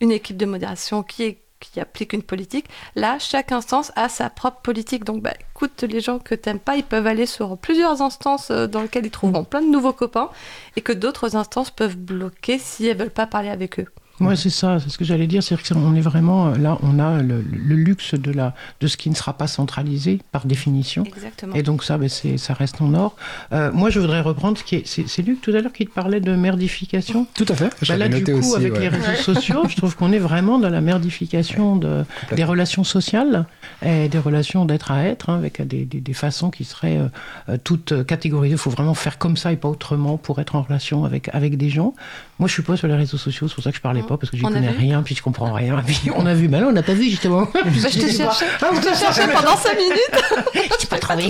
une 0.00 0.10
équipe 0.10 0.38
de 0.38 0.46
modération 0.46 1.02
qui 1.02 1.36
applique 1.76 2.14
une 2.14 2.22
politique. 2.22 2.66
Là, 2.94 3.18
chaque 3.18 3.52
instance 3.52 3.92
a 3.96 4.08
sa 4.08 4.30
propre 4.30 4.62
politique. 4.62 5.04
Donc, 5.04 5.22
bah, 5.22 5.34
écoute, 5.50 5.82
les 5.82 6.00
gens 6.00 6.18
que 6.18 6.34
t'aimes 6.34 6.58
pas, 6.58 6.76
ils 6.76 6.84
peuvent 6.84 7.06
aller 7.06 7.26
sur 7.26 7.58
plusieurs 7.58 8.00
instances 8.00 8.50
euh, 8.50 8.66
dans 8.66 8.80
lesquelles 8.80 9.04
ils 9.04 9.10
trouveront 9.10 9.44
plein 9.44 9.60
de 9.60 9.70
nouveaux 9.70 9.92
copains 9.92 10.30
et 10.76 10.80
que 10.80 10.92
d'autres 10.92 11.36
instances 11.36 11.70
peuvent 11.70 11.96
bloquer 11.96 12.58
si 12.58 12.86
elles 12.86 12.96
veulent 12.96 13.10
pas 13.10 13.26
parler 13.26 13.50
avec 13.50 13.80
eux. 13.80 13.86
Ouais, 14.20 14.36
c'est 14.36 14.50
ça, 14.50 14.78
c'est 14.80 14.90
ce 14.90 14.98
que 14.98 15.04
j'allais 15.04 15.26
dire, 15.26 15.42
c'est 15.42 15.56
qu'on 15.68 15.94
est 15.96 16.00
vraiment 16.00 16.50
là, 16.50 16.78
on 16.82 16.98
a 17.00 17.20
le, 17.20 17.42
le 17.42 17.74
luxe 17.74 18.14
de 18.14 18.30
la 18.30 18.54
de 18.80 18.86
ce 18.86 18.96
qui 18.96 19.10
ne 19.10 19.14
sera 19.14 19.32
pas 19.32 19.48
centralisé 19.48 20.20
par 20.30 20.46
définition. 20.46 21.04
Exactement. 21.04 21.54
Et 21.54 21.62
donc 21.62 21.82
ça, 21.82 21.98
ben, 21.98 22.08
c'est 22.08 22.38
ça 22.38 22.54
reste 22.54 22.80
en 22.80 22.94
or. 22.94 23.16
Euh, 23.52 23.72
moi, 23.72 23.90
je 23.90 23.98
voudrais 23.98 24.20
reprendre 24.20 24.56
ce 24.56 24.62
qui 24.62 24.76
est, 24.76 24.86
c'est 24.86 25.08
c'est 25.08 25.22
Luc 25.22 25.40
tout 25.40 25.50
à 25.50 25.60
l'heure 25.60 25.72
qui 25.72 25.86
te 25.86 25.92
parlait 25.92 26.20
de 26.20 26.32
merdification. 26.36 27.26
Tout 27.34 27.46
à 27.48 27.54
fait. 27.54 27.74
Bah 27.88 27.96
là, 27.96 28.08
du 28.08 28.22
coup, 28.22 28.32
aussi, 28.32 28.54
avec 28.54 28.74
ouais. 28.74 28.80
les 28.80 28.88
réseaux 28.88 29.34
sociaux, 29.34 29.64
je 29.68 29.76
trouve 29.76 29.96
qu'on 29.96 30.12
est 30.12 30.18
vraiment 30.18 30.58
dans 30.60 30.70
la 30.70 30.80
merdification 30.80 31.76
de, 31.76 32.04
des 32.36 32.44
relations 32.44 32.84
sociales 32.84 33.46
et 33.84 34.08
des 34.08 34.18
relations 34.18 34.64
d'être 34.64 34.92
à 34.92 35.02
être, 35.02 35.30
hein, 35.30 35.36
avec 35.36 35.60
des, 35.66 35.84
des, 35.84 36.00
des 36.00 36.14
façons 36.14 36.50
qui 36.50 36.64
seraient 36.64 36.98
euh, 36.98 37.08
euh, 37.48 37.58
toutes 37.62 38.06
catégorisées. 38.06 38.54
Il 38.54 38.58
faut 38.58 38.70
vraiment 38.70 38.94
faire 38.94 39.18
comme 39.18 39.36
ça 39.36 39.50
et 39.52 39.56
pas 39.56 39.68
autrement 39.68 40.18
pour 40.18 40.40
être 40.40 40.54
en 40.54 40.62
relation 40.62 41.04
avec, 41.04 41.30
avec 41.32 41.56
des 41.56 41.70
gens. 41.70 41.94
Moi, 42.38 42.48
je 42.48 42.52
suis 42.52 42.62
pas 42.62 42.76
sur 42.76 42.86
les 42.86 42.94
réseaux 42.94 43.18
sociaux, 43.18 43.48
c'est 43.48 43.54
pour 43.54 43.64
ça 43.64 43.70
que 43.70 43.76
je 43.76 43.82
parlais 43.82 44.03
pas, 44.04 44.16
parce 44.16 44.30
que 44.30 44.36
j'y 44.36 44.42
connais 44.42 44.68
rien, 44.70 45.02
puis 45.02 45.14
je 45.14 45.22
comprends 45.22 45.52
rien. 45.52 45.82
Puis 45.86 46.10
on 46.14 46.24
a 46.26 46.34
vu, 46.34 46.48
mais 46.48 46.60
là, 46.60 46.66
on 46.68 46.72
n'a 46.72 46.82
pas 46.82 46.94
vu, 46.94 47.10
justement. 47.10 47.48
Bah, 47.54 47.60
je 47.64 47.98
te 47.98 48.06
cherchais, 48.10 48.46
je 48.60 48.80
te 48.80 48.96
cherchais 48.96 49.26
pendant 49.32 49.56
5 49.56 49.76
minutes. 49.76 50.70
Je 50.80 50.86
pas 50.86 50.98
trouvé. 50.98 51.28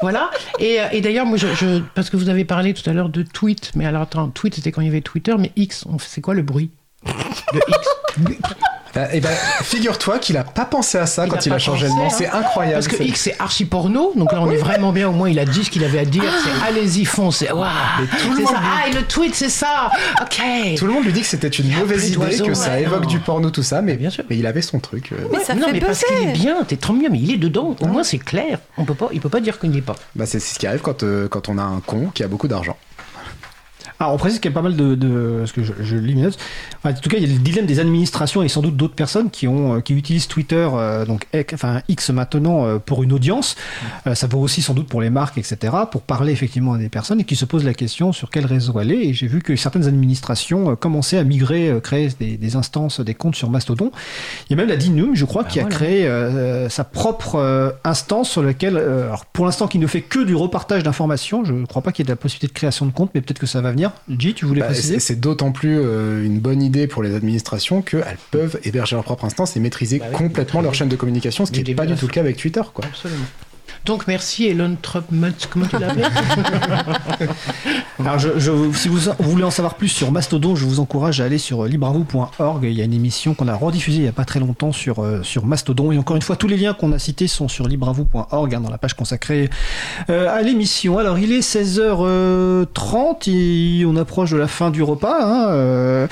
voilà. 0.00 0.30
Et, 0.58 0.80
euh, 0.80 0.84
et 0.92 1.00
d'ailleurs, 1.00 1.26
moi, 1.26 1.36
je, 1.38 1.46
je- 1.54 1.80
parce 1.94 2.10
que 2.10 2.16
vous 2.16 2.28
avez 2.28 2.44
parlé 2.44 2.74
tout 2.74 2.88
à 2.88 2.92
l'heure 2.92 3.08
de 3.08 3.22
tweet, 3.22 3.70
mais 3.76 3.86
alors 3.86 4.02
attends, 4.02 4.28
tweet 4.28 4.54
c'était 4.56 4.72
quand 4.72 4.80
il 4.80 4.86
y 4.86 4.90
avait 4.90 5.00
Twitter, 5.00 5.34
mais 5.38 5.52
X, 5.56 5.84
c'est 5.98 6.20
quoi 6.20 6.34
le 6.34 6.42
bruit? 6.42 6.70
De 7.06 7.60
X 7.68 7.88
eh 9.12 9.20
ben, 9.20 9.30
figure-toi 9.62 10.18
qu'il 10.18 10.36
a 10.36 10.44
pas 10.44 10.64
pensé 10.64 10.98
à 10.98 11.06
ça 11.06 11.26
Il 11.26 11.30
quand 11.30 11.36
a 11.38 11.40
il 11.46 11.52
a 11.52 11.58
changé 11.58 11.86
le 11.86 11.90
pensé, 11.90 12.00
nom. 12.00 12.06
hein. 12.06 12.14
C'est 12.16 12.28
incroyable. 12.28 12.74
Parce 12.76 12.88
que 12.88 12.96
c'est- 12.96 13.04
X 13.06 13.20
c'est 13.20 13.36
archi 13.40 13.64
porno, 13.64 14.12
donc 14.16 14.32
là 14.32 14.40
on 14.42 14.50
est 14.50 14.56
vraiment 14.56 14.92
bien. 14.92 15.08
Au 15.08 15.12
moins 15.12 15.28
il 15.28 15.38
a 15.38 15.44
dit 15.44 15.64
ce 15.64 15.70
qu'il 15.70 15.84
avait 15.84 15.98
à 16.00 16.04
dire. 16.04 16.22
C'est 16.44 16.68
allez-y 16.68 17.04
foncez. 17.04 17.50
Waouh, 17.50 17.64
tout 18.22 18.30
le 18.30 18.36
c'est 18.36 18.42
monde 18.42 18.52
ça. 18.52 18.60
lui- 18.60 18.66
Ah 18.84 18.88
et 18.88 18.92
le 18.92 19.02
tweet 19.02 19.34
c'est 19.34 19.48
ça. 19.48 19.90
Ok. 20.20 20.40
Tout 20.76 20.86
le 20.86 20.92
monde 20.92 21.04
lui 21.04 21.12
dit 21.12 21.20
que 21.22 21.26
c'était 21.26 21.48
une 21.48 21.70
mauvaise 21.76 22.10
idée, 22.10 22.38
que 22.44 22.54
ça 22.54 22.78
évoque 22.80 23.02
non. 23.04 23.08
du 23.08 23.18
porno, 23.20 23.50
tout 23.50 23.62
ça, 23.62 23.82
mais 23.82 23.94
Bien 23.96 24.10
sûr. 24.10 24.24
mais 24.30 24.36
il 24.38 24.46
avait 24.46 24.62
son 24.62 24.78
truc. 24.80 25.12
euh. 25.12 25.16
Mais 25.32 25.40
ça 25.44 25.54
non 25.54 25.66
fait 25.66 25.72
mais 25.72 25.80
parce 25.80 26.04
qu'il 26.04 26.28
est 26.28 26.32
bien, 26.32 26.62
t'es 26.64 26.76
trop 26.76 26.92
bien, 26.94 27.08
mais 27.10 27.18
il 27.18 27.32
est 27.32 27.36
dedans. 27.38 27.74
Au 27.80 27.86
moins 27.86 28.04
c'est 28.04 28.18
clair. 28.18 28.58
On 28.78 28.84
peut 28.84 28.94
pas, 28.94 29.08
il 29.12 29.20
peut 29.20 29.28
pas 29.28 29.40
dire 29.40 29.58
qu'il 29.58 29.70
n'y 29.70 29.78
est 29.78 29.82
pas. 29.82 29.94
Bah, 30.14 30.26
c'est 30.26 30.40
c'est 30.40 30.54
ce 30.54 30.58
qui 30.58 30.66
arrive 30.66 30.80
quand, 30.80 31.02
euh, 31.02 31.28
quand 31.28 31.48
on 31.48 31.58
a 31.58 31.62
un 31.62 31.80
con 31.84 32.10
qui 32.12 32.22
a 32.22 32.28
beaucoup 32.28 32.48
d'argent. 32.48 32.76
Alors, 34.00 34.12
on 34.12 34.16
précise 34.16 34.40
qu'il 34.40 34.50
y 34.50 34.54
a 34.54 34.54
pas 34.54 34.62
mal 34.62 34.74
de. 34.76 34.94
de 34.96 35.36
parce 35.38 35.52
que 35.52 35.62
je, 35.62 35.72
je 35.80 35.96
lis 35.96 36.14
mes 36.14 36.22
notes. 36.22 36.36
Enfin, 36.78 36.90
en 36.90 37.00
tout 37.00 37.08
cas, 37.08 37.16
il 37.16 37.26
y 37.26 37.30
a 37.30 37.32
le 37.32 37.38
dilemme 37.40 37.66
des 37.66 37.78
administrations 37.78 38.42
et 38.42 38.48
sans 38.48 38.60
doute 38.60 38.76
d'autres 38.76 38.94
personnes 38.94 39.30
qui, 39.30 39.46
ont, 39.46 39.76
euh, 39.76 39.80
qui 39.80 39.94
utilisent 39.94 40.26
Twitter, 40.26 40.68
euh, 40.74 41.06
donc 41.06 41.26
X- 41.32 41.54
enfin, 41.54 41.80
X 41.88 42.10
maintenant, 42.10 42.66
euh, 42.66 42.78
pour 42.78 43.02
une 43.02 43.12
audience. 43.12 43.54
Euh, 44.06 44.14
ça 44.14 44.26
vaut 44.26 44.40
aussi 44.40 44.62
sans 44.62 44.74
doute 44.74 44.88
pour 44.88 45.00
les 45.00 45.10
marques, 45.10 45.38
etc., 45.38 45.72
pour 45.90 46.02
parler 46.02 46.32
effectivement 46.32 46.72
à 46.74 46.78
des 46.78 46.88
personnes 46.88 47.20
et 47.20 47.24
qui 47.24 47.36
se 47.36 47.44
posent 47.44 47.64
la 47.64 47.74
question 47.74 48.12
sur 48.12 48.30
quel 48.30 48.46
réseau 48.46 48.78
aller. 48.78 48.96
Et 48.96 49.14
j'ai 49.14 49.26
vu 49.28 49.40
que 49.42 49.54
certaines 49.56 49.86
administrations 49.86 50.74
commençaient 50.76 51.18
à 51.18 51.24
migrer, 51.24 51.72
créer 51.82 52.08
des, 52.18 52.36
des 52.36 52.56
instances, 52.56 53.00
des 53.00 53.14
comptes 53.14 53.36
sur 53.36 53.48
Mastodon. 53.48 53.92
Il 54.48 54.52
y 54.52 54.54
a 54.54 54.56
même 54.56 54.68
la 54.68 54.76
DINUM, 54.76 55.14
je 55.14 55.24
crois, 55.24 55.44
qui 55.44 55.60
voilà. 55.60 55.74
a 55.74 55.78
créé 55.78 56.68
sa 56.68 56.84
propre 56.84 57.74
instance 57.84 58.30
sur 58.30 58.42
laquelle, 58.42 58.76
alors 58.76 59.24
pour 59.26 59.44
l'instant, 59.46 59.68
qui 59.68 59.78
ne 59.78 59.86
fait 59.86 60.02
que 60.02 60.18
du 60.24 60.34
repartage 60.34 60.82
d'informations. 60.82 61.44
Je 61.44 61.52
ne 61.52 61.66
crois 61.66 61.82
pas 61.82 61.92
qu'il 61.92 62.02
y 62.02 62.06
ait 62.06 62.08
de 62.08 62.12
la 62.12 62.16
possibilité 62.16 62.48
de 62.48 62.52
création 62.58 62.86
de 62.86 62.90
compte, 62.92 63.10
mais 63.14 63.20
peut-être 63.20 63.38
que 63.38 63.46
ça 63.46 63.60
va 63.60 63.70
venir. 63.70 63.83
J, 64.18 64.34
tu 64.34 64.44
voulais 64.44 64.60
Bah, 64.60 64.66
préciser 64.66 65.00
c'est 65.00 65.16
d'autant 65.20 65.52
plus 65.52 65.78
euh, 65.80 66.24
une 66.24 66.38
bonne 66.38 66.62
idée 66.62 66.86
pour 66.86 67.02
les 67.02 67.14
administrations 67.14 67.82
qu'elles 67.82 68.18
peuvent 68.30 68.58
héberger 68.64 68.96
leur 68.96 69.04
propre 69.04 69.24
instance 69.24 69.56
et 69.56 69.60
maîtriser 69.60 69.98
Bah 69.98 70.06
oui, 70.10 70.16
complètement 70.16 70.60
leur 70.60 70.74
chaîne 70.74 70.88
de 70.88 70.96
communication, 70.96 71.46
ce 71.46 71.52
qui 71.52 71.62
n'est 71.62 71.74
pas 71.74 71.86
du 71.86 71.94
tout 71.94 72.06
le 72.06 72.12
cas 72.12 72.20
avec 72.20 72.36
Twitter. 72.36 72.62
Quoi. 72.72 72.84
Absolument. 72.84 73.24
Donc 73.84 74.06
merci 74.06 74.46
Elon 74.46 74.76
Trump, 74.80 75.04
comment 75.50 75.66
tu 75.66 75.78
l'appelles 75.78 76.08
Alors, 78.00 78.18
je, 78.18 78.38
je- 78.38 78.72
si 78.72 78.88
vous 78.88 78.98
voulez 79.20 79.44
en 79.44 79.50
savoir 79.50 79.74
plus 79.74 79.88
sur 79.88 80.10
Mastodon, 80.10 80.56
je 80.56 80.64
vous 80.64 80.80
encourage 80.80 81.20
à 81.20 81.24
aller 81.24 81.38
sur 81.38 81.64
libravou.org. 81.64 82.64
Il 82.64 82.72
y 82.72 82.80
a 82.80 82.84
une 82.84 82.92
émission 82.94 83.34
qu'on 83.34 83.46
a 83.48 83.54
rediffusée 83.54 83.98
il 83.98 84.02
n'y 84.02 84.08
a 84.08 84.12
pas 84.12 84.24
très 84.24 84.40
longtemps 84.40 84.72
sur, 84.72 85.00
euh, 85.04 85.22
sur 85.22 85.44
Mastodon. 85.46 85.92
Et 85.92 85.98
encore 85.98 86.16
une 86.16 86.22
fois, 86.22 86.36
tous 86.36 86.48
les 86.48 86.56
liens 86.56 86.72
qu'on 86.74 86.92
a 86.92 86.98
cités 86.98 87.28
sont 87.28 87.46
sur 87.48 87.68
libravou.org, 87.68 88.54
hein, 88.54 88.60
dans 88.60 88.70
la 88.70 88.78
page 88.78 88.94
consacrée 88.94 89.50
euh, 90.10 90.34
à 90.34 90.40
l'émission. 90.42 90.98
Alors, 90.98 91.18
il 91.18 91.30
est 91.32 91.40
16h30 91.40 93.30
et 93.30 93.84
on 93.86 93.96
approche 93.96 94.30
de 94.30 94.36
la 94.38 94.48
fin 94.48 94.70
du 94.70 94.82
repas. 94.82 95.18
hein, 95.22 95.48
euh, 95.50 96.06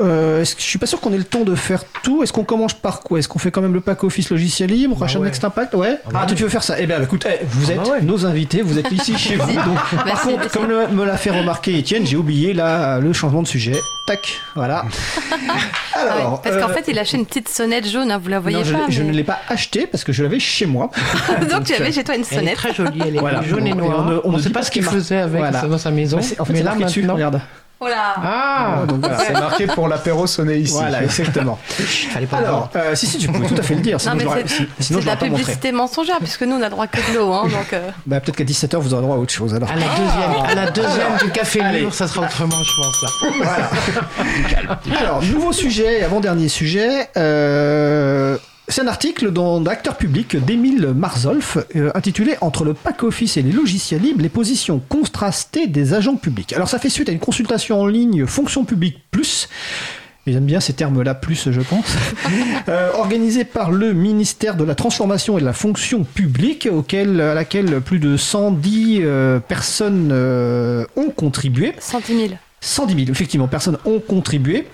euh, 0.00 0.40
est-ce 0.42 0.54
que- 0.56 0.62
je 0.62 0.66
suis 0.66 0.78
pas 0.78 0.86
sûr 0.86 1.00
qu'on 1.00 1.12
ait 1.12 1.18
le 1.18 1.24
temps 1.24 1.44
de 1.44 1.54
faire 1.54 1.82
tout. 2.02 2.22
Est-ce 2.22 2.32
qu'on 2.32 2.44
commence 2.44 2.74
par 2.74 3.00
quoi? 3.00 3.18
Est-ce 3.18 3.28
qu'on 3.28 3.38
fait 3.38 3.50
quand 3.50 3.60
même 3.62 3.74
le 3.74 3.80
pack 3.80 4.02
Office 4.04 4.30
logiciel 4.30 4.70
libre, 4.70 4.96
Bah 4.96 5.06
Rachat 5.06 5.18
ouais. 5.18 5.26
Next 5.26 5.44
Impact? 5.44 5.74
Ouais. 5.74 5.98
Ah 6.06 6.08
bah 6.12 6.20
Ah, 6.22 6.26
oui. 6.28 6.34
tu 6.36 6.42
veux 6.42 6.48
faire 6.48 6.62
ça? 6.62 6.76
Eh 6.78 6.86
bien, 6.86 7.00
écoute, 7.02 7.26
eh, 7.28 7.44
vous 7.44 7.66
Ah 7.68 7.72
êtes 7.72 7.78
bah 7.78 7.90
ouais. 7.92 8.00
nos 8.02 8.26
invités, 8.26 8.62
vous 8.62 8.78
êtes 8.78 8.90
ici 8.92 9.16
chez 9.18 9.36
vous. 9.36 9.52
Donc, 9.52 9.78
par 9.94 10.06
Merci, 10.06 10.28
contre, 10.28 10.50
comme 10.50 10.66
le- 10.68 10.88
me 10.88 11.04
l'a 11.04 11.16
fait 11.16 11.30
remarquer 11.30 11.78
Étienne, 11.78 12.06
j'ai 12.06 12.16
oublié 12.16 12.52
là 12.52 12.98
le 12.98 13.12
changement 13.12 13.42
de 13.42 13.48
sujet. 13.48 13.74
Tac, 14.06 14.40
voilà. 14.54 14.84
Ouais, 15.94 16.24
parce 16.42 16.56
qu'en 16.56 16.70
euh, 16.70 16.72
fait, 16.72 16.84
il 16.88 16.98
a 16.98 17.02
acheté 17.02 17.18
une 17.18 17.26
petite 17.26 17.48
sonnette 17.48 17.86
jaune, 17.86 18.10
hein, 18.10 18.18
vous 18.20 18.28
la 18.28 18.40
voyez 18.40 18.56
non, 18.58 18.64
je, 18.64 18.72
pas. 18.72 18.78
je 18.88 19.02
mais- 19.02 19.08
ne 19.08 19.12
l'ai 19.12 19.24
pas 19.24 19.38
acheté 19.48 19.86
parce 19.86 20.02
que 20.04 20.12
je 20.12 20.22
l'avais 20.22 20.40
chez 20.40 20.66
moi. 20.66 20.90
Donc 21.50 21.64
tu 21.64 21.74
avais 21.74 21.92
chez 21.92 22.02
toi 22.02 22.16
une 22.16 22.22
Elle 22.30 22.38
est 22.38 22.40
sonnette. 22.40 22.56
très 22.56 22.74
jolie, 22.74 23.00
elle 23.06 23.16
est 23.16 23.20
Voilà. 23.20 23.42
jaune 23.42 23.66
et 23.66 23.74
noire. 23.74 24.20
On 24.24 24.32
ne 24.32 24.38
sait 24.40 24.50
pas 24.50 24.60
ce 24.62 24.66
ce 24.66 24.70
qui 24.72 24.80
qu'il 24.80 24.88
faisait 24.88 25.18
avec 25.18 25.42
dans 25.68 25.78
sa 25.78 25.90
maison. 25.90 26.16
Mais 26.16 26.22
c'est- 26.22 26.40
en 26.40 26.44
fait, 26.44 26.62
là 26.62 26.74
maintenant. 26.74 27.14
regarde. 27.14 27.40
Oh 27.84 27.88
là 27.88 28.14
Ah, 28.22 28.82
Donc, 28.86 29.00
voilà. 29.00 29.18
C'est 29.18 29.32
marqué 29.32 29.66
pour 29.66 29.88
l'apéro 29.88 30.26
sonné 30.28 30.58
ici. 30.58 30.72
Voilà, 30.72 31.02
exactement. 31.02 31.58
fallait 32.12 32.26
pas 32.26 32.38
le 32.40 32.46
Alors, 32.46 32.68
voir. 32.72 32.84
euh, 32.84 32.94
si, 32.94 33.08
si, 33.08 33.18
tu 33.18 33.26
peux 33.26 33.44
tout 33.44 33.56
à 33.58 33.62
fait 33.62 33.74
le 33.74 33.80
dire. 33.80 33.94
Non, 33.94 33.98
Sinon, 33.98 34.14
mais 34.14 34.20
je 34.20 34.24
l'aurais- 34.26 34.44
c'est 34.78 34.94
de 35.00 35.04
la 35.06 35.16
publicité 35.16 35.72
mensongère, 35.72 36.18
puisque 36.20 36.42
nous, 36.42 36.54
on 36.54 36.62
a 36.62 36.68
droit 36.70 36.86
que 36.86 36.98
de 37.12 37.18
l'eau. 37.18 37.32
Hein, 37.32 37.48
donc, 37.48 37.72
euh, 37.72 37.90
Bah, 38.06 38.20
peut-être 38.20 38.36
qu'à 38.36 38.44
17h, 38.44 38.76
vous 38.78 38.94
aurez 38.94 39.02
droit 39.02 39.16
à 39.16 39.18
autre 39.18 39.32
chose. 39.32 39.52
Alors. 39.54 39.68
À 39.68 39.74
la 39.74 39.86
deuxième, 39.88 40.44
à 40.44 40.54
la 40.54 40.70
deuxième 40.70 41.16
du 41.24 41.30
café 41.30 41.60
ça 41.90 42.06
sera 42.06 42.26
autrement, 42.26 42.56
je 42.62 42.72
pense. 42.80 43.40
Là. 43.40 43.70
Alors, 45.00 45.22
nouveau 45.22 45.52
sujet, 45.52 46.04
avant-dernier 46.04 46.48
sujet. 46.48 47.08
euh, 47.16 48.36
c'est 48.72 48.80
un 48.80 48.86
article 48.86 49.32
dans 49.32 49.60
d'acteur 49.60 49.98
public 49.98 50.34
d'Émile 50.34 50.94
Marzolf 50.96 51.58
euh, 51.76 51.90
intitulé 51.94 52.36
Entre 52.40 52.64
le 52.64 52.72
pack 52.72 53.02
office 53.02 53.36
et 53.36 53.42
les 53.42 53.52
logiciels 53.52 54.00
libres, 54.00 54.22
les 54.22 54.30
positions 54.30 54.80
contrastées 54.88 55.66
des 55.66 55.92
agents 55.92 56.16
publics. 56.16 56.54
Alors, 56.54 56.68
ça 56.68 56.78
fait 56.78 56.88
suite 56.88 57.10
à 57.10 57.12
une 57.12 57.18
consultation 57.18 57.82
en 57.82 57.86
ligne 57.86 58.24
Fonction 58.24 58.64
publique 58.64 58.98
plus. 59.10 59.50
J'aime 60.26 60.46
bien 60.46 60.60
ces 60.60 60.72
termes-là, 60.72 61.14
plus, 61.14 61.50
je 61.50 61.60
pense. 61.60 61.84
Euh, 62.68 62.92
organisée 62.94 63.44
par 63.44 63.72
le 63.72 63.92
ministère 63.92 64.56
de 64.56 64.62
la 64.62 64.76
Transformation 64.76 65.36
et 65.36 65.40
de 65.40 65.46
la 65.46 65.52
Fonction 65.52 66.04
publique, 66.04 66.68
auquel, 66.70 67.20
à 67.20 67.34
laquelle 67.34 67.80
plus 67.80 67.98
de 67.98 68.16
110 68.16 69.00
euh, 69.02 69.40
personnes 69.40 70.10
euh, 70.12 70.84
ont 70.96 71.10
contribué. 71.10 71.74
110 71.80 72.16
000. 72.16 72.28
110 72.60 72.94
000, 72.94 73.10
effectivement, 73.10 73.48
personnes 73.48 73.78
ont 73.84 73.98
contribué. 73.98 74.66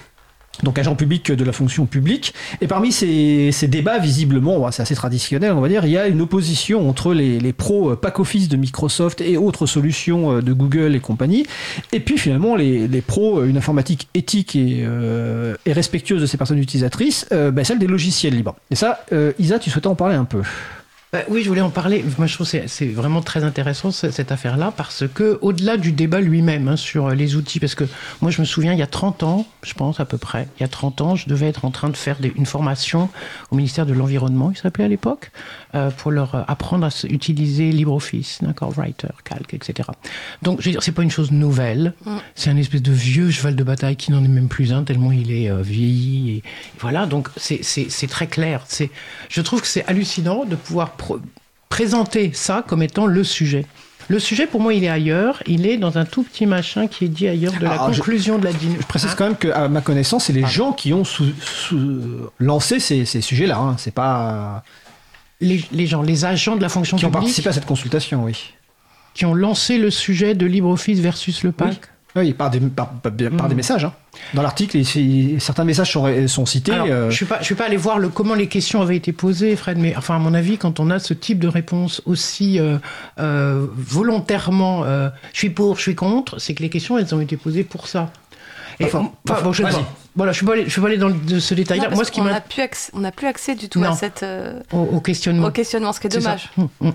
Donc 0.62 0.78
agents 0.78 0.96
publics 0.96 1.30
de 1.30 1.44
la 1.44 1.52
fonction 1.52 1.86
publique. 1.86 2.34
Et 2.60 2.66
parmi 2.66 2.92
ces, 2.92 3.50
ces 3.52 3.68
débats, 3.68 3.98
visiblement, 3.98 4.70
c'est 4.70 4.82
assez 4.82 4.94
traditionnel, 4.94 5.52
on 5.52 5.60
va 5.60 5.68
dire, 5.68 5.84
il 5.84 5.92
y 5.92 5.98
a 5.98 6.08
une 6.08 6.20
opposition 6.20 6.88
entre 6.88 7.14
les, 7.14 7.38
les 7.38 7.52
pros 7.52 7.92
euh, 7.92 7.96
pack 7.96 8.18
office 8.18 8.48
de 8.48 8.56
Microsoft 8.56 9.20
et 9.20 9.36
autres 9.36 9.66
solutions 9.66 10.36
euh, 10.36 10.42
de 10.42 10.52
Google 10.52 10.94
et 10.94 11.00
compagnie, 11.00 11.46
et 11.92 12.00
puis 12.00 12.18
finalement 12.18 12.56
les, 12.56 12.88
les 12.88 13.00
pros, 13.00 13.38
euh, 13.38 13.46
une 13.48 13.56
informatique 13.56 14.08
éthique 14.14 14.56
et, 14.56 14.82
euh, 14.82 15.54
et 15.64 15.72
respectueuse 15.72 16.20
de 16.20 16.26
ces 16.26 16.36
personnes 16.36 16.58
utilisatrices, 16.58 17.26
bah, 17.30 17.64
celle 17.64 17.78
des 17.78 17.86
logiciels 17.86 18.34
libres. 18.34 18.56
Et 18.70 18.74
ça, 18.74 19.04
euh, 19.12 19.32
Isa, 19.38 19.58
tu 19.58 19.70
souhaitais 19.70 19.86
en 19.86 19.94
parler 19.94 20.16
un 20.16 20.24
peu? 20.24 20.42
Bah 21.10 21.20
oui, 21.30 21.42
je 21.42 21.48
voulais 21.48 21.62
en 21.62 21.70
parler. 21.70 22.04
Moi, 22.18 22.26
je 22.26 22.34
trouve 22.34 22.50
que 22.50 22.66
c'est- 22.68 22.84
vraiment 22.92 23.22
très 23.22 23.42
intéressant 23.42 23.90
ce- 23.90 24.10
cette 24.10 24.30
affaire-là 24.30 24.74
parce 24.76 25.04
que, 25.08 25.38
au-delà 25.40 25.78
du 25.78 25.90
débat 25.92 26.20
lui-même 26.20 26.68
hein, 26.68 26.76
sur 26.76 27.06
euh, 27.06 27.14
les 27.14 27.34
outils, 27.34 27.60
parce 27.60 27.74
que 27.74 27.84
moi, 28.20 28.30
je 28.30 28.42
me 28.42 28.44
souviens, 28.46 28.74
il 28.74 28.78
y 28.78 28.82
a 28.82 28.86
30 28.86 29.22
ans, 29.22 29.46
je 29.62 29.72
pense 29.72 30.00
à 30.00 30.04
peu 30.04 30.18
près, 30.18 30.48
il 30.58 30.62
y 30.62 30.64
a 30.64 30.68
30 30.68 31.00
ans, 31.00 31.16
je 31.16 31.26
devais 31.26 31.48
être 31.48 31.64
en 31.64 31.70
train 31.70 31.88
de 31.88 31.96
faire 31.96 32.18
des- 32.18 32.30
une 32.36 32.44
formation 32.44 33.08
au 33.50 33.56
ministère 33.56 33.86
de 33.86 33.94
l'Environnement, 33.94 34.50
il 34.54 34.58
s'appelait 34.58 34.84
à 34.84 34.88
l'époque, 34.88 35.30
euh, 35.74 35.88
pour 35.90 36.10
leur 36.10 36.34
euh, 36.34 36.42
apprendre 36.46 36.84
à 36.84 36.90
utiliser 37.08 37.72
LibreOffice, 37.72 38.40
d'accord, 38.42 38.74
Writer, 38.76 39.08
Calc, 39.24 39.54
etc. 39.54 39.88
Donc, 40.42 40.60
je 40.60 40.66
veux 40.66 40.72
dire, 40.72 40.82
c'est 40.82 40.92
pas 40.92 41.02
une 41.04 41.10
chose 41.10 41.30
nouvelle. 41.32 41.94
C'est 42.34 42.50
un 42.50 42.56
espèce 42.58 42.82
de 42.82 42.92
vieux 42.92 43.30
cheval 43.30 43.56
de 43.56 43.64
bataille 43.64 43.96
qui 43.96 44.12
n'en 44.12 44.22
est 44.22 44.28
même 44.28 44.48
plus 44.48 44.74
un 44.74 44.84
tellement 44.84 45.12
il 45.12 45.32
est 45.32 45.48
euh, 45.48 45.62
vieilli. 45.62 46.36
Et, 46.36 46.42
voilà, 46.80 47.06
donc 47.06 47.28
c'est- 47.38 47.62
très 48.08 48.26
clair. 48.26 48.66
Je 49.30 49.40
trouve 49.40 49.62
que 49.62 49.66
c'est 49.66 49.86
hallucinant 49.86 50.44
de 50.44 50.54
pouvoir 50.54 50.90
présenter 51.68 52.32
ça 52.34 52.64
comme 52.66 52.82
étant 52.82 53.06
le 53.06 53.24
sujet. 53.24 53.66
Le 54.08 54.18
sujet, 54.18 54.46
pour 54.46 54.60
moi, 54.62 54.72
il 54.72 54.84
est 54.84 54.88
ailleurs. 54.88 55.42
Il 55.46 55.66
est 55.66 55.76
dans 55.76 55.98
un 55.98 56.06
tout 56.06 56.22
petit 56.22 56.46
machin 56.46 56.86
qui 56.86 57.04
est 57.04 57.08
dit 57.08 57.28
ailleurs 57.28 57.52
de 57.52 57.64
la 57.64 57.72
Alors, 57.72 57.92
je- 57.92 57.98
conclusion 57.98 58.38
de 58.38 58.44
la 58.44 58.52
dîne. 58.54 58.76
Je 58.80 58.86
précise 58.86 59.14
quand 59.14 59.24
même 59.24 59.36
qu'à 59.36 59.68
ma 59.68 59.82
connaissance, 59.82 60.24
c'est 60.24 60.32
les 60.32 60.46
gens 60.46 60.72
qui 60.72 60.94
ont 60.94 61.04
sous- 61.04 61.26
sous- 61.42 62.00
lancé 62.38 62.80
ces, 62.80 63.04
ces 63.04 63.20
sujets-là. 63.20 63.58
hein. 63.58 63.74
C'est 63.78 63.92
pas 63.92 64.62
Les, 65.42 65.62
les 65.72 65.86
gens, 65.86 66.00
les 66.02 66.24
agents 66.24 66.56
de 66.56 66.62
la 66.62 66.70
fonction 66.70 66.96
qui 66.96 67.04
ont 67.04 67.10
participé 67.10 67.50
à 67.50 67.52
cette 67.52 67.66
consultation, 67.66 68.24
oui. 68.24 68.54
qui 69.14 69.26
ont 69.26 69.34
lancé 69.34 69.76
le 69.76 69.90
sujet 69.90 70.34
de 70.34 70.46
LibreOffice 70.46 71.00
versus 71.00 71.42
le. 71.42 71.52
Oui, 71.60 71.78
par 72.36 72.50
des, 72.50 72.60
par, 72.60 72.88
par- 72.90 73.12
par 73.36 73.48
des 73.48 73.54
messages. 73.54 73.84
hein. 73.84 73.92
Dans 74.34 74.42
l'article, 74.42 74.82
certains 75.38 75.64
messages 75.64 75.92
sont, 75.92 76.26
sont 76.26 76.46
cités. 76.46 76.72
Alors, 76.72 76.86
euh, 76.90 77.10
Je 77.10 77.16
suis 77.16 77.26
je 77.40 77.44
suis 77.44 77.54
pas 77.54 77.66
allé 77.66 77.76
voir 77.76 77.98
le, 77.98 78.08
comment 78.08 78.34
les 78.34 78.48
questions 78.48 78.82
avaient 78.82 78.96
été 78.96 79.12
posées, 79.12 79.54
Fred, 79.54 79.78
mais 79.78 79.94
enfin 79.96 80.16
à 80.16 80.18
mon 80.18 80.34
avis, 80.34 80.58
quand 80.58 80.80
on 80.80 80.90
a 80.90 80.98
ce 80.98 81.14
type 81.14 81.38
de 81.38 81.46
réponse 81.48 82.02
aussi 82.06 82.58
euh, 82.58 82.78
euh, 83.20 83.66
volontairement, 83.76 84.84
je 85.32 85.38
suis 85.38 85.50
pour, 85.50 85.76
je 85.76 85.82
suis 85.82 85.94
contre, 85.94 86.40
c'est 86.40 86.54
que 86.54 86.62
les 86.62 86.70
questions 86.70 86.98
elles 86.98 87.14
ont 87.14 87.20
été 87.20 87.36
posées 87.36 87.62
pour 87.64 87.86
ça. 87.86 88.10
Et, 88.80 88.84
Enfin, 88.84 89.10
enfin, 89.28 89.42
bon, 89.42 89.52
je, 89.52 89.62
vas-y. 89.64 89.74
voilà, 90.14 90.30
je 90.32 90.36
suis 90.36 90.46
pas 90.46 90.52
allé, 90.52 90.64
je 90.64 90.70
suis 90.70 90.80
pas 90.80 90.86
allé 90.86 90.98
dans 90.98 91.10
de 91.10 91.38
ce 91.40 91.52
détail-là. 91.54 91.90
Moi, 91.90 92.04
ce 92.04 92.12
qui 92.12 92.20
m'a 92.20 92.30
n'a 92.30 92.40
plus 92.40 92.62
accès, 92.62 92.92
on 92.94 93.00
n'a 93.00 93.10
plus 93.10 93.26
accès 93.26 93.56
du 93.56 93.68
tout 93.68 93.80
Non. 93.80 93.90
à 93.90 93.92
cette, 93.94 94.22
euh, 94.22 94.60
au, 94.72 94.78
au 94.78 95.00
questionnement. 95.00 95.48
au 95.48 95.50
questionnement, 95.50 95.92
ce 95.92 95.98
qui 95.98 96.06
est 96.06 96.10
dommage. 96.10 96.48
Hum, 96.56 96.68
hum. 96.80 96.92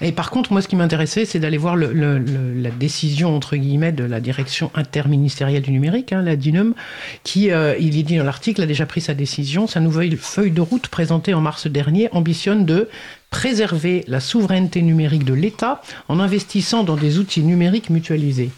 Et 0.00 0.12
par 0.12 0.30
contre, 0.30 0.52
moi, 0.52 0.62
ce 0.62 0.68
qui 0.68 0.76
m'intéressait, 0.76 1.26
c'est 1.26 1.38
d'aller 1.38 1.58
voir 1.58 1.76
le- 1.76 1.92
le- 1.92 2.18
le- 2.18 2.54
la 2.54 2.70
décision, 2.70 3.36
entre 3.36 3.56
guillemets, 3.56 3.92
de 3.92 4.04
la 4.04 4.20
direction 4.20 4.70
interministérielle 4.74 5.62
du 5.62 5.72
numérique, 5.72 6.12
hein, 6.14 6.22
la 6.22 6.36
DINUM, 6.36 6.74
qui, 7.22 7.50
euh, 7.50 7.74
il 7.78 7.98
est 7.98 8.02
dit 8.02 8.16
dans 8.16 8.24
l'article, 8.24 8.62
a 8.62 8.66
déjà 8.66 8.86
pris 8.86 9.02
sa 9.02 9.12
décision. 9.12 9.66
Sa 9.66 9.80
nouvelle 9.80 10.16
feuille 10.16 10.52
de 10.52 10.60
route 10.62 10.88
présentée 10.88 11.34
en 11.34 11.40
mars 11.42 11.66
dernier 11.66 12.08
ambitionne 12.12 12.64
de 12.64 12.88
préserver 13.30 14.04
la 14.08 14.20
souveraineté 14.20 14.80
numérique 14.80 15.24
de 15.24 15.34
l'État 15.34 15.82
en 16.08 16.18
investissant 16.20 16.82
dans 16.84 16.96
des 16.96 17.18
outils 17.18 17.42
numériques 17.42 17.90
mutualisés. 17.90 18.50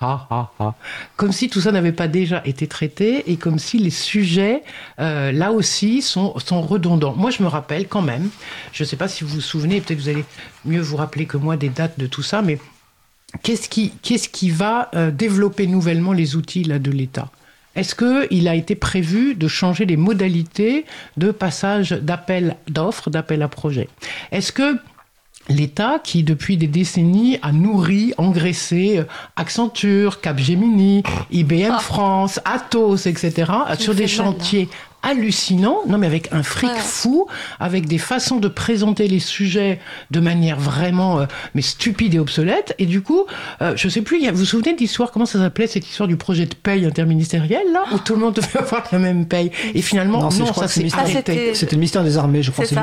Ah, 0.00 0.26
ah, 0.30 0.50
ah. 0.58 0.74
Comme 1.16 1.30
si 1.30 1.50
tout 1.50 1.60
ça 1.60 1.72
n'avait 1.72 1.92
pas 1.92 2.08
déjà 2.08 2.42
été 2.46 2.66
traité 2.66 3.30
et 3.30 3.36
comme 3.36 3.58
si 3.58 3.78
les 3.78 3.90
sujets, 3.90 4.62
euh, 4.98 5.30
là 5.30 5.52
aussi, 5.52 6.00
sont, 6.00 6.32
redondants. 6.48 7.14
Moi, 7.14 7.30
je 7.30 7.42
me 7.42 7.48
rappelle 7.48 7.86
quand 7.86 8.00
même, 8.00 8.30
je 8.72 8.82
ne 8.82 8.88
sais 8.88 8.96
pas 8.96 9.08
si 9.08 9.24
vous 9.24 9.34
vous 9.34 9.40
souvenez, 9.42 9.80
peut-être 9.80 10.00
vous 10.00 10.08
allez 10.08 10.24
mieux 10.64 10.80
vous 10.80 10.96
rappeler 10.96 11.26
que 11.26 11.36
moi 11.36 11.56
des 11.58 11.68
dates 11.68 11.98
de 11.98 12.06
tout 12.06 12.22
ça, 12.22 12.40
mais 12.40 12.58
qu'est-ce 13.42 13.68
qui, 13.68 13.92
qu'est-ce 14.02 14.30
qui 14.30 14.48
va 14.48 14.90
euh, 14.94 15.10
développer 15.10 15.66
nouvellement 15.66 16.12
les 16.12 16.34
outils 16.34 16.64
là, 16.64 16.78
de 16.78 16.90
l'État? 16.90 17.28
Est-ce 17.76 17.94
qu'il 17.94 18.48
a 18.48 18.54
été 18.54 18.74
prévu 18.74 19.34
de 19.34 19.46
changer 19.46 19.84
les 19.86 19.96
modalités 19.96 20.86
de 21.16 21.30
passage 21.30 21.92
d'appel 21.92 22.56
d'offres, 22.68 23.10
d'appel 23.10 23.42
à 23.42 23.48
projet 23.48 23.88
Est-ce 24.32 24.50
que 24.50 24.76
l'État 25.50 25.98
qui, 26.02 26.22
depuis 26.22 26.56
des 26.56 26.66
décennies, 26.66 27.38
a 27.42 27.52
nourri, 27.52 28.14
engraissé 28.18 28.98
euh, 28.98 29.04
Accenture, 29.36 30.20
Capgemini, 30.20 31.02
IBM 31.30 31.72
Ah. 31.72 31.78
France, 31.80 32.40
Atos, 32.44 33.06
etc., 33.06 33.50
sur 33.78 33.94
des 33.94 34.02
là. 34.02 34.08
chantiers 34.08 34.68
hallucinants, 35.02 35.78
non 35.88 35.96
mais 35.96 36.06
avec 36.06 36.30
un 36.30 36.42
fric 36.42 36.68
Ouais. 36.70 36.76
fou, 36.78 37.26
avec 37.58 37.86
des 37.86 37.96
façons 37.96 38.36
de 38.36 38.48
présenter 38.48 39.08
les 39.08 39.18
sujets 39.18 39.80
de 40.10 40.20
manière 40.20 40.60
vraiment 40.60 41.20
euh, 41.20 41.26
mais 41.54 41.62
stupide 41.62 42.14
et 42.14 42.18
obsolète. 42.18 42.74
Et 42.78 42.84
du 42.84 43.00
coup, 43.00 43.24
euh, 43.62 43.72
je 43.76 43.88
sais 43.88 44.02
plus, 44.02 44.28
vous 44.30 44.36
vous 44.36 44.44
souvenez 44.44 44.74
de 44.74 44.78
l'histoire, 44.78 45.10
comment 45.10 45.24
ça 45.24 45.38
s'appelait 45.38 45.66
cette 45.66 45.88
histoire 45.88 46.06
du 46.06 46.16
projet 46.16 46.44
de 46.44 46.54
paye 46.54 46.84
interministériel 46.84 47.62
là, 47.72 47.84
où 47.94 47.98
tout 47.98 48.14
le 48.14 48.20
monde 48.20 48.34
devait 48.34 48.58
avoir 48.58 48.84
la 48.92 48.98
même 48.98 49.26
paye? 49.26 49.50
Et 49.74 49.80
finalement, 49.80 50.18
Non, 50.20 50.28
non, 50.38 50.52
ça 50.52 50.68
s'est 50.68 50.80
ministère- 50.80 51.00
arrêté. 51.00 51.54
C'était 51.54 51.76
le 51.76 51.80
ministère 51.80 52.04
des 52.04 52.18
Armées, 52.18 52.42
je 52.42 52.50
crois, 52.50 52.66
c'est 52.66 52.74
c'est- 52.74 52.80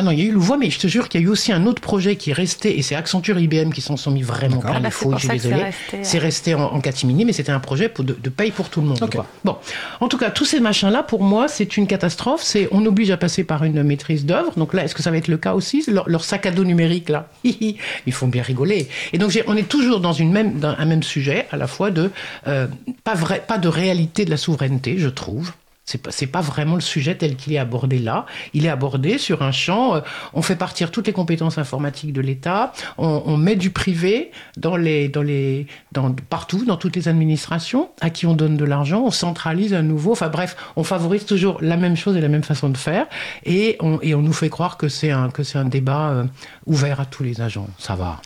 Ah 0.00 0.02
non, 0.04 0.12
il 0.12 0.20
y 0.20 0.22
a 0.22 0.26
eu 0.26 0.30
Louvois, 0.30 0.56
mais 0.56 0.70
je 0.70 0.78
te 0.78 0.86
jure 0.86 1.08
qu'il 1.08 1.20
y 1.20 1.24
a 1.24 1.26
eu 1.26 1.28
aussi 1.28 1.50
un 1.50 1.66
autre 1.66 1.82
projet 1.82 2.14
qui 2.14 2.30
est 2.30 2.32
resté, 2.32 2.78
et 2.78 2.82
c'est 2.82 2.94
Accenture 2.94 3.36
IBM 3.36 3.70
qui 3.70 3.80
s'en 3.80 3.96
sont 3.96 4.12
mis 4.12 4.22
vraiment 4.22 4.60
plein 4.60 4.74
Ah 4.74 4.78
les 4.78 4.84
bah, 4.84 4.90
faux, 4.92 5.12
je 5.16 5.18
suis 5.18 5.28
désolé. 5.28 5.56
resté, 5.56 5.98
C'est 6.02 6.18
resté 6.18 6.54
en, 6.54 6.66
en 6.66 6.80
catimini, 6.80 7.24
mais 7.24 7.32
c'était 7.32 7.50
un 7.50 7.58
projet 7.58 7.88
pour 7.88 8.04
de, 8.04 8.16
de 8.16 8.30
paye 8.30 8.52
pour 8.52 8.68
tout 8.68 8.80
le 8.80 8.86
monde. 8.86 9.10
Quoi. 9.10 9.26
Bon, 9.44 9.56
en 9.98 10.06
tout 10.06 10.16
cas, 10.16 10.30
tous 10.30 10.44
ces 10.44 10.60
machins-là, 10.60 11.02
pour 11.02 11.24
moi, 11.24 11.48
c'est 11.48 11.76
une 11.76 11.88
catastrophe. 11.88 12.42
C'est 12.44 12.68
on 12.70 12.86
oblige 12.86 13.10
à 13.10 13.16
passer 13.16 13.42
par 13.42 13.64
une 13.64 13.82
maîtrise 13.82 14.24
d'œuvre. 14.24 14.52
Donc 14.56 14.72
là, 14.72 14.84
est-ce 14.84 14.94
que 14.94 15.02
ça 15.02 15.10
va 15.10 15.16
être 15.16 15.26
le 15.26 15.36
cas 15.36 15.54
aussi? 15.54 15.82
Leur, 15.88 16.08
leur 16.08 16.22
sac 16.22 16.46
à 16.46 16.52
dos 16.52 16.62
numérique 16.62 17.08
là, 17.08 17.28
ils 17.42 17.76
font 18.12 18.28
bien 18.28 18.44
rigoler. 18.44 18.86
Et 19.12 19.18
donc 19.18 19.36
on 19.48 19.56
est 19.56 19.68
toujours 19.68 19.98
dans 19.98 20.12
une 20.12 20.30
même, 20.30 20.60
dans 20.60 20.76
un 20.78 20.84
même 20.84 21.02
sujet, 21.02 21.48
à 21.50 21.56
la 21.56 21.66
fois 21.66 21.90
de 21.90 22.12
euh, 22.46 22.68
pas 23.02 23.14
vrai, 23.14 23.42
pas 23.44 23.58
de 23.58 23.66
réalité 23.66 24.24
de 24.24 24.30
la 24.30 24.36
souveraineté, 24.36 24.94
je 24.98 25.08
trouve. 25.08 25.50
C'est 25.88 26.02
pas, 26.02 26.10
pas 26.30 26.42
vraiment 26.42 26.74
le 26.74 26.82
sujet 26.82 27.14
tel 27.14 27.34
qu'il 27.34 27.54
est 27.54 27.58
abordé 27.58 27.98
là. 27.98 28.26
Il 28.52 28.66
est 28.66 28.68
abordé 28.68 29.16
sur 29.16 29.40
un 29.40 29.52
champ. 29.52 29.94
euh, 29.94 30.00
on 30.34 30.42
fait 30.42 30.54
partir 30.54 30.90
toutes 30.90 31.06
les 31.06 31.14
compétences 31.14 31.56
informatiques 31.56 32.12
de 32.12 32.20
l'État. 32.20 32.74
On, 32.98 33.22
on 33.24 33.38
met 33.38 33.56
du 33.56 33.70
privé 33.70 34.30
dans 34.58 34.76
les, 34.76 35.08
dans 35.08 35.22
les, 35.22 35.66
dans, 35.92 36.12
partout, 36.12 36.66
dans 36.66 36.76
toutes 36.76 36.94
les 36.94 37.08
administrations, 37.08 37.88
à 38.02 38.10
qui 38.10 38.26
on 38.26 38.34
donne 38.34 38.58
de 38.58 38.66
l'argent. 38.66 39.02
On 39.06 39.10
centralise 39.10 39.72
à 39.72 39.80
nouveau. 39.80 40.12
Enfin 40.12 40.28
bref, 40.28 40.58
on 40.76 40.84
favorise 40.84 41.24
toujours 41.24 41.56
la 41.62 41.78
même 41.78 41.96
chose 41.96 42.18
et 42.18 42.20
la 42.20 42.28
même 42.28 42.42
façon 42.42 42.68
de 42.68 42.76
faire. 42.76 43.06
Et 43.46 43.78
on, 43.80 43.98
et 44.02 44.14
on 44.14 44.20
nous 44.20 44.34
fait 44.34 44.50
croire 44.50 44.76
que 44.76 44.88
c'est 44.88 45.10
un, 45.10 45.30
que 45.30 45.42
c'est 45.42 45.56
un 45.56 45.64
débat 45.64 46.10
euh, 46.10 46.24
ouvert 46.66 47.00
à 47.00 47.06
tous 47.06 47.22
les 47.22 47.40
agents. 47.40 47.66
Ça 47.78 47.94
va. 47.94 48.20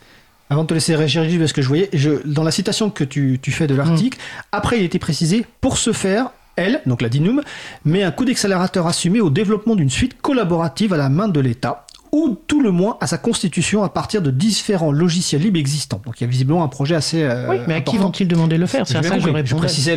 Avant 0.51 0.63
de 0.63 0.67
te 0.67 0.75
laisser 0.75 0.97
réagir, 0.97 1.39
parce 1.39 1.53
que 1.53 1.63
je 1.63 1.69
voyais, 1.69 1.89
je, 1.93 2.11
dans 2.27 2.43
la 2.43 2.51
citation 2.51 2.91
que 2.91 3.05
tu, 3.05 3.39
tu 3.41 3.53
fais 3.53 3.69
de 3.69 3.75
l'article, 3.77 4.19
après 4.51 4.79
il 4.79 4.85
était 4.85 4.99
précisé, 4.99 5.47
pour 5.63 5.79
ce 5.79 5.93
faire, 5.93 6.31
elle, 6.57 6.81
donc 6.87 7.03
la 7.03 7.09
DINUM, 7.09 7.43
met 7.85 8.03
un 8.03 8.11
coup 8.11 8.25
d'accélérateur 8.25 8.87
assumé 8.87 9.21
au 9.21 9.31
développement 9.31 9.75
d'une 9.75 9.91
suite 9.91 10.21
collaborative 10.21 10.93
à 10.93 10.97
la 10.97 11.09
main 11.09 11.29
de 11.29 11.41
l'État, 11.41 11.87
ou 12.15 12.37
tout 12.47 12.61
le 12.61 12.71
moins 12.73 12.99
à 13.01 13.07
sa 13.07 13.17
constitution 13.17 13.83
à 13.85 13.89
partir 13.89 14.21
de 14.21 14.31
différents 14.31 14.93
logiciels 14.93 15.41
libres 15.41 15.59
existants. 15.59 16.03
Donc 16.05 16.21
il 16.21 16.25
y 16.25 16.27
a 16.27 16.31
visiblement 16.31 16.63
un 16.63 16.69
projet 16.69 16.95
assez. 16.95 17.23
euh, 17.23 17.47
oui, 17.49 17.57
mais 17.67 17.77
à 17.77 17.81
qui 17.81 17.97
vont-ils 17.97 18.29
demander 18.29 18.57
de 18.57 18.61
le 18.61 18.67
faire? 18.67 18.87
C'est 18.87 18.97
à 18.97 19.01
bien 19.01 19.09
ça 19.09 19.17
que 19.17 19.23
je 19.23 19.29
compris. 19.29 19.41
Je 19.47 19.55
répondais. 19.55 19.67
précisais 19.67 19.97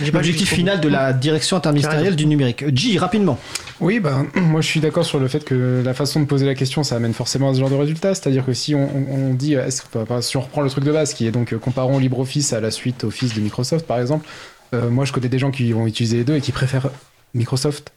Oui, 0.00 0.10
l'objectif 0.12 0.40
jusqu'au 0.48 0.56
final 0.56 0.80
de 0.80 0.88
la 0.88 1.12
direction 1.12 1.56
interministérielle 1.56 2.16
du 2.16 2.26
numérique. 2.26 2.64
J, 2.74 2.98
rapidement. 2.98 3.38
Oui, 3.80 4.00
bah, 4.00 4.24
moi 4.34 4.60
je 4.60 4.66
suis 4.66 4.80
d'accord 4.80 5.04
sur 5.04 5.20
le 5.20 5.28
fait 5.28 5.44
que 5.44 5.82
la 5.84 5.94
façon 5.94 6.18
de 6.18 6.24
poser 6.24 6.46
la 6.46 6.56
question, 6.56 6.82
ça 6.82 6.96
amène 6.96 7.12
forcément 7.14 7.50
à 7.50 7.54
ce 7.54 7.60
genre 7.60 7.70
de 7.70 7.76
résultat. 7.76 8.12
C'est-à-dire 8.16 8.44
que 8.44 8.52
si 8.52 8.74
on, 8.74 9.32
dit, 9.32 9.54
euh, 9.54 9.64
est-ce 9.66 9.82
que- 9.82 9.98
enfin, 9.98 10.20
si 10.22 10.36
on 10.36 10.40
reprend 10.40 10.62
le 10.62 10.68
truc 10.68 10.82
de 10.82 10.90
base, 10.90 11.14
qui 11.14 11.28
est 11.28 11.30
donc 11.30 11.52
euh, 11.52 11.58
comparons 11.58 12.00
LibreOffice 12.00 12.52
à 12.54 12.58
la 12.60 12.72
suite 12.72 13.04
Office 13.04 13.34
de 13.34 13.40
Microsoft, 13.40 13.86
par 13.86 14.00
exemple, 14.00 14.26
euh, 14.74 14.90
moi 14.90 15.04
je 15.04 15.12
connais 15.12 15.28
des 15.28 15.38
gens 15.38 15.50
qui 15.50 15.72
vont 15.72 15.86
utiliser 15.86 16.18
les 16.18 16.24
deux 16.24 16.36
et 16.36 16.40
qui 16.40 16.52
préfèrent 16.52 16.90
Microsoft. 17.34 17.92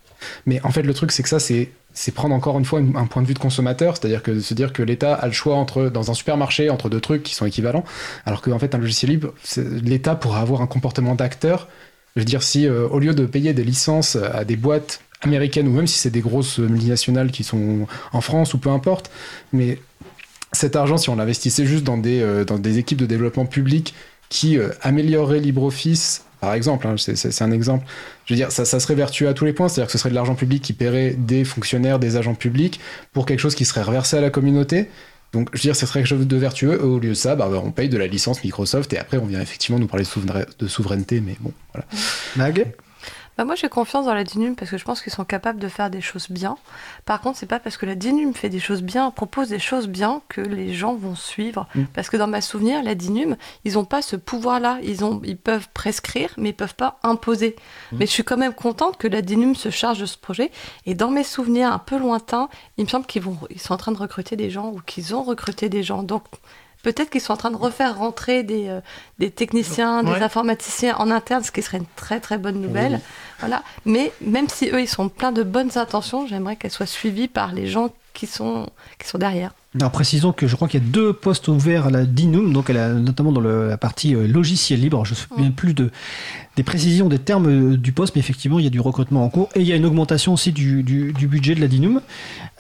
Mais 0.45 0.61
en 0.63 0.71
fait, 0.71 0.83
le 0.83 0.93
truc, 0.93 1.11
c'est 1.11 1.23
que 1.23 1.29
ça, 1.29 1.39
c'est 1.39 2.11
prendre 2.13 2.33
encore 2.33 2.57
une 2.57 2.65
fois 2.65 2.79
un 2.79 3.05
point 3.05 3.21
de 3.21 3.27
vue 3.27 3.33
de 3.33 3.39
consommateur, 3.39 3.97
c'est-à-dire 3.97 4.23
que 4.23 4.39
se 4.39 4.53
dire 4.53 4.71
que 4.73 4.81
l'État 4.81 5.13
a 5.13 5.27
le 5.27 5.33
choix 5.33 5.55
entre 5.55 5.89
dans 5.89 6.11
un 6.11 6.13
supermarché 6.13 6.69
entre 6.69 6.89
deux 6.89 7.01
trucs 7.01 7.23
qui 7.23 7.35
sont 7.35 7.45
équivalents, 7.45 7.83
alors 8.25 8.41
qu'en 8.41 8.59
fait 8.59 8.73
un 8.75 8.77
logiciel 8.77 9.11
libre, 9.11 9.33
l'État 9.57 10.15
pourra 10.15 10.41
avoir 10.41 10.61
un 10.61 10.67
comportement 10.67 11.15
d'acteur. 11.15 11.67
Je 12.15 12.21
veux 12.21 12.25
dire, 12.25 12.43
si 12.43 12.67
euh, 12.67 12.87
au 12.87 12.99
lieu 12.99 13.13
de 13.13 13.25
payer 13.25 13.53
des 13.53 13.63
licences 13.63 14.15
à 14.15 14.45
des 14.45 14.55
boîtes 14.55 15.01
américaines 15.21 15.67
ou 15.67 15.71
même 15.71 15.87
si 15.87 15.97
c'est 15.97 16.09
des 16.09 16.21
grosses 16.21 16.59
multinationales 16.59 17.31
qui 17.31 17.43
sont 17.43 17.87
en 18.11 18.21
France 18.21 18.53
ou 18.53 18.59
peu 18.59 18.69
importe, 18.69 19.09
mais 19.51 19.79
cet 20.51 20.75
argent, 20.75 20.97
si 20.97 21.09
on 21.09 21.15
l'investissait 21.15 21.65
juste 21.65 21.83
dans 21.83 21.97
des, 21.97 22.21
euh, 22.21 22.45
dans 22.45 22.59
des 22.59 22.77
équipes 22.77 22.99
de 22.99 23.05
développement 23.05 23.45
public 23.45 23.93
qui 24.33 24.57
euh, 24.57 24.69
amélioreraient 24.81 25.39
LibreOffice, 25.39 26.23
par 26.41 26.55
exemple, 26.55 26.87
hein, 26.87 26.95
c'est- 26.97 27.41
un 27.41 27.51
exemple, 27.51 27.85
je 28.25 28.33
veux 28.33 28.37
dire, 28.37 28.51
ça, 28.51 28.65
serait 28.65 28.95
vertueux 28.95 29.27
à 29.29 29.33
tous 29.33 29.45
les 29.45 29.53
points, 29.53 29.69
c'est-à-dire 29.69 29.85
que 29.85 29.91
ce 29.93 29.99
serait 29.99 30.09
de 30.09 30.15
l'argent 30.15 30.33
public 30.33 30.61
qui 30.63 30.73
paierait 30.73 31.11
des 31.17 31.45
fonctionnaires, 31.45 31.99
des 31.99 32.17
agents 32.17 32.33
publics 32.33 32.79
pour 33.13 33.27
quelque 33.27 33.39
chose 33.39 33.53
qui 33.55 33.63
serait 33.63 33.83
reversé 33.83 34.17
à 34.17 34.21
la 34.21 34.31
communauté. 34.31 34.89
Donc, 35.33 35.49
je 35.53 35.59
veux 35.59 35.61
dire, 35.61 35.75
ce 35.75 35.85
serait 35.85 35.99
quelque 35.99 36.09
chose 36.09 36.27
de 36.27 36.37
vertueux. 36.37 36.83
Au 36.83 36.99
lieu 36.99 37.09
de 37.09 37.13
ça, 37.13 37.35
bah, 37.35 37.47
on 37.63 37.71
paye 37.71 37.89
de 37.89 37.97
la 37.97 38.07
licence 38.07 38.43
Microsoft 38.43 38.91
et 38.93 38.97
après, 38.97 39.17
on 39.17 39.25
vient 39.25 39.39
effectivement 39.39 39.79
nous 39.79 39.87
parler 39.87 40.05
de 40.59 40.67
souveraineté, 40.67 41.21
mais 41.21 41.35
bon, 41.39 41.53
voilà. 41.71 41.87
Mag? 42.35 42.73
Bah 43.37 43.45
moi 43.45 43.55
j'ai 43.55 43.69
confiance 43.69 44.05
dans 44.05 44.13
la 44.13 44.23
DINUM 44.23 44.55
parce 44.55 44.69
que 44.69 44.77
je 44.77 44.85
pense 44.85 45.01
qu'ils 45.01 45.13
sont 45.13 45.25
capables 45.25 45.59
de 45.59 45.67
faire 45.67 45.89
des 45.89 46.01
choses 46.01 46.29
bien. 46.29 46.57
Par 47.05 47.21
contre, 47.21 47.37
c'est 47.37 47.47
pas 47.47 47.59
parce 47.59 47.77
que 47.77 47.85
la 47.85 47.95
DINUM 47.95 48.33
fait 48.33 48.49
des 48.49 48.59
choses 48.59 48.83
bien, 48.83 49.09
propose 49.11 49.49
des 49.49 49.59
choses 49.59 49.87
bien 49.87 50.21
que 50.29 50.41
les 50.41 50.73
gens 50.73 50.95
vont 50.95 51.15
suivre. 51.15 51.67
Mm. 51.75 51.83
Parce 51.93 52.09
que 52.09 52.17
dans 52.17 52.27
ma 52.27 52.41
souvenir, 52.41 52.83
la 52.83 52.95
DINUM, 52.95 53.35
ils 53.65 53.77
ont 53.77 53.85
pas 53.85 54.01
ce 54.01 54.15
pouvoir-là. 54.15 54.77
Ils 54.83 55.03
ont, 55.03 55.21
ils 55.23 55.37
peuvent 55.37 55.67
prescrire, 55.73 56.29
mais 56.37 56.49
ils 56.49 56.55
peuvent 56.55 56.75
pas 56.75 56.99
imposer. 57.03 57.55
Mm. 57.91 57.97
Mais 57.97 58.05
je 58.05 58.11
suis 58.11 58.23
quand 58.23 58.37
même 58.37 58.53
contente 58.53 58.97
que 58.97 59.07
la 59.07 59.21
DINUM 59.21 59.55
se 59.55 59.69
charge 59.69 59.99
de 59.99 60.05
ce 60.05 60.17
projet. 60.17 60.51
Et 60.85 60.93
dans 60.93 61.09
mes 61.09 61.23
souvenirs 61.23 61.71
un 61.71 61.79
peu 61.79 61.97
lointains, 61.97 62.49
il 62.77 62.85
me 62.85 62.89
semble 62.89 63.05
qu'ils 63.05 63.23
vont, 63.23 63.37
ils 63.49 63.59
sont 63.59 63.73
en 63.73 63.77
train 63.77 63.91
de 63.91 63.97
recruter 63.97 64.35
des 64.35 64.49
gens 64.49 64.71
ou 64.71 64.79
qu'ils 64.85 65.15
ont 65.15 65.23
recruté 65.23 65.69
des 65.69 65.83
gens. 65.83 66.03
Donc 66.03 66.23
Peut-être 66.83 67.09
qu'ils 67.09 67.21
sont 67.21 67.33
en 67.33 67.37
train 67.37 67.49
de 67.51 67.55
refaire 67.57 67.97
rentrer 67.97 68.43
des, 68.43 68.67
euh, 68.67 68.79
des 69.17 69.31
techniciens, 69.31 70.05
Ouais. 70.05 70.15
des 70.19 70.23
informaticiens 70.23 70.95
en 70.97 71.09
interne, 71.09 71.43
ce 71.43 71.51
qui 71.51 71.61
serait 71.63 71.77
une 71.79 71.85
très 71.95 72.19
très 72.19 72.37
bonne 72.37 72.61
nouvelle. 72.61 72.99
Voilà. 73.39 73.63
Mais 73.85 74.11
même 74.21 74.47
si 74.49 74.67
eux, 74.69 74.81
ils 74.81 74.87
sont 74.87 75.09
pleins 75.09 75.31
de 75.31 75.43
bonnes 75.43 75.71
intentions, 75.77 76.27
j'aimerais 76.27 76.55
qu'elles 76.57 76.71
soient 76.71 76.85
suivies 76.85 77.27
par 77.27 77.51
les 77.53 77.67
gens 77.67 77.89
qui 78.13 78.27
sont, 78.27 78.69
qui 78.99 79.07
sont 79.07 79.17
derrière. 79.17 79.53
Alors 79.75 79.89
précisons 79.91 80.33
que 80.33 80.45
je 80.45 80.55
crois 80.55 80.67
qu'il 80.67 80.83
y 80.83 80.85
a 80.85 80.89
deux 80.89 81.13
postes 81.13 81.47
ouverts 81.47 81.87
à 81.87 81.89
la 81.89 82.05
DINUM, 82.05 82.53
donc 82.53 82.69
elle 82.69 82.77
a, 82.77 82.89
notamment 82.89 83.31
dans 83.31 83.41
le- 83.41 83.67
la 83.69 83.77
partie 83.77 84.13
euh, 84.13 84.27
logiciel 84.27 84.79
libre. 84.81 85.03
Je 85.03 85.13
ne 85.13 85.15
me 85.15 85.19
souviens 85.35 85.51
plus 85.51 85.73
de, 85.73 85.89
des 86.55 86.63
précisions 86.63 87.07
des 87.09 87.17
termes 87.19 87.47
euh, 87.73 87.77
du 87.77 87.91
poste, 87.93 88.15
mais 88.15 88.19
effectivement 88.19 88.59
il 88.59 88.63
y 88.63 88.67
a 88.67 88.71
du 88.71 88.79
recrutement 88.79 89.23
en 89.25 89.29
cours 89.29 89.49
et 89.55 89.61
il 89.61 89.67
y 89.67 89.73
a 89.73 89.75
une 89.75 89.85
augmentation 89.85 90.33
aussi 90.33 90.51
du, 90.51 90.83
du- 90.83 91.11
du 91.13 91.27
budget 91.27 91.55
de 91.55 91.61
la 91.61 91.67
DINUM. 91.67 91.99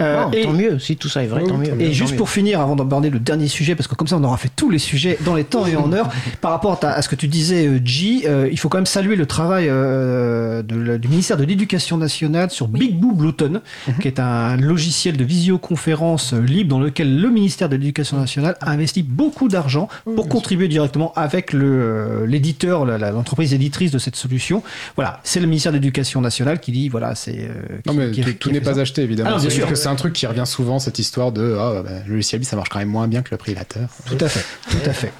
Euh, 0.01 0.23
Oh, 0.25 0.29
et, 0.33 0.41
Tant 0.43 0.53
mieux, 0.53 0.79
si 0.79 0.95
tout 0.97 1.09
ça 1.09 1.23
est 1.23 1.27
vrai, 1.27 1.41
Oui, 1.43 1.49
tant 1.49 1.55
oui, 1.57 1.69
mieux. 1.69 1.81
et 1.81 1.87
Tant 1.87 1.93
juste 1.93 2.11
mieux. 2.13 2.17
pour 2.17 2.29
finir, 2.29 2.59
avant 2.59 2.75
d'aborder 2.75 3.09
le 3.11 3.19
dernier 3.19 3.47
sujet, 3.47 3.75
parce 3.75 3.87
que 3.87 3.93
comme 3.95 4.07
ça 4.07 4.17
on 4.17 4.23
aura 4.23 4.37
fait 4.37 4.49
tous 4.55 4.69
les 4.71 4.79
sujets 4.79 5.17
dans 5.25 5.35
les 5.35 5.43
temps 5.43 5.65
et 5.67 5.75
en 5.75 5.91
heure, 5.93 6.09
par 6.41 6.51
rapport 6.51 6.79
à, 6.83 6.87
à 6.87 7.01
ce 7.03 7.09
que 7.09 7.15
tu 7.15 7.27
disais, 7.27 7.69
G, 7.85 8.23
euh, 8.25 8.49
il 8.51 8.57
faut 8.57 8.69
quand 8.69 8.79
même 8.79 8.85
saluer 8.87 9.15
le 9.15 9.25
travail 9.27 9.67
euh, 9.69 10.63
de 10.63 10.75
la- 10.75 10.97
du 10.97 11.07
ministère 11.07 11.37
de 11.37 11.43
l'Éducation 11.43 11.97
nationale 11.97 12.49
sur 12.49 12.67
Big 12.67 12.99
Blue 12.99 13.13
Blueton, 13.13 13.61
qui 14.01 14.07
est 14.07 14.19
un 14.19 14.57
logiciel 14.57 15.17
de 15.17 15.23
visioconférence 15.23 16.33
libre 16.33 16.69
dans 16.69 16.79
lequel 16.79 17.19
le 17.19 17.29
ministère 17.29 17.69
de 17.69 17.75
l'Éducation 17.75 18.17
nationale 18.17 18.55
a 18.61 18.71
investi 18.71 19.03
beaucoup 19.03 19.47
d'argent 19.49 19.87
pour 20.15 20.27
contribuer 20.29 20.67
directement 20.67 21.13
avec 21.15 21.53
l'éditeur, 21.53 22.85
l'entreprise 22.85 23.53
éditrice 23.53 23.82
de 23.91 23.97
cette 23.99 24.15
solution. 24.15 24.63
Voilà, 24.95 25.19
c'est 25.23 25.39
le 25.39 25.47
ministère 25.47 25.71
de 25.71 25.77
l'Éducation 25.77 26.21
nationale 26.21 26.59
qui 26.59 26.71
dit, 26.71 26.89
voilà, 26.89 27.15
c'est... 27.15 27.37
euh, 27.39 27.53
qui- 27.83 27.87
Non, 27.89 27.93
mais 27.93 28.11
qui- 28.11 28.23
tout, 28.35 28.51
n'est 28.51 28.61
pas 28.61 28.75
ça. 28.75 28.81
acheté, 28.81 29.01
évidemment. 29.01 29.29
Ah 29.31 29.33
non, 29.33 29.37
c'est 29.39 29.47
bien 29.47 29.49
juste 29.55 29.65
sûr. 29.65 29.69
que 29.69 29.75
c'est 29.75 29.87
un 29.89 29.95
truc 29.95 30.13
qui 30.13 30.25
revient 30.27 30.43
souvent, 30.45 30.79
cette 30.79 30.99
histoire 30.99 31.31
de 31.31 31.57
ah, 31.59 31.81
bah, 31.83 31.89
le 32.07 32.13
logiciel 32.13 32.43
ça 32.45 32.55
marche 32.55 32.69
quand 32.69 32.79
même 32.79 32.89
moins 32.89 33.07
bien 33.07 33.21
que 33.21 33.29
le 33.31 33.37
privateur. 33.37 33.89
Tout 34.05 34.17
à 34.19 34.27
fait, 34.29 34.45
tout 34.69 34.89
à 34.89 34.93
fait. 34.93 35.11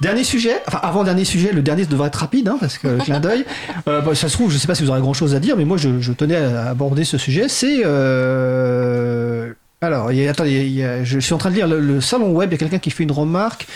Dernier 0.00 0.22
sujet, 0.22 0.62
enfin 0.68 0.78
avant-dernier 0.84 1.24
sujet, 1.24 1.50
le 1.52 1.60
dernier 1.60 1.84
devrait 1.84 2.06
être 2.06 2.16
rapide, 2.20 2.46
hein, 2.46 2.56
parce 2.60 2.78
que 2.78 3.02
clin 3.02 3.18
d'œil. 3.18 3.44
Euh, 3.88 4.00
bah, 4.00 4.14
ça 4.14 4.28
se 4.28 4.34
trouve, 4.34 4.52
je 4.52 4.56
sais 4.56 4.68
pas 4.68 4.76
si 4.76 4.84
vous 4.84 4.90
aurez 4.90 5.00
grand-chose 5.00 5.34
à 5.34 5.40
dire, 5.40 5.56
mais 5.56 5.64
moi 5.64 5.76
je, 5.76 6.00
je 6.00 6.12
tenais 6.12 6.36
à 6.36 6.68
aborder 6.70 7.02
ce 7.04 7.18
sujet. 7.18 7.48
C'est 7.48 7.80
euh... 7.84 9.52
alors, 9.80 10.12
y 10.12 10.24
a- 10.26 10.30
attendez, 10.30 10.52
il 10.66 10.72
y 10.72 10.84
a- 10.84 11.02
je 11.02 11.18
suis 11.18 11.34
en 11.34 11.38
train 11.38 11.50
de 11.50 11.56
lire 11.56 11.66
le, 11.66 11.80
le 11.80 12.00
salon 12.00 12.30
web. 12.30 12.50
Il 12.50 12.52
y 12.52 12.54
a 12.54 12.58
quelqu'un 12.58 12.78
qui 12.78 12.90
fait 12.92 13.02
une 13.02 13.10
remarque. 13.10 13.66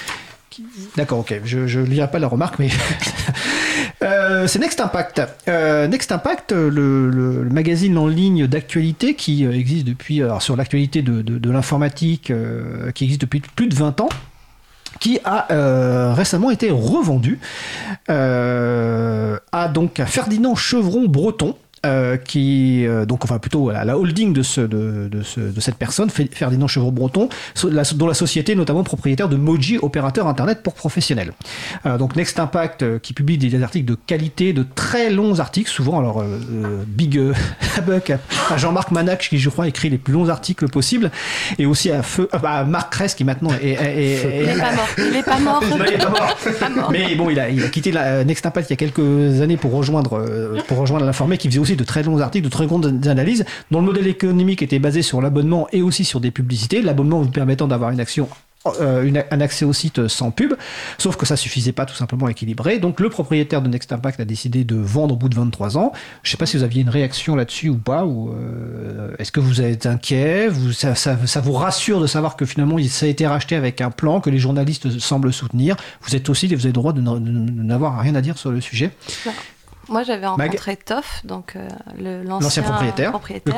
D'accord, 0.96 1.20
ok, 1.20 1.40
je 1.44 1.66
je 1.66 1.80
lirai 1.80 2.10
pas 2.10 2.18
la 2.18 2.28
remarque, 2.28 2.58
mais 2.58 2.68
Euh, 4.02 4.46
c'est 4.46 4.58
Next 4.58 4.80
Impact. 4.80 5.22
Euh, 5.48 5.86
Next 5.86 6.10
Impact, 6.12 6.52
le, 6.52 7.48
magazine 7.50 7.96
en 7.98 8.06
ligne 8.06 8.46
d'actualité 8.46 9.14
qui 9.14 9.44
euh, 9.44 9.52
existe 9.52 9.86
depuis, 9.86 10.22
sur 10.40 10.56
l'actualité 10.56 11.02
de, 11.02 11.50
l'informatique, 11.50 12.32
qui 12.94 13.04
existe 13.04 13.20
depuis 13.20 13.40
plus 13.40 13.68
de 13.68 13.74
20 13.74 14.00
ans, 14.00 14.08
qui 15.00 15.18
a 15.24 16.14
récemment 16.14 16.50
été 16.50 16.70
revendu 16.70 17.38
à 18.08 19.68
donc 19.72 20.00
à 20.00 20.06
Ferdinand 20.06 20.54
Chevron 20.54 21.06
Breton. 21.06 21.56
Euh, 21.84 22.16
qui 22.16 22.86
euh, 22.86 23.04
donc 23.06 23.24
enfin 23.24 23.38
plutôt 23.38 23.62
voilà, 23.62 23.84
la 23.84 23.98
holding 23.98 24.32
de 24.32 24.42
ce 24.42 24.60
de, 24.60 25.08
de, 25.10 25.22
ce, 25.22 25.40
de 25.40 25.60
cette 25.60 25.74
personne 25.76 26.10
Ferdinand 26.10 26.68
Chevreau-Breton 26.68 27.28
dont 27.94 28.06
la 28.06 28.14
société 28.14 28.52
est 28.52 28.56
notamment 28.56 28.84
propriétaire 28.84 29.28
de 29.28 29.36
Moji 29.36 29.78
opérateur 29.82 30.26
internet 30.28 30.62
pour 30.62 30.74
professionnels 30.74 31.32
Euh, 31.86 31.98
donc 31.98 32.14
Next 32.16 32.38
Impact 32.38 32.82
euh, 32.82 32.98
qui 32.98 33.12
publie 33.14 33.38
des 33.38 33.60
articles 33.62 33.86
de 33.86 33.96
qualité 34.06 34.52
de 34.52 34.64
très 34.74 35.10
longs 35.10 35.40
articles 35.40 35.70
souvent 35.70 35.98
alors 35.98 36.20
euh, 36.20 36.38
big 36.86 37.20
buck 37.86 38.10
à, 38.10 38.18
à 38.50 38.56
Jean-Marc 38.56 38.90
Manac 38.92 39.26
qui 39.28 39.38
je 39.38 39.48
crois 39.50 39.66
écrit 39.68 39.90
les 39.90 39.98
plus 39.98 40.12
longs 40.12 40.28
articles 40.28 40.68
possibles 40.68 41.10
et 41.58 41.66
aussi 41.66 41.90
à 41.90 42.02
feu 42.02 42.28
à 42.32 42.64
Marc 42.64 42.92
Kress 42.92 43.14
qui 43.14 43.24
maintenant 43.24 43.50
est, 43.60 43.70
est- 43.70 44.22
est- 44.22 44.42
Il 44.42 44.48
est- 44.48 44.58
pas 44.60 44.72
mort. 44.72 44.88
Il 44.98 45.16
est 45.16 45.22
pas 45.22 45.38
mort. 45.40 45.62
il 45.62 45.94
est 45.94 46.58
pas 46.58 46.68
mort. 46.68 46.90
Mais 46.92 47.14
bon, 47.16 47.30
il 47.30 47.38
a, 47.40 47.48
il 47.50 47.62
a 47.64 47.68
quitté 47.68 47.90
la 47.92 48.24
Next 48.24 48.44
Impact 48.46 48.70
il 48.70 48.72
y 48.72 48.74
a 48.74 48.76
quelques 48.76 49.40
années 49.40 49.56
pour 49.56 49.72
rejoindre, 49.72 50.24
pour 50.68 50.78
rejoindre 50.78 51.04
l'informé 51.06 51.38
qui 51.38 51.48
faisait 51.48 51.58
aussi 51.58 51.71
de 51.76 51.84
très 51.84 52.02
longs 52.02 52.18
articles, 52.20 52.44
de 52.44 52.50
très 52.50 52.66
grandes 52.66 53.06
analyses, 53.06 53.44
dont 53.70 53.80
le 53.80 53.86
modèle 53.86 54.06
économique 54.06 54.62
était 54.62 54.78
basé 54.78 55.02
sur 55.02 55.20
l'abonnement 55.20 55.68
et 55.72 55.82
aussi 55.82 56.04
sur 56.04 56.20
des 56.20 56.30
publicités. 56.30 56.82
L'abonnement 56.82 57.20
vous 57.22 57.30
permettant 57.30 57.68
d'avoir 57.68 57.90
une 57.90 58.00
action. 58.00 58.28
euh, 58.80 59.10
un 59.32 59.40
accès 59.40 59.64
au 59.64 59.72
site 59.72 60.06
sans 60.06 60.30
pub, 60.30 60.54
sauf 60.96 61.16
que 61.16 61.26
ça 61.26 61.34
suffisait 61.34 61.72
pas 61.72 61.84
tout 61.84 61.96
simplement 61.96 62.26
à 62.26 62.30
équilibrer. 62.30 62.78
Donc 62.78 63.00
le 63.00 63.08
propriétaire 63.10 63.60
de 63.60 63.68
Next 63.68 63.90
Impact 63.92 64.20
a 64.20 64.24
décidé 64.24 64.62
de 64.62 64.76
vendre 64.76 65.14
au 65.14 65.16
bout 65.16 65.28
de 65.28 65.34
23 65.34 65.76
ans. 65.78 65.90
Je 66.22 66.30
sais 66.30 66.36
pas 66.36 66.46
si 66.46 66.56
vous 66.58 66.62
aviez 66.62 66.82
une 66.82 66.88
réaction 66.88 67.34
là-dessus 67.34 67.70
ou 67.70 67.76
pas, 67.76 68.04
ou 68.04 68.30
euh, 68.32 69.16
est-ce 69.18 69.32
que 69.32 69.40
vous 69.40 69.62
êtes 69.62 69.86
inquiet? 69.86 70.48
Ça, 70.74 70.94
ça- 70.94 71.40
vous 71.40 71.52
rassure 71.54 72.00
de 72.00 72.06
savoir 72.06 72.36
que 72.36 72.44
finalement 72.46 72.76
ça 72.88 73.06
a 73.06 73.08
été 73.08 73.26
racheté 73.26 73.56
avec 73.56 73.80
un 73.80 73.90
plan 73.90 74.20
que 74.20 74.30
les 74.30 74.38
journalistes 74.38 74.96
semblent 75.00 75.32
soutenir? 75.32 75.74
Vous 76.02 76.14
êtes 76.14 76.28
aussi, 76.30 76.46
vous 76.46 76.54
avez 76.54 76.68
le 76.68 76.72
droit 76.72 76.92
de 76.92 77.00
n'avoir 77.00 77.98
rien 77.98 78.14
à 78.14 78.20
dire 78.20 78.38
sur 78.38 78.52
le 78.52 78.60
sujet. 78.60 78.92
Moi, 79.92 80.02
j'avais 80.02 80.22
Mag- 80.26 80.40
rencontré 80.40 80.76
Toff, 80.76 81.20
donc 81.24 81.54
euh, 81.56 81.68
le- 81.98 82.22
L'ancien 82.24 82.62
propriétaire, 82.62 83.12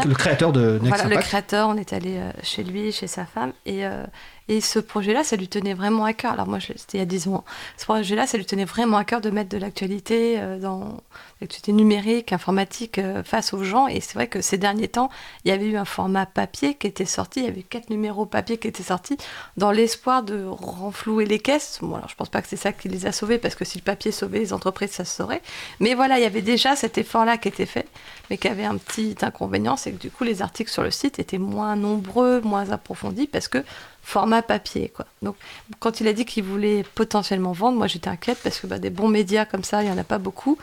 Le, 0.05 0.09
le 0.11 0.15
créateur 0.15 0.53
de 0.53 0.79
Next 0.83 0.89
Voilà, 0.89 1.05
le 1.05 1.17
créateur, 1.21 1.69
on 1.69 1.77
est 1.77 1.93
allé 1.93 2.17
euh, 2.19 2.31
chez 2.43 2.63
lui, 2.65 2.93
chez 2.93 3.07
sa 3.07 3.25
femme, 3.25 3.53
et, 3.67 3.87
euh, 3.87 4.05
et 4.49 4.61
ce 4.61 4.79
projet-là, 4.79 5.25
ça 5.25 5.37
lui 5.37 5.49
tenait 5.49 5.75
vraiment 5.75 6.05
à 6.05 6.13
cœur. 6.13 6.33
Alors 6.33 6.47
moi, 6.47 6.59
c'était 6.61 6.99
il 6.99 7.01
y 7.01 7.03
a 7.03 7.07
10 7.07 7.29
ans. 7.29 7.45
Ce 7.79 7.85
projet-là, 7.85 8.27
ça 8.27 8.37
lui 8.37 8.45
tenait 8.45 8.65
vraiment 8.67 8.97
à 8.99 9.05
cœur 9.05 9.21
de 9.21 9.31
mettre 9.31 9.49
de 9.51 9.59
l'actualité 9.59 10.39
dans 10.61 10.99
l'actualité 11.45 11.73
numérique, 11.73 12.33
informatique 12.33 12.99
euh, 12.99 13.23
face 13.23 13.53
aux 13.53 13.63
gens. 13.63 13.87
Et 13.87 14.01
c'est 14.01 14.15
vrai 14.15 14.27
que 14.27 14.41
ces 14.41 14.59
derniers 14.59 14.89
temps, 14.89 15.11
il 15.45 15.49
y 15.49 15.53
avait 15.53 15.67
eu 15.67 15.77
un 15.77 15.85
format 15.85 16.27
papier 16.27 16.75
qui 16.75 16.87
était 16.87 17.05
sorti, 17.05 17.41
il 17.41 17.47
y 17.47 17.49
avait 17.49 17.63
quatre 17.63 17.91
numéros 17.91 18.27
papier 18.27 18.59
qui 18.59 18.69
étaient 18.69 18.83
sortis, 18.83 19.17
dans 19.57 19.71
l'espoir 19.71 20.23
de 20.23 20.45
renflouer 20.45 21.27
les 21.27 21.39
caisses. 21.39 21.79
Bon, 21.83 21.97
alors 21.97 22.09
je 22.09 22.15
pense 22.15 22.29
pas 22.29 22.43
que 22.43 22.49
c'est 22.49 22.57
ça 22.57 22.73
qui 22.73 22.89
les 22.89 23.07
a 23.07 23.13
sauvés, 23.13 23.39
parce 23.39 23.55
que 23.55 23.65
si 23.65 23.79
le 23.79 23.85
papier 23.85 24.11
sauvait 24.11 24.39
les 24.39 24.53
entreprises, 24.53 24.91
ça 24.91 25.05
se 25.05 25.17
saurait. 25.17 25.43
Mais 25.81 25.95
voilà, 25.95 26.19
il 26.19 26.23
y 26.23 26.27
avait 26.27 26.43
déjà 26.43 26.77
cet 26.77 26.99
effort-là 26.99 27.37
qui 27.39 27.49
était 27.49 27.67
fait, 27.67 27.87
mais 28.31 28.39
qui 28.39 28.49
avait 28.49 28.65
un 28.65 28.77
petit 28.77 29.17
inconvénient, 29.23 29.77
c'est 29.77 29.93
que 29.93 30.01
du 30.01 30.11
coup, 30.11 30.25
les 30.25 30.43
articles 30.43 30.71
sur 30.71 30.83
le 30.83 30.91
site 30.91 31.19
étaient 31.19 31.39
moins 31.39 31.77
nombreux, 31.77 32.41
moins 32.41 32.71
approfondis, 32.71 33.27
parce 33.27 33.49
que 33.49 33.63
format 34.05 34.43
papier, 34.43 34.93
quoi. 34.95 35.07
Donc, 35.23 35.35
quand 35.81 36.01
il 36.01 36.09
a 36.09 36.13
dit 36.13 36.27
qu'il 36.27 36.45
voulait 36.45 36.85
potentiellement 36.95 37.53
vendre, 37.53 37.79
moi 37.79 37.87
j'étais 37.87 38.09
inquiète, 38.09 38.39
parce 38.43 38.61
que 38.61 38.67
bah, 38.67 38.79
des 38.79 38.91
bons 38.91 39.09
médias 39.09 39.47
comme 39.47 39.65
ça, 39.65 39.83
il 39.83 39.87
n'y 39.87 39.93
en 39.93 39.99
a 39.99 40.05
pas 40.05 40.19
beaucoup. 40.19 40.59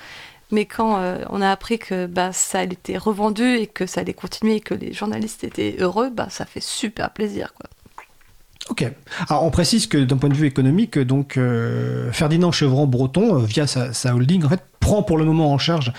Mais 0.52 0.66
quand 0.66 0.98
euh, 0.98 1.24
on 1.30 1.42
a 1.42 1.50
appris 1.50 1.80
que 1.80 2.06
bah, 2.06 2.34
ça 2.34 2.64
été 2.64 2.98
revendu 2.98 3.56
et 3.56 3.68
que 3.68 3.86
ça 3.86 4.02
allait 4.02 4.14
continuer 4.14 4.56
et 4.56 4.62
que 4.62 4.74
les 4.74 4.94
journalistes 4.94 5.44
étaient 5.44 5.76
heureux, 5.80 6.10
bah, 6.10 6.28
ça 6.30 6.46
fait 6.46 6.62
super 6.62 7.12
plaisir, 7.12 7.54
quoi. 7.54 7.70
Ok. 8.70 8.86
Alors 9.28 9.44
on 9.44 9.50
précise 9.50 9.88
que 9.88 9.98
d'un 9.98 10.18
point 10.18 10.30
de 10.30 10.36
vue 10.36 10.46
économique, 10.46 11.00
donc 11.00 11.36
euh, 11.36 12.12
Ferdinand 12.12 12.52
Chevron-Breton, 12.52 13.38
euh, 13.38 13.44
via 13.44 13.66
sa, 13.66 13.92
sa 13.92 14.16
holding, 14.16 14.46
en 14.46 14.50
fait, 14.50 14.62
prend 14.80 15.04
pour 15.04 15.18
le 15.18 15.26
moment 15.26 15.52
en 15.52 15.58
charge 15.58 15.92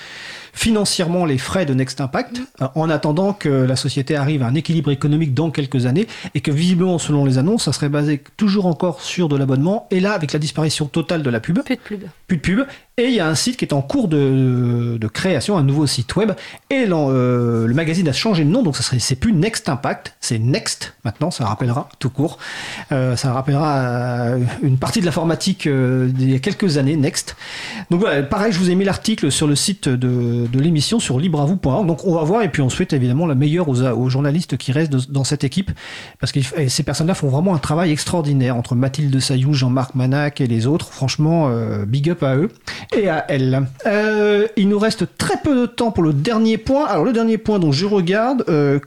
financièrement 0.53 1.25
les 1.25 1.39
frais 1.39 1.67
de 1.67 1.75
Next 1.75 2.01
Impact, 2.01 2.43
euh, 2.61 2.67
en 2.75 2.91
attendant 2.91 3.33
que 3.33 3.49
la 3.49 3.77
société 3.77 4.17
arrive 4.17 4.43
à 4.43 4.47
un 4.47 4.55
équilibre 4.55 4.91
économique 4.91 5.35
dans 5.35 5.51
quelques 5.51 5.87
années, 5.87 6.07
et 6.35 6.41
que 6.41 6.51
visiblement, 6.51 6.99
selon 6.99 7.25
les 7.25 7.39
annonces, 7.39 7.65
ça 7.65 7.73
serait 7.73 7.89
basé 7.89 8.23
toujours 8.37 8.67
encore 8.67 9.01
sur 9.01 9.29
de 9.29 9.37
l'abonnement, 9.37 9.87
et 9.91 10.01
là, 10.01 10.13
avec 10.13 10.33
la 10.33 10.39
disparition 10.39 10.87
totale 10.87 11.23
de 11.23 11.31
la 11.31 11.41
pub, 11.41 11.63
Plus 11.65 11.77
de 11.77 11.81
pub. 11.81 12.01
plus 12.27 12.37
de 12.37 12.43
pub, 12.43 12.67
et 12.99 13.05
il 13.05 13.15
y 13.15 13.21
a 13.21 13.27
un 13.27 13.35
site 13.35 13.57
qui 13.57 13.65
est 13.65 13.73
en 13.73 13.83
cours 13.83 14.09
de, 14.09 14.99
de 15.01 15.09
création, 15.09 15.57
un 15.57 15.63
nouveau 15.63 15.87
site 15.87 16.15
web, 16.17 16.33
et 16.71 16.87
euh, 16.89 17.67
le 17.67 17.75
magazine 17.75 18.09
a 18.09 18.13
changé 18.13 18.45
de 18.45 18.51
nom, 18.51 18.63
donc 18.63 18.77
ça 18.77 18.83
serait, 18.83 18.99
c'est 18.99 19.17
plus 19.17 19.33
Next 19.33 19.69
Impact, 19.69 20.15
c'est 20.21 20.39
Next 20.39 20.95
maintenant, 21.05 21.31
ça 21.31 21.47
rappellera 21.47 21.89
tout 21.99 22.11
court, 22.11 22.39
Euh, 22.91 23.17
ça 23.17 23.33
rappellera 23.33 24.33
une 24.63 24.77
partie 24.77 25.01
de 25.01 25.07
l'informatique 25.07 25.67
euh, 25.67 26.09
d'il 26.09 26.31
y 26.31 26.35
a 26.35 26.39
quelques 26.39 26.77
années, 26.77 26.97
Next. 26.97 27.37
Donc 27.91 28.01
voilà, 28.01 28.23
pareil, 28.23 28.53
je 28.53 28.59
vous 28.59 28.71
ai 28.71 28.75
mis 28.75 28.85
l'article 28.85 29.31
sur 29.31 29.47
le 29.47 29.55
site 29.55 29.89
de, 29.89 30.42
de 30.47 30.61
l'émission 30.61 31.01
sur 31.01 31.19
libreavou.org, 31.19 31.87
donc 31.87 32.07
on 32.07 32.15
va 32.15 32.23
voir, 32.23 32.43
et 32.43 32.49
puis 32.49 32.63
on 32.63 32.69
souhaite 32.69 32.93
évidemment 32.93 33.27
la 33.27 33.35
meilleure 33.35 33.69
aux, 33.69 34.09
journalistes 34.09 34.57
qui 34.57 34.73
restent 34.73 34.93
dans 35.11 35.25
cette 35.25 35.45
équipe, 35.45 35.71
parce 36.21 36.33
que 36.33 36.41
ces 36.69 36.83
personnes-là 36.83 37.15
font 37.15 37.29
vraiment 37.29 37.55
un 37.55 37.59
travail 37.59 37.91
extraordinaire 37.91 38.57
entre 38.57 38.75
Mathilde 38.75 39.19
Sayou, 39.21 39.53
Jean-Marc 39.55 39.95
Manac 39.95 40.41
et 40.41 40.47
les 40.47 40.67
autres. 40.67 40.93
Franchement, 40.93 41.49
euh, 41.49 41.85
big 41.85 42.11
up 42.11 42.23
à 42.23 42.37
eux 42.37 42.51
et 42.97 43.09
à 43.09 43.25
elles. 43.29 43.67
Euh, 43.87 44.47
il 44.57 44.69
nous 44.69 44.79
reste 44.79 45.17
très 45.17 45.37
peu 45.43 45.55
de 45.63 45.67
temps 45.67 45.91
pour 45.91 46.03
le 46.03 46.13
dernier 46.13 46.59
point. 46.59 46.87
Alors 46.87 47.05
le 47.05 47.13
dernier 47.13 47.39
point 47.39 47.59
dont 47.59 47.73
je 47.73 47.87
regarde. 47.87 48.45
euh, 48.49 48.79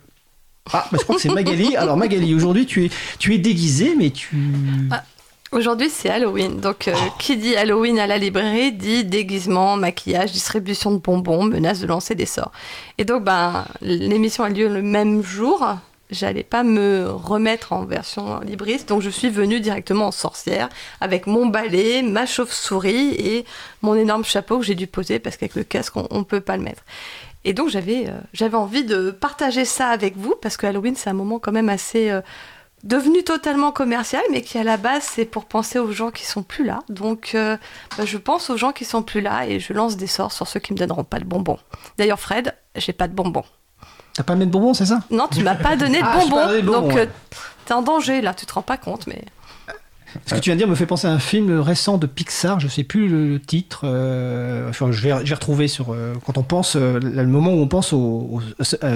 ah, 0.74 0.88
bah, 0.92 0.98
je 1.00 1.04
crois 1.04 1.16
que 1.16 1.22
c'est 1.22 1.30
Magali. 1.30 1.76
Alors 1.76 1.98
Magali, 1.98 2.34
aujourd'hui 2.34 2.66
tu 2.66 2.86
es, 2.86 2.90
tu 3.20 3.34
es 3.34 3.38
déguisée, 3.38 3.96
mais 3.98 4.10
tu. 4.10 4.36
Ah. 4.92 5.04
Aujourd'hui, 5.52 5.90
c'est 5.90 6.10
Halloween. 6.10 6.60
Donc, 6.60 6.88
euh, 6.88 6.96
qui 7.20 7.38
dit 7.38 7.56
Halloween 7.56 8.00
à 8.00 8.08
la 8.08 8.18
librairie 8.18 8.72
dit 8.72 9.06
déguisement, 9.06 9.78
maquillage, 9.78 10.32
distribution 10.32 10.92
de 10.92 10.98
bonbons, 10.98 11.44
menace 11.44 11.80
de 11.80 11.88
lancer 11.88 12.16
des 12.16 12.26
sorts. 12.26 12.52
Et 12.98 13.06
donc, 13.06 13.24
ben, 13.24 13.66
l'émission 13.82 14.44
a 14.44 14.50
lieu 14.50 14.68
le 14.68 14.82
même 14.82 15.24
jour. 15.24 15.66
J'allais 16.12 16.44
pas 16.44 16.64
me 16.64 17.10
remettre 17.10 17.74
en 17.74 17.84
version 17.84 18.40
libriste, 18.42 18.90
donc 18.90 19.02
je 19.02 19.10
suis 19.10 19.30
venue 19.30 19.60
directement 19.60 20.08
en 20.08 20.12
sorcière 20.12 20.70
avec 21.02 21.26
mon 21.26 21.48
balai, 21.48 22.04
ma 22.04 22.28
chauve-souris 22.28 23.16
et 23.16 23.46
mon 23.82 23.96
énorme 23.96 24.24
chapeau 24.24 24.60
que 24.60 24.66
j'ai 24.66 24.76
dû 24.76 24.86
poser 24.86 25.18
parce 25.18 25.36
qu'avec 25.36 25.56
le 25.56 25.64
casque, 25.64 25.96
on, 25.96 26.08
on 26.12 26.24
peut 26.24 26.42
pas 26.42 26.58
le 26.58 26.64
mettre. 26.64 26.84
Et 27.46 27.54
donc 27.54 27.70
j'avais 27.70 28.08
euh, 28.08 28.20
j'avais 28.34 28.58
envie 28.58 28.84
de 28.84 29.12
partager 29.12 29.66
ça 29.66 29.90
avec 29.90 30.18
vous 30.18 30.36
parce 30.42 30.58
que 30.58 30.66
Halloween 30.66 30.96
c'est 30.96 31.12
un 31.12 31.14
moment 31.14 31.38
quand 31.38 31.52
même 31.52 31.70
assez 31.70 32.10
euh, 32.10 32.22
devenu 32.86 33.24
totalement 33.24 33.72
commercial, 33.72 34.22
mais 34.32 34.42
qui 34.42 34.58
à 34.58 34.64
la 34.64 34.78
base 34.78 35.04
c'est 35.04 35.26
pour 35.26 35.46
penser 35.46 35.80
aux 35.80 35.92
gens 35.92 36.12
qui 36.12 36.24
sont 36.26 36.44
plus 36.44 36.64
là. 36.64 36.80
Donc 36.88 37.32
euh, 37.36 37.58
bah, 37.98 38.06
je 38.06 38.18
pense 38.18 38.50
aux 38.50 38.58
gens 38.58 38.72
qui 38.72 38.86
sont 38.86 39.04
plus 39.04 39.22
là 39.22 39.46
et 39.48 39.60
je 39.60 39.74
lance 39.74 39.98
des 39.98 40.08
sorts 40.08 40.32
sur 40.32 40.48
ceux 40.48 40.60
qui 40.60 40.72
me 40.74 40.78
donneront 40.78 41.04
pas 41.04 41.20
de 41.20 41.26
bonbons. 41.26 41.60
D'ailleurs 41.98 42.20
Fred, 42.20 42.54
j'ai 42.76 42.94
pas 42.94 43.08
de 43.08 43.14
bonbons. 43.14 43.44
T'as 44.14 44.24
pas 44.24 44.36
mis 44.36 44.46
de 44.46 44.52
bonbons, 44.52 44.74
c'est 44.74 44.86
ça? 44.86 45.00
Non, 45.12 45.28
tu 45.30 45.44
m'as 45.44 45.56
pas 45.56 45.76
donné 45.76 46.00
de 46.00 46.06
Ah, 46.08 46.20
bonbons, 46.20 46.36
pas 46.38 46.46
donné 46.48 46.62
de 46.62 46.66
bonbons, 46.68 46.82
donc 46.88 46.94
ouais. 46.96 47.02
euh, 47.02 47.36
t'es 47.66 47.74
en 47.74 47.82
danger 47.82 48.22
là, 48.22 48.34
tu 48.34 48.46
te 48.46 48.54
rends 48.54 48.62
pas 48.62 48.78
compte, 48.78 49.08
mais 49.08 49.22
Ce 50.26 50.36
que 50.36 50.40
tu 50.40 50.50
viens 50.50 50.56
de 50.56 50.60
dire 50.60 50.68
me 50.68 50.76
fait 50.76 50.86
penser 50.86 51.08
à 51.08 51.12
un 51.12 51.20
film 51.20 51.60
récent 51.60 51.98
de 51.98 52.08
Pixar, 52.08 52.60
je 52.60 52.68
sais 52.68 52.84
plus 52.84 53.08
le, 53.08 53.40
titre. 53.40 53.82
euh, 53.84 54.70
enfin, 54.70 54.92
je 54.92 55.02
vais, 55.02 55.14
retrouver 55.14 55.68
sur 55.68 55.94
euh, 55.94 56.14
quand 56.26 56.38
on 56.38 56.44
pense 56.44 56.76
euh, 56.76 57.00
le 57.00 57.28
moment 57.28 57.54
où 57.54 57.60
on 57.60 57.68
pense 57.68 57.94
aux, 57.94 58.42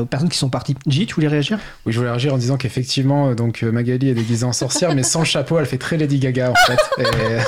personnes 0.09 0.29
qui 0.29 0.37
sont 0.37 0.49
parties. 0.49 0.75
J, 0.87 1.05
tu 1.05 1.15
voulais 1.15 1.27
réagir? 1.27 1.59
Oui, 1.85 1.93
je 1.93 1.97
voulais 1.97 2.09
réagir 2.09 2.33
en 2.33 2.37
disant 2.37 2.57
qu'effectivement, 2.57 3.29
euh, 3.29 3.35
donc 3.35 3.63
euh, 3.63 3.71
Magali 3.71 4.09
est 4.09 4.13
déguisée 4.13 4.45
en 4.45 4.53
sorcière, 4.53 4.95
mais 4.95 5.03
sans 5.03 5.19
le 5.19 5.25
chapeau, 5.25 5.59
elle 5.59 5.65
fait 5.65 5.77
très 5.77 5.97
Lady 5.97 6.19
Gaga 6.19 6.51
en 6.51 6.55
fait. 6.55 6.79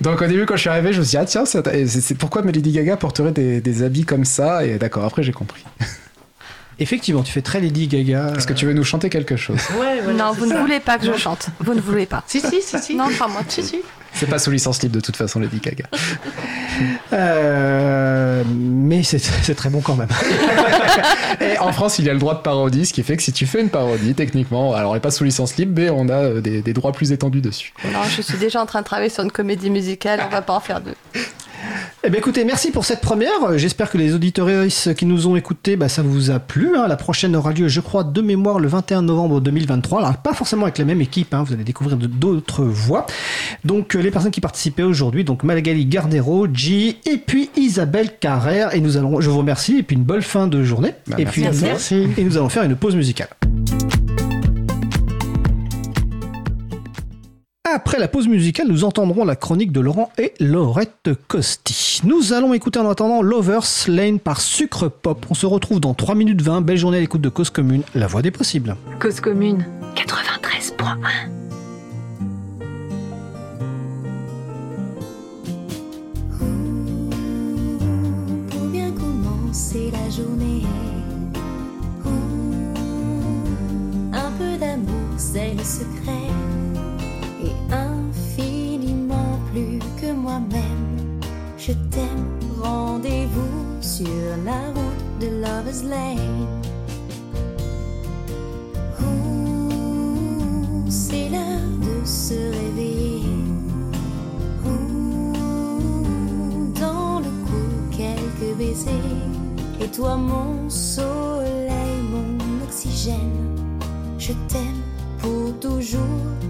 Donc 0.00 0.22
au 0.22 0.26
début, 0.28 0.46
quand 0.46 0.54
je 0.54 0.60
suis 0.60 0.70
arrivé, 0.70 0.92
je 0.92 1.00
me 1.00 1.04
suis 1.04 1.10
dit, 1.10 1.16
ah 1.16 1.24
tiens, 1.24 1.44
c'est 1.44 2.14
pourquoi 2.14 2.42
Lady 2.42 2.70
Gaga 2.70 2.96
porterait 2.96 3.32
des 3.32 3.82
habits 3.82 4.04
comme 4.04 4.24
ça? 4.24 4.64
Et 4.64 4.78
d'accord, 4.78 5.04
après 5.04 5.24
j'ai 5.24 5.32
compris. 5.32 5.64
Effectivement, 6.80 7.22
tu 7.22 7.32
fais 7.32 7.42
très 7.42 7.60
Lady 7.60 7.88
Gaga. 7.88 8.34
Est-ce 8.36 8.46
que 8.46 8.52
tu 8.52 8.66
veux 8.66 8.72
nous 8.72 8.84
chanter 8.84 9.10
quelque 9.10 9.36
chose? 9.36 9.58
Ouais, 9.80 10.00
voilà, 10.02 10.24
non, 10.24 10.32
vous 10.32 10.46
ne 10.46 10.56
voulez 10.56 10.80
pas 10.80 10.98
que 10.98 11.06
je 11.06 11.16
chante. 11.16 11.48
Vous 11.60 11.74
ne 11.74 11.80
voulez 11.80 12.06
pas. 12.06 12.22
Si, 12.26 12.40
si, 12.40 12.62
si, 12.62 12.78
si. 12.78 12.94
Non, 12.94 13.08
pas 13.18 13.26
moi. 13.26 13.42
Si, 13.48 13.62
si. 13.62 13.82
C'est 14.14 14.26
pas 14.26 14.38
sous 14.38 14.50
licence 14.50 14.82
libre 14.82 14.94
de 14.94 15.00
toute 15.00 15.16
façon, 15.16 15.40
Lady 15.40 15.60
Gaga. 15.60 15.84
Euh, 17.12 18.44
mais 18.48 19.02
c'est 19.02 19.54
très 19.56 19.68
bon 19.68 19.80
quand 19.80 19.96
même. 19.96 20.08
Et 21.40 21.58
en 21.58 21.72
France, 21.72 21.98
il 21.98 22.04
y 22.04 22.10
a 22.10 22.12
le 22.12 22.20
droit 22.20 22.34
de 22.34 22.40
parodie, 22.40 22.86
ce 22.86 22.92
qui 22.92 23.02
fait 23.02 23.16
que 23.16 23.22
si 23.22 23.32
tu 23.32 23.46
fais 23.46 23.60
une 23.60 23.70
parodie, 23.70 24.14
techniquement, 24.14 24.74
alors 24.74 24.92
elle 24.92 24.98
est 24.98 25.00
pas 25.00 25.10
sous 25.10 25.24
licence 25.24 25.56
libre, 25.56 25.72
mais 25.74 25.90
on 25.90 26.08
a 26.08 26.12
euh, 26.12 26.40
des, 26.40 26.62
des 26.62 26.72
droits 26.72 26.92
plus 26.92 27.10
étendus 27.10 27.40
dessus. 27.40 27.72
Non, 27.86 28.04
je 28.04 28.22
suis 28.22 28.38
déjà 28.38 28.62
en 28.62 28.66
train 28.66 28.80
de 28.80 28.84
travailler 28.84 29.08
sur 29.08 29.24
une 29.24 29.32
comédie 29.32 29.70
musicale, 29.70 30.20
on 30.24 30.30
va 30.30 30.42
pas 30.42 30.52
en 30.52 30.60
faire 30.60 30.80
deux. 30.80 30.94
Eh 32.04 32.10
bien, 32.10 32.18
écoutez, 32.20 32.44
merci 32.44 32.70
pour 32.70 32.84
cette 32.84 33.00
première. 33.00 33.56
J'espère 33.56 33.90
que 33.90 33.98
les 33.98 34.14
auditeuristes 34.14 34.94
qui 34.94 35.04
nous 35.04 35.26
ont 35.26 35.34
écoutés, 35.36 35.76
bah, 35.76 35.88
ça 35.88 36.02
vous 36.02 36.30
a 36.30 36.38
plu. 36.38 36.76
hein. 36.76 36.86
La 36.86 36.96
prochaine 36.96 37.34
aura 37.34 37.52
lieu, 37.52 37.68
je 37.68 37.80
crois, 37.80 38.04
de 38.04 38.20
mémoire 38.22 38.60
le 38.60 38.68
21 38.68 39.02
novembre 39.02 39.40
2023. 39.40 39.98
Alors, 40.00 40.16
pas 40.18 40.32
forcément 40.32 40.62
avec 40.62 40.78
la 40.78 40.84
même 40.84 41.00
équipe, 41.00 41.34
hein, 41.34 41.42
vous 41.44 41.52
allez 41.52 41.64
découvrir 41.64 41.96
d'autres 41.96 42.62
voix. 42.64 43.06
Donc, 43.64 43.94
euh, 43.96 44.00
les 44.00 44.10
personnes 44.10 44.30
qui 44.30 44.40
participaient 44.40 44.84
aujourd'hui, 44.84 45.24
donc 45.24 45.42
Malagali 45.42 45.86
Garnero, 45.86 46.46
G, 46.52 46.98
et 47.04 47.16
puis 47.18 47.50
Isabelle 47.56 48.10
Carrère. 48.20 48.74
Et 48.74 48.80
nous 48.80 48.96
allons, 48.96 49.20
je 49.20 49.28
vous 49.28 49.38
remercie, 49.38 49.78
et 49.78 49.82
puis 49.82 49.96
une 49.96 50.04
bonne 50.04 50.22
fin 50.22 50.46
de 50.46 50.62
journée. 50.62 50.94
Bah, 51.08 51.16
et 51.18 51.24
merci 51.24 51.40
puis. 51.40 51.48
Merci. 51.66 52.08
et 52.16 52.24
nous 52.24 52.36
allons 52.36 52.48
faire 52.48 52.62
une 52.62 52.76
pause 52.76 52.94
musicale. 52.94 53.28
Après 57.74 57.98
la 57.98 58.08
pause 58.08 58.28
musicale, 58.28 58.68
nous 58.68 58.84
entendrons 58.84 59.24
la 59.26 59.36
chronique 59.36 59.72
de 59.72 59.80
Laurent 59.80 60.10
et 60.16 60.32
Laurette 60.40 61.10
Costi. 61.26 62.00
Nous 62.04 62.32
allons 62.32 62.54
écouter 62.54 62.78
en 62.78 62.88
attendant 62.88 63.20
Lovers 63.20 63.66
Lane 63.88 64.20
par 64.20 64.40
Sucre 64.40 64.88
Pop. 64.88 65.26
On 65.28 65.34
se 65.34 65.44
retrouve 65.44 65.78
dans 65.78 65.92
3 65.92 66.14
minutes 66.14 66.40
20. 66.40 66.62
Belle 66.62 66.78
journée 66.78 66.96
à 66.96 67.00
l'écoute 67.00 67.20
de 67.20 67.28
Cause 67.28 67.50
Commune, 67.50 67.82
la 67.94 68.06
voix 68.06 68.22
des 68.22 68.30
possibles. 68.30 68.74
Cause 69.00 69.20
commune 69.20 69.66
93.1 69.96 71.28
Pour 78.50 78.66
bien 78.68 78.90
commencer 78.92 79.92
la 79.92 80.10
journée, 80.10 80.62
un 84.12 84.30
peu 84.38 84.56
d'amour, 84.58 85.08
c'est 85.18 85.52
le 85.52 85.64
secret, 85.64 86.32
Je 91.56 91.72
t'aime, 91.90 92.38
rendez-vous 92.62 93.82
sur 93.82 94.06
la 94.44 94.68
route 94.68 95.18
de 95.20 95.26
Lover's 95.26 95.82
Lane. 95.82 96.46
C'est 100.88 101.28
l'heure 101.28 101.70
de 101.82 102.06
se 102.06 102.34
réveiller. 102.34 103.26
Ouh, 104.64 105.32
Dans 106.80 107.20
le 107.20 107.30
cou, 107.44 107.96
quelques 107.96 108.56
baisers. 108.56 108.92
Et 109.80 109.88
toi, 109.88 110.16
mon 110.16 110.70
soleil, 110.70 112.00
mon 112.10 112.64
oxygène. 112.64 113.58
Je 114.18 114.32
t'aime 114.48 114.82
pour 115.18 115.58
toujours. 115.60 116.00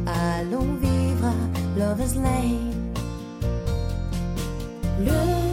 Allons 0.06 0.74
vivre 0.80 1.26
à 1.26 1.78
Lover's 1.78 2.14
Lane. 2.14 2.77
Le 4.98 5.47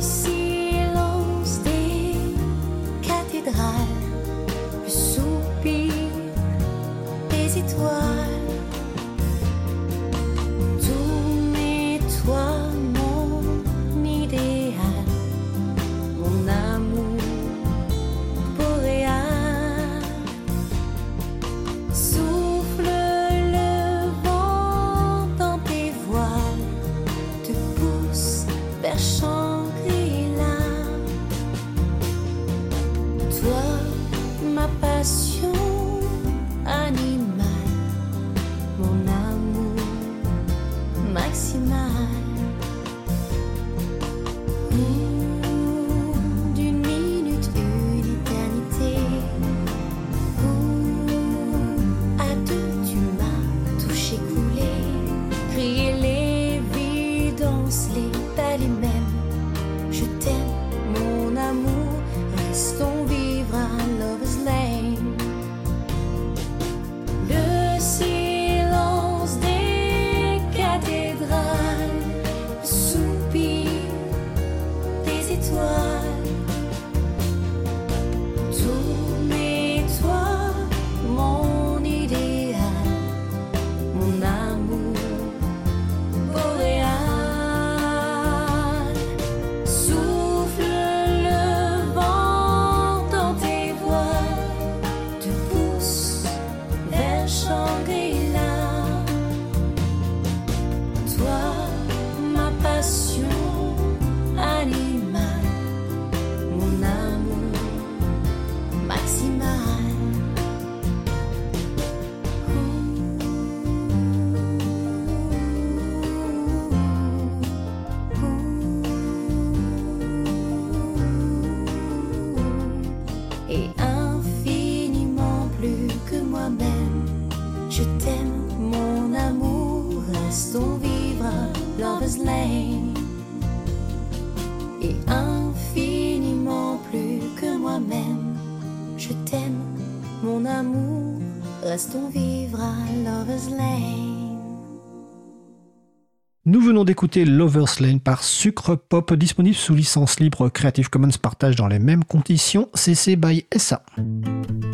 venons 146.75 146.83
d'écouter 146.83 147.23
Lover's 147.23 147.79
Lane 147.79 148.01
par 148.01 148.21
Sucre 148.21 148.75
Pop, 148.75 149.13
disponible 149.13 149.55
sous 149.55 149.73
licence 149.73 150.19
libre 150.19 150.49
Creative 150.49 150.89
Commons 150.89 151.17
partage 151.21 151.55
dans 151.55 151.69
les 151.69 151.79
mêmes 151.79 152.03
conditions, 152.03 152.67
CC 152.73 153.15
by 153.15 153.45
SA. 153.55 153.81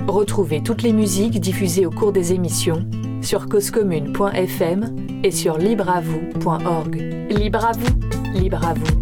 Retrouvez 0.08 0.64
toutes 0.64 0.82
les 0.82 0.94
musiques 0.94 1.40
diffusées 1.40 1.86
au 1.86 1.92
cours 1.92 2.12
des 2.12 2.34
émissions 2.34 2.90
sur 3.22 3.48
causecommune.fm 3.48 4.96
et 5.24 5.30
sur 5.30 5.60
libreavoue.org. 5.60 6.96
Libre 7.30 7.66
à 7.66 7.74
vous, 7.74 8.00
libre 8.34 8.66
à 8.66 8.74
vous, 8.74 9.00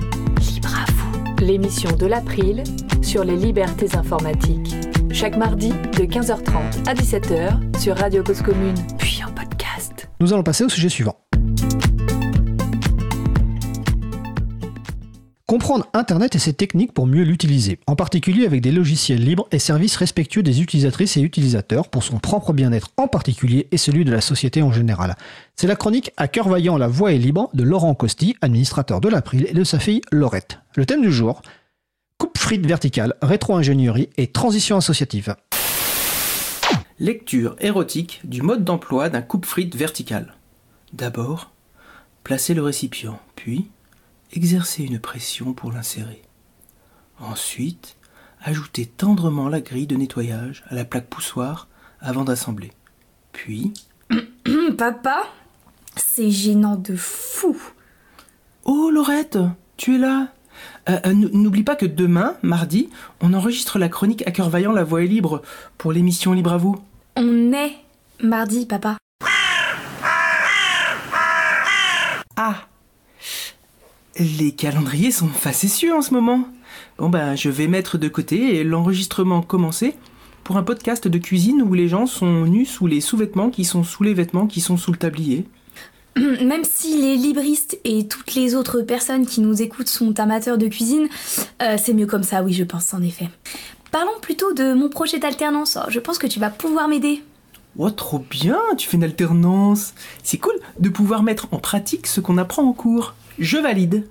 libre 0.53 0.75
à 0.75 0.91
vous. 0.91 1.35
L'émission 1.41 1.95
de 1.95 2.05
l'April 2.05 2.65
sur 3.01 3.23
les 3.23 3.37
libertés 3.37 3.95
informatiques. 3.95 4.75
Chaque 5.13 5.37
mardi 5.37 5.69
de 5.69 6.03
15h30 6.03 6.85
à 6.85 6.93
17h 6.93 7.79
sur 7.79 7.95
Radio 7.95 8.23
Cause 8.23 8.41
Commune, 8.41 8.75
puis 8.97 9.21
en 9.25 9.31
podcast. 9.31 10.09
Nous 10.19 10.33
allons 10.33 10.43
passer 10.43 10.65
au 10.65 10.69
sujet 10.69 10.89
suivant. 10.89 11.15
Comprendre 15.49 15.87
Internet 15.93 16.35
et 16.35 16.37
ses 16.37 16.53
techniques 16.53 16.93
pour 16.93 17.07
mieux 17.07 17.23
l'utiliser, 17.23 17.79
en 17.87 17.95
particulier 17.95 18.45
avec 18.45 18.61
des 18.61 18.71
logiciels 18.71 19.23
libres 19.25 19.47
et 19.51 19.57
services 19.57 19.95
respectueux 19.95 20.43
des 20.43 20.61
utilisatrices 20.61 21.17
et 21.17 21.21
utilisateurs 21.21 21.87
pour 21.87 22.03
son 22.03 22.19
propre 22.19 22.53
bien-être 22.53 22.91
en 22.97 23.07
particulier 23.07 23.67
et 23.71 23.77
celui 23.77 24.05
de 24.05 24.11
la 24.11 24.21
société 24.21 24.61
en 24.61 24.71
général. 24.71 25.15
C'est 25.55 25.65
la 25.65 25.75
chronique 25.75 26.11
À 26.17 26.27
cœur 26.27 26.49
vaillant, 26.49 26.77
la 26.77 26.87
voix 26.87 27.13
est 27.13 27.17
libre 27.17 27.49
de 27.55 27.63
Laurent 27.63 27.95
Costi, 27.95 28.35
administrateur 28.41 29.01
de 29.01 29.09
l'April, 29.09 29.47
et 29.49 29.55
de 29.55 29.63
sa 29.63 29.79
fille 29.79 30.01
Laurette. 30.11 30.59
Le 30.75 30.85
thème 30.85 31.01
du 31.01 31.11
jour 31.11 31.41
coupe 32.19 32.37
frite 32.37 32.67
verticale, 32.67 33.15
rétro-ingénierie 33.23 34.09
et 34.17 34.27
transition 34.27 34.77
associative. 34.77 35.35
Lecture 36.99 37.55
érotique 37.59 38.21
du 38.23 38.43
mode 38.43 38.63
d'emploi 38.63 39.09
d'un 39.09 39.23
coupe-frite 39.23 39.75
vertical. 39.75 40.35
D'abord, 40.93 41.49
placer 42.23 42.53
le 42.53 42.61
récipient, 42.61 43.19
puis 43.35 43.65
exercer 44.31 44.83
une 44.83 44.99
pression 44.99 45.53
pour 45.53 45.71
l'insérer. 45.71 46.21
Ensuite, 47.19 47.97
ajouter 48.41 48.85
tendrement 48.85 49.49
la 49.49 49.61
grille 49.61 49.87
de 49.87 49.95
nettoyage 49.95 50.63
à 50.69 50.75
la 50.75 50.85
plaque 50.85 51.07
poussoir 51.07 51.67
avant 51.99 52.23
d'assembler. 52.23 52.71
Puis, 53.31 53.73
Papa, 54.77 55.23
c'est 55.95 56.31
gênant 56.31 56.75
de 56.75 56.95
fou. 56.95 57.57
Oh 58.65 58.89
Laurette, 58.91 59.37
tu 59.77 59.95
es 59.95 59.97
là 59.97 60.27
Euh, 60.89 60.99
euh, 61.05 61.13
N'oublie 61.13 61.63
pas 61.63 61.75
que 61.75 61.85
demain, 61.85 62.35
mardi, 62.41 62.89
on 63.21 63.33
enregistre 63.33 63.79
la 63.79 63.87
chronique 63.89 64.27
à 64.27 64.31
cœur 64.31 64.49
vaillant 64.49 64.73
La 64.73 64.83
Voix 64.83 65.03
est 65.03 65.07
libre 65.07 65.41
pour 65.77 65.91
l'émission 65.93 66.33
Libre 66.33 66.51
à 66.53 66.57
vous. 66.57 66.75
On 67.15 67.53
est 67.53 67.75
mardi, 68.21 68.65
papa. 68.65 68.97
Ah 72.35 72.68
Les 74.19 74.51
calendriers 74.51 75.11
sont 75.11 75.29
facétieux 75.29 75.95
en 75.95 76.01
ce 76.01 76.13
moment. 76.13 76.43
Bon 76.97 77.07
ben, 77.07 77.37
je 77.37 77.49
vais 77.49 77.67
mettre 77.67 77.97
de 77.97 78.09
côté 78.09 78.57
et 78.57 78.65
l'enregistrement 78.65 79.41
commencer 79.41 79.95
pour 80.43 80.57
un 80.57 80.63
podcast 80.63 81.07
de 81.07 81.17
cuisine 81.17 81.61
où 81.61 81.73
les 81.73 81.87
gens 81.87 82.05
sont 82.05 82.45
nus 82.45 82.65
sous 82.65 82.85
les 82.85 82.99
sous-vêtements 82.99 83.49
qui 83.49 83.63
sont 83.63 83.85
sous 83.85 84.03
les 84.03 84.13
vêtements 84.13 84.45
qui 84.45 84.59
sont 84.59 84.75
sous 84.75 84.91
le 84.91 84.97
tablier. 84.97 85.45
Même 86.17 86.65
si 86.65 87.01
les 87.01 87.15
libristes 87.15 87.79
et 87.85 88.09
toutes 88.09 88.35
les 88.35 88.55
autres 88.55 88.81
personnes 88.81 89.25
qui 89.25 89.39
nous 89.39 89.61
écoutent 89.61 89.87
sont 89.87 90.19
amateurs 90.19 90.57
de 90.57 90.67
cuisine, 90.67 91.07
euh, 91.61 91.77
c'est 91.77 91.93
mieux 91.93 92.07
comme 92.07 92.23
ça, 92.23 92.43
oui, 92.43 92.51
je 92.51 92.65
pense 92.65 92.93
en 92.93 93.01
effet. 93.01 93.29
Parlons 93.89 94.19
plutôt 94.21 94.51
de 94.51 94.73
mon 94.73 94.89
projet 94.89 95.19
d'alternance. 95.19 95.77
Oh, 95.81 95.89
je 95.89 95.99
pense 96.01 96.17
que 96.17 96.27
tu 96.27 96.41
vas 96.41 96.49
pouvoir 96.49 96.89
m'aider. 96.89 97.23
Oh, 97.77 97.89
trop 97.89 98.19
bien, 98.19 98.59
tu 98.77 98.89
fais 98.89 98.97
une 98.97 99.05
alternance. 99.05 99.93
C'est 100.23 100.39
cool 100.39 100.55
de 100.79 100.89
pouvoir 100.89 101.23
mettre 101.23 101.47
en 101.51 101.59
pratique 101.59 102.05
ce 102.05 102.19
qu'on 102.19 102.37
apprend 102.37 102.63
en 102.63 102.73
cours. 102.73 103.13
Je 103.39 103.57
valide. 103.57 104.05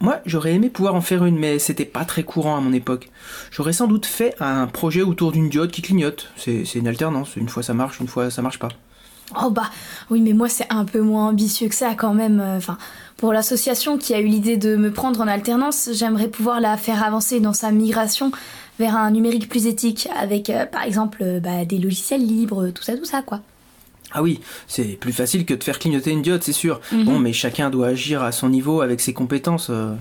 Moi, 0.00 0.20
j'aurais 0.26 0.52
aimé 0.54 0.68
pouvoir 0.68 0.94
en 0.94 1.00
faire 1.00 1.24
une, 1.24 1.38
mais 1.38 1.58
c'était 1.58 1.86
pas 1.86 2.04
très 2.04 2.22
courant 2.22 2.56
à 2.56 2.60
mon 2.60 2.72
époque. 2.72 3.08
J'aurais 3.50 3.72
sans 3.72 3.86
doute 3.86 4.04
fait 4.04 4.34
un 4.40 4.66
projet 4.66 5.02
autour 5.02 5.32
d'une 5.32 5.48
diode 5.48 5.70
qui 5.70 5.80
clignote. 5.82 6.30
C'est 6.36 6.74
une 6.74 6.88
alternance. 6.88 7.36
Une 7.36 7.48
fois 7.48 7.62
ça 7.62 7.72
marche, 7.72 8.00
une 8.00 8.08
fois 8.08 8.30
ça 8.30 8.42
marche 8.42 8.58
pas. 8.58 8.68
Oh 9.42 9.50
bah 9.50 9.70
oui, 10.10 10.20
mais 10.20 10.34
moi 10.34 10.48
c'est 10.48 10.66
un 10.70 10.84
peu 10.84 11.00
moins 11.00 11.28
ambitieux 11.28 11.68
que 11.68 11.74
ça 11.74 11.94
quand 11.94 12.14
même. 12.14 12.40
Euh, 12.40 12.56
Enfin, 12.58 12.78
pour 13.16 13.32
l'association 13.32 13.98
qui 13.98 14.14
a 14.14 14.20
eu 14.20 14.26
l'idée 14.26 14.56
de 14.56 14.76
me 14.76 14.92
prendre 14.92 15.20
en 15.20 15.26
alternance, 15.26 15.88
j'aimerais 15.92 16.28
pouvoir 16.28 16.60
la 16.60 16.76
faire 16.76 17.02
avancer 17.02 17.40
dans 17.40 17.52
sa 17.54 17.72
migration 17.72 18.30
vers 18.78 18.94
un 18.94 19.10
numérique 19.10 19.48
plus 19.48 19.66
éthique, 19.66 20.08
avec 20.16 20.50
euh, 20.50 20.66
par 20.66 20.82
exemple 20.82 21.18
euh, 21.22 21.40
bah, 21.40 21.64
des 21.64 21.78
logiciels 21.78 22.24
libres, 22.24 22.68
tout 22.68 22.82
ça, 22.82 22.96
tout 22.96 23.04
ça 23.04 23.22
quoi. 23.22 23.40
Ah 24.12 24.22
oui, 24.22 24.40
c'est 24.66 24.98
plus 24.98 25.12
facile 25.12 25.44
que 25.44 25.54
de 25.54 25.62
faire 25.62 25.78
clignoter 25.78 26.10
une 26.10 26.22
diode, 26.22 26.42
c'est 26.42 26.52
sûr. 26.52 26.80
Mhm. 26.92 27.04
Bon, 27.04 27.18
mais 27.18 27.32
chacun 27.32 27.70
doit 27.70 27.88
agir 27.88 28.22
à 28.22 28.32
son 28.32 28.48
niveau 28.48 28.80
avec 28.80 29.00
ses 29.00 29.12
compétences. 29.12 29.68
euh. 29.70 29.94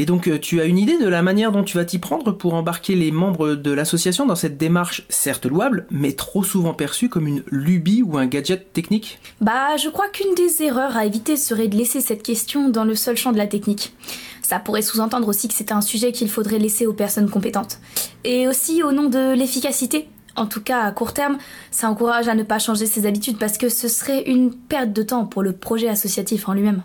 Et 0.00 0.06
donc, 0.06 0.28
euh, 0.28 0.38
tu 0.38 0.60
as 0.60 0.64
une 0.64 0.78
idée 0.78 0.96
de 0.96 1.08
la 1.08 1.22
manière 1.22 1.50
dont 1.50 1.64
tu 1.64 1.76
vas 1.76 1.84
t'y 1.84 1.98
prendre 1.98 2.30
pour 2.30 2.54
embarquer 2.54 2.94
les 2.94 3.10
membres 3.10 3.56
de 3.56 3.72
l'association 3.72 4.26
dans 4.26 4.36
cette 4.36 4.56
démarche, 4.56 5.04
certes 5.08 5.44
louable, 5.44 5.88
mais 5.90 6.12
trop 6.12 6.44
souvent 6.44 6.72
perçue 6.72 7.08
comme 7.08 7.26
une 7.26 7.42
lubie 7.50 8.02
ou 8.02 8.16
un 8.16 8.26
gadget 8.26 8.72
technique? 8.72 9.18
Bah, 9.40 9.76
je 9.76 9.88
crois 9.88 10.08
qu'une 10.08 10.34
des 10.36 10.62
erreurs 10.62 10.96
à 10.96 11.04
éviter 11.04 11.36
serait 11.36 11.66
de 11.66 11.76
laisser 11.76 12.00
cette 12.00 12.22
question 12.22 12.68
dans 12.68 12.84
le 12.84 12.94
seul 12.94 13.16
champ 13.16 13.32
de 13.32 13.38
la 13.38 13.48
technique. 13.48 13.92
Ça 14.40 14.60
pourrait 14.60 14.82
sous-entendre 14.82 15.26
aussi 15.26 15.48
que 15.48 15.54
c'est 15.54 15.72
un 15.72 15.80
sujet 15.80 16.12
qu'il 16.12 16.30
faudrait 16.30 16.60
laisser 16.60 16.86
aux 16.86 16.94
personnes 16.94 17.28
compétentes. 17.28 17.80
Et 18.22 18.46
aussi 18.46 18.84
au 18.84 18.92
nom 18.92 19.08
de 19.08 19.34
l'efficacité. 19.34 20.08
En 20.38 20.46
tout 20.46 20.60
cas, 20.60 20.82
à 20.82 20.92
court 20.92 21.12
terme, 21.12 21.38
ça 21.70 21.90
encourage 21.90 22.28
à 22.28 22.34
ne 22.34 22.42
pas 22.42 22.58
changer 22.58 22.86
ses 22.86 23.06
habitudes 23.06 23.38
parce 23.38 23.58
que 23.58 23.68
ce 23.68 23.88
serait 23.88 24.22
une 24.22 24.54
perte 24.54 24.92
de 24.92 25.02
temps 25.02 25.26
pour 25.26 25.42
le 25.42 25.52
projet 25.52 25.88
associatif 25.88 26.48
en 26.48 26.54
lui-même. 26.54 26.82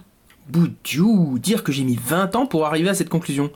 Boudiou, 0.50 1.40
dire 1.40 1.64
que 1.64 1.72
j'ai 1.72 1.84
mis 1.84 1.96
20 1.96 2.36
ans 2.36 2.46
pour 2.46 2.66
arriver 2.66 2.90
à 2.90 2.94
cette 2.94 3.10
conclusion. 3.10 3.52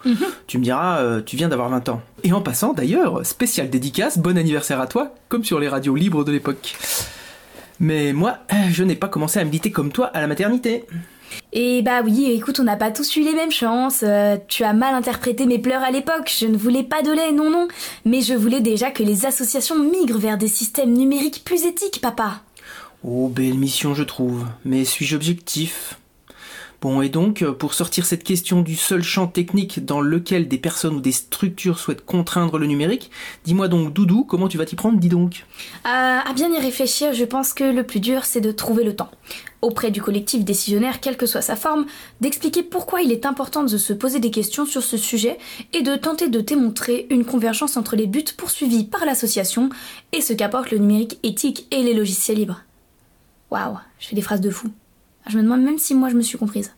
Tu 0.47 0.57
me 0.57 0.63
diras, 0.63 0.99
euh, 0.99 1.21
tu 1.21 1.35
viens 1.35 1.49
d'avoir 1.49 1.69
20 1.69 1.89
ans. 1.89 2.01
Et 2.23 2.31
en 2.31 2.41
passant, 2.41 2.73
d'ailleurs, 2.73 3.25
spécial 3.25 3.69
dédicace, 3.69 4.17
bon 4.19 4.37
anniversaire 4.37 4.79
à 4.79 4.87
toi, 4.87 5.13
comme 5.27 5.43
sur 5.43 5.59
les 5.59 5.67
radios 5.67 5.95
libres 5.95 6.23
de 6.23 6.31
l'époque. 6.31 6.75
Mais 7.79 8.13
moi, 8.13 8.39
euh, 8.53 8.55
je 8.71 8.83
n'ai 8.83 8.95
pas 8.95 9.07
commencé 9.07 9.39
à 9.39 9.43
militer 9.43 9.71
comme 9.71 9.91
toi 9.91 10.07
à 10.07 10.21
la 10.21 10.27
maternité. 10.27 10.85
Et 11.53 11.81
bah 11.81 12.01
oui, 12.03 12.31
écoute, 12.31 12.59
on 12.59 12.63
n'a 12.63 12.75
pas 12.75 12.91
tous 12.91 13.15
eu 13.15 13.21
les 13.21 13.33
mêmes 13.33 13.51
chances. 13.51 14.03
euh, 14.03 14.37
tu 14.47 14.63
as 14.63 14.73
mal 14.73 14.93
interprété 14.93 15.45
mes 15.45 15.59
pleurs 15.59 15.83
à 15.83 15.91
l'époque. 15.91 16.31
Je 16.37 16.47
ne 16.47 16.57
voulais 16.57 16.83
pas 16.83 17.01
de 17.01 17.11
lait, 17.11 17.31
non, 17.31 17.49
non. 17.49 17.67
Mais 18.05 18.21
je 18.21 18.33
voulais 18.33 18.61
déjà 18.61 18.91
que 18.91 19.03
les 19.03 19.25
associations 19.25 19.77
migrent 19.79 20.19
vers 20.19 20.37
des 20.37 20.47
systèmes 20.47 20.93
numériques 20.93 21.43
plus 21.45 21.65
éthiques, 21.65 22.01
papa. 22.01 22.41
Oh, 23.03 23.27
belle 23.27 23.57
mission, 23.57 23.93
je 23.93 24.03
trouve. 24.03 24.45
Mais 24.65 24.85
suis-je 24.85 25.15
objectif? 25.15 25.99
Bon, 26.79 27.01
et 27.01 27.09
donc, 27.09 27.41
euh, 27.41 27.53
pour 27.53 27.73
sortir 27.73 28.05
cette 28.05 28.23
question 28.23 28.61
du 28.61 28.75
seul 28.75 29.01
champ 29.01 29.25
technique 29.25 29.83
dans 29.83 29.99
lequel 29.99 30.47
des 30.47 30.59
personnes 30.59 30.95
ou 30.95 31.01
des 31.01 31.11
structures 31.11 31.79
souhaitent 31.79 32.05
contraindre 32.05 32.59
le 32.59 32.67
numérique, 32.67 33.09
dis-moi 33.45 33.67
donc, 33.67 33.93
Doudou, 33.93 34.23
comment 34.23 34.47
tu 34.47 34.59
vas 34.59 34.65
t'y 34.65 34.75
prendre, 34.75 34.99
dis 34.99 35.09
donc? 35.09 35.45
À, 35.83 36.29
à 36.29 36.33
bien 36.33 36.53
y 36.53 36.59
réfléchir, 36.59 37.13
je 37.13 37.25
pense 37.25 37.53
que 37.53 37.63
le 37.63 37.83
plus 37.83 37.99
dur, 37.99 38.25
c'est 38.25 38.41
de 38.41 38.51
trouver 38.51 38.83
le 38.83 38.95
temps, 38.95 39.09
auprès 39.63 39.89
du 39.89 40.03
collectif 40.03 40.45
décisionnaire, 40.45 40.99
quelle 40.99 41.17
que 41.17 41.25
soit 41.25 41.41
sa 41.41 41.55
forme, 41.55 41.87
d'expliquer 42.21 42.61
pourquoi 42.61 43.01
il 43.01 43.11
est 43.11 43.25
important 43.25 43.63
de 43.63 43.77
se 43.77 43.93
poser 43.93 44.19
des 44.19 44.29
questions 44.29 44.67
sur 44.67 44.83
ce 44.83 44.97
sujet 44.97 45.39
et 45.73 45.81
de 45.81 45.95
tenter 45.95 46.29
de 46.29 46.41
démontrer 46.41 47.07
une 47.09 47.25
convergence 47.25 47.75
entre 47.75 47.95
les 47.95 48.05
buts 48.05 48.23
poursuivis 48.37 48.83
par 48.83 49.03
l'association 49.03 49.69
et 50.13 50.21
ce 50.21 50.33
qu'apporte 50.33 50.69
le 50.69 50.77
numérique 50.77 51.17
éthique 51.23 51.65
et 51.71 51.81
les 51.81 51.95
logiciels 51.95 52.37
libres. 52.37 52.61
Waouh, 53.49 53.77
je 53.97 54.07
fais 54.09 54.15
des 54.15 54.21
phrases 54.21 54.41
de 54.41 54.51
fou. 54.51 54.69
Je 55.27 55.37
me 55.37 55.43
demande 55.43 55.61
même 55.61 55.77
si 55.77 55.93
moi 55.93 56.09
je 56.09 56.15
me 56.15 56.21
suis 56.21 56.37
comprise. 56.37 56.73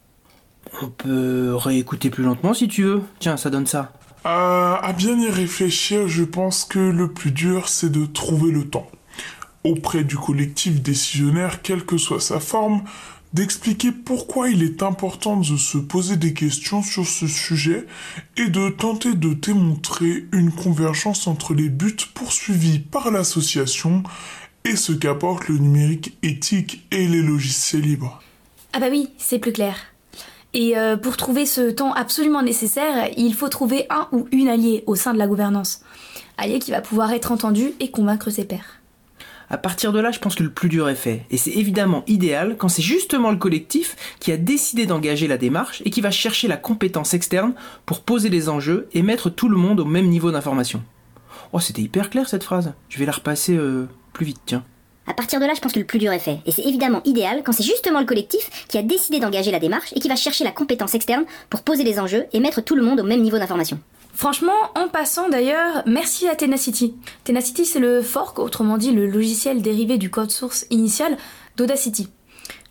On 0.82 0.90
peut 0.90 1.56
réécouter 1.56 2.10
plus 2.10 2.24
lentement 2.24 2.54
si 2.54 2.68
tu 2.68 2.84
veux. 2.84 3.02
Tiens, 3.20 3.38
ça 3.38 3.50
donne 3.50 3.68
ça. 3.68 3.94
Euh, 4.26 4.76
à 4.76 4.94
bien 4.94 5.18
y 5.20 5.30
réfléchir, 5.30 6.08
je 6.08 6.24
pense 6.24 6.66
que 6.66 6.80
le 6.80 7.12
plus 7.12 7.32
dur, 7.32 7.70
c'est 7.70 7.92
de 7.92 8.06
trouver 8.06 8.52
le 8.52 8.68
temps. 8.68 8.90
Auprès 9.64 10.04
du 10.04 10.18
collectif 10.18 10.82
décisionnaire, 10.82 11.62
quelle 11.62 11.86
que 11.86 11.98
soit 11.98 12.20
sa 12.20 12.40
forme, 12.40 12.84
d'expliquer 13.34 13.92
pourquoi 13.92 14.50
il 14.50 14.64
est 14.64 14.84
important 14.84 15.38
de 15.38 15.58
se 15.58 15.78
poser 15.78 16.18
des 16.18 16.34
questions 16.34 16.82
sur 16.82 17.06
ce 17.06 17.28
sujet 17.28 17.86
et 18.36 18.50
de 18.50 18.70
tenter 18.70 19.14
de 19.14 19.34
démontrer 19.34 20.26
une 20.34 20.52
convergence 20.52 21.28
entre 21.28 21.54
les 21.54 21.70
buts 21.70 21.96
poursuivis 22.14 22.80
par 22.80 23.12
l'association 23.12 24.04
et 24.66 24.76
ce 24.76 24.92
qu'apporte 24.92 25.48
le 25.48 25.58
numérique 25.58 26.18
éthique 26.24 26.86
et 26.92 27.08
les 27.08 27.22
logiciels 27.22 27.82
libres. 27.82 28.22
Ah 28.74 28.80
bah 28.80 28.88
oui, 28.90 29.10
c'est 29.18 29.40
plus 29.40 29.54
clair. 29.54 29.76
Et 30.54 30.78
euh, 30.78 30.98
pour 30.98 31.18
trouver 31.18 31.46
ce 31.46 31.70
temps 31.70 31.94
absolument 31.94 32.42
nécessaire, 32.42 33.10
il 33.18 33.34
faut 33.34 33.50
trouver 33.50 33.86
un 33.90 34.08
ou 34.12 34.28
une 34.32 34.48
alliée 34.48 34.84
au 34.88 34.96
sein 34.96 35.14
de 35.14 35.20
la 35.20 35.28
gouvernance. 35.28 35.82
Allié 36.38 36.60
qui 36.60 36.72
va 36.72 36.82
pouvoir 36.82 37.12
être 37.12 37.32
entendu 37.32 37.74
et 37.80 37.92
convaincre 37.92 38.30
ses 38.30 38.46
pairs. 38.46 38.80
À 39.52 39.58
partir 39.58 39.92
de 39.92 40.00
là, 40.00 40.12
je 40.12 40.20
pense 40.20 40.36
que 40.36 40.44
le 40.44 40.52
plus 40.52 40.70
dur 40.70 40.90
est 40.90 40.96
fait. 40.96 41.26
Et 41.32 41.38
c'est 41.38 41.52
évidemment 41.52 42.04
idéal 42.06 42.56
quand 42.58 42.68
c'est 42.70 42.84
justement 42.84 43.32
le 43.32 43.38
collectif 43.38 43.96
qui 44.20 44.32
a 44.32 44.38
décidé 44.38 44.86
d'engager 44.86 45.28
la 45.28 45.38
démarche 45.38 45.82
et 45.86 45.90
qui 45.90 46.02
va 46.02 46.12
chercher 46.12 46.48
la 46.48 46.58
compétence 46.58 47.16
externe 47.16 47.54
pour 47.88 48.02
poser 48.02 48.30
les 48.30 48.48
enjeux 48.48 48.88
et 48.94 49.02
mettre 49.02 49.32
tout 49.32 49.50
le 49.50 49.58
monde 49.58 49.80
au 49.80 49.86
même 49.86 50.08
niveau 50.08 50.32
d'information. 50.32 50.84
Oh, 51.52 51.60
c'était 51.60 51.82
hyper 51.82 52.12
clair 52.12 52.30
cette 52.30 52.44
phrase. 52.44 52.74
Je 52.90 53.00
vais 53.00 53.08
la 53.08 53.12
repasser 53.12 53.56
euh, 53.58 53.88
plus 54.14 54.26
vite, 54.26 54.42
tiens. 54.46 54.64
À 55.10 55.14
partir 55.14 55.40
de 55.40 55.46
là, 55.46 55.54
je 55.56 55.60
pense 55.60 55.74
que 55.74 55.80
le 55.80 55.86
plus 55.86 55.98
dur 55.98 56.14
est 56.14 56.20
fait. 56.20 56.38
Et 56.46 56.52
c'est 56.52 56.62
évidemment 56.62 57.02
idéal 57.04 57.42
quand 57.44 57.52
c'est 57.52 57.64
justement 57.64 58.00
le 58.00 58.06
collectif 58.06 58.68
qui 58.68 58.78
a 58.78 58.84
décidé 58.84 59.20
d'engager 59.20 59.50
la 59.50 59.60
démarche 59.60 59.92
et 59.96 60.00
qui 60.00 60.08
va 60.08 60.16
chercher 60.16 60.44
la 60.44 60.52
compétence 60.52 60.94
externe 60.94 61.26
pour 61.50 61.64
poser 61.64 61.84
les 61.84 62.00
enjeux 62.00 62.28
et 62.32 62.40
mettre 62.40 62.62
tout 62.62 62.76
le 62.76 62.84
monde 62.84 63.00
au 63.00 63.04
même 63.04 63.24
niveau 63.24 63.40
d'information. 63.40 63.80
Franchement, 64.14 64.54
en 64.76 64.88
passant 64.88 65.28
d'ailleurs, 65.28 65.82
merci 65.88 66.28
à 66.28 66.36
Tenacity. 66.36 66.94
Tenacity, 67.24 67.66
c'est 67.66 67.80
le 67.80 68.04
fork, 68.04 68.38
autrement 68.38 68.78
dit 68.78 68.92
le 68.92 69.08
logiciel 69.08 69.64
dérivé 69.64 69.98
du 69.98 70.12
code 70.12 70.30
source 70.30 70.68
initial 70.70 71.18
d'Audacity. 71.58 72.10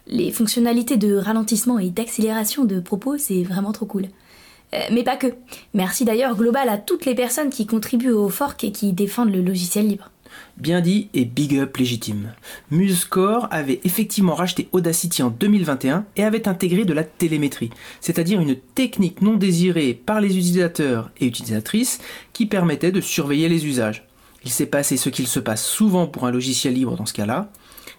Les 0.06 0.30
fonctionnalités 0.30 0.96
de 0.96 1.16
ralentissement 1.16 1.80
et 1.80 1.90
d'accélération 1.90 2.64
de 2.64 2.78
propos, 2.78 3.18
c'est 3.18 3.42
vraiment 3.42 3.72
trop 3.72 3.86
cool. 3.86 4.06
Euh, 4.74 4.78
mais 4.92 5.02
pas 5.02 5.16
que. 5.16 5.28
Merci 5.74 6.04
d'ailleurs 6.04 6.36
global 6.36 6.68
à 6.68 6.78
toutes 6.78 7.04
les 7.04 7.14
personnes 7.14 7.50
qui 7.50 7.66
contribuent 7.66 8.12
au 8.12 8.28
fork 8.28 8.62
et 8.62 8.70
qui 8.70 8.92
défendent 8.92 9.32
le 9.32 9.42
logiciel 9.42 9.88
libre. 9.88 10.10
Bien 10.58 10.80
dit 10.80 11.08
et 11.14 11.24
big 11.24 11.56
up 11.56 11.76
légitime. 11.76 12.32
MuseScore 12.72 13.46
avait 13.52 13.80
effectivement 13.84 14.34
racheté 14.34 14.68
Audacity 14.72 15.22
en 15.22 15.30
2021 15.30 16.04
et 16.16 16.24
avait 16.24 16.48
intégré 16.48 16.84
de 16.84 16.92
la 16.92 17.04
télémétrie, 17.04 17.70
c'est-à-dire 18.00 18.40
une 18.40 18.56
technique 18.56 19.22
non 19.22 19.36
désirée 19.36 19.94
par 19.94 20.20
les 20.20 20.36
utilisateurs 20.36 21.12
et 21.20 21.26
utilisatrices 21.26 22.00
qui 22.32 22.46
permettait 22.46 22.90
de 22.90 23.00
surveiller 23.00 23.48
les 23.48 23.66
usages. 23.66 24.04
Il 24.44 24.50
s'est 24.50 24.66
passé 24.66 24.96
ce 24.96 25.10
qu'il 25.10 25.28
se 25.28 25.38
passe 25.38 25.64
souvent 25.64 26.08
pour 26.08 26.26
un 26.26 26.32
logiciel 26.32 26.74
libre 26.74 26.96
dans 26.96 27.06
ce 27.06 27.14
cas-là. 27.14 27.52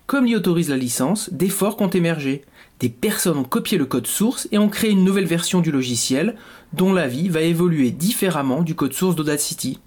Comme 0.06 0.26
l'y 0.26 0.36
autorise 0.36 0.69
la 0.69 0.76
licence, 0.76 1.31
des 1.31 1.49
forks 1.49 1.80
ont 1.80 1.88
émergé. 1.88 2.44
Des 2.81 2.90
personnes 2.90 3.38
ont 3.38 3.44
copié 3.45 3.77
le 3.77 3.86
code 3.86 4.07
source 4.07 4.49
et 4.52 4.57
ont 4.57 4.69
créé 4.69 4.91
une 4.91 5.06
nouvelle 5.06 5.27
version 5.27 5.61
du 5.61 5.72
logiciel 5.72 6.36
dont 6.73 6.91
la 6.91 7.07
vie 7.07 7.30
va 7.30 7.41
évoluer 7.41 7.91
différemment 7.91 8.64
du 8.64 8.76
code 8.76 8.94
source 8.94 9.15
d'Audacity. 9.15 9.80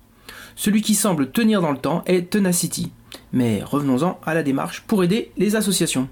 Celui 0.56 0.82
qui 0.82 0.94
semble 0.94 1.30
tenir 1.30 1.60
dans 1.60 1.72
le 1.72 1.78
temps 1.78 2.02
est 2.06 2.30
Tenacity. 2.30 2.92
Mais 3.32 3.62
revenons-en 3.62 4.18
à 4.24 4.34
la 4.34 4.42
démarche 4.42 4.82
pour 4.86 5.04
aider 5.04 5.32
les 5.36 5.56
associations. 5.56 6.08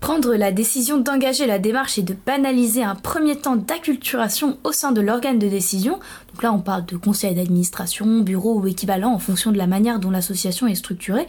Prendre 0.00 0.34
la 0.34 0.52
décision 0.52 0.98
d'engager 0.98 1.46
la 1.46 1.58
démarche 1.58 1.96
et 1.96 2.02
de 2.02 2.14
banaliser 2.14 2.82
un 2.82 2.94
premier 2.94 3.36
temps 3.36 3.56
d'acculturation 3.56 4.58
au 4.62 4.70
sein 4.70 4.92
de 4.92 5.00
l'organe 5.00 5.38
de 5.38 5.48
décision, 5.48 5.98
donc 6.32 6.42
là 6.42 6.52
on 6.52 6.58
parle 6.58 6.84
de 6.84 6.98
conseil 6.98 7.34
d'administration, 7.34 8.20
bureau 8.20 8.60
ou 8.60 8.66
équivalent 8.66 9.14
en 9.14 9.18
fonction 9.18 9.50
de 9.50 9.56
la 9.56 9.66
manière 9.66 10.00
dont 10.00 10.10
l'association 10.10 10.66
est 10.66 10.74
structurée, 10.74 11.26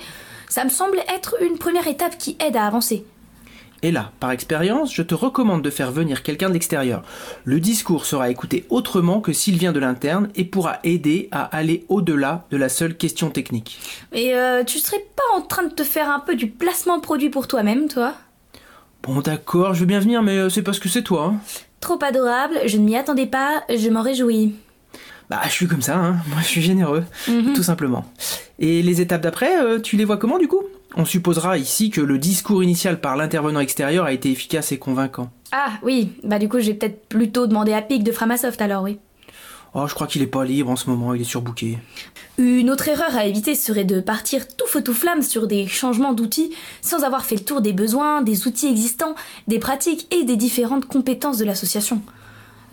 ça 0.49 0.66
me 0.66 0.70
semble 0.70 0.98
être 1.16 1.36
une 1.41 1.57
première 1.57 1.88
étape 1.88 2.18
qui 2.18 2.36
aide 2.45 2.57
à 2.57 2.66
avancer. 2.66 3.06
Et 3.86 3.91
là, 3.91 4.12
par 4.20 4.32
expérience, 4.32 4.91
je 4.91 5.03
te 5.03 5.14
recommande 5.14 5.62
de 5.62 5.70
faire 5.70 5.91
venir 5.91 6.24
quelqu'un 6.24 6.48
de 6.48 6.53
l'extérieur. 6.53 7.03
Le 7.44 7.60
discours 7.60 8.07
sera 8.07 8.32
écouté 8.32 8.66
autrement 8.72 9.22
que 9.22 9.32
s'il 9.32 9.60
vient 9.60 9.74
de 9.74 9.80
l'interne 9.80 10.30
et 10.34 10.44
pourra 10.44 10.80
aider 10.84 11.30
à 11.32 11.44
aller 11.44 11.86
au-delà 11.88 12.48
de 12.49 12.57
la 12.57 12.68
seule 12.68 12.98
question 12.98 13.30
technique. 13.30 13.80
Et 14.12 14.34
euh, 14.34 14.64
tu 14.64 14.80
serais 14.80 15.06
pas 15.16 15.38
en 15.38 15.41
train 15.41 15.62
de 15.62 15.72
te 15.72 15.84
faire 15.84 16.10
un 16.10 16.20
peu 16.20 16.36
du 16.36 16.48
placement 16.48 16.99
produit 16.99 17.30
pour 17.30 17.48
toi-même, 17.48 17.88
toi? 17.88 18.16
Bon, 19.03 19.22
d'accord, 19.22 19.76
je 19.76 19.82
veux 19.82 19.86
bien 19.86 19.99
venir, 19.99 20.24
mais 20.24 20.36
euh, 20.36 20.49
c'est 20.49 20.64
parce 20.64 20.80
que 20.80 20.90
c'est 20.90 21.03
toi. 21.03 21.36
Hein. 21.36 21.36
Trop 21.80 21.99
adorable, 22.03 22.62
je 22.66 22.80
ne 22.80 22.86
m'y 22.86 22.98
attendais 22.98 23.28
pas, 23.28 23.62
je 23.70 23.91
m'en 23.91 24.02
réjouis. 24.02 24.56
Bah, 25.30 25.41
je 25.45 25.52
suis 25.52 25.68
comme 25.68 25.84
ça, 25.84 25.98
hein. 25.98 26.16
moi 26.30 26.40
je 26.41 26.48
suis 26.48 26.62
généreux, 26.64 27.03
tout 27.53 27.64
simplement. 27.64 28.03
Et 28.57 28.82
les 28.82 28.99
étapes 29.02 29.22
d'après, 29.22 29.62
euh, 29.62 29.80
tu 29.80 29.95
les 29.95 30.06
vois 30.06 30.18
comment 30.18 30.40
du 30.40 30.48
coup? 30.48 30.64
On 30.98 31.04
supposera 31.04 31.58
ici 31.58 31.90
que 31.90 32.00
le 32.00 32.18
discours 32.18 32.64
initial 32.64 33.02
par 33.02 33.18
l'intervenant 33.18 33.60
extérieur 33.60 34.06
a 34.06 34.14
été 34.14 34.32
efficace 34.32 34.72
et 34.72 34.80
convaincant. 34.80 35.30
Ah 35.52 35.74
oui, 35.84 36.14
bah 36.24 36.40
du 36.40 36.48
coup 36.48 36.60
je 36.60 36.68
vais 36.68 36.74
peut-être 36.74 37.08
plutôt 37.08 37.48
demander 37.48 37.74
à 37.74 37.82
Pic 37.82 38.04
de 38.04 38.14
Framasoft 38.14 38.62
alors 38.62 38.84
oui. 38.84 38.98
Oh, 39.74 39.88
je 39.88 39.94
crois 39.94 40.08
qu'il 40.08 40.22
est 40.22 40.28
pas 40.28 40.46
libre 40.46 40.70
en 40.70 40.78
ce 40.78 40.90
moment, 40.90 41.14
il 41.14 41.20
est 41.20 41.26
surbooké. 41.26 41.80
Une 42.38 42.70
autre 42.70 42.88
erreur 42.88 43.14
à 43.18 43.26
éviter 43.26 43.56
serait 43.56 43.84
de 43.84 44.00
partir 44.00 44.48
tout 44.48 44.68
feu 44.68 44.82
tout 44.82 44.94
flamme 44.94 45.22
sur 45.22 45.48
des 45.48 45.68
changements 45.68 46.14
d'outils 46.14 46.52
sans 46.82 47.04
avoir 47.04 47.26
fait 47.26 47.36
le 47.36 47.44
tour 47.44 47.60
des 47.60 47.74
besoins, 47.74 48.22
des 48.22 48.48
outils 48.48 48.68
existants, 48.68 49.16
des 49.50 49.60
pratiques 49.60 50.08
et 50.16 50.24
des 50.24 50.38
différentes 50.38 50.86
compétences 50.86 51.40
de 51.40 51.46
l'association. 51.46 52.02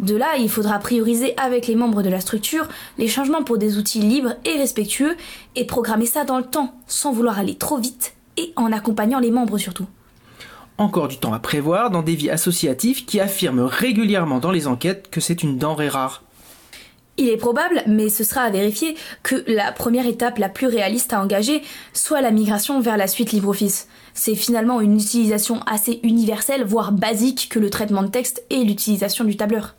De 0.02 0.16
là, 0.16 0.36
il 0.36 0.48
faudra 0.48 0.80
prioriser 0.80 1.32
avec 1.38 1.68
les 1.68 1.76
membres 1.76 2.02
de 2.02 2.10
la 2.10 2.20
structure 2.20 2.66
les 2.98 3.06
changements 3.06 3.44
pour 3.44 3.56
des 3.56 3.78
outils 3.78 4.00
libres 4.00 4.34
et 4.44 4.58
respectueux 4.58 5.16
et 5.54 5.64
programmer 5.64 6.06
ça 6.06 6.24
dans 6.24 6.38
le 6.38 6.44
temps 6.44 6.74
sans 6.88 7.12
vouloir 7.12 7.38
aller 7.38 7.54
trop 7.54 7.78
vite 7.78 8.14
et 8.36 8.52
en 8.56 8.72
accompagnant 8.72 9.20
les 9.20 9.30
membres 9.30 9.58
surtout. 9.58 9.86
Encore 10.76 11.06
du 11.06 11.18
temps 11.18 11.32
à 11.32 11.38
prévoir 11.38 11.90
dans 11.90 12.02
des 12.02 12.16
vies 12.16 12.30
associatives 12.30 13.04
qui 13.04 13.20
affirment 13.20 13.60
régulièrement 13.60 14.40
dans 14.40 14.50
les 14.50 14.66
enquêtes 14.66 15.08
que 15.08 15.20
c'est 15.20 15.44
une 15.44 15.56
denrée 15.56 15.88
rare. 15.88 16.24
Il 17.16 17.28
est 17.28 17.36
probable, 17.36 17.82
mais 17.86 18.08
ce 18.08 18.24
sera 18.24 18.40
à 18.40 18.50
vérifier, 18.50 18.96
que 19.22 19.44
la 19.46 19.70
première 19.70 20.06
étape 20.06 20.38
la 20.38 20.48
plus 20.48 20.66
réaliste 20.66 21.12
à 21.12 21.22
engager 21.22 21.62
soit 21.92 22.22
la 22.22 22.30
migration 22.30 22.80
vers 22.80 22.96
la 22.96 23.06
suite 23.06 23.32
LibreOffice. 23.32 23.86
C'est 24.14 24.34
finalement 24.34 24.80
une 24.80 24.96
utilisation 24.96 25.60
assez 25.66 26.00
universelle, 26.02 26.64
voire 26.64 26.90
basique, 26.90 27.48
que 27.50 27.58
le 27.58 27.70
traitement 27.70 28.02
de 28.02 28.08
texte 28.08 28.42
et 28.50 28.64
l'utilisation 28.64 29.24
du 29.24 29.36
tableur. 29.36 29.76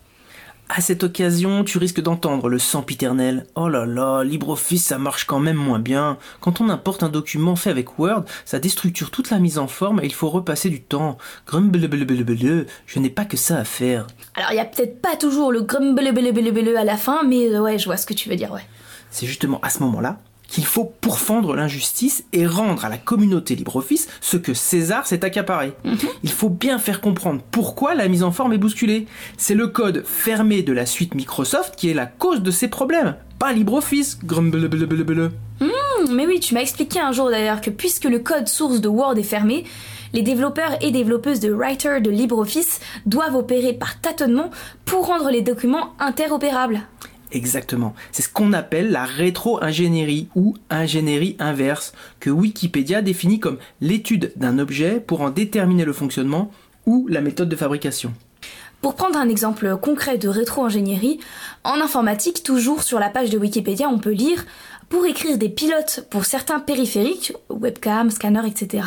À 0.76 0.82
cette 0.82 1.04
occasion, 1.04 1.64
tu 1.64 1.78
risques 1.78 2.02
d'entendre 2.02 2.50
le 2.50 2.58
sempiternel. 2.58 3.46
Oh 3.54 3.70
là 3.70 3.86
là, 3.86 4.24
LibreOffice 4.24 4.88
ça 4.88 4.98
marche 4.98 5.26
quand 5.26 5.38
même 5.38 5.56
moins 5.56 5.78
bien. 5.78 6.18
Quand 6.42 6.62
on 6.62 6.70
importe 6.70 7.04
un 7.04 7.10
document 7.10 7.56
fait 7.56 7.70
avec 7.70 8.00
Word, 8.00 8.24
ça 8.44 8.58
déstructure 8.58 9.12
toute 9.12 9.30
la 9.30 9.38
mise 9.38 9.60
en 9.60 9.68
forme 9.68 10.00
et 10.00 10.08
il 10.08 10.14
faut 10.16 10.32
repasser 10.32 10.72
du 10.72 10.82
temps. 10.82 11.20
Grumblebelebelebele, 11.46 12.66
je 12.88 13.00
n'ai 13.00 13.12
pas 13.12 13.26
que 13.26 13.38
ça 13.38 13.58
à 13.58 13.66
faire. 13.66 14.08
Alors 14.34 14.50
il 14.52 14.56
y 14.56 14.60
a 14.60 14.66
peut-être 14.66 15.00
pas 15.00 15.16
toujours 15.16 15.52
le 15.52 15.62
grumblebelebelebele 15.62 16.76
à 16.76 16.84
la 16.84 16.98
fin, 16.98 17.22
mais 17.22 17.56
ouais, 17.60 17.78
je 17.78 17.86
vois 17.86 17.98
ce 17.98 18.08
que 18.08 18.16
tu 18.16 18.28
veux 18.28 18.36
dire, 18.36 18.52
ouais. 18.52 18.66
C'est 19.12 19.28
justement 19.28 19.60
à 19.62 19.70
ce 19.70 19.78
moment-là 19.84 20.18
qu'il 20.54 20.66
faut 20.66 20.86
pourfendre 21.02 21.56
l'injustice 21.56 22.26
et 22.32 22.46
rendre 22.46 22.86
à 22.86 22.90
la 22.90 23.00
communauté 23.00 23.56
LibreOffice 23.56 24.08
ce 24.22 24.38
que 24.38 24.54
César 24.54 25.08
s'est 25.08 25.26
accaparé. 25.26 25.74
Il 26.22 26.30
faut 26.30 26.50
bien 26.50 26.78
faire 26.78 27.02
comprendre 27.02 27.42
pourquoi 27.50 27.96
la 27.96 28.08
mise 28.08 28.22
en 28.22 28.32
forme 28.32 28.54
est 28.54 28.60
bousculée. 28.60 29.08
C'est 29.36 29.56
le 29.56 29.68
code 29.68 30.04
fermé 30.06 30.62
de 30.62 30.72
la 30.72 30.86
suite 30.86 31.16
Microsoft 31.16 31.76
qui 31.76 31.90
est 31.90 31.96
la 31.96 32.06
cause 32.06 32.44
de 32.44 32.52
ces 32.52 32.68
problèmes, 32.68 33.16
pas 33.40 33.52
LibreOffice. 33.52 34.20
Grumblebelebelebele. 34.24 35.32
Hmm, 35.60 36.14
mais 36.14 36.28
oui, 36.28 36.40
tu 36.40 36.54
m'as 36.54 36.62
expliqué 36.62 37.00
un 37.00 37.12
jour 37.12 37.32
d'ailleurs 37.32 37.60
que 37.60 37.72
puisque 37.72 38.06
le 38.06 38.20
code 38.20 38.48
source 38.48 38.80
de 38.80 38.88
Word 38.88 39.18
est 39.18 39.24
fermé, 39.24 39.64
les 40.14 40.22
développeurs 40.22 40.78
et 40.82 40.92
développeuses 40.92 41.40
de 41.40 41.52
Writer 41.52 42.00
de 42.00 42.12
LibreOffice 42.12 42.80
doivent 43.08 43.36
opérer 43.36 43.74
par 43.74 44.00
tâtonnement 44.00 44.52
pour 44.86 45.08
rendre 45.08 45.32
les 45.32 45.42
documents 45.42 45.94
interopérables. 46.00 46.82
Exactement. 47.34 47.96
C'est 48.12 48.22
ce 48.22 48.30
qu'on 48.30 48.54
appelle 48.54 48.92
la 48.92 49.06
rétro-ingénierie 49.06 50.28
ou 50.36 50.56
ingénierie 50.70 51.36
inverse, 51.40 51.94
que 52.20 52.30
Wikipédia 52.30 53.02
définit 53.02 53.40
comme 53.40 53.58
l'étude 53.82 54.32
d'un 54.36 54.60
objet 54.60 55.00
pour 55.00 55.22
en 55.22 55.32
déterminer 55.32 55.84
le 55.84 55.94
fonctionnement 55.94 56.52
ou 56.86 57.08
la 57.10 57.22
méthode 57.22 57.50
de 57.50 57.56
fabrication. 57.56 58.14
Pour 58.82 58.96
prendre 58.96 59.18
un 59.18 59.30
exemple 59.30 59.78
concret 59.78 60.18
de 60.18 60.28
rétro-ingénierie, 60.28 61.20
en 61.64 61.80
informatique, 61.80 62.44
toujours 62.44 62.84
sur 62.84 63.00
la 63.00 63.10
page 63.10 63.30
de 63.30 63.38
Wikipédia, 63.38 63.88
on 63.90 63.98
peut 63.98 64.12
lire 64.12 64.46
pour 64.90 65.06
écrire 65.06 65.38
des 65.38 65.50
pilotes 65.50 66.06
pour 66.12 66.26
certains 66.26 66.60
périphériques, 66.60 67.34
webcam, 67.50 68.12
scanner, 68.12 68.42
etc. 68.46 68.84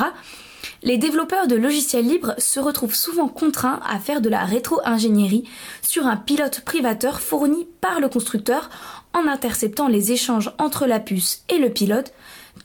Les 0.86 0.98
développeurs 0.98 1.48
de 1.48 1.56
logiciels 1.56 2.06
libres 2.06 2.34
se 2.38 2.60
retrouvent 2.60 2.94
souvent 2.94 3.26
contraints 3.26 3.80
à 3.90 3.98
faire 3.98 4.20
de 4.20 4.28
la 4.28 4.44
rétro-ingénierie 4.44 5.42
sur 5.82 6.06
un 6.06 6.16
pilote 6.16 6.60
privateur 6.60 7.20
fourni 7.20 7.66
par 7.80 7.98
le 7.98 8.08
constructeur 8.08 8.70
en 9.12 9.26
interceptant 9.26 9.88
les 9.88 10.12
échanges 10.12 10.52
entre 10.58 10.86
la 10.86 11.00
puce 11.00 11.42
et 11.48 11.58
le 11.58 11.70
pilote, 11.70 12.12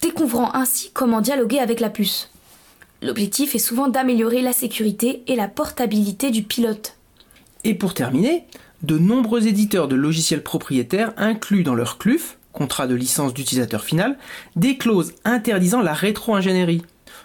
découvrant 0.03 0.53
ainsi 0.53 0.91
comment 0.93 1.19
dialoguer 1.19 1.57
avec 1.57 1.80
la 1.80 1.89
puce. 1.89 2.30
L'objectif 3.02 3.56
est 3.56 3.60
souvent 3.60 3.88
d'améliorer 3.88 4.43
la 4.43 4.53
sécurité 4.53 5.23
et 5.26 5.35
la 5.35 5.48
portabilité 5.48 6.30
du 6.30 6.43
pilote. 6.43 6.98
Et 7.64 7.73
pour 7.73 7.95
terminer, 7.95 8.45
de 8.84 8.99
nombreux 8.99 9.48
éditeurs 9.48 9.88
de 9.88 9.95
logiciels 9.95 10.43
propriétaires 10.43 11.14
incluent 11.18 11.64
dans 11.64 11.73
leur 11.73 11.98
CLUF, 11.98 12.38
contrat 12.53 12.85
de 12.85 12.93
licence 12.93 13.34
d'utilisateur 13.34 13.84
final, 13.84 14.15
des 14.56 14.77
clauses 14.77 15.14
interdisant 15.26 15.81
la 15.81 15.93
rétro-ingénierie. 15.93 16.84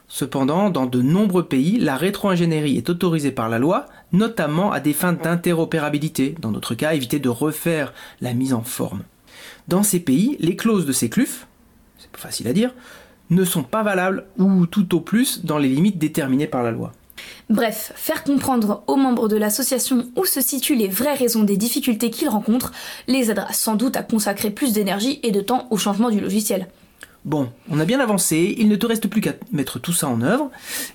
Cependant, 0.08 0.70
dans 0.70 0.86
de 0.86 1.02
nombreux 1.02 1.46
pays, 1.46 1.78
la 1.78 1.96
rétro-ingénierie 1.96 2.76
est 2.76 2.90
autorisée 2.90 3.32
par 3.32 3.48
la 3.48 3.58
loi, 3.58 3.86
notamment 4.12 4.70
à 4.70 4.80
des 4.80 4.92
fins 4.92 5.12
d'interopérabilité, 5.12 6.36
dans 6.40 6.52
notre 6.52 6.74
cas 6.74 6.94
éviter 6.94 7.18
de 7.18 7.28
refaire 7.28 7.92
la 8.20 8.32
mise 8.32 8.54
en 8.54 8.62
forme. 8.62 9.02
Dans 9.68 9.82
ces 9.82 10.00
pays, 10.00 10.36
les 10.38 10.56
clauses 10.56 10.86
de 10.86 10.92
ces 10.92 11.10
CLUF, 11.10 11.46
c'est 11.98 12.10
pas 12.10 12.18
facile 12.18 12.46
à 12.46 12.52
dire, 12.52 12.72
ne 13.30 13.44
sont 13.44 13.64
pas 13.64 13.82
valables 13.82 14.26
ou 14.38 14.66
tout 14.66 14.94
au 14.94 15.00
plus 15.00 15.44
dans 15.44 15.58
les 15.58 15.68
limites 15.68 15.98
déterminées 15.98 16.46
par 16.46 16.62
la 16.62 16.70
loi. 16.70 16.92
Bref, 17.50 17.92
faire 17.96 18.22
comprendre 18.22 18.84
aux 18.86 18.96
membres 18.96 19.28
de 19.28 19.36
l'association 19.36 20.08
où 20.16 20.24
se 20.24 20.40
situent 20.40 20.76
les 20.76 20.88
vraies 20.88 21.14
raisons 21.14 21.42
des 21.42 21.56
difficultés 21.56 22.10
qu'ils 22.10 22.28
rencontrent 22.28 22.72
les 23.08 23.30
aidera 23.30 23.52
sans 23.52 23.74
doute 23.74 23.96
à 23.96 24.02
consacrer 24.02 24.50
plus 24.50 24.72
d'énergie 24.72 25.18
et 25.22 25.32
de 25.32 25.40
temps 25.40 25.66
au 25.70 25.76
changement 25.76 26.10
du 26.10 26.20
logiciel. 26.20 26.68
Bon, 27.26 27.50
on 27.68 27.80
a 27.80 27.84
bien 27.84 27.98
avancé, 27.98 28.54
il 28.56 28.68
ne 28.68 28.76
te 28.76 28.86
reste 28.86 29.08
plus 29.08 29.20
qu'à 29.20 29.32
mettre 29.50 29.80
tout 29.80 29.92
ça 29.92 30.06
en 30.06 30.22
œuvre. 30.22 30.48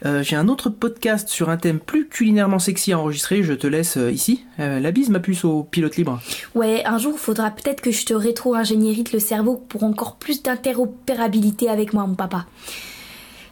Euh, 0.05 0.23
J'ai 0.23 0.37
un 0.37 0.47
autre 0.47 0.69
podcast 0.69 1.27
sur 1.27 1.49
un 1.49 1.57
thème 1.57 1.77
plus 1.77 2.07
culinairement 2.07 2.57
sexy 2.57 2.93
à 2.93 2.99
enregistrer, 2.99 3.43
je 3.43 3.51
te 3.51 3.67
laisse 3.67 3.97
euh, 3.97 4.09
ici. 4.09 4.45
Euh, 4.61 4.79
la 4.79 4.91
bise, 4.91 5.09
ma 5.09 5.19
puce 5.19 5.43
au 5.43 5.63
pilote 5.63 5.97
libre. 5.97 6.21
Ouais, 6.55 6.85
un 6.85 6.97
jour, 6.97 7.19
faudra 7.19 7.51
peut-être 7.51 7.81
que 7.81 7.91
je 7.91 8.05
te 8.05 8.13
rétro-ingénierite 8.13 9.11
le 9.11 9.19
cerveau 9.19 9.57
pour 9.57 9.83
encore 9.83 10.15
plus 10.15 10.41
d'interopérabilité 10.41 11.67
avec 11.67 11.91
moi, 11.91 12.07
mon 12.07 12.15
papa. 12.15 12.45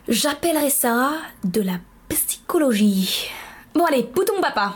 J'appellerai 0.08 0.70
ça 0.70 1.12
de 1.44 1.60
la 1.60 1.80
psychologie. 2.08 3.26
Bon 3.76 3.84
allez, 3.84 4.08
bouton 4.16 4.40
papa 4.42 4.76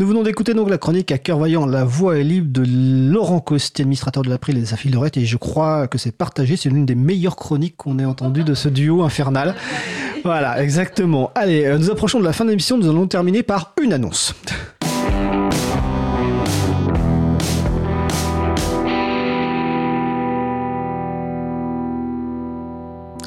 Nous 0.00 0.06
venons 0.06 0.22
d'écouter 0.22 0.54
donc 0.54 0.70
la 0.70 0.78
chronique 0.78 1.10
à 1.10 1.18
cœur 1.18 1.40
vaillant, 1.40 1.66
la 1.66 1.82
voix 1.82 2.18
est 2.18 2.22
libre 2.22 2.52
de 2.52 2.62
Laurent 2.64 3.40
Costi, 3.40 3.82
administrateur 3.82 4.22
de 4.22 4.30
l'April 4.30 4.56
et 4.56 4.60
des 4.60 4.72
Affiles 4.72 4.94
Lorette, 4.94 5.16
et 5.16 5.24
je 5.24 5.36
crois 5.36 5.88
que 5.88 5.98
c'est 5.98 6.16
partagé, 6.16 6.56
c'est 6.56 6.68
l'une 6.68 6.86
des 6.86 6.94
meilleures 6.94 7.34
chroniques 7.34 7.76
qu'on 7.76 7.98
ait 7.98 8.04
entendues 8.04 8.44
de 8.44 8.54
ce 8.54 8.68
duo 8.68 9.02
infernal. 9.02 9.56
Voilà, 10.22 10.62
exactement. 10.62 11.32
Allez, 11.34 11.64
euh, 11.64 11.78
nous 11.78 11.90
approchons 11.90 12.20
de 12.20 12.24
la 12.24 12.32
fin 12.32 12.44
de 12.44 12.50
l'émission, 12.50 12.78
nous 12.78 12.88
allons 12.88 13.08
terminer 13.08 13.42
par 13.42 13.74
une 13.82 13.92
annonce. 13.92 14.36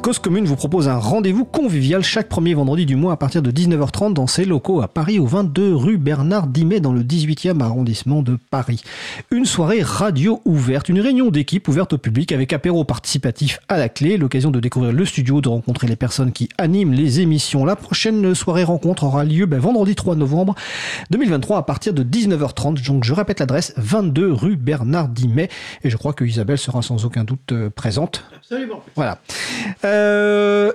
Cause 0.02 0.18
Commune 0.18 0.46
vous 0.46 0.56
propose 0.56 0.88
un 0.88 0.98
rendez-vous 0.98 1.44
convivial 1.44 2.02
chaque 2.02 2.28
premier 2.28 2.54
vendredi 2.54 2.86
du 2.86 2.96
mois 2.96 3.12
à 3.12 3.16
partir 3.16 3.40
de 3.40 3.52
19h30 3.52 4.14
dans 4.14 4.26
ses 4.26 4.44
locaux 4.44 4.82
à 4.82 4.88
Paris 4.88 5.20
au 5.20 5.26
22 5.26 5.76
rue 5.76 5.96
Bernard 5.96 6.48
Dimet 6.48 6.80
dans 6.80 6.92
le 6.92 7.04
18e 7.04 7.60
arrondissement 7.60 8.20
de 8.20 8.36
Paris. 8.50 8.82
Une 9.30 9.44
soirée 9.44 9.80
radio 9.80 10.42
ouverte, 10.44 10.88
une 10.88 11.00
réunion 11.00 11.30
d'équipe 11.30 11.68
ouverte 11.68 11.92
au 11.92 11.98
public 11.98 12.32
avec 12.32 12.52
apéro 12.52 12.82
participatif 12.82 13.60
à 13.68 13.78
la 13.78 13.88
clé, 13.88 14.16
l'occasion 14.16 14.50
de 14.50 14.58
découvrir 14.58 14.92
le 14.92 15.04
studio, 15.04 15.40
de 15.40 15.48
rencontrer 15.48 15.86
les 15.86 15.94
personnes 15.94 16.32
qui 16.32 16.48
animent 16.58 16.94
les 16.94 17.20
émissions. 17.20 17.64
La 17.64 17.76
prochaine 17.76 18.34
soirée 18.34 18.64
rencontre 18.64 19.04
aura 19.04 19.24
lieu 19.24 19.46
ben, 19.46 19.60
vendredi 19.60 19.94
3 19.94 20.16
novembre 20.16 20.56
2023 21.10 21.58
à 21.58 21.62
partir 21.62 21.94
de 21.94 22.02
19h30. 22.02 22.84
Donc 22.84 23.04
je 23.04 23.12
répète 23.12 23.38
l'adresse 23.38 23.72
22 23.76 24.32
rue 24.32 24.56
Bernard 24.56 25.10
Dimet 25.10 25.48
et 25.84 25.90
je 25.90 25.96
crois 25.96 26.12
que 26.12 26.24
Isabelle 26.24 26.58
sera 26.58 26.82
sans 26.82 27.04
aucun 27.04 27.22
doute 27.22 27.52
euh, 27.52 27.70
présente. 27.70 28.24
Absolument. 28.36 28.82
Voilà. 28.96 29.20
Euh, 29.84 29.91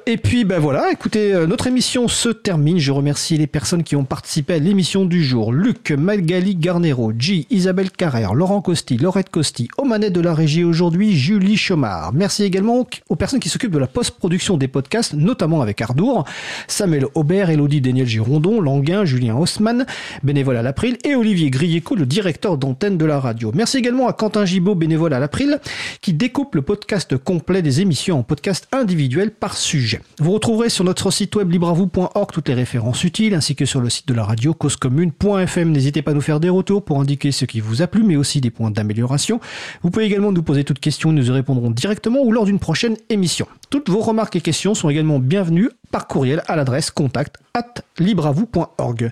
et 0.05 0.17
puis 0.17 0.45
ben 0.45 0.59
voilà, 0.59 0.91
écoutez, 0.91 1.33
euh, 1.33 1.47
notre 1.47 1.67
émission 1.67 2.07
se 2.07 2.29
termine. 2.29 2.77
Je 2.77 2.91
remercie 2.91 3.37
les 3.37 3.47
personnes 3.47 3.83
qui 3.83 3.95
ont 3.95 4.03
participé 4.03 4.53
à 4.53 4.57
l'émission 4.59 5.05
du 5.05 5.23
jour. 5.23 5.51
Luc, 5.51 5.91
Magali 5.91 6.55
Garnero, 6.55 7.11
G, 7.17 7.47
Isabelle 7.49 7.91
Carrère, 7.91 8.33
Laurent 8.33 8.61
Costi, 8.61 8.97
Laurette 8.97 9.29
Costi, 9.29 9.69
manettes 9.85 10.13
de 10.13 10.21
la 10.21 10.33
régie 10.33 10.63
aujourd'hui, 10.63 11.15
Julie 11.15 11.57
Chomard. 11.57 12.11
Merci 12.13 12.43
également 12.43 12.85
aux 13.09 13.15
personnes 13.15 13.39
qui 13.39 13.49
s'occupent 13.49 13.71
de 13.71 13.79
la 13.79 13.87
post-production 13.87 14.57
des 14.57 14.67
podcasts, 14.67 15.13
notamment 15.13 15.61
avec 15.61 15.81
Ardour, 15.81 16.25
Samuel 16.67 17.05
Aubert, 17.15 17.49
Elodie 17.49 17.81
Daniel 17.81 18.07
Girondon, 18.07 18.59
Languin, 18.59 19.05
Julien 19.05 19.35
Haussmann, 19.35 19.85
bénévole 20.23 20.57
à 20.57 20.61
l'April, 20.61 20.97
et 21.05 21.15
Olivier 21.15 21.49
Grieco, 21.49 21.95
le 21.95 22.05
directeur 22.05 22.57
d'antenne 22.57 22.97
de 22.97 23.05
la 23.05 23.19
radio. 23.19 23.51
Merci 23.55 23.77
également 23.77 24.07
à 24.07 24.13
Quentin 24.13 24.45
Gibaud, 24.45 24.75
bénévole 24.75 25.13
à 25.13 25.19
l'April, 25.19 25.59
qui 26.01 26.13
découpe 26.13 26.55
le 26.55 26.61
podcast 26.61 27.17
complet 27.17 27.61
des 27.61 27.81
émissions 27.81 28.19
en 28.19 28.23
podcast 28.23 28.67
individuel 28.71 29.06
par 29.39 29.55
sujet. 29.57 30.01
Vous 30.19 30.31
retrouverez 30.31 30.69
sur 30.69 30.83
notre 30.83 31.11
site 31.11 31.35
web 31.35 31.51
libravou.org 31.51 32.31
toutes 32.31 32.49
les 32.49 32.53
références 32.53 33.03
utiles 33.03 33.33
ainsi 33.33 33.55
que 33.55 33.65
sur 33.65 33.79
le 33.79 33.89
site 33.89 34.07
de 34.07 34.13
la 34.13 34.23
radio 34.23 34.53
causecommune.fm. 34.53 35.71
N'hésitez 35.71 36.01
pas 36.01 36.11
à 36.11 36.13
nous 36.13 36.21
faire 36.21 36.39
des 36.39 36.49
retours 36.49 36.83
pour 36.83 36.99
indiquer 36.99 37.31
ce 37.31 37.45
qui 37.45 37.59
vous 37.59 37.81
a 37.81 37.87
plu 37.87 38.03
mais 38.03 38.15
aussi 38.15 38.41
des 38.41 38.51
points 38.51 38.71
d'amélioration. 38.71 39.39
Vous 39.81 39.89
pouvez 39.89 40.05
également 40.05 40.31
nous 40.31 40.43
poser 40.43 40.63
toutes 40.63 40.79
questions, 40.79 41.11
nous 41.11 41.27
y 41.27 41.31
répondrons 41.31 41.71
directement 41.71 42.21
ou 42.21 42.31
lors 42.31 42.45
d'une 42.45 42.59
prochaine 42.59 42.97
émission. 43.09 43.47
Toutes 43.69 43.89
vos 43.89 44.01
remarques 44.01 44.35
et 44.35 44.41
questions 44.41 44.75
sont 44.75 44.89
également 44.89 45.19
bienvenues 45.19 45.69
par 45.91 46.07
courriel 46.07 46.43
à 46.47 46.55
l'adresse 46.55 46.91
contact 46.91 47.37
at 47.53 47.81
libravou.org. 47.99 49.11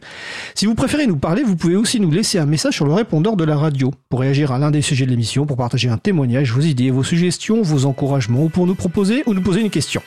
Si 0.54 0.66
vous 0.66 0.76
préférez 0.76 1.08
nous 1.08 1.18
parler, 1.18 1.44
vous 1.44 1.56
pouvez 1.56 1.76
aussi 1.76 2.00
nous 2.00 2.12
laisser 2.12 2.38
un 2.38 2.46
message 2.46 2.76
sur 2.76 2.86
le 2.86 2.94
répondeur 2.94 3.36
de 3.36 3.44
la 3.44 3.58
radio 3.58 3.92
pour 4.10 4.20
réagir 4.20 4.52
à 4.52 4.60
l'un 4.60 4.72
des 4.72 4.82
sujets 4.82 5.06
de 5.06 5.12
l'émission, 5.12 5.46
pour 5.46 5.58
partager 5.58 5.90
un 5.90 5.98
témoignage, 5.98 6.52
vos 6.52 6.62
idées, 6.62 6.92
vos 6.92 7.04
suggestions, 7.04 7.62
vos 7.62 7.86
encouragements 7.86 8.44
ou 8.44 8.50
pour 8.50 8.68
nous 8.68 8.76
proposer 8.76 9.24
ou 9.26 9.34
nous 9.34 9.42
poser 9.42 9.62
une 9.62 9.70
question. 9.70 10.02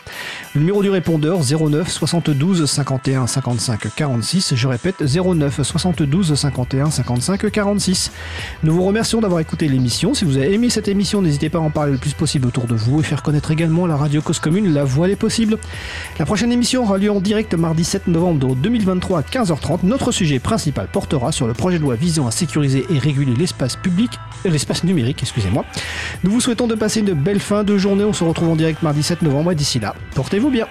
Le 0.55 0.61
numéro 0.61 0.83
du 0.83 0.91
répondeur 0.91 1.41
09 1.41 1.91
72 1.91 2.67
51 2.67 3.27
55 3.27 3.95
46. 3.97 4.55
Je 4.55 4.69
répète 4.69 5.03
09 5.03 5.63
72 5.63 6.35
51 6.35 6.91
55 6.91 7.51
46. 7.51 8.13
Nous 8.63 8.75
vous 8.75 8.85
remercions 8.85 9.21
d'avoir 9.21 9.41
écouté 9.41 9.69
l'émission. 9.69 10.15
Si 10.15 10.25
vous 10.25 10.37
avez 10.37 10.55
aimé 10.55 10.71
cette 10.71 10.89
émission, 10.89 11.23
n'hésitez 11.23 11.51
pas 11.51 11.59
à 11.59 11.63
en 11.63 11.71
parler 11.71 11.93
le 11.93 11.99
plus 11.99 12.15
possible 12.15 12.47
autour 12.47 12.67
de 12.67 12.75
vous 12.75 13.01
et 13.01 13.03
faire 13.03 13.23
connaître 13.23 13.51
également 13.51 13.87
la 13.87 13.97
radio 13.97 14.23
Cause 14.23 14.39
Commune, 14.39 14.73
la 14.73 14.85
voix 14.85 15.09
des 15.09 15.17
possibles. 15.17 15.59
La 16.19 16.27
prochaine 16.27 16.53
émission 16.59 16.83
aura 16.83 16.99
lieu 16.99 17.13
en 17.13 17.21
direct 17.21 17.55
mardi 17.55 17.85
7 17.85 18.09
novembre 18.09 18.57
2023 18.57 19.21
à 19.21 19.23
15h30. 19.23 19.79
Notre 19.85 20.11
sujet 20.11 20.41
principal 20.41 20.89
portera 20.89 21.31
sur 21.31 21.47
le 21.47 21.55
projet 21.55 21.79
de 21.79 21.85
loi 21.85 21.95
visant 21.95 22.27
à 22.27 22.33
sécuriser 22.33 22.85
et 22.91 22.99
réguler 22.99 23.33
l'espace 23.37 23.77
public, 23.77 24.11
euh, 24.45 24.51
l'espace 24.51 24.83
numérique, 24.83 25.23
excusez-moi. 25.23 25.65
Nous 26.25 26.33
vous 26.33 26.41
souhaitons 26.41 26.67
de 26.67 26.75
passer 26.75 26.99
une 26.99 27.13
belle 27.13 27.39
fin 27.39 27.63
de 27.63 27.79
journée. 27.79 28.03
On 28.03 28.13
se 28.13 28.25
retrouve 28.25 28.49
en 28.49 28.57
direct 28.57 28.83
mardi 28.83 29.05
7 29.05 29.23
novembre 29.23 29.53
et 29.53 29.55
d'ici 29.55 29.79
là, 29.79 29.95
portez-vous 30.17 30.51
bien. 30.51 30.67